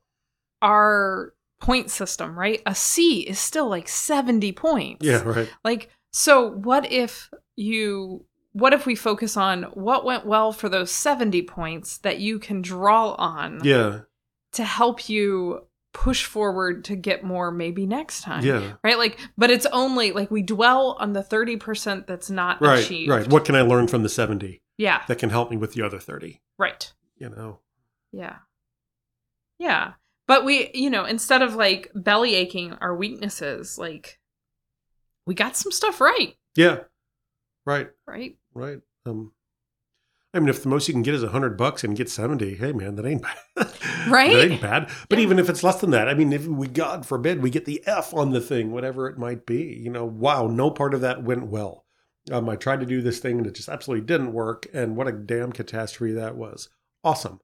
our 0.61 1.33
point 1.59 1.89
system, 1.89 2.37
right? 2.37 2.61
A 2.65 2.75
C 2.75 3.21
is 3.21 3.39
still 3.39 3.67
like 3.67 3.87
70 3.87 4.51
points. 4.53 5.05
Yeah, 5.05 5.23
right. 5.23 5.49
Like, 5.63 5.89
so 6.11 6.47
what 6.51 6.91
if 6.91 7.29
you, 7.55 8.25
what 8.53 8.73
if 8.73 8.85
we 8.85 8.95
focus 8.95 9.37
on 9.37 9.63
what 9.73 10.05
went 10.05 10.25
well 10.25 10.51
for 10.51 10.69
those 10.69 10.91
70 10.91 11.41
points 11.43 11.97
that 11.99 12.19
you 12.19 12.39
can 12.39 12.61
draw 12.61 13.11
on 13.13 13.61
Yeah, 13.63 14.01
to 14.53 14.63
help 14.63 15.07
you 15.09 15.65
push 15.93 16.23
forward 16.25 16.85
to 16.85 16.95
get 16.95 17.23
more 17.23 17.51
maybe 17.51 17.85
next 17.85 18.21
time? 18.21 18.43
yeah, 18.45 18.73
Right? 18.83 18.97
Like, 18.97 19.17
but 19.37 19.49
it's 19.51 19.65
only 19.67 20.11
like 20.11 20.31
we 20.31 20.41
dwell 20.41 20.97
on 20.99 21.13
the 21.13 21.23
30% 21.23 22.07
that's 22.07 22.29
not 22.29 22.61
right, 22.61 22.79
achieved. 22.83 23.09
right. 23.09 23.27
What 23.27 23.45
can 23.45 23.55
I 23.55 23.61
learn 23.61 23.87
from 23.87 24.03
the 24.03 24.09
seventy 24.09 24.61
Yeah. 24.77 25.03
that 25.07 25.19
can 25.19 25.29
help 25.29 25.51
me 25.51 25.57
with 25.57 25.73
the 25.73 25.81
other 25.83 25.99
thirty? 25.99 26.41
Right. 26.57 26.91
You 27.17 27.29
know, 27.29 27.59
Yeah. 28.11 28.37
Yeah. 29.59 29.93
But 30.27 30.45
we, 30.45 30.71
you 30.73 30.89
know, 30.89 31.03
instead 31.05 31.41
of 31.41 31.55
like 31.55 31.91
belly 31.93 32.35
aching 32.35 32.73
our 32.73 32.95
weaknesses, 32.95 33.77
like 33.77 34.17
we 35.25 35.35
got 35.35 35.55
some 35.57 35.71
stuff 35.71 35.99
right, 36.01 36.35
yeah, 36.55 36.79
right, 37.65 37.89
right? 38.07 38.35
right. 38.53 38.79
Um, 39.05 39.33
I 40.33 40.39
mean, 40.39 40.47
if 40.49 40.63
the 40.63 40.69
most 40.69 40.87
you 40.87 40.93
can 40.93 41.01
get 41.03 41.13
is 41.13 41.23
a 41.23 41.29
hundred 41.29 41.57
bucks 41.57 41.83
and 41.83 41.95
get 41.95 42.09
seventy, 42.09 42.55
hey 42.55 42.71
man, 42.71 42.95
that 42.95 43.05
ain't 43.05 43.21
bad, 43.21 43.67
Right? 44.07 44.31
That 44.33 44.51
ain't 44.51 44.61
bad. 44.61 44.89
But 45.09 45.19
Yeah. 45.19 45.23
even 45.23 45.39
if 45.39 45.49
it's 45.49 45.63
less 45.63 45.81
than 45.81 45.91
that, 45.91 46.07
I 46.07 46.13
mean, 46.13 46.31
if 46.31 46.47
we, 46.47 46.67
God 46.67 47.05
forbid, 47.05 47.41
we 47.41 47.49
get 47.49 47.65
the 47.65 47.83
F 47.85 48.13
on 48.13 48.31
the 48.31 48.39
thing, 48.41 48.71
whatever 48.71 49.07
it 49.07 49.17
might 49.17 49.45
be, 49.45 49.61
you 49.63 49.89
know, 49.91 50.05
wow, 50.05 50.47
no 50.47 50.71
part 50.71 50.93
of 50.93 51.01
that 51.01 51.23
went 51.23 51.47
well. 51.47 51.85
Um, 52.31 52.47
I 52.49 52.55
tried 52.55 52.79
to 52.81 52.85
do 52.85 53.01
this 53.01 53.19
thing 53.19 53.39
and 53.39 53.47
it 53.47 53.55
just 53.55 53.67
absolutely 53.69 54.05
didn't 54.05 54.31
work, 54.33 54.67
and 54.73 54.95
what 54.95 55.07
a 55.07 55.11
damn 55.11 55.51
catastrophe 55.51 56.13
that 56.13 56.35
was. 56.35 56.69
Awesome. 57.03 57.39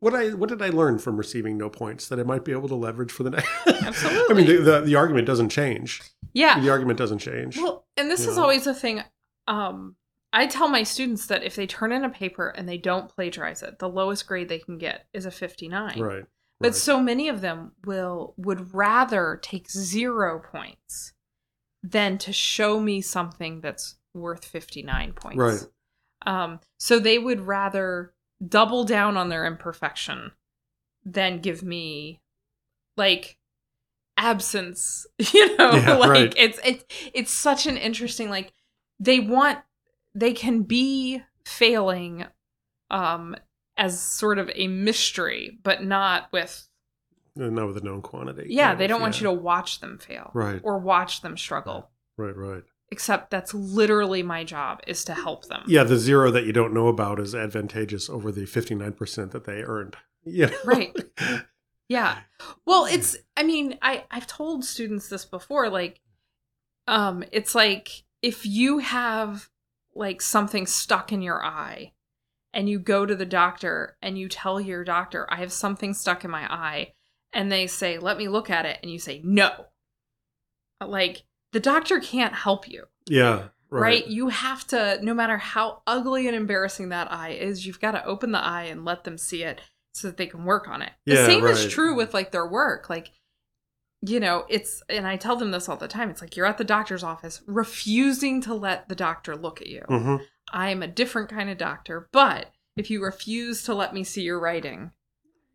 What 0.00 0.14
I 0.14 0.28
what 0.34 0.48
did 0.50 0.60
I 0.62 0.68
learn 0.68 0.98
from 0.98 1.16
receiving 1.16 1.56
no 1.56 1.68
points 1.70 2.06
that 2.08 2.20
I 2.20 2.22
might 2.22 2.44
be 2.44 2.52
able 2.52 2.68
to 2.68 2.74
leverage 2.74 3.10
for 3.10 3.22
the 3.22 3.30
next? 3.30 3.48
Absolutely. 3.66 4.26
I 4.30 4.34
mean, 4.34 4.46
the, 4.46 4.62
the 4.62 4.80
the 4.82 4.94
argument 4.94 5.26
doesn't 5.26 5.48
change. 5.48 6.02
Yeah. 6.34 6.60
The 6.60 6.68
argument 6.70 6.98
doesn't 6.98 7.18
change. 7.18 7.56
Well, 7.56 7.85
and 7.96 8.10
this 8.10 8.26
is 8.26 8.38
always 8.38 8.66
a 8.66 8.74
thing. 8.74 9.02
Um, 9.48 9.96
I 10.32 10.46
tell 10.46 10.68
my 10.68 10.82
students 10.82 11.26
that 11.26 11.44
if 11.44 11.56
they 11.56 11.66
turn 11.66 11.92
in 11.92 12.04
a 12.04 12.10
paper 12.10 12.48
and 12.48 12.68
they 12.68 12.78
don't 12.78 13.08
plagiarize 13.08 13.62
it, 13.62 13.78
the 13.78 13.88
lowest 13.88 14.26
grade 14.26 14.48
they 14.48 14.58
can 14.58 14.78
get 14.78 15.06
is 15.12 15.24
a 15.24 15.30
59. 15.30 15.98
right. 16.00 16.24
But 16.58 16.68
right. 16.68 16.74
so 16.74 17.00
many 17.00 17.28
of 17.28 17.42
them 17.42 17.72
will 17.84 18.34
would 18.38 18.74
rather 18.74 19.38
take 19.42 19.70
zero 19.70 20.40
points 20.40 21.12
than 21.82 22.18
to 22.18 22.32
show 22.32 22.80
me 22.80 23.00
something 23.00 23.60
that's 23.60 23.96
worth 24.14 24.44
59 24.44 25.12
points. 25.12 25.38
Right. 25.38 25.60
Um, 26.24 26.60
so 26.78 26.98
they 26.98 27.18
would 27.18 27.42
rather 27.42 28.14
double 28.46 28.84
down 28.84 29.16
on 29.16 29.28
their 29.28 29.44
imperfection 29.44 30.32
than 31.04 31.40
give 31.40 31.62
me 31.62 32.20
like 32.96 33.38
absence, 34.16 35.06
you 35.18 35.56
know, 35.56 35.72
Yeah, 35.74 35.94
like 35.98 36.10
right. 36.10 36.34
it's 36.36 36.58
it's 36.64 36.84
it's 37.14 37.30
such 37.32 37.66
an 37.66 37.76
interesting 37.76 38.28
like 38.30 38.52
they 39.00 39.20
want 39.20 39.58
they 40.14 40.32
can 40.32 40.62
be 40.62 41.22
failing 41.44 42.24
um 42.90 43.36
as 43.76 44.00
sort 44.00 44.38
of 44.38 44.50
a 44.54 44.68
mystery, 44.68 45.58
but 45.62 45.82
not 45.84 46.28
with 46.32 46.68
Uh, 47.38 47.50
not 47.50 47.66
with 47.66 47.76
a 47.76 47.80
known 47.80 48.00
quantity. 48.02 48.46
yeah, 48.48 48.74
they 48.74 48.84
of, 48.84 48.88
don't 48.88 49.00
want 49.02 49.20
yeah. 49.20 49.28
you 49.30 49.36
to 49.36 49.42
watch 49.42 49.80
them 49.80 49.98
fail 49.98 50.30
Right. 50.34 50.60
or 50.64 50.78
watch 50.78 51.20
them 51.22 51.36
struggle. 51.36 51.90
Right. 52.16 52.34
Right. 52.36 52.62
Except 52.90 53.30
that's 53.30 53.52
literally 53.52 54.22
my 54.22 54.44
job 54.44 54.80
is 54.86 55.04
to 55.06 55.12
help 55.14 55.46
them. 55.48 55.64
Yeah, 55.66 55.82
the 55.82 55.98
zero 55.98 56.30
that 56.30 56.44
you 56.46 56.52
don't 56.52 56.72
know 56.72 56.86
about 56.86 57.18
is 57.18 57.34
advantageous 57.34 58.08
over 58.08 58.30
the 58.30 58.42
59% 58.46 59.32
that 59.32 59.44
they 59.44 59.62
earned. 59.62 59.96
Yeah. 60.28 60.50
Right. 60.64 60.92
Yeah. 61.88 62.18
Well, 62.64 62.86
it's 62.86 63.16
I 63.36 63.42
mean, 63.42 63.78
I 63.82 64.04
I've 64.10 64.26
told 64.26 64.64
students 64.64 65.08
this 65.08 65.24
before 65.24 65.68
like 65.68 66.00
um 66.86 67.24
it's 67.32 67.54
like 67.54 68.04
if 68.22 68.44
you 68.46 68.78
have 68.78 69.48
like 69.94 70.20
something 70.20 70.66
stuck 70.66 71.12
in 71.12 71.22
your 71.22 71.44
eye 71.44 71.92
and 72.52 72.68
you 72.68 72.78
go 72.78 73.06
to 73.06 73.14
the 73.14 73.26
doctor 73.26 73.96
and 74.02 74.18
you 74.18 74.28
tell 74.28 74.60
your 74.60 74.84
doctor 74.84 75.26
I 75.30 75.36
have 75.36 75.52
something 75.52 75.94
stuck 75.94 76.24
in 76.24 76.30
my 76.30 76.52
eye 76.52 76.92
and 77.32 77.50
they 77.50 77.66
say 77.66 77.98
let 77.98 78.18
me 78.18 78.28
look 78.28 78.50
at 78.50 78.66
it 78.66 78.78
and 78.82 78.90
you 78.90 78.98
say 78.98 79.20
no. 79.24 79.66
Like 80.84 81.22
the 81.52 81.60
doctor 81.60 82.00
can't 82.00 82.34
help 82.34 82.68
you. 82.68 82.84
Yeah. 83.08 83.48
Right. 83.68 83.80
Right. 83.80 84.06
You 84.06 84.28
have 84.28 84.64
to, 84.68 84.98
no 85.02 85.12
matter 85.12 85.38
how 85.38 85.82
ugly 85.88 86.28
and 86.28 86.36
embarrassing 86.36 86.90
that 86.90 87.10
eye 87.10 87.30
is, 87.30 87.66
you've 87.66 87.80
got 87.80 87.92
to 87.92 88.04
open 88.04 88.30
the 88.30 88.38
eye 88.38 88.64
and 88.64 88.84
let 88.84 89.02
them 89.02 89.18
see 89.18 89.42
it 89.42 89.60
so 89.96 90.08
that 90.08 90.16
they 90.16 90.26
can 90.26 90.44
work 90.44 90.68
on 90.68 90.82
it. 90.82 90.92
The 91.06 91.14
Yeah, 91.14 91.26
same 91.26 91.46
is 91.46 91.66
true 91.66 91.94
with 91.96 92.12
like 92.12 92.30
their 92.30 92.46
work. 92.46 92.90
Like, 92.90 93.12
you 94.02 94.20
know, 94.20 94.44
it's, 94.48 94.82
and 94.88 95.06
I 95.06 95.16
tell 95.16 95.36
them 95.36 95.50
this 95.50 95.68
all 95.68 95.76
the 95.76 95.88
time. 95.88 96.10
It's 96.10 96.20
like 96.20 96.36
you're 96.36 96.46
at 96.46 96.58
the 96.58 96.64
doctor's 96.64 97.02
office 97.02 97.42
refusing 97.46 98.40
to 98.42 98.54
let 98.54 98.88
the 98.88 98.94
doctor 98.94 99.34
look 99.34 99.60
at 99.60 99.68
you. 99.68 99.82
hmm 99.88 100.16
I 100.52 100.70
am 100.70 100.82
a 100.82 100.86
different 100.86 101.28
kind 101.28 101.50
of 101.50 101.58
doctor, 101.58 102.08
but 102.12 102.50
if 102.76 102.88
you 102.90 103.02
refuse 103.02 103.64
to 103.64 103.74
let 103.74 103.92
me 103.94 104.04
see 104.04 104.22
your 104.22 104.38
writing, 104.38 104.92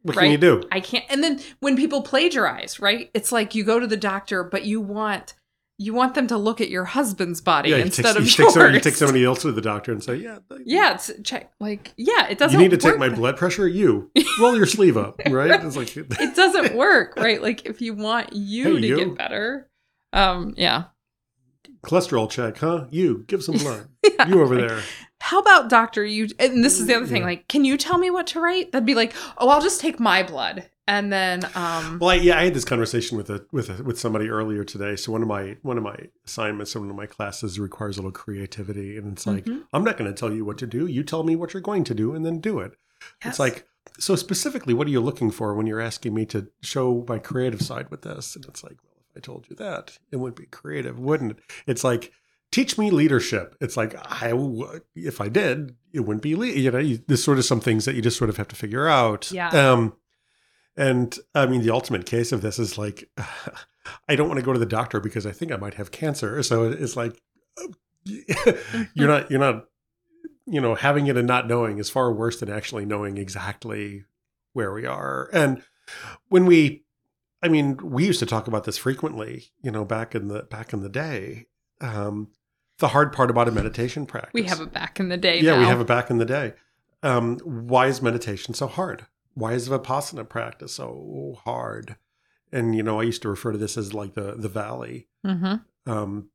What 0.01 0.17
Right. 0.17 0.23
can 0.23 0.31
you 0.31 0.37
do? 0.37 0.67
I 0.71 0.79
can't. 0.79 1.05
And 1.09 1.23
then 1.23 1.39
when 1.59 1.77
people 1.77 2.01
plagiarize, 2.01 2.79
right? 2.79 3.11
It's 3.13 3.31
like 3.31 3.53
you 3.55 3.63
go 3.63 3.79
to 3.79 3.87
the 3.87 3.95
doctor, 3.95 4.43
but 4.43 4.65
you 4.65 4.81
want. 4.81 5.35
You 5.81 5.93
want 5.93 6.13
them 6.13 6.27
to 6.27 6.37
look 6.37 6.61
at 6.61 6.69
your 6.69 6.85
husband's 6.85 7.41
body 7.41 7.69
Yeah, 7.71 7.77
you 7.77 7.81
instead 7.83 8.03
take, 8.03 8.15
of 8.17 8.21
you 8.21 8.25
yours. 8.25 8.35
take, 8.35 8.49
somebody, 8.51 8.73
you 8.75 8.79
take 8.81 8.93
somebody 8.95 9.25
else 9.25 9.41
to 9.41 9.51
the 9.51 9.61
doctor 9.61 9.91
and 9.91 10.03
say, 10.03 10.15
yeah, 10.15 10.37
Yeah, 10.63 10.93
it's 10.93 11.11
check 11.23 11.51
like 11.59 11.93
yeah, 11.97 12.27
it 12.27 12.37
doesn't. 12.37 12.59
you 12.59 12.63
need 12.63 12.71
to 12.71 12.77
take 12.77 12.91
work 12.91 12.99
my 12.99 13.09
blood 13.09 13.35
pressure. 13.37 13.67
You 13.67 14.11
roll 14.39 14.55
your 14.55 14.65
sleeve 14.67 14.95
up, 14.97 15.19
right? 15.29 15.63
It's 15.63 15.75
like, 15.75 15.95
It 15.97 16.35
doesn't 16.35 16.75
work, 16.75 17.15
right? 17.17 17.41
Like 17.41 17.65
if 17.65 17.81
you 17.81 17.93
want 17.95 18.33
you 18.33 18.75
Hey, 18.75 18.81
to 18.81 18.87
you. 18.87 18.95
get 18.97 19.17
better, 19.17 19.69
um, 20.13 20.53
yeah, 20.55 20.83
cholesterol 21.83 22.29
check, 22.29 22.57
huh? 22.57 22.85
You 22.91 23.23
give 23.27 23.43
some 23.43 23.57
blood. 23.57 23.87
Yeah, 24.03 24.27
You 24.27 24.41
over 24.41 24.55
like, 24.59 24.67
there. 24.69 24.81
how 25.19 25.39
about 25.39 25.69
doctor 25.69 26.03
you 26.03 26.27
and 26.39 26.63
this 26.63 26.79
is 26.79 26.85
the 26.87 26.95
other 26.95 27.05
thing 27.07 27.21
Yeah. 27.21 27.27
like 27.29 27.47
can 27.47 27.63
you 27.65 27.77
tell 27.77 27.97
me 27.99 28.09
what 28.11 28.27
to 28.27 28.39
write 28.39 28.71
that'd 28.71 28.85
be 28.85 28.95
like 28.95 29.13
oh 29.37 29.49
i'll 29.49 29.61
just 29.61 29.79
take 29.79 29.99
my 29.99 30.21
blood 30.23 30.69
and 30.95 31.11
then 31.11 31.37
um 31.55 31.97
Well, 31.99 32.09
I, 32.11 32.15
yeah, 32.15 32.37
I 32.39 32.43
had 32.43 32.53
this 32.53 32.65
conversation 32.65 33.17
with 33.17 33.29
a 33.29 33.45
with 33.51 33.69
a, 33.69 33.81
with 33.83 33.97
somebody 33.99 34.29
earlier 34.29 34.63
today. 34.63 34.95
So 34.95 35.11
one 35.11 35.21
of 35.21 35.27
my 35.27 35.57
one 35.63 35.77
of 35.77 35.83
my 35.83 35.97
assignments 36.25 36.75
in 36.75 36.81
one 36.81 36.89
of 36.89 36.95
my 36.95 37.05
classes 37.07 37.59
requires 37.59 37.97
a 37.97 38.01
little 38.01 38.11
creativity, 38.11 38.97
and 38.97 39.13
it's 39.13 39.25
like 39.25 39.45
Mhm. 39.45 39.63
I'm 39.73 39.83
not 39.83 39.97
going 39.97 40.13
to 40.13 40.17
tell 40.19 40.33
you 40.33 40.43
what 40.45 40.57
to 40.59 40.67
do. 40.67 40.85
You 40.87 41.03
tell 41.03 41.23
me 41.23 41.35
what 41.35 41.53
you're 41.53 41.61
going 41.71 41.83
to 41.85 41.95
do, 41.95 42.13
and 42.15 42.25
then 42.25 42.39
do 42.39 42.59
it. 42.59 42.73
yes. 43.23 43.31
It's 43.31 43.39
like 43.39 43.65
so 43.99 44.15
specifically, 44.15 44.73
what 44.73 44.85
are 44.87 44.91
you 44.91 45.01
looking 45.01 45.31
for 45.31 45.53
when 45.55 45.65
you're 45.67 45.81
asking 45.81 46.13
me 46.13 46.25
to 46.27 46.47
show 46.61 47.03
my 47.07 47.19
creative 47.19 47.61
side 47.61 47.89
with 47.89 48.03
this? 48.03 48.35
And 48.35 48.45
it's 48.45 48.63
like, 48.63 48.77
well, 48.83 48.93
if 49.09 49.17
I 49.17 49.19
told 49.21 49.47
you 49.49 49.55
that, 49.57 49.97
it 50.11 50.17
would 50.17 50.35
be 50.35 50.45
creative, 50.45 50.99
wouldn't 50.99 51.31
it? 51.31 51.39
It's 51.67 51.83
like 51.83 52.11
teach 52.51 52.77
me 52.77 52.91
leadership. 52.91 53.55
It's 53.61 53.75
like 53.77 53.95
I 54.21 54.29
w- 54.31 54.81
if 54.95 55.19
I 55.21 55.29
did, 55.29 55.75
it 55.93 56.01
wouldn't 56.01 56.21
be 56.21 56.35
le- 56.35 56.47
you 56.47 56.69
know. 56.71 56.79
You, 56.79 56.99
there's 57.07 57.23
sort 57.23 57.37
of 57.39 57.45
some 57.45 57.59
things 57.61 57.85
that 57.85 57.95
you 57.95 58.01
just 58.01 58.17
sort 58.17 58.29
of 58.29 58.37
have 58.37 58.47
to 58.49 58.55
figure 58.55 58.87
out. 58.87 59.31
Yeah. 59.31 59.49
Um, 59.49 59.93
and 60.77 61.17
I 61.35 61.45
mean, 61.45 61.61
the 61.61 61.71
ultimate 61.71 62.05
case 62.05 62.31
of 62.31 62.41
this 62.41 62.59
is 62.59 62.77
like, 62.77 63.09
I 64.07 64.15
don't 64.15 64.27
want 64.27 64.39
to 64.39 64.45
go 64.45 64.53
to 64.53 64.59
the 64.59 64.65
doctor 64.65 64.99
because 64.99 65.25
I 65.25 65.31
think 65.31 65.51
I 65.51 65.57
might 65.57 65.73
have 65.75 65.91
cancer. 65.91 66.41
So 66.43 66.65
it's 66.65 66.95
like, 66.95 67.19
you're 68.05 69.07
not, 69.07 69.29
you're 69.29 69.39
not, 69.39 69.65
you 70.45 70.61
know, 70.61 70.75
having 70.75 71.07
it 71.07 71.17
and 71.17 71.27
not 71.27 71.47
knowing 71.47 71.77
is 71.77 71.89
far 71.89 72.11
worse 72.13 72.39
than 72.39 72.49
actually 72.49 72.85
knowing 72.85 73.17
exactly 73.17 74.05
where 74.53 74.71
we 74.71 74.85
are. 74.85 75.29
And 75.33 75.63
when 76.29 76.45
we, 76.45 76.83
I 77.41 77.47
mean, 77.47 77.77
we 77.77 78.05
used 78.05 78.19
to 78.19 78.25
talk 78.25 78.47
about 78.47 78.65
this 78.65 78.77
frequently, 78.77 79.51
you 79.61 79.71
know, 79.71 79.83
back 79.83 80.13
in 80.13 80.27
the 80.27 80.43
back 80.43 80.73
in 80.73 80.81
the 80.81 80.89
day. 80.89 81.47
Um, 81.79 82.29
the 82.77 82.89
hard 82.89 83.13
part 83.13 83.29
about 83.29 83.47
a 83.47 83.51
meditation 83.51 84.05
practice. 84.05 84.33
we 84.33 84.43
have 84.43 84.61
it 84.61 84.71
back 84.71 84.99
in 84.99 85.09
the 85.09 85.17
day 85.17 85.39
Yeah, 85.39 85.57
we 85.57 85.65
have 85.65 85.81
it 85.81 85.87
back 85.87 86.09
in 86.09 86.17
the 86.17 86.25
day. 86.25 86.53
Um, 87.03 87.37
why 87.39 87.87
is 87.87 88.01
meditation 88.01 88.53
so 88.53 88.67
hard? 88.67 89.05
Why 89.41 89.53
is 89.53 89.67
vipassana 89.69 90.27
practice 90.29 90.73
so 90.75 91.35
hard? 91.45 91.95
And 92.51 92.75
you 92.75 92.83
know, 92.83 92.99
I 92.99 93.03
used 93.03 93.21
to 93.23 93.29
refer 93.29 93.51
to 93.53 93.57
this 93.57 93.77
as 93.77 93.93
like 93.93 94.13
the 94.13 94.35
the 94.45 94.49
valley. 94.49 95.07
mm-hmm. 95.25 95.55
Um, 95.91 96.29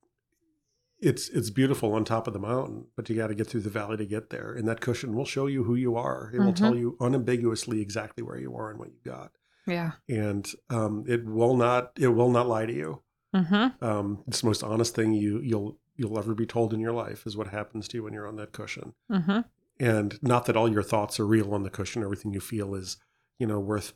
it's 0.98 1.28
it's 1.28 1.50
beautiful 1.50 1.92
on 1.92 2.04
top 2.04 2.26
of 2.26 2.32
the 2.32 2.38
mountain, 2.40 2.86
but 2.96 3.08
you 3.08 3.16
got 3.16 3.26
to 3.28 3.34
get 3.34 3.46
through 3.46 3.60
the 3.60 3.70
valley 3.70 3.96
to 3.98 4.06
get 4.06 4.30
there. 4.30 4.52
And 4.54 4.66
that 4.66 4.80
cushion 4.80 5.14
will 5.14 5.26
show 5.26 5.46
you 5.46 5.64
who 5.64 5.74
you 5.74 5.94
are. 5.96 6.30
It 6.34 6.40
will 6.40 6.52
Mhm. 6.52 6.56
tell 6.56 6.74
you 6.74 6.96
unambiguously 7.00 7.80
exactly 7.82 8.22
where 8.24 8.38
you 8.38 8.56
are 8.56 8.70
and 8.70 8.78
what 8.78 8.88
you 8.90 9.00
got. 9.04 9.30
yeah 9.66 9.92
And 10.08 10.44
um, 10.70 11.04
it 11.06 11.22
will 11.26 11.56
not 11.56 11.92
it 11.98 12.08
will 12.08 12.30
not 12.30 12.48
lie 12.48 12.66
to 12.66 12.72
you. 12.82 13.02
mm-hmm. 13.34 13.84
Um, 13.84 14.24
it's 14.26 14.40
the 14.40 14.46
most 14.46 14.62
honest 14.64 14.94
thing 14.94 15.12
you 15.12 15.40
you'll 15.40 15.78
you'll 15.98 16.18
ever 16.18 16.34
be 16.34 16.46
told 16.46 16.72
in 16.74 16.80
your 16.80 16.92
life 17.04 17.26
is 17.26 17.36
what 17.36 17.48
happens 17.48 17.88
to 17.88 17.96
you 17.96 18.02
when 18.04 18.12
you're 18.14 18.28
on 18.28 18.36
that 18.36 18.52
cushion 18.52 18.94
Mm-hmm. 19.12 19.40
And 19.78 20.18
not 20.22 20.46
that 20.46 20.56
all 20.56 20.70
your 20.70 20.82
thoughts 20.82 21.20
are 21.20 21.26
real 21.26 21.52
on 21.54 21.62
the 21.62 21.70
cushion 21.70 22.02
everything 22.02 22.32
you 22.32 22.40
feel 22.40 22.74
is 22.74 22.96
you 23.38 23.46
know 23.46 23.60
worth 23.60 23.92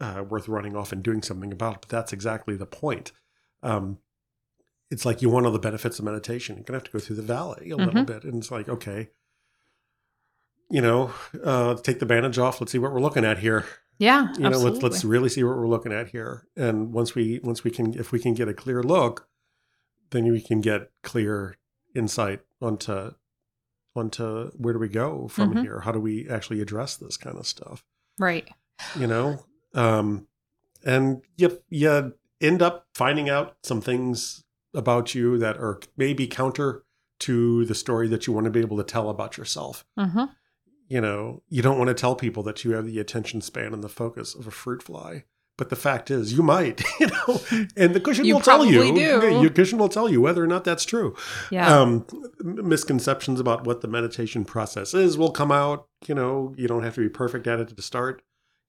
uh, 0.00 0.24
worth 0.28 0.48
running 0.48 0.76
off 0.76 0.92
and 0.92 1.02
doing 1.02 1.22
something 1.22 1.52
about 1.52 1.80
but 1.82 1.88
that's 1.88 2.12
exactly 2.12 2.56
the 2.56 2.66
point. 2.66 3.12
Um, 3.62 3.98
it's 4.90 5.04
like 5.06 5.22
you 5.22 5.30
want 5.30 5.46
all 5.46 5.52
the 5.52 5.58
benefits 5.58 5.98
of 5.98 6.04
meditation. 6.04 6.56
You're 6.56 6.64
gonna 6.64 6.76
have 6.76 6.84
to 6.84 6.90
go 6.90 6.98
through 6.98 7.16
the 7.16 7.22
valley 7.22 7.70
a 7.70 7.76
little 7.76 8.02
Mhm. 8.02 8.06
bit 8.06 8.24
and 8.24 8.36
it's 8.36 8.50
like 8.50 8.68
okay 8.68 9.10
you 10.70 10.80
know 10.80 11.12
uh, 11.44 11.74
take 11.76 11.98
the 12.00 12.06
bandage 12.06 12.38
off. 12.38 12.60
Let's 12.60 12.72
see 12.72 12.78
what 12.78 12.92
we're 12.92 13.00
looking 13.00 13.24
at 13.24 13.38
here. 13.38 13.64
Yeah 13.98 14.32
you 14.34 14.40
know 14.40 14.48
absolutely. 14.48 14.80
let's 14.80 14.82
let's 14.82 15.04
really 15.04 15.28
see 15.28 15.44
what 15.44 15.56
we're 15.56 15.68
looking 15.68 15.92
at 15.92 16.08
here. 16.08 16.46
And 16.56 16.92
once 16.92 17.14
we 17.14 17.40
once 17.42 17.62
we 17.64 17.70
can 17.70 17.94
if 17.94 18.12
we 18.12 18.18
can 18.18 18.34
get 18.34 18.48
a 18.48 18.54
clear 18.54 18.82
look 18.82 19.28
then 20.10 20.30
we 20.30 20.40
can 20.40 20.60
get 20.60 20.90
clear 21.02 21.56
insight 21.94 22.40
onto 22.60 23.12
onto 23.96 24.50
where 24.56 24.72
do 24.72 24.78
we 24.80 24.88
go 24.88 25.28
from 25.28 25.54
Mhm. 25.54 25.62
here 25.62 25.80
how 25.80 25.92
do 25.92 26.00
we 26.00 26.28
actually 26.28 26.60
address 26.60 26.96
this 26.96 27.16
kind 27.16 27.38
of 27.38 27.46
stuff 27.46 27.84
right 28.18 28.48
you 28.98 29.06
know 29.06 29.44
um 29.74 30.26
and 30.84 31.22
you 31.36 31.62
you 31.68 32.14
end 32.40 32.60
up 32.62 32.86
finding 32.94 33.28
out 33.30 33.56
some 33.62 33.80
things 33.80 34.44
about 34.74 35.14
you 35.14 35.38
that 35.38 35.56
are 35.58 35.78
maybe 35.96 36.26
counter 36.26 36.84
to 37.20 37.64
the 37.66 37.74
story 37.74 38.08
that 38.08 38.26
you 38.26 38.32
want 38.32 38.44
to 38.44 38.50
be 38.50 38.60
able 38.60 38.76
to 38.76 38.82
tell 38.84 39.08
about 39.08 39.36
yourself 39.38 39.84
mm-hmm. 39.98 40.24
you 40.88 41.00
know, 41.00 41.42
you 41.48 41.62
don't 41.62 41.78
want 41.78 41.88
to 41.88 41.94
tell 41.94 42.14
people 42.14 42.42
that 42.42 42.64
you 42.64 42.72
have 42.72 42.84
the 42.86 42.98
attention 42.98 43.40
span 43.40 43.72
and 43.72 43.82
the 43.82 43.88
focus 43.88 44.34
of 44.34 44.46
a 44.46 44.50
fruit 44.50 44.82
fly. 44.82 45.24
But 45.56 45.70
the 45.70 45.76
fact 45.76 46.10
is, 46.10 46.32
you 46.32 46.42
might, 46.42 46.82
you 47.00 47.06
know, 47.06 47.40
and 47.76 47.94
the 47.94 48.00
cushion 48.00 48.24
You 48.24 48.34
will 48.34 48.40
tell 48.40 48.64
you. 48.64 48.92
do. 48.94 49.40
Your 49.40 49.50
cushion 49.50 49.78
will 49.78 49.88
tell 49.88 50.08
you 50.08 50.20
whether 50.20 50.42
or 50.42 50.48
not 50.48 50.64
that's 50.64 50.84
true. 50.84 51.14
yeah 51.50 51.78
Um, 51.80 52.04
misconceptions 52.40 53.40
about 53.40 53.64
what 53.66 53.80
the 53.80 53.88
meditation 53.88 54.44
process 54.44 54.94
is 54.94 55.16
will 55.18 55.30
come 55.30 55.52
out. 55.52 55.86
You 56.06 56.14
know, 56.14 56.54
you 56.56 56.68
don't 56.68 56.82
have 56.82 56.94
to 56.96 57.00
be 57.00 57.08
perfect 57.08 57.46
at 57.46 57.60
it 57.60 57.76
to 57.76 57.82
start. 57.82 58.22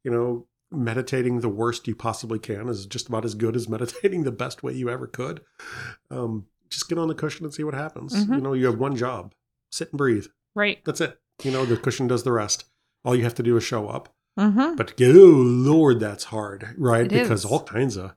You 0.03 0.11
know, 0.11 0.47
meditating 0.71 1.39
the 1.41 1.49
worst 1.49 1.87
you 1.87 1.95
possibly 1.95 2.39
can 2.39 2.69
is 2.69 2.85
just 2.85 3.07
about 3.07 3.25
as 3.25 3.35
good 3.35 3.55
as 3.55 3.67
meditating 3.77 4.23
the 4.23 4.31
best 4.31 4.63
way 4.63 4.73
you 4.73 4.89
ever 4.89 5.07
could. 5.07 5.41
Um, 6.11 6.45
just 6.69 6.89
get 6.89 6.97
on 6.97 7.07
the 7.07 7.15
cushion 7.15 7.45
and 7.45 7.53
see 7.53 7.63
what 7.63 7.73
happens. 7.73 8.13
Mhm. 8.13 8.35
You 8.35 8.41
know, 8.41 8.53
you 8.53 8.65
have 8.65 8.77
one 8.79 8.95
job: 8.95 9.33
sit 9.71 9.89
and 9.91 9.97
breathe. 9.97 10.27
right 10.55 10.79
That's 10.85 11.01
it. 11.01 11.19
You 11.43 11.51
know, 11.51 11.65
the 11.65 11.77
cushion 11.77 12.07
does 12.07 12.23
the 12.23 12.31
rest. 12.31 12.65
All 13.03 13.15
you 13.15 13.23
have 13.23 13.35
to 13.35 13.43
do 13.43 13.55
is 13.57 13.63
show 13.63 13.87
up. 13.87 14.13
Mm-hmm. 14.37 14.75
But 14.75 14.93
oh 15.01 15.03
Lord, 15.11 15.99
that's 15.99 16.25
hard, 16.25 16.75
right? 16.77 17.05
It 17.05 17.11
because 17.11 17.45
is. 17.45 17.51
all 17.51 17.63
kinds 17.63 17.97
of 17.97 18.15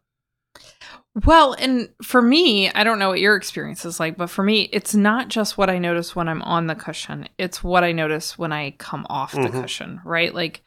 Well, 1.25 1.55
and 1.55 1.89
for 2.03 2.23
me, 2.23 2.71
I 2.71 2.85
don't 2.85 2.99
know 2.99 3.09
what 3.09 3.21
your 3.21 3.35
experience 3.37 3.85
is 3.85 3.99
like, 3.99 4.17
but 4.17 4.31
for 4.31 4.43
me, 4.45 4.69
it's 4.73 4.95
not 4.95 5.29
just 5.29 5.59
what 5.59 5.69
I 5.71 5.79
notice 5.79 6.15
when 6.15 6.29
I'm 6.29 6.43
on 6.43 6.67
the 6.69 6.75
cushion. 6.77 7.29
It's 7.39 7.63
what 7.65 7.83
I 7.83 7.93
notice 7.93 8.39
when 8.39 8.53
I 8.53 8.73
come 8.73 9.07
off 9.11 9.33
the 9.33 9.39
Mhm. 9.39 9.63
cushion, 9.63 10.01
right? 10.05 10.33
Like 10.35 10.63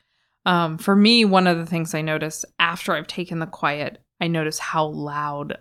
um 0.45 0.77
for 0.77 0.95
me, 0.95 1.23
one 1.23 1.47
of 1.47 1.57
the 1.57 1.65
things 1.67 1.93
I 1.93 2.01
notice 2.01 2.43
after 2.59 2.93
I've 2.93 3.07
taken 3.07 3.39
the 3.39 3.45
quiet, 3.45 4.01
I 4.19 4.27
notice 4.27 4.57
how 4.59 4.85
loud 4.87 5.57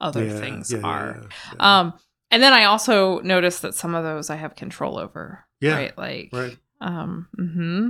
other 0.00 0.26
Yeah, 0.26 0.40
things 0.40 0.72
yeah, 0.72 0.80
are. 0.82 1.20
yeah. 1.52 1.78
Um 1.80 1.94
and 2.30 2.42
then 2.42 2.52
I 2.52 2.64
also 2.64 3.20
notice 3.20 3.60
that 3.60 3.74
some 3.76 3.94
of 3.94 4.02
those 4.02 4.28
I 4.28 4.36
have 4.36 4.56
control 4.56 4.98
over. 4.98 5.46
Yeah, 5.60 5.76
Right. 5.76 5.96
Like 5.98 6.30
right. 6.32 6.58
um 6.80 7.28
hmm 7.36 7.88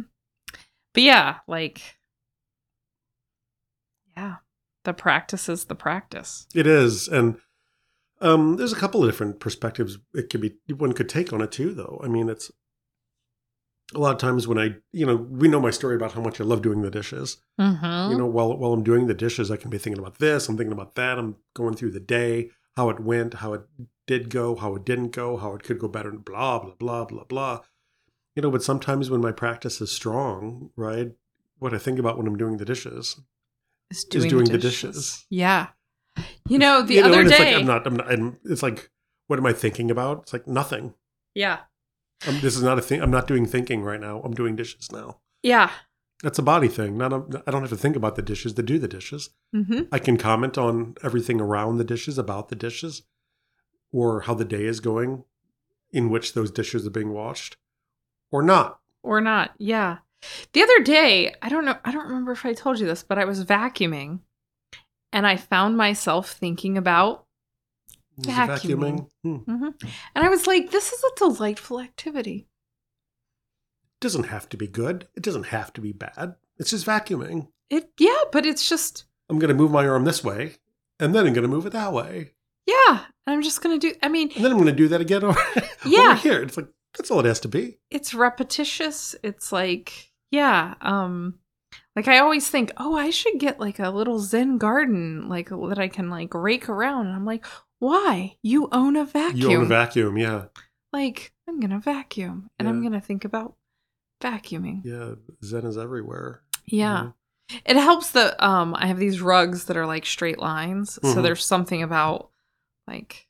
But 0.94 1.02
yeah, 1.02 1.36
like 1.46 1.82
yeah. 4.16 4.36
The 4.84 4.92
practice 4.92 5.48
is 5.48 5.64
the 5.64 5.74
practice. 5.74 6.46
It 6.54 6.66
is, 6.66 7.08
and 7.08 7.38
um, 8.20 8.56
there's 8.56 8.72
a 8.72 8.76
couple 8.76 9.02
of 9.02 9.10
different 9.10 9.40
perspectives 9.40 9.98
it 10.14 10.28
could 10.28 10.40
be 10.42 10.54
one 10.74 10.92
could 10.92 11.08
take 11.08 11.32
on 11.32 11.40
it 11.40 11.52
too. 11.52 11.72
Though 11.72 12.00
I 12.04 12.08
mean, 12.08 12.28
it's 12.28 12.50
a 13.94 13.98
lot 13.98 14.12
of 14.12 14.20
times 14.20 14.46
when 14.46 14.58
I, 14.58 14.76
you 14.92 15.06
know, 15.06 15.16
we 15.16 15.48
know 15.48 15.60
my 15.60 15.70
story 15.70 15.96
about 15.96 16.12
how 16.12 16.20
much 16.20 16.40
I 16.40 16.44
love 16.44 16.62
doing 16.62 16.82
the 16.82 16.90
dishes. 16.90 17.38
Mm-hmm. 17.60 18.12
You 18.12 18.18
know, 18.18 18.26
while 18.26 18.56
while 18.56 18.72
I'm 18.72 18.84
doing 18.84 19.06
the 19.06 19.14
dishes, 19.14 19.50
I 19.50 19.56
can 19.56 19.70
be 19.70 19.78
thinking 19.78 20.00
about 20.00 20.18
this. 20.18 20.48
I'm 20.48 20.56
thinking 20.56 20.72
about 20.72 20.94
that. 20.94 21.18
I'm 21.18 21.36
going 21.54 21.74
through 21.74 21.92
the 21.92 22.00
day, 22.00 22.50
how 22.76 22.90
it 22.90 23.00
went, 23.00 23.34
how 23.34 23.54
it 23.54 23.62
did 24.06 24.30
go, 24.30 24.54
how 24.54 24.74
it 24.74 24.84
didn't 24.84 25.10
go, 25.10 25.36
how 25.36 25.54
it 25.54 25.62
could 25.62 25.78
go 25.78 25.88
better, 25.88 26.10
and 26.10 26.24
blah 26.24 26.58
blah 26.58 26.74
blah 26.74 27.04
blah 27.04 27.24
blah. 27.24 27.60
You 28.36 28.42
know, 28.42 28.50
but 28.50 28.62
sometimes 28.62 29.10
when 29.10 29.20
my 29.20 29.32
practice 29.32 29.80
is 29.80 29.92
strong, 29.92 30.70
right, 30.76 31.12
what 31.58 31.72
I 31.74 31.78
think 31.78 31.98
about 31.98 32.18
when 32.18 32.26
I'm 32.26 32.36
doing 32.36 32.56
the 32.56 32.64
dishes 32.64 33.20
is 33.90 34.04
is 34.12 34.26
doing 34.26 34.46
the 34.46 34.58
dishes. 34.58 35.24
Yeah. 35.30 35.68
You 36.48 36.58
know, 36.58 36.82
the 36.82 36.94
You 36.94 37.02
know, 37.02 37.08
other 37.08 37.24
day. 37.24 37.52
like 37.52 37.60
I'm 37.60 37.66
not. 37.66 37.86
I'm 37.86 37.96
not. 37.96 38.10
I'm, 38.12 38.38
it's 38.44 38.62
like, 38.62 38.90
what 39.28 39.38
am 39.38 39.46
I 39.46 39.52
thinking 39.52 39.90
about? 39.90 40.22
It's 40.22 40.32
like 40.32 40.46
nothing. 40.46 40.94
yeah. 41.34 41.60
Um, 42.28 42.40
this 42.40 42.56
is 42.56 42.62
not 42.62 42.78
a 42.78 42.82
thing. 42.82 43.02
I'm 43.02 43.10
not 43.10 43.26
doing 43.26 43.44
thinking 43.44 43.82
right 43.82 44.00
now. 44.00 44.20
I'm 44.24 44.32
doing 44.34 44.56
dishes 44.56 44.90
now. 44.90 45.18
Yeah. 45.42 45.70
That's 46.22 46.38
a 46.38 46.42
body 46.42 46.68
thing. 46.68 46.96
Not. 46.96 47.12
A, 47.12 47.42
I 47.46 47.50
don't 47.50 47.60
have 47.60 47.70
to 47.70 47.76
think 47.76 47.96
about 47.96 48.16
the 48.16 48.22
dishes 48.22 48.54
to 48.54 48.62
do 48.62 48.78
the 48.78 48.88
dishes. 48.88 49.30
Mm-hmm. 49.54 49.82
I 49.92 49.98
can 49.98 50.16
comment 50.16 50.56
on 50.56 50.94
everything 51.02 51.40
around 51.40 51.76
the 51.76 51.84
dishes, 51.84 52.16
about 52.16 52.48
the 52.48 52.54
dishes, 52.56 53.02
or 53.92 54.22
how 54.22 54.32
the 54.34 54.44
day 54.44 54.64
is 54.64 54.80
going, 54.80 55.24
in 55.92 56.08
which 56.08 56.32
those 56.32 56.50
dishes 56.50 56.86
are 56.86 56.90
being 56.90 57.12
washed, 57.12 57.56
or 58.30 58.42
not. 58.42 58.80
Or 59.02 59.20
not. 59.20 59.52
Yeah. 59.58 59.98
The 60.52 60.62
other 60.62 60.80
day, 60.82 61.34
I 61.42 61.48
don't 61.48 61.64
know, 61.64 61.76
I 61.84 61.92
don't 61.92 62.06
remember 62.08 62.32
if 62.32 62.46
I 62.46 62.54
told 62.54 62.78
you 62.80 62.86
this, 62.86 63.02
but 63.02 63.18
I 63.18 63.24
was 63.26 63.44
vacuuming 63.44 64.20
and 65.12 65.26
I 65.26 65.36
found 65.36 65.76
myself 65.76 66.30
thinking 66.32 66.78
about, 66.78 67.26
it 68.18 68.26
Vacuuming. 68.26 69.08
Hmm. 69.24 69.38
and 69.46 69.74
I 70.24 70.28
was 70.28 70.46
like, 70.46 70.70
this 70.70 70.92
is 70.92 71.02
a 71.02 71.16
delightful 71.18 71.80
activity. 71.80 72.46
It 73.96 74.00
doesn't 74.00 74.24
have 74.24 74.48
to 74.50 74.56
be 74.56 74.66
good. 74.68 75.08
It 75.14 75.22
doesn't 75.22 75.46
have 75.46 75.72
to 75.74 75.80
be 75.80 75.92
bad. 75.92 76.36
It's 76.58 76.70
just 76.70 76.86
vacuuming. 76.86 77.48
It, 77.70 77.90
yeah, 77.98 78.16
but 78.32 78.46
it's 78.46 78.68
just, 78.68 79.04
I'm 79.28 79.38
going 79.38 79.48
to 79.48 79.54
move 79.54 79.70
my 79.72 79.86
arm 79.86 80.04
this 80.04 80.22
way, 80.22 80.56
and 81.00 81.14
then 81.14 81.26
I'm 81.26 81.32
going 81.32 81.42
to 81.42 81.48
move 81.48 81.66
it 81.66 81.72
that 81.72 81.92
way. 81.92 82.32
yeah. 82.66 83.00
and 83.26 83.34
I'm 83.34 83.42
just 83.42 83.62
going 83.62 83.78
to 83.78 83.88
do, 83.92 83.98
I 84.02 84.08
mean, 84.08 84.30
And 84.36 84.44
then 84.44 84.52
I'm 84.52 84.58
going 84.58 84.66
to 84.70 84.72
do 84.72 84.88
that 84.88 85.00
again 85.00 85.24
over, 85.24 85.40
Yeah. 85.84 86.10
over 86.12 86.14
here. 86.16 86.42
It's 86.42 86.56
like, 86.56 86.68
that's 86.96 87.10
all 87.10 87.20
it 87.20 87.26
has 87.26 87.40
to 87.40 87.48
be. 87.48 87.78
it's 87.90 88.14
repetitious. 88.14 89.14
It's 89.22 89.52
like, 89.52 90.12
yeah. 90.30 90.74
Um, 90.80 91.38
like 91.96 92.08
I 92.08 92.18
always 92.18 92.48
think, 92.48 92.72
oh, 92.76 92.96
I 92.96 93.10
should 93.10 93.38
get 93.38 93.60
like 93.60 93.78
a 93.78 93.90
little 93.90 94.18
Zen 94.20 94.58
garden, 94.58 95.28
like 95.28 95.48
that 95.50 95.78
I 95.78 95.88
can 95.88 96.10
like 96.10 96.34
rake 96.34 96.68
around. 96.68 97.06
And 97.06 97.16
I'm 97.16 97.24
like, 97.26 97.44
why? 97.78 98.36
You 98.42 98.68
own 98.72 98.96
a 98.96 99.04
vacuum. 99.04 99.50
You 99.50 99.56
own 99.58 99.64
a 99.64 99.66
vacuum, 99.66 100.16
yeah. 100.18 100.44
like 100.92 101.32
I'm 101.48 101.60
gonna 101.60 101.80
vacuum 101.80 102.48
and 102.58 102.68
I'm 102.68 102.82
gonna 102.82 103.00
think 103.00 103.24
about 103.24 103.54
vacuuming. 104.22 104.82
Yeah, 104.84 105.14
Zen 105.44 105.66
is 105.66 105.76
everywhere. 105.76 106.42
Yeah. 106.66 107.10
It 107.66 107.76
helps 107.76 108.10
that 108.12 108.42
um 108.42 108.74
I 108.76 108.86
have 108.86 108.98
these 108.98 109.20
rugs 109.20 109.64
that 109.66 109.76
are 109.76 109.86
like 109.86 110.06
straight 110.06 110.38
lines. 110.38 110.94
So 111.02 111.16
Mhm. 111.16 111.22
there's 111.22 111.44
something 111.44 111.82
about 111.82 112.30
like 112.88 113.26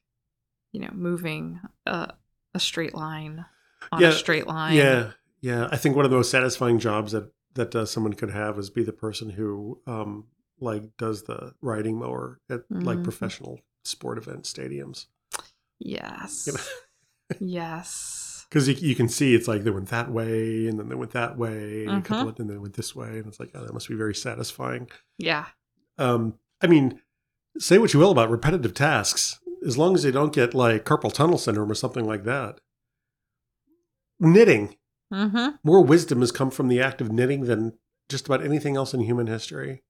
you 0.72 0.80
know, 0.80 0.90
moving 0.92 1.60
a, 1.86 2.12
a 2.54 2.60
straight 2.60 2.94
line 2.94 3.44
on 3.92 4.00
Yeah, 4.00 4.08
a 4.08 4.12
straight 4.12 4.46
line. 4.46 4.74
Yeah, 4.76 5.12
yeah. 5.40 5.68
I 5.70 5.76
think 5.76 5.96
one 5.96 6.04
of 6.04 6.10
the 6.10 6.16
most 6.16 6.30
satisfying 6.30 6.78
jobs 6.78 7.12
that 7.12 7.30
that 7.54 7.74
uh, 7.76 7.86
someone 7.86 8.14
could 8.14 8.30
have 8.30 8.58
is 8.58 8.68
be 8.70 8.82
the 8.82 8.92
person 8.92 9.30
who 9.30 9.80
um 9.86 10.26
like 10.60 10.96
does 10.98 11.24
the 11.24 11.54
riding 11.60 11.98
mower 11.98 12.40
at 12.50 12.62
like 12.70 12.98
Mhm. 12.98 13.04
professional 13.04 13.60
sport 13.84 14.18
event 14.18 14.44
stadiums. 14.44 15.06
Yes. 15.78 16.46
You 16.46 16.52
know? 16.54 17.36
yes. 17.40 18.20
Because 18.50 18.68
you, 18.68 18.74
you 18.74 18.94
can 18.94 19.08
see 19.08 19.34
it's 19.34 19.48
like 19.48 19.64
they 19.64 19.70
went 19.70 19.88
that 19.88 20.12
way 20.12 20.68
and 20.68 20.78
then 20.78 20.88
they 20.88 20.94
went 20.94 21.10
that 21.12 21.36
way 21.36 21.86
and 21.86 21.98
a 21.98 22.02
couple 22.02 22.26
Mhm. 22.26 22.28
of, 22.28 22.38
and 22.38 22.48
then 22.50 22.56
they 22.56 22.60
went 22.60 22.74
this 22.74 22.94
way 22.94 23.08
and 23.18 23.26
it's 23.26 23.40
like 23.40 23.50
oh, 23.54 23.64
that 23.64 23.72
must 23.72 23.88
be 23.88 23.96
very 23.96 24.14
satisfying. 24.14 24.88
Yeah. 25.18 25.46
Um, 25.98 26.34
I 26.60 26.68
mean, 26.68 27.00
say 27.58 27.78
what 27.78 27.92
you 27.92 27.98
will 27.98 28.12
about 28.12 28.30
repetitive 28.30 28.72
tasks, 28.74 29.40
as 29.66 29.76
long 29.76 29.96
as 29.96 30.04
they 30.04 30.12
don't 30.12 30.32
get 30.32 30.54
like 30.54 30.84
carpal 30.84 31.12
tunnel 31.12 31.38
syndrome 31.38 31.70
or 31.70 31.74
something 31.74 32.04
like 32.04 32.22
that. 32.24 32.60
Knitting, 34.20 34.76
Mm-hmm. 35.12 35.56
more 35.62 35.84
wisdom 35.84 36.20
has 36.20 36.32
come 36.32 36.50
from 36.50 36.66
the 36.68 36.80
act 36.80 37.00
of 37.00 37.12
knitting 37.12 37.42
than 37.44 37.78
just 38.08 38.26
about 38.26 38.42
anything 38.44 38.74
else 38.74 38.92
in 38.94 39.00
human 39.00 39.26
history. 39.28 39.84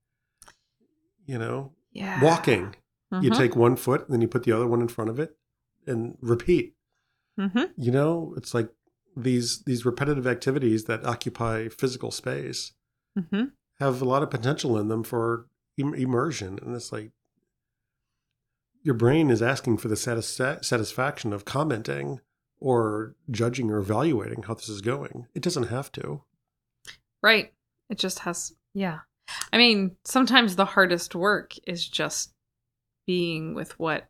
You 1.25 1.39
know, 1.39 1.73
Yeah. 1.91 2.21
walking, 2.23 2.75
you 3.11 3.31
Mhm. 3.31 3.37
take 3.37 3.55
one 3.55 3.75
foot 3.75 4.01
and 4.05 4.13
then 4.13 4.21
you 4.21 4.27
put 4.27 4.43
the 4.43 4.51
other 4.51 4.67
one 4.67 4.81
in 4.81 4.87
front 4.87 5.09
of 5.09 5.19
it 5.19 5.35
and 5.87 6.17
repeat. 6.21 6.75
Mhm. 7.39 7.71
You 7.75 7.91
know, 7.91 8.33
it's 8.37 8.53
like 8.53 8.69
these 9.17 9.63
these 9.63 9.85
repetitive 9.85 10.27
activities 10.27 10.83
that 10.83 11.05
occupy 11.05 11.69
physical 11.69 12.11
space 12.11 12.73
Mhm. 13.17 13.53
have 13.79 14.01
a 14.01 14.05
lot 14.05 14.21
of 14.21 14.29
potential 14.29 14.77
in 14.77 14.89
them 14.89 15.03
for 15.03 15.47
im- 15.77 15.93
immersion 15.95 16.59
and 16.61 16.75
it's 16.75 16.91
like 16.91 17.11
your 18.83 18.95
brain 18.95 19.31
is 19.31 19.41
asking 19.41 19.77
for 19.77 19.87
the 19.87 19.95
satis- 19.95 20.35
satisfaction 20.67 21.33
of 21.33 21.45
commenting 21.45 22.19
or 22.65 23.13
judging 23.29 23.69
or 23.69 23.77
evaluating 23.77 24.41
how 24.43 24.53
this 24.55 24.67
is 24.69 24.81
going 24.81 25.27
it 25.35 25.43
doesn't 25.43 25.67
have 25.67 25.91
to 25.91 26.21
Right. 27.23 27.53
It 27.89 27.97
just 27.97 28.19
has 28.19 28.53
yeah. 28.73 28.99
I 29.51 29.57
mean, 29.57 29.95
sometimes 30.03 30.55
the 30.55 30.65
hardest 30.65 31.15
work 31.15 31.53
is 31.65 31.87
just 31.87 32.33
being 33.07 33.55
with 33.55 33.77
what 33.79 34.07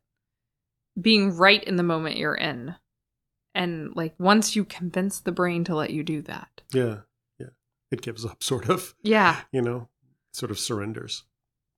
being 0.99 1.35
right 1.37 1.63
in 1.63 1.75
the 1.77 1.83
moment 1.83 2.17
you're 2.17 2.35
in. 2.35 2.75
And 3.53 3.95
like 3.95 4.15
once 4.19 4.55
you 4.55 4.65
convince 4.65 5.19
the 5.21 5.31
brain 5.31 5.63
to 5.65 5.75
let 5.75 5.91
you 5.91 6.03
do 6.03 6.21
that. 6.23 6.61
yeah 6.73 6.99
yeah 7.39 7.47
it 7.91 8.01
gives 8.01 8.25
up 8.25 8.43
sort 8.51 8.69
of 8.69 8.93
Yeah. 9.01 9.41
you 9.51 9.61
know 9.61 9.87
sort 10.33 10.51
of 10.51 10.59
surrenders 10.59 11.23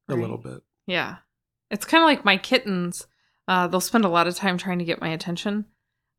a 0.10 0.16
little 0.16 0.38
bit 0.40 0.62
Yeah. 0.88 1.18
It's 1.70 1.86
kind 1.86 2.02
of 2.04 2.08
like 2.08 2.24
my 2.26 2.38
kittens. 2.38 3.06
Uh, 3.48 3.68
they'll 3.68 3.80
spend 3.82 4.06
a 4.06 4.10
lot 4.10 4.26
of 4.28 4.36
time 4.36 4.58
trying 4.58 4.80
to 4.80 4.86
get 4.86 5.02
my 5.02 5.10
attention. 5.10 5.66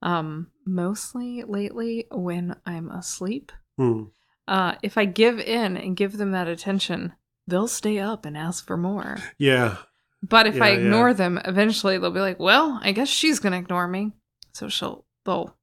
Um, 0.03 0.49
mostly 0.65 1.43
lately 1.43 2.07
when 2.11 2.57
I'm 2.65 2.91
asleep. 2.91 3.51
Hmm. 3.77 4.05
Uh, 4.47 4.75
if 4.83 4.97
I 4.97 5.05
give 5.05 5.39
in 5.41 5.77
and 5.77 5.97
give 5.97 6.17
them 6.17 6.31
that 6.33 6.49
attention, 6.49 7.13
they'll 7.47 7.69
stay 7.69 7.99
up 7.99 8.25
and 8.25 8.37
ask 8.37 8.67
for 8.67 8.77
more. 8.77 9.19
yeah 9.39 9.77
But 10.23 10.47
if 10.47 10.61
I 10.63 10.71
Yeah, 10.71 10.75
yeah. 10.75 10.81
ignore 10.85 11.15
them, 11.15 11.39
eventually 11.45 11.99
they'll 11.99 12.11
be 12.11 12.21
like, 12.21 12.39
"Well, 12.41 12.79
I 12.83 12.93
guess 12.93 13.09
she's 13.09 13.39
gonna 13.41 13.59
ignore 13.59 13.87
me." 13.89 14.13
So 14.55 14.69
she'll 14.69 15.05
they'll 15.25 15.57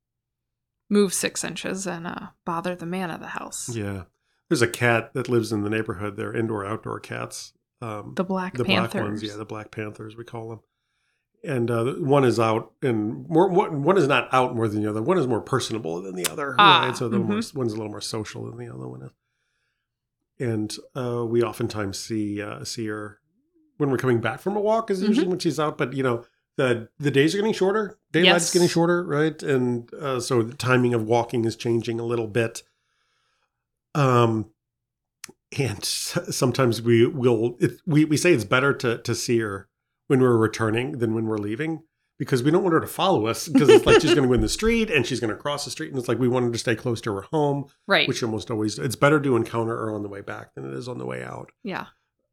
move 0.90 1.14
six 1.14 1.44
inches 1.44 1.88
and 1.88 2.06
uh, 2.06 2.28
bother 2.46 2.76
the 2.76 2.86
man 2.86 3.10
of 3.12 3.20
the 3.20 3.28
house. 3.28 3.70
yeah 3.76 4.04
there's 4.50 4.62
a 4.62 4.68
cat 4.68 5.12
that 5.16 5.28
lives 5.28 5.52
in 5.52 5.64
the 5.64 5.70
neighborhood 5.70 6.16
they're 6.16 6.36
indoor 6.36 6.64
outdoor 6.64 7.00
cats 7.00 7.54
um 7.82 8.14
The 8.16 8.24
Black 8.24 8.54
the 8.54 8.64
Panthers. 8.64 8.92
black 8.94 9.04
ones, 9.04 9.24
yeah, 9.24 9.36
the 9.36 9.46
black 9.46 9.72
panthers 9.72 10.16
we 10.16 10.24
call 10.24 10.50
them. 10.50 10.60
And 11.46 11.70
uh, 11.70 11.94
one 12.00 12.24
is 12.24 12.40
out, 12.40 12.72
and 12.82 13.28
more, 13.30 13.48
one, 13.50 13.84
one 13.84 13.98
is 13.98 14.08
not 14.08 14.34
out 14.34 14.56
more 14.56 14.68
than 14.68 14.82
the 14.82 14.90
other. 14.90 15.02
One 15.02 15.18
is 15.20 15.28
more 15.28 15.42
personable 15.42 16.02
than 16.02 16.16
the 16.16 16.26
other, 16.32 16.56
Ah, 16.58 16.86
right? 16.88 16.98
So 16.98 17.08
the 17.08 17.20
more, 17.20 17.38
mhm. 17.38 17.56
one's 17.56 17.74
a 17.74 17.76
little 17.76 17.92
more 17.92 18.02
social 18.02 18.46
than 18.46 18.58
the 18.58 18.74
other 18.74 18.88
one 18.88 19.04
is. 19.04 19.12
And 20.40 20.76
uh, 20.96 21.24
we 21.26 21.44
oftentimes 21.44 22.00
see 22.00 22.42
uh, 22.42 22.64
see 22.64 22.88
her 22.88 23.20
when 23.78 23.90
we're 23.92 23.98
coming 23.98 24.22
back 24.22 24.40
from 24.40 24.56
a 24.58 24.60
walk. 24.60 24.90
Is 24.90 25.00
Mm-hmm. 25.00 25.08
usually 25.08 25.28
when 25.28 25.40
she's 25.40 25.60
out, 25.60 25.78
but 25.78 25.94
you 25.94 26.02
know 26.04 26.26
the 26.58 26.90
the 27.00 27.12
days 27.12 27.36
are 27.36 27.38
getting 27.38 27.54
shorter. 27.54 27.98
Daylight's 28.12 28.46
Yes. 28.46 28.54
getting 28.54 28.68
shorter, 28.68 29.04
right? 29.06 29.42
And 29.44 29.94
uh, 29.94 30.20
so 30.20 30.42
the 30.42 30.56
timing 30.56 30.94
of 30.94 31.04
walking 31.06 31.46
is 31.46 31.56
changing 31.56 32.00
a 32.00 32.06
little 32.06 32.28
bit. 32.28 32.64
Um, 33.94 34.50
and 35.58 35.86
sometimes 35.86 36.82
we 36.82 37.06
will 37.08 37.56
it, 37.60 37.80
we 37.86 38.04
we 38.04 38.18
say 38.18 38.34
it's 38.34 38.44
better 38.44 38.74
to 38.74 38.98
to 38.98 39.16
see 39.16 39.40
her 39.40 39.70
when 40.08 40.20
we're 40.22 40.38
returning 40.38 41.00
than 41.00 41.14
when 41.14 41.26
we're 41.26 41.38
leaving 41.38 41.84
because 42.18 42.42
we 42.44 42.50
don't 42.52 42.64
want 42.64 42.74
her 42.74 42.80
to 42.80 42.88
follow 42.88 43.26
us 43.28 43.48
because 43.48 43.68
it's 43.70 43.86
like 43.86 44.00
she's 44.02 44.14
going 44.14 44.24
to 44.24 44.28
go 44.30 44.34
in 44.34 44.42
the 44.42 44.48
street 44.50 44.90
and 44.90 45.06
she's 45.06 45.20
going 45.20 45.30
to 45.30 45.36
cross 45.36 45.66
the 45.66 45.72
street 45.72 45.90
and 45.90 45.98
it's 46.00 46.08
like 46.08 46.20
we 46.20 46.28
want 46.28 46.46
her 46.46 46.52
to 46.52 46.58
stay 46.58 46.76
close 46.76 47.02
to 47.02 47.14
her 47.14 47.22
home 47.24 47.66
Right. 47.88 48.08
which 48.08 48.24
almost 48.24 48.50
always 48.50 48.80
it's 48.80 48.96
better 48.96 49.20
to 49.20 49.36
encounter 49.36 49.76
her 49.76 49.94
on 49.94 50.02
the 50.04 50.10
way 50.10 50.22
back 50.22 50.54
than 50.56 50.66
it 50.66 50.74
is 50.74 50.88
on 50.88 50.98
the 50.98 51.06
way 51.06 51.24
out 51.24 51.52
yeah. 51.64 51.88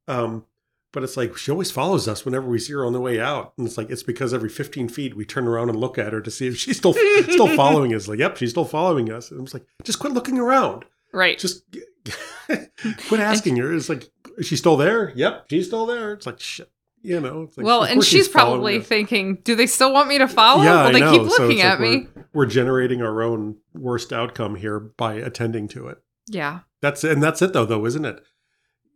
um 0.09 0.45
but 0.93 1.03
it's 1.03 1.17
like 1.17 1.37
she 1.39 1.51
always 1.51 1.71
follows 1.71 2.07
us 2.07 2.25
whenever 2.25 2.47
we 2.47 2.59
see 2.59 2.75
her 2.75 2.85
on 2.85 2.93
the 2.93 3.01
way 3.01 3.19
out 3.19 3.55
and 3.59 3.67
it's 3.67 3.79
like 3.79 3.91
it's 3.91 4.03
because 4.03 4.33
every 4.35 4.51
15 4.51 4.89
feet 4.89 5.17
we 5.17 5.25
turn 5.25 5.49
around 5.49 5.69
and 5.71 5.79
look 5.81 5.99
at 5.99 6.13
her 6.13 6.21
to 6.21 6.31
see 6.31 6.47
if 6.49 6.57
she's 6.59 6.77
still 6.77 6.93
still 6.93 7.49
following 7.57 7.95
us 7.95 8.07
like 8.07 8.19
yep 8.19 8.37
she's 8.37 8.51
still 8.51 8.65
following 8.67 9.11
us 9.11 9.31
and 9.31 9.41
it's 9.43 9.55
like 9.55 9.65
just 9.83 9.99
quit 9.99 10.13
looking 10.13 10.39
around 10.39 10.85
Right. 11.15 11.39
just 11.39 11.65
quit 12.47 13.21
asking 13.21 13.57
her. 13.59 13.73
It's 13.75 13.89
like, 13.89 14.11
is 14.39 14.47
she 14.47 14.57
still 14.57 14.77
there? 14.79 15.13
Yep, 15.15 15.47
she's 15.51 15.67
still 15.67 15.87
there. 15.87 16.15
It's 16.15 16.25
like, 16.27 16.41
shit, 16.41 16.71
you 17.03 17.21
know. 17.21 17.51
Like, 17.57 17.67
well, 17.67 17.83
and 17.83 18.03
she's 18.03 18.29
probably 18.29 18.81
thinking, 18.81 19.37
"Do 19.45 19.55
they 19.55 19.67
still 19.67 19.93
want 19.93 20.09
me 20.09 20.19
to 20.19 20.29
follow? 20.29 20.63
Yeah, 20.63 20.85
well, 20.85 20.93
they 20.93 21.01
keep 21.01 21.23
looking 21.23 21.59
it's 21.59 21.65
at 21.65 21.81
like 21.81 21.91
me." 21.91 22.09
We're 22.33 22.47
generating 22.47 23.03
our 23.03 23.23
own 23.23 23.57
worst 23.75 24.13
outcome 24.13 24.57
here 24.57 24.81
by 24.81 25.15
attending 25.15 25.69
to 25.69 25.89
it. 25.89 25.99
Yeah. 26.29 26.61
That's 26.81 27.05
and 27.05 27.23
that's 27.23 27.43
it 27.43 27.53
though, 27.53 27.67
though, 27.67 27.85
isn't 27.87 28.05
it? 28.05 28.23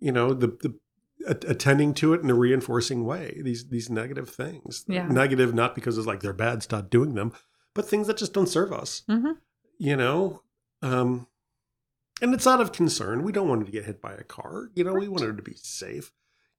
You 0.00 0.12
know, 0.12 0.32
the 0.32 0.48
the 0.48 0.74
attending 1.26 1.94
to 1.94 2.14
it 2.14 2.22
in 2.22 2.30
a 2.30 2.34
reinforcing 2.34 3.04
way. 3.04 3.40
These 3.42 3.68
these 3.68 3.90
negative 3.90 4.28
things. 4.30 4.84
Yeah. 4.88 5.08
Negative 5.08 5.54
not 5.54 5.74
because 5.74 5.98
it's 5.98 6.06
like 6.06 6.20
they're 6.20 6.32
bad, 6.32 6.62
stop 6.62 6.90
doing 6.90 7.14
them, 7.14 7.32
but 7.74 7.88
things 7.88 8.06
that 8.06 8.16
just 8.16 8.32
don't 8.32 8.48
serve 8.48 8.72
us. 8.72 9.02
hmm 9.08 9.32
You 9.78 9.96
know, 9.96 10.42
um, 10.82 11.26
and 12.22 12.32
it's 12.34 12.46
out 12.46 12.60
of 12.60 12.72
concern. 12.72 13.22
We 13.22 13.32
don't 13.32 13.48
want 13.48 13.62
her 13.62 13.66
to 13.66 13.72
get 13.72 13.84
hit 13.84 14.00
by 14.00 14.14
a 14.14 14.24
car. 14.24 14.70
You 14.74 14.84
know, 14.84 14.94
we 14.94 15.08
want 15.08 15.24
her 15.24 15.32
to 15.32 15.42
be 15.42 15.54
safe. 15.54 16.12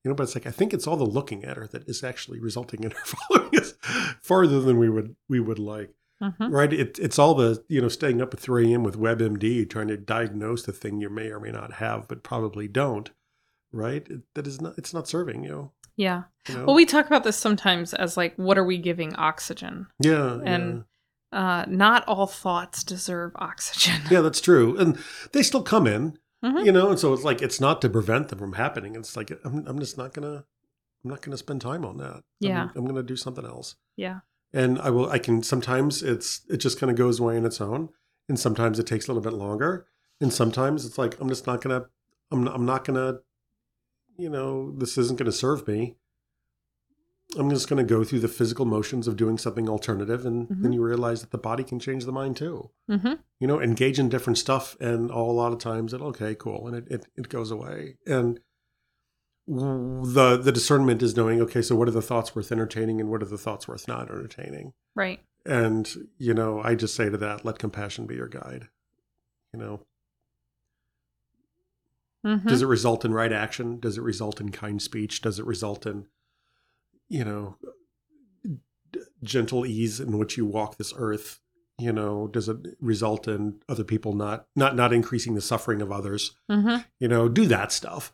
You 0.08 0.12
know, 0.12 0.16
but 0.16 0.24
it's 0.24 0.36
like 0.36 0.48
I 0.48 0.52
think 0.52 0.74
it's 0.74 0.88
all 0.88 0.96
the 0.96 1.04
looking 1.04 1.44
at 1.44 1.58
her 1.58 1.68
that 1.68 1.86
is 1.90 2.02
actually 2.02 2.40
resulting 2.40 2.82
in 2.86 2.92
her 2.92 2.98
following 3.04 3.58
us 3.60 3.74
farther 4.22 4.62
than 4.62 4.78
we 4.80 4.88
would 4.88 5.18
we 5.28 5.42
would 5.42 5.60
like. 5.60 5.94
hmm 6.22 6.48
Right? 6.50 6.72
It, 6.72 6.98
it's 6.98 7.20
all 7.20 7.34
the 7.36 7.62
you 7.68 7.82
know 7.82 7.90
staying 7.90 8.22
up 8.22 8.34
at 8.34 8.40
three 8.40 8.72
a.m. 8.72 8.84
with 8.84 8.98
WebMD 8.98 9.70
trying 9.70 9.90
to 9.90 9.98
diagnose 9.98 10.64
the 10.64 10.72
thing 10.72 11.02
you 11.02 11.10
may 11.10 11.30
or 11.30 11.42
may 11.42 11.52
not 11.52 11.74
have, 11.74 12.08
but 12.08 12.24
probably 12.24 12.70
don't. 12.70 13.10
Right? 13.74 14.08
It, 14.10 14.22
that 14.36 14.48
is 14.48 14.62
not. 14.62 14.78
It's 14.78 14.94
not 14.94 15.10
serving 15.10 15.44
you. 15.44 15.72
Yeah. 15.98 16.24
you 16.48 16.56
know? 16.56 16.66
Well, 16.68 16.76
we 16.76 16.86
talk 16.86 17.08
about 17.08 17.26
this 17.26 17.36
sometimes 17.36 17.94
as 17.94 18.16
like, 18.16 18.34
what 18.38 18.58
are 18.58 18.64
we 18.64 18.78
giving 18.78 19.14
oxygen? 19.16 19.88
yeah, 20.00 20.40
and- 20.46 20.86
Uh, 21.34 21.66
not 21.68 22.08
all 22.08 22.28
thoughts 22.28 22.86
deserve 22.86 23.34
oxygen. 23.36 24.00
yeah, 24.06 24.10
yeah, 24.14 24.22
that's 24.22 24.40
true, 24.40 24.78
and 24.78 24.98
they 25.34 25.44
still 25.44 25.62
come 25.64 25.86
in. 25.86 26.18
Mhm. 26.46 26.66
you 26.66 26.72
know 26.72 26.90
and 26.90 27.00
so 27.00 27.14
it's 27.14 27.24
like 27.24 27.42
it's 27.42 27.60
not 27.60 27.82
to 27.82 27.90
prevent 27.90 28.30
them 28.30 28.38
from 28.40 28.54
happening 28.54 28.96
it's 28.96 29.16
like 29.18 29.32
i'm, 29.44 29.66
I'm 29.68 29.80
just 29.80 29.98
not 29.98 30.14
gonna 30.14 30.46
i'm 31.04 31.10
not 31.10 31.22
gonna 31.22 31.38
spend 31.38 31.62
time 31.62 31.84
on 31.84 31.98
that 31.98 32.24
Yeah. 32.40 32.64
I'm, 32.64 32.72
I'm 32.76 32.86
gonna 32.86 33.02
do 33.04 33.16
something 33.16 33.44
else 33.46 33.76
Yeah. 33.96 34.20
and 34.54 34.78
i 34.80 34.90
will 34.92 35.10
i 35.10 35.18
can 35.20 35.42
sometimes 35.42 36.04
it's 36.04 36.42
it 36.50 36.58
just 36.58 36.80
kind 36.80 36.92
of 36.92 36.96
goes 36.98 37.20
away 37.20 37.38
on 37.38 37.46
its 37.46 37.60
own 37.60 37.90
and 38.30 38.40
sometimes 38.40 38.78
it 38.78 38.86
takes 38.86 39.08
a 39.08 39.12
little 39.14 39.24
bit 39.30 39.36
longer 39.38 39.88
and 40.22 40.32
sometimes 40.32 40.86
it's 40.86 40.98
like 41.00 41.20
i'm 41.20 41.28
just 41.30 41.48
not 41.48 41.60
gonna 41.62 41.86
i'm 42.32 42.48
I'm 42.48 42.66
not 42.66 42.86
gonna 42.86 43.20
you 44.18 44.30
know 44.30 44.72
this 44.78 44.98
isn't 44.98 45.18
gonna 45.18 45.32
serve 45.32 45.68
me 45.68 45.96
i'm 47.38 47.50
just 47.50 47.68
gonna 47.68 47.84
go 47.84 48.04
through 48.04 48.20
the 48.20 48.28
physical 48.28 48.66
motions 48.66 49.08
of 49.08 49.18
doing 49.18 49.38
something 49.38 49.68
alternative 49.68 50.26
and 50.26 50.48
then 50.50 50.72
Mhm. 50.72 50.76
you 50.76 50.84
realize 50.84 51.22
that 51.22 51.32
the 51.32 51.38
body 51.38 51.64
can 51.64 51.80
change 51.80 52.06
the 52.06 52.12
mind 52.12 52.38
too 52.38 52.70
hmm 52.90 53.14
you 53.40 53.46
know, 53.46 53.62
engage 53.62 54.00
in 54.00 54.10
different 54.10 54.40
stuff, 54.40 54.76
and 54.80 55.12
all, 55.12 55.30
a 55.30 55.32
lot 55.32 55.54
of 55.54 55.60
times 55.60 55.94
it 55.94 56.02
okay, 56.02 56.34
cool, 56.34 56.68
and 56.68 56.76
it, 56.76 56.88
it 56.90 57.06
it 57.16 57.30
goes 57.30 57.52
away. 57.52 57.98
And 58.08 58.40
the 59.48 60.40
the 60.42 60.52
discernment 60.52 61.04
is 61.04 61.16
knowing, 61.16 61.40
okay, 61.42 61.62
so 61.62 61.76
what 61.76 61.88
are 61.88 61.92
the 61.92 62.02
thoughts 62.02 62.36
worth 62.36 62.52
entertaining, 62.52 63.00
and 63.00 63.12
what 63.12 63.22
are 63.22 63.26
the 63.28 63.38
thoughts 63.38 63.68
worth 63.68 63.88
not 63.88 64.10
entertaining? 64.10 64.74
Right. 64.96 65.20
And 65.46 65.88
you 66.18 66.34
know, 66.34 66.62
I 66.64 66.74
just 66.74 66.96
say 66.96 67.12
to 67.12 67.18
that, 67.18 67.46
let 67.46 67.60
compassion 67.60 68.08
be 68.08 68.16
your 68.16 68.28
guide. 68.28 68.70
You 69.54 69.60
know, 69.60 69.82
hmm 72.24 72.48
does 72.48 72.64
it 72.64 72.68
result 72.68 73.06
in 73.06 73.14
right 73.14 73.32
action? 73.32 73.80
Does 73.80 74.00
it 74.00 74.02
result 74.04 74.42
in 74.42 74.50
kind 74.52 74.82
speech? 74.82 75.22
Does 75.22 75.38
it 75.38 75.46
result 75.46 75.86
in, 75.86 76.08
you 77.10 77.24
know, 77.24 77.58
d- 78.44 79.00
gentle 79.24 79.66
ease 79.66 80.00
in 80.00 80.18
which 80.18 80.38
you 80.38 80.46
walk 80.46 80.78
this 80.78 80.94
earth? 80.98 81.40
You 81.80 81.94
know, 81.94 82.28
does 82.28 82.50
it 82.50 82.58
result 82.80 83.28
in 83.28 83.60
other 83.70 83.84
people 83.84 84.14
not 84.14 84.48
not 84.56 84.76
not 84.76 84.92
increasing 84.94 85.36
the 85.36 85.42
suffering 85.42 85.82
of 85.82 85.92
others? 85.92 86.36
Mm-hmm. 86.50 86.78
You 87.00 87.08
know, 87.08 87.30
do 87.30 87.46
that 87.48 87.72
stuff. 87.72 88.14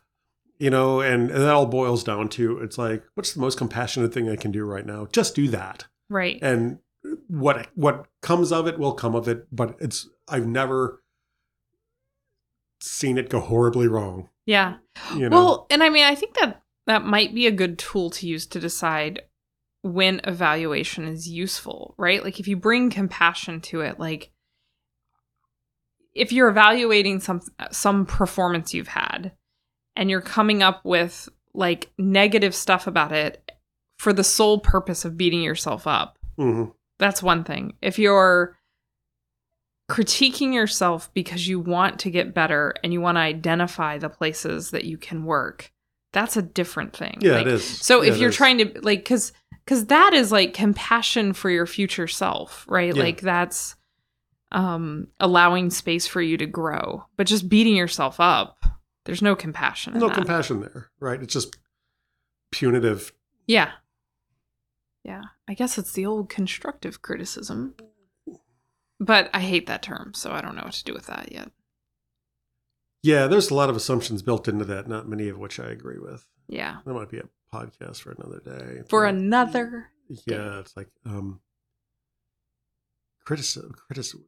You 0.58 0.70
know, 0.70 1.00
and, 1.00 1.30
and 1.30 1.40
that 1.40 1.48
all 1.54 1.66
boils 1.66 2.04
down 2.04 2.28
to 2.30 2.58
it's 2.60 2.78
like, 2.78 3.02
what's 3.14 3.32
the 3.34 3.40
most 3.40 3.58
compassionate 3.58 4.12
thing 4.14 4.28
I 4.30 4.36
can 4.36 4.52
do 4.52 4.64
right 4.64 4.86
now? 4.86 5.08
Just 5.12 5.34
do 5.34 5.48
that. 5.48 5.86
Right. 6.08 6.38
And 6.42 6.78
what 7.26 7.68
what 7.74 8.06
comes 8.22 8.52
of 8.52 8.66
it 8.68 8.78
will 8.78 8.92
come 8.92 9.14
of 9.14 9.26
it, 9.28 9.46
but 9.50 9.76
it's 9.80 10.08
I've 10.28 10.46
never 10.46 11.02
seen 12.80 13.16
it 13.18 13.30
go 13.30 13.40
horribly 13.40 13.88
wrong. 13.88 14.28
yeah. 14.46 14.76
You 15.16 15.28
know, 15.28 15.36
Well, 15.36 15.66
and 15.70 15.82
I 15.82 15.88
mean, 15.88 16.04
I 16.04 16.14
think 16.14 16.34
that 16.34 16.62
that 16.86 17.04
might 17.04 17.34
be 17.34 17.46
a 17.46 17.50
good 17.52 17.78
tool 17.78 18.10
to 18.10 18.26
use 18.26 18.46
to 18.46 18.60
decide 18.60 19.22
when 19.82 20.20
evaluation 20.24 21.04
is 21.06 21.28
useful, 21.28 21.94
right? 21.98 22.22
Like 22.24 22.40
if 22.40 22.48
you 22.48 22.56
bring 22.56 22.90
compassion 22.90 23.60
to 23.62 23.80
it, 23.80 23.98
like 23.98 24.30
if 26.14 26.32
you're 26.32 26.48
evaluating 26.48 27.20
some 27.20 27.40
some 27.70 28.06
performance 28.06 28.72
you've 28.72 28.88
had 28.88 29.32
and 29.96 30.08
you're 30.10 30.20
coming 30.20 30.62
up 30.62 30.84
with 30.84 31.28
like 31.54 31.90
negative 31.98 32.54
stuff 32.54 32.86
about 32.86 33.12
it 33.12 33.52
for 33.98 34.12
the 34.12 34.24
sole 34.24 34.58
purpose 34.58 35.04
of 35.04 35.16
beating 35.16 35.42
yourself 35.42 35.86
up, 35.86 36.18
Mhm. 36.38 36.72
that's 36.98 37.22
one 37.22 37.44
thing. 37.44 37.74
If 37.82 37.98
you're 37.98 38.56
critiquing 39.90 40.54
yourself 40.54 41.12
because 41.12 41.46
you 41.46 41.60
want 41.60 41.98
to 42.00 42.10
get 42.10 42.32
better 42.34 42.74
and 42.82 42.92
you 42.92 43.00
want 43.00 43.16
to 43.16 43.20
identify 43.20 43.98
the 43.98 44.08
places 44.08 44.70
that 44.70 44.84
you 44.84 44.96
can 44.96 45.24
work, 45.24 45.72
that's 46.14 46.36
a 46.38 46.42
different 46.42 46.96
thing. 46.96 47.18
yeah, 47.20 47.32
Like, 47.32 47.42
it 47.46 47.52
is. 47.52 47.64
So 47.84 48.00
Yeah, 48.02 48.12
if 48.12 48.18
you're 48.18 48.30
is. 48.30 48.36
trying 48.36 48.56
to 48.58 48.80
like 48.82 49.04
cuz 49.04 49.32
cuz 49.66 49.84
that 49.86 50.14
is 50.14 50.32
like 50.32 50.54
compassion 50.54 51.34
for 51.34 51.50
your 51.50 51.66
future 51.66 52.08
self, 52.08 52.64
right? 52.68 52.96
Yeah. 52.96 53.02
Like 53.02 53.20
that's 53.20 53.76
um 54.52 55.08
allowing 55.20 55.68
space 55.70 56.06
for 56.06 56.22
you 56.22 56.36
to 56.38 56.46
grow. 56.46 57.04
But 57.16 57.26
just 57.26 57.48
beating 57.48 57.76
yourself 57.76 58.20
up, 58.20 58.64
there's 59.04 59.20
no 59.22 59.36
compassion 59.36 59.92
in 59.94 60.00
no 60.00 60.08
that. 60.08 60.14
compassion 60.16 60.60
there, 60.60 60.88
right? 61.00 61.22
It's 61.22 61.34
just 61.34 61.56
punitive. 62.52 63.12
Yeah. 63.46 63.72
Yeah. 65.04 65.22
I 65.48 65.52
guess 65.54 65.76
it's 65.76 65.92
the 65.92 66.06
old 66.06 66.30
constructive 66.30 67.02
criticism. 67.02 67.74
But 69.00 69.28
I 69.34 69.40
hate 69.40 69.66
that 69.66 69.82
term, 69.82 70.14
so 70.14 70.30
I 70.30 70.40
don't 70.40 70.54
know 70.56 70.62
what 70.62 70.72
to 70.74 70.84
do 70.84 70.94
with 70.94 71.06
that 71.06 71.30
yet. 71.32 71.50
Yeah, 73.04 73.26
there's 73.26 73.50
a 73.50 73.54
lot 73.54 73.68
of 73.68 73.76
assumptions 73.76 74.22
built 74.22 74.48
into 74.48 74.64
that, 74.64 74.88
not 74.88 75.06
many 75.06 75.28
of 75.28 75.36
which 75.38 75.60
I 75.60 75.66
agree 75.66 75.98
with. 75.98 76.26
Yeah. 76.48 76.78
That 76.86 76.94
might 76.94 77.10
be 77.10 77.18
a 77.18 77.28
podcast 77.54 77.98
for 78.00 78.12
another 78.12 78.40
day. 78.40 78.82
For 78.88 79.04
another 79.04 79.90
Yeah, 80.26 80.58
it's 80.60 80.74
like 80.76 80.88
um 81.06 81.40
criticism 83.24 83.74
criticism 83.86 84.24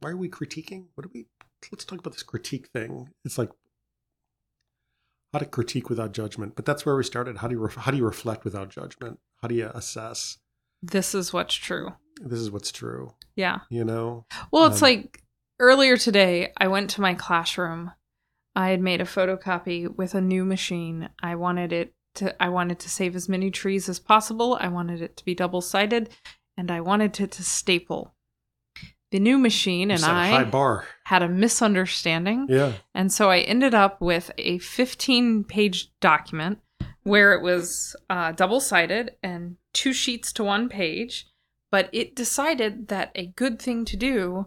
why 0.00 0.10
are 0.10 0.16
we 0.16 0.28
critiquing? 0.28 0.86
What 0.94 1.04
do 1.04 1.10
we 1.14 1.26
let's 1.72 1.84
talk 1.84 1.98
about 1.98 2.12
this 2.12 2.22
critique 2.22 2.66
thing. 2.68 3.08
It's 3.24 3.38
like 3.38 3.50
how 5.32 5.38
to 5.38 5.46
critique 5.46 5.88
without 5.88 6.12
judgment. 6.12 6.54
But 6.56 6.64
that's 6.66 6.84
where 6.86 6.94
we 6.96 7.02
started. 7.04 7.38
How 7.38 7.48
do 7.48 7.54
you 7.54 7.60
ref- 7.60 7.76
how 7.76 7.90
do 7.90 7.96
you 7.96 8.04
reflect 8.04 8.44
without 8.44 8.68
judgment? 8.70 9.18
How 9.42 9.48
do 9.48 9.54
you 9.54 9.70
assess 9.74 10.38
this 10.82 11.14
is 11.14 11.32
what's 11.32 11.54
true. 11.54 11.94
this 12.22 12.38
is 12.38 12.50
what's 12.50 12.70
true, 12.70 13.14
Yeah. 13.34 13.60
you 13.70 13.84
know? 13.84 14.26
Well, 14.52 14.66
it's 14.66 14.82
Um, 14.82 14.86
like 14.88 15.22
earlier 15.58 15.96
today, 15.96 16.52
I 16.58 16.68
went 16.68 16.90
to 16.90 17.00
my 17.00 17.14
classroom. 17.14 17.90
I 18.54 18.70
had 18.70 18.80
made 18.80 19.00
a 19.00 19.04
photocopy 19.04 19.94
with 19.94 20.14
a 20.14 20.20
new 20.20 20.44
machine. 20.44 21.08
I 21.22 21.34
wanted 21.34 21.72
it 21.72 21.94
to 22.16 22.40
I 22.42 22.48
wanted 22.48 22.78
to 22.80 22.90
save 22.90 23.16
as 23.16 23.28
many 23.28 23.50
trees 23.50 23.88
as 23.88 23.98
possible. 23.98 24.56
I 24.60 24.68
wanted 24.68 25.02
it 25.02 25.16
to 25.16 25.24
be 25.24 25.34
double-sided 25.34 26.10
and 26.56 26.70
I 26.70 26.80
wanted 26.80 27.18
it 27.20 27.32
to 27.32 27.42
staple. 27.42 28.14
The 29.10 29.20
new 29.20 29.38
machine 29.38 29.90
and 29.90 30.04
I 30.04 30.44
bar. 30.44 30.86
had 31.04 31.22
a 31.22 31.28
misunderstanding. 31.28 32.46
Yeah. 32.48 32.72
And 32.94 33.12
so 33.12 33.30
I 33.30 33.40
ended 33.40 33.74
up 33.74 34.00
with 34.00 34.30
a 34.38 34.58
15 34.58 35.44
page 35.44 35.92
document 36.00 36.58
where 37.04 37.32
it 37.32 37.42
was 37.42 37.94
uh, 38.10 38.32
double 38.32 38.60
sided 38.60 39.12
and 39.22 39.56
two 39.72 39.92
sheets 39.92 40.32
to 40.32 40.44
one 40.44 40.68
page. 40.68 41.26
But 41.70 41.90
it 41.92 42.16
decided 42.16 42.88
that 42.88 43.12
a 43.14 43.26
good 43.26 43.60
thing 43.60 43.84
to 43.86 43.96
do 43.96 44.46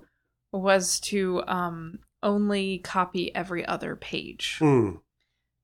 was 0.51 0.99
to 1.01 1.43
um, 1.47 1.99
only 2.23 2.79
copy 2.79 3.33
every 3.35 3.65
other 3.65 3.95
page. 3.95 4.57
Hmm. 4.59 4.95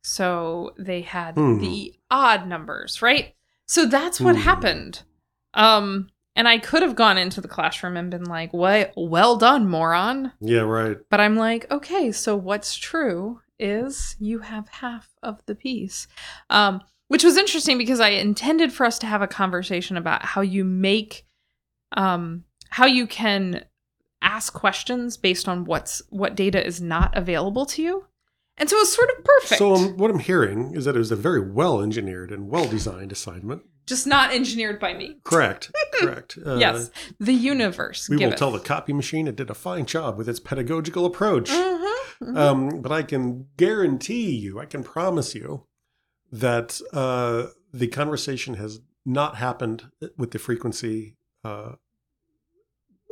So 0.03 0.73
they 0.77 1.01
had 1.01 1.35
Hmm. 1.35 1.59
the 1.59 1.93
odd 2.11 2.47
numbers, 2.47 3.01
right? 3.01 3.35
So 3.67 3.85
that's 3.85 4.19
what 4.19 4.35
Hmm. 4.35 4.41
happened. 4.41 5.03
Um, 5.53 6.09
and 6.35 6.47
I 6.47 6.57
could 6.57 6.81
have 6.81 6.95
gone 6.95 7.17
into 7.17 7.41
the 7.41 7.47
classroom 7.47 7.95
and 7.95 8.09
been 8.09 8.25
like, 8.25 8.51
"What? 8.53 8.91
well 8.97 9.37
done, 9.37 9.69
moron." 9.69 10.33
Yeah, 10.41 10.61
right. 10.61 10.97
But 11.09 11.21
I'm 11.21 11.35
like, 11.35 11.69
okay, 11.71 12.11
so 12.11 12.35
what's 12.35 12.75
true 12.75 13.41
is 13.59 14.15
you 14.19 14.39
have 14.39 14.67
half 14.67 15.09
of 15.21 15.45
the 15.45 15.55
piece. 15.55 16.07
Um, 16.49 16.81
which 17.07 17.23
was 17.23 17.37
interesting 17.37 17.77
because 17.77 17.99
I 17.99 18.09
intended 18.09 18.73
for 18.73 18.85
us 18.85 18.97
to 18.99 19.05
have 19.07 19.21
a 19.21 19.27
conversation 19.27 19.95
about 19.95 20.25
how 20.25 20.41
you 20.41 20.65
make 20.65 21.25
um 21.95 22.43
how 22.69 22.87
you 22.87 23.05
can 23.05 23.63
ask 24.23 24.53
questions 24.53 25.17
based 25.17 25.47
on 25.47 25.65
what's 25.65 26.01
what 26.09 26.35
data 26.35 26.65
is 26.65 26.81
not 26.81 27.15
available 27.17 27.65
to 27.67 27.81
you. 27.83 28.05
And 28.57 28.69
so 28.69 28.75
it 28.77 28.81
was 28.81 28.93
sort 28.93 29.09
of 29.17 29.23
perfect. 29.23 29.57
So 29.59 29.73
um, 29.73 29.97
what 29.97 30.11
I'm 30.11 30.19
hearing 30.19 30.75
is 30.75 30.85
that 30.85 30.95
it 30.95 30.99
was 30.99 31.11
a 31.11 31.15
very 31.15 31.41
well 31.41 31.81
engineered 31.81 32.31
and 32.31 32.49
well 32.49 32.67
designed 32.67 33.11
assignment. 33.11 33.63
just 33.87 34.05
not 34.07 34.31
engineered 34.33 34.79
by 34.79 34.93
me. 34.93 35.17
Correct. 35.23 35.71
Correct. 35.99 36.37
Uh, 36.45 36.55
yes. 36.57 36.89
The 37.19 37.33
universe. 37.33 38.07
We 38.09 38.17
will 38.17 38.31
tell 38.33 38.51
the 38.51 38.59
copy 38.59 38.93
machine 38.93 39.27
it 39.27 39.35
did 39.35 39.49
a 39.49 39.55
fine 39.55 39.85
job 39.85 40.17
with 40.17 40.29
its 40.29 40.39
pedagogical 40.39 41.05
approach. 41.05 41.49
Mhm, 41.49 41.93
mhm. 42.21 42.37
Um, 42.37 42.81
but 42.81 42.91
I 42.91 43.01
can 43.03 43.47
guarantee 43.57 44.31
you, 44.35 44.59
I 44.59 44.65
can 44.65 44.83
promise 44.83 45.33
you 45.35 45.65
that 46.31 46.79
uh, 46.93 47.47
the 47.73 47.87
conversation 47.87 48.53
has 48.55 48.79
not 49.05 49.35
happened 49.37 49.89
with 50.17 50.31
the 50.31 50.39
frequency 50.39 51.17
uh, 51.43 51.73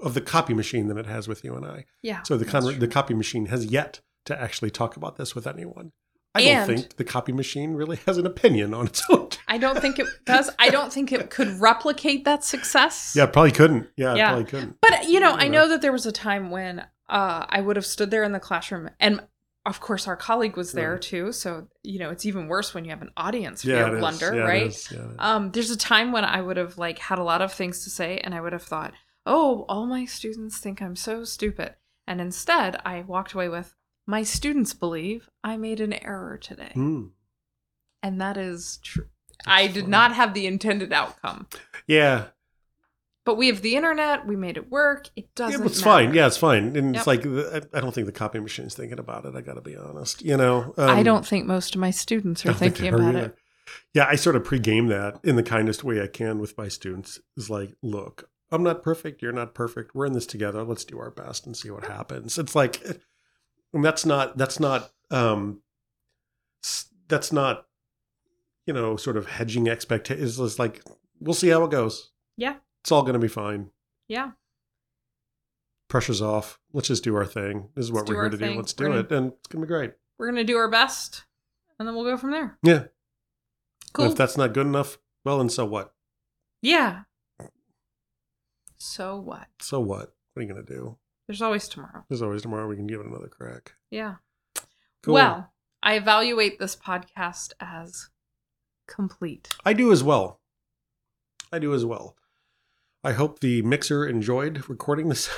of 0.02 0.14
the 0.14 0.22
copy 0.22 0.54
machine 0.54 0.88
that 0.88 0.98
it 0.98 1.06
has 1.06 1.28
with 1.28 1.44
you 1.44 1.56
and 1.56 1.66
I. 1.66 1.86
yeah. 2.02 2.24
So 2.24 2.38
the 2.38 2.46
con- 2.46 2.80
the 2.80 2.88
copy 2.88 3.14
machine 3.14 3.48
has 3.48 3.66
yet 3.66 4.02
to 4.26 4.40
actually 4.40 4.70
talk 4.72 4.96
about 4.98 5.16
this 5.18 5.34
with 5.36 5.48
anyone. 5.48 5.92
I 6.34 6.44
don't 6.44 6.66
think 6.66 6.96
the 6.96 7.04
copy 7.04 7.34
machine 7.34 7.74
really 7.74 7.98
has 8.06 8.18
an 8.18 8.26
opinion 8.26 8.74
on 8.74 8.86
its 8.88 9.04
own. 9.10 9.30
I 9.50 9.58
don't 9.58 9.82
think 9.82 10.00
it 10.00 10.08
does. 10.26 10.50
I 10.60 10.70
don't 10.70 10.94
think 10.94 11.12
it 11.12 11.30
could 11.30 11.60
replicate 11.60 12.24
that 12.24 12.46
success. 12.46 13.14
yeah, 13.18 13.26
probably 13.26 13.52
couldn't. 13.52 13.90
Yeah, 13.98 14.16
Yeah. 14.16 14.30
probably 14.30 14.46
couldn't. 14.46 14.78
But 14.82 15.10
you 15.10 15.20
know, 15.20 15.34
I 15.34 15.50
know 15.50 15.68
that 15.68 15.82
there 15.82 15.92
was 15.92 16.06
a 16.06 16.12
time 16.12 16.50
when 16.50 16.80
uh, 17.10 17.46
I 17.50 17.60
would 17.60 17.76
have 17.76 17.86
stood 17.86 18.12
there 18.12 18.24
in 18.24 18.32
the 18.32 18.40
classroom, 18.40 18.90
and 19.00 19.22
of 19.66 19.82
course, 19.82 20.08
our 20.08 20.16
colleague 20.16 20.56
was 20.56 20.72
there 20.72 20.94
Yeah. 20.94 21.00
too. 21.02 21.32
So 21.34 21.68
you 21.84 22.00
know, 22.00 22.10
it's 22.12 22.26
even 22.26 22.48
worse 22.48 22.74
when 22.74 22.86
you 22.86 22.92
have 22.92 23.02
an 23.02 23.12
audience 23.18 23.66
Yeah, 23.66 23.90
fear 23.90 24.00
blunder, 24.00 24.34
Yeah, 24.34 24.42
right? 24.44 24.90
Um, 25.20 25.52
there's 25.52 25.70
a 25.72 25.78
time 25.78 26.14
when 26.14 26.24
I 26.24 26.42
would 26.42 26.56
have 26.58 26.78
like 26.78 26.98
had 27.00 27.20
a 27.20 27.24
lot 27.24 27.42
of 27.42 27.52
things 27.52 27.84
to 27.84 27.90
say, 27.90 28.20
and 28.20 28.34
I 28.34 28.40
would 28.40 28.54
have 28.54 28.64
thought, 28.64 28.94
"Oh, 29.26 29.66
all 29.70 29.86
my 29.86 30.06
students 30.06 30.58
think 30.60 30.82
I'm 30.82 30.96
so 30.96 31.24
stupid," 31.24 31.76
and 32.08 32.20
instead, 32.22 32.80
I 32.86 33.02
walked 33.02 33.34
away 33.34 33.50
with, 33.50 33.76
"My 34.08 34.24
students 34.24 34.74
believe 34.74 35.30
I 35.44 35.58
made 35.58 35.80
an 35.80 35.94
error 35.94 36.38
today," 36.38 36.72
Hmm. 36.74 37.08
and 38.04 38.20
that 38.22 38.38
is 38.38 38.80
true. 38.84 39.08
I 39.46 39.68
did 39.68 39.88
not 39.88 40.14
have 40.14 40.34
the 40.34 40.46
intended 40.46 40.94
outcome. 40.94 41.48
Yeah, 41.88 42.28
But 43.24 43.36
we 43.38 43.48
have 43.48 43.62
the 43.62 43.76
internet. 43.76 44.26
We 44.26 44.36
made 44.36 44.58
it 44.58 44.72
work. 44.72 45.10
It 45.16 45.34
doesn't. 45.36 45.62
but 45.62 45.72
it's 45.72 45.82
fine. 45.82 46.12
Yeah, 46.16 46.26
it's 46.26 46.38
fine. 46.38 46.76
And 46.76 46.96
Yep. 46.96 47.00
it's 47.00 47.08
like 47.08 47.20
I 47.74 47.80
don't 47.80 47.94
think 47.94 48.08
the 48.08 48.12
copy 48.12 48.40
machine's 48.40 48.74
thinking 48.74 48.98
about 49.00 49.26
it. 49.26 49.36
I 49.36 49.42
got 49.42 49.54
to 49.56 49.62
be 49.62 49.76
honest. 49.76 50.24
You 50.24 50.38
know, 50.38 50.74
um, 50.78 50.90
I 50.90 51.04
don't 51.04 51.24
think 51.26 51.46
most 51.46 51.76
of 51.76 51.82
my 51.82 51.92
students 51.92 52.44
are 52.44 52.50
don't 52.50 52.58
think 52.58 52.78
thinking 52.78 52.94
about 52.96 53.16
either. 53.16 53.26
it. 53.28 53.36
Yeah, 53.94 54.08
I 54.10 54.16
sort 54.16 54.36
of 54.36 54.42
pregame 54.44 54.90
that 54.90 55.20
in 55.24 55.36
the 55.36 55.44
kindest 55.44 55.84
way 55.84 56.02
I 56.02 56.08
can 56.08 56.40
with 56.40 56.58
my 56.58 56.68
students. 56.68 57.20
Is 57.38 57.48
like, 57.50 57.76
look, 57.84 58.28
I'm 58.52 58.64
not 58.64 58.84
perfect. 58.84 59.22
You're 59.22 59.32
not 59.32 59.54
perfect. 59.54 59.96
We're 59.96 60.06
in 60.06 60.14
this 60.14 60.26
together. 60.26 60.64
Let's 60.64 60.84
do 60.86 61.00
our 61.00 61.12
best 61.12 61.46
and 61.46 61.56
see 61.56 61.70
what 61.72 61.86
happens. 61.86 62.38
It's 62.38 62.56
like, 62.56 62.82
and 63.74 63.84
that's 63.86 64.06
not 64.06 64.38
that's 64.38 64.60
not 64.60 64.92
um, 65.10 65.62
that's 67.08 67.32
not 67.32 67.68
you 68.68 68.74
know 68.74 68.98
sort 68.98 69.18
of 69.18 69.28
hedging 69.28 69.70
expectations. 69.70 70.40
It's 70.40 70.60
like 70.60 70.82
we'll 71.20 71.34
see 71.34 71.50
how 71.50 71.64
it 71.64 71.72
goes. 71.72 72.12
Yeah. 72.38 72.56
it's 72.82 72.92
all 72.92 73.04
going 73.04 73.14
to 73.14 73.20
be 73.20 73.28
fine. 73.28 73.70
Yeah. 74.08 74.32
Pressure's 75.90 76.22
off. 76.22 76.60
Let's 76.74 76.88
just 76.88 77.04
do 77.04 77.16
our 77.16 77.26
thing. 77.26 77.70
This 77.76 77.86
is 77.86 77.92
what 77.92 78.00
Let's 78.02 78.10
we're 78.12 78.22
here 78.24 78.30
to 78.32 78.38
thing. 78.38 78.52
do. 78.54 78.58
Let's 78.58 78.74
do 78.74 78.84
gonna- 78.86 79.00
it, 79.00 79.12
and 79.12 79.34
it's 79.34 79.48
going 79.48 79.62
to 79.62 79.68
be 79.68 79.70
great. 79.70 79.94
We're 80.18 80.28
going 80.28 80.38
to 80.38 80.44
do 80.44 80.58
our 80.58 80.70
best 80.70 81.26
and 81.78 81.88
then 81.88 81.96
we'll 81.96 82.06
go 82.06 82.16
from 82.18 82.32
there. 82.32 82.58
Yeah. 82.64 82.86
Cool. 83.94 84.06
And 84.06 84.12
if 84.14 84.18
that's 84.18 84.38
not 84.38 84.54
good 84.54 84.66
enough, 84.68 84.98
well, 85.26 85.42
and 85.42 85.52
so 85.52 85.66
what? 85.66 85.94
yeah. 86.62 87.02
So 88.84 89.16
what? 89.20 89.46
So 89.60 89.80
what? 89.80 90.12
What 90.34 90.40
are 90.40 90.42
you 90.42 90.52
going 90.52 90.66
to 90.66 90.74
do? 90.74 90.98
There's 91.28 91.44
always 91.44 91.68
tomorrow. 91.68 92.04
There's 92.10 92.24
always 92.24 92.42
tomorrow. 92.42 92.68
We 92.68 92.76
can 92.76 92.88
give 92.88 93.00
it 93.00 93.06
another 93.06 93.28
crack. 93.28 93.76
Yeah. 93.92 94.16
Cool. 95.04 95.14
Well, 95.14 95.54
I 95.84 95.98
evaluate 95.98 96.58
this 96.58 96.76
podcast 96.76 97.54
as 97.60 98.10
complete. 98.88 99.50
I 99.64 99.74
do 99.74 99.92
as 99.92 100.04
well. 100.04 100.40
I 101.54 101.60
do 101.60 101.76
as 101.76 101.86
well. 101.86 102.18
I 103.04 103.12
hope 103.12 103.40
the 103.40 103.62
mixer 103.62 104.04
enjoyed 104.04 104.68
recording 104.68 105.10
this 105.10 105.30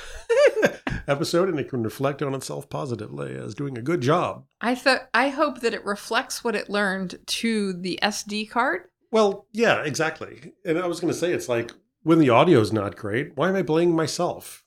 episode 1.09 1.49
and 1.49 1.59
it 1.59 1.69
can 1.69 1.83
reflect 1.83 2.21
on 2.21 2.33
itself 2.33 2.69
positively 2.69 3.35
as 3.35 3.53
doing 3.53 3.77
a 3.77 3.81
good 3.81 3.99
job. 3.99 4.45
I 4.61 4.73
thought 4.73 5.09
I 5.13 5.27
hope 5.27 5.59
that 5.59 5.73
it 5.73 5.83
reflects 5.83 6.45
what 6.45 6.55
it 6.55 6.69
learned 6.69 7.19
to 7.25 7.73
the 7.73 7.99
SD 8.01 8.49
card. 8.49 8.83
Well, 9.11 9.47
yeah, 9.51 9.83
exactly. 9.83 10.53
And 10.65 10.79
I 10.79 10.87
was 10.87 11.01
going 11.01 11.11
to 11.11 11.19
say, 11.19 11.33
it's 11.33 11.49
like 11.49 11.71
when 12.03 12.19
the 12.19 12.29
audio 12.29 12.59
is 12.59 12.71
not 12.73 12.95
great, 12.95 13.35
why 13.35 13.49
am 13.49 13.55
I 13.55 13.61
blaming 13.63 13.95
myself? 13.95 14.63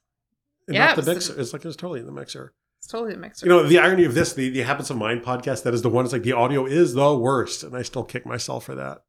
And 0.67 0.75
Yeah, 0.75 0.87
not 0.87 0.97
the 0.97 1.03
the- 1.03 1.15
mixer. 1.15 1.41
It's 1.41 1.53
like 1.53 1.65
it's 1.65 1.77
totally 1.77 2.03
the 2.03 2.11
mixer. 2.13 2.53
It's 2.79 2.89
totally 2.89 3.15
a 3.15 3.17
mixer. 3.19 3.47
You 3.47 3.51
know, 3.51 3.63
the 3.67 3.79
irony 3.79 4.05
of 4.05 4.15
this, 4.15 4.33
the, 4.35 4.49
the 4.51 4.63
Habits 4.63 4.91
of 4.91 4.97
Mind 4.97 5.23
podcast, 5.23 5.63
that 5.63 5.75
is 5.75 5.83
the 5.83 5.89
one, 5.89 6.05
it's 6.05 6.13
like 6.13 6.23
the 6.25 6.33
audio 6.33 6.67
is 6.67 6.95
the 6.95 7.17
worst. 7.17 7.63
And 7.63 7.75
I 7.77 7.83
still 7.83 8.05
kick 8.05 8.27
myself 8.27 8.65
for 8.65 8.75
that. 8.75 9.03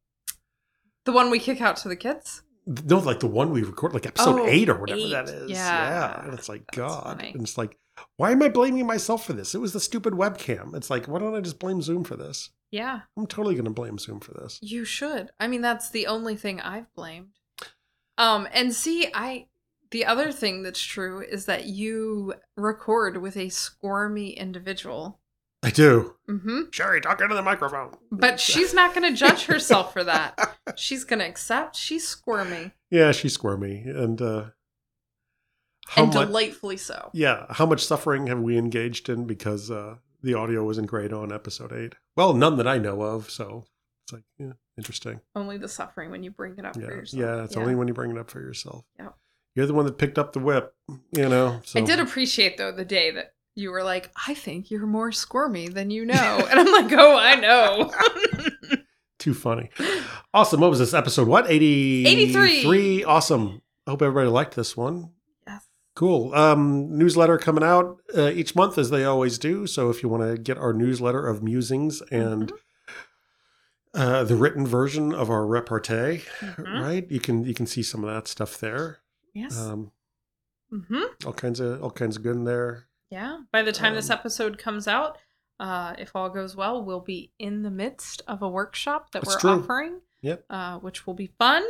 the 1.04 1.12
one 1.12 1.30
we 1.30 1.38
kick 1.38 1.60
out 1.60 1.76
to 1.78 1.88
the 1.88 1.96
kids. 1.96 2.42
No, 2.84 2.98
like 2.98 3.20
the 3.20 3.26
one 3.26 3.50
we 3.52 3.62
record, 3.62 3.94
like 3.94 4.06
episode 4.06 4.40
Oh, 4.40 4.46
eight 4.46 4.68
or 4.68 4.78
whatever 4.78 5.00
eight. 5.00 5.10
that 5.10 5.28
is. 5.28 5.50
Yeah. 5.50 6.22
And 6.24 6.34
it's 6.34 6.48
like, 6.48 6.64
That's 6.66 6.76
God. 6.76 7.02
funny. 7.18 7.30
And 7.32 7.42
it's 7.42 7.56
like, 7.56 7.78
why 8.16 8.30
am 8.30 8.42
I 8.42 8.48
blaming 8.48 8.86
myself 8.86 9.24
for 9.26 9.32
this? 9.32 9.54
It 9.54 9.58
was 9.58 9.72
the 9.72 9.80
stupid 9.80 10.12
webcam. 10.14 10.74
It's 10.74 10.90
like, 10.90 11.06
why 11.08 11.18
don't 11.18 11.34
I 11.34 11.40
just 11.40 11.58
blame 11.58 11.80
Zoom 11.82 12.04
for 12.04 12.16
this? 12.16 12.50
Yeah, 12.70 13.00
I'm 13.16 13.26
totally 13.26 13.54
going 13.54 13.64
to 13.64 13.70
blame 13.70 13.96
Zoom 13.98 14.20
for 14.20 14.32
this. 14.34 14.58
you 14.62 14.84
should. 14.84 15.30
I 15.40 15.46
mean, 15.48 15.62
that's 15.62 15.88
the 15.90 16.06
only 16.06 16.36
thing 16.36 16.60
I've 16.60 16.92
blamed. 16.94 17.37
Um, 18.18 18.46
and 18.52 18.74
see, 18.74 19.08
I 19.14 19.46
the 19.90 20.04
other 20.04 20.32
thing 20.32 20.62
that's 20.62 20.82
true 20.82 21.22
is 21.22 21.46
that 21.46 21.64
you 21.64 22.34
record 22.56 23.16
with 23.18 23.36
a 23.36 23.48
squirmy 23.48 24.30
individual. 24.30 25.20
I 25.62 25.70
do. 25.70 26.14
Mm-hmm. 26.28 26.62
Sherry, 26.70 27.00
talk 27.00 27.20
into 27.20 27.34
the 27.34 27.42
microphone. 27.42 27.96
But 28.12 28.38
she's 28.38 28.74
not 28.74 28.94
going 28.94 29.10
to 29.10 29.16
judge 29.18 29.46
herself 29.46 29.92
for 29.92 30.04
that. 30.04 30.56
She's 30.76 31.02
going 31.02 31.18
to 31.18 31.26
accept 31.26 31.74
she's 31.74 32.06
squirmy 32.06 32.70
Yeah, 32.90 33.10
she's 33.10 33.32
squirmy. 33.32 33.82
And, 33.84 34.22
uh, 34.22 34.44
how 35.88 36.04
and 36.04 36.14
much, 36.14 36.28
delightfully 36.28 36.76
so. 36.76 37.10
yeah, 37.12 37.46
how 37.50 37.66
much 37.66 37.84
suffering 37.84 38.28
have 38.28 38.38
we 38.38 38.56
engaged 38.56 39.08
in 39.08 39.24
because, 39.24 39.68
uh, 39.68 39.96
the 40.22 40.34
audio 40.34 40.64
wasn't 40.64 40.86
great 40.86 41.12
on 41.12 41.32
episode 41.32 41.72
eight? 41.72 41.94
Well, 42.14 42.34
none 42.34 42.56
that 42.58 42.68
I 42.68 42.78
know 42.78 43.02
of. 43.02 43.28
So 43.30 43.64
it's 44.04 44.12
like, 44.12 44.24
yeah, 44.38 44.52
interesting. 44.78 45.20
Only 45.34 45.58
the 45.58 45.68
suffering 45.68 46.10
when 46.10 46.22
you 46.22 46.30
bring 46.30 46.56
it 46.56 46.64
up 46.64 46.74
Yeah, 46.76 46.86
for 46.86 46.92
yourself. 46.94 47.20
yeah. 47.20 47.44
It's 47.44 47.56
only 47.58 47.74
when 47.74 47.86
you 47.88 47.92
bring 47.94 48.10
it 48.10 48.16
up 48.16 48.30
for 48.30 48.40
yourself. 48.40 48.84
Yep. 48.98 49.14
You're 49.54 49.66
the 49.66 49.74
one 49.74 49.84
that 49.86 49.98
picked 49.98 50.18
up 50.18 50.32
the 50.32 50.38
whip, 50.38 50.72
you 51.12 51.28
know. 51.28 51.60
So 51.64 51.80
I 51.80 51.84
did 51.84 51.98
appreciate 52.00 52.56
though 52.56 52.72
the 52.72 52.84
day 52.84 53.10
that 53.10 53.34
you 53.56 53.70
were 53.72 53.82
like, 53.82 54.10
I 54.26 54.32
think 54.34 54.70
you're 54.70 54.86
more 54.86 55.10
squirmy 55.12 55.68
than 55.68 55.90
you 55.90 56.06
know. 56.06 56.46
And 56.50 56.60
I'm 56.60 56.70
like, 56.72 56.92
oh, 56.92 57.18
I 57.18 57.34
know. 57.34 57.92
too 59.18 59.34
funny. 59.34 59.70
Awesome. 60.32 60.60
What 60.60 60.70
was 60.70 60.78
this 60.78 60.94
episode? 60.94 61.26
What 61.28 61.50
80, 61.50 62.06
83. 62.06 62.62
Three. 62.62 63.04
Awesome. 63.04 63.62
I 63.86 63.90
hope 63.90 64.02
everybody 64.02 64.28
liked 64.30 64.54
this 64.54 64.76
one. 64.76 65.10
yes. 65.46 65.66
Cool. 65.96 66.32
Um, 66.34 66.96
newsletter 66.96 67.36
coming 67.38 67.64
out 67.64 67.96
uh, 68.16 68.30
each 68.30 68.54
month 68.54 68.78
as 68.78 68.90
they 68.90 69.04
always 69.04 69.38
do. 69.38 69.66
So 69.66 69.90
if 69.90 70.02
you 70.04 70.08
want 70.08 70.22
to 70.22 70.40
get 70.40 70.56
our 70.56 70.72
newsletter 70.72 71.26
of 71.26 71.42
musings 71.42 72.00
and 72.12 72.52
Mhm. 72.52 72.58
Uh, 73.98 74.24
the 74.24 74.36
written 74.36 74.66
version 74.66 75.12
of 75.12 75.28
our 75.30 75.44
repartee, 75.46 76.22
Mhm. 76.40 76.80
right? 76.82 77.10
You 77.10 77.20
can 77.20 77.44
you 77.44 77.54
can 77.54 77.66
see 77.66 77.82
some 77.82 78.04
of 78.04 78.10
that 78.14 78.28
stuff 78.28 78.58
there. 78.58 79.00
Yes. 79.34 79.58
Um, 79.58 79.92
mm-hmm. 80.72 81.02
all 81.26 81.32
kinds 81.32 81.60
of 81.60 81.82
all 81.82 81.90
kinds 81.90 82.16
of 82.16 82.22
good 82.22 82.36
in 82.36 82.44
there. 82.44 82.86
Yeah. 83.10 83.40
By 83.52 83.62
the 83.62 83.72
time 83.72 83.94
this 83.94 84.10
Um, 84.10 84.18
episode 84.18 84.58
comes 84.58 84.86
out, 84.88 85.18
uh, 85.60 85.94
if 85.98 86.14
all 86.14 86.28
goes 86.30 86.54
well, 86.56 86.84
we'll 86.84 87.00
be 87.00 87.32
in 87.38 87.62
the 87.62 87.70
midst 87.70 88.22
of 88.28 88.42
a 88.42 88.48
workshop 88.48 89.10
that 89.12 89.24
we're 89.26 89.38
true. 89.38 89.50
offering. 89.50 90.00
Yep. 90.22 90.44
Uh, 90.50 90.78
which 90.78 91.06
will 91.06 91.14
be 91.14 91.28
fun. 91.38 91.64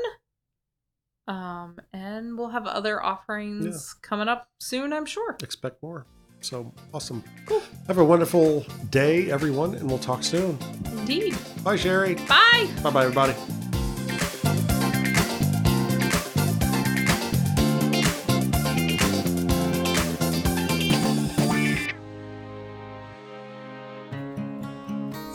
Um, 1.26 1.78
and 1.92 2.38
we'll 2.38 2.48
have 2.48 2.66
other 2.66 3.02
offerings 3.02 3.92
coming 3.94 4.28
up 4.28 4.48
soon, 4.58 4.92
I'm 4.94 5.04
sure. 5.04 5.36
Expect 5.42 5.82
more. 5.82 6.06
So 6.40 6.72
awesome. 6.94 7.24
Cool. 7.46 7.62
Have 7.88 7.98
a 7.98 8.04
wonderful 8.04 8.64
day, 8.90 9.30
everyone, 9.30 9.74
and 9.74 9.88
we'll 9.88 9.98
talk 9.98 10.22
soon. 10.22 10.58
Indeed. 10.92 11.36
Bye, 11.64 11.76
Sherry. 11.76 12.14
Bye. 12.14 12.68
Bye, 12.82 12.90
bye, 12.90 13.02
everybody. 13.04 13.34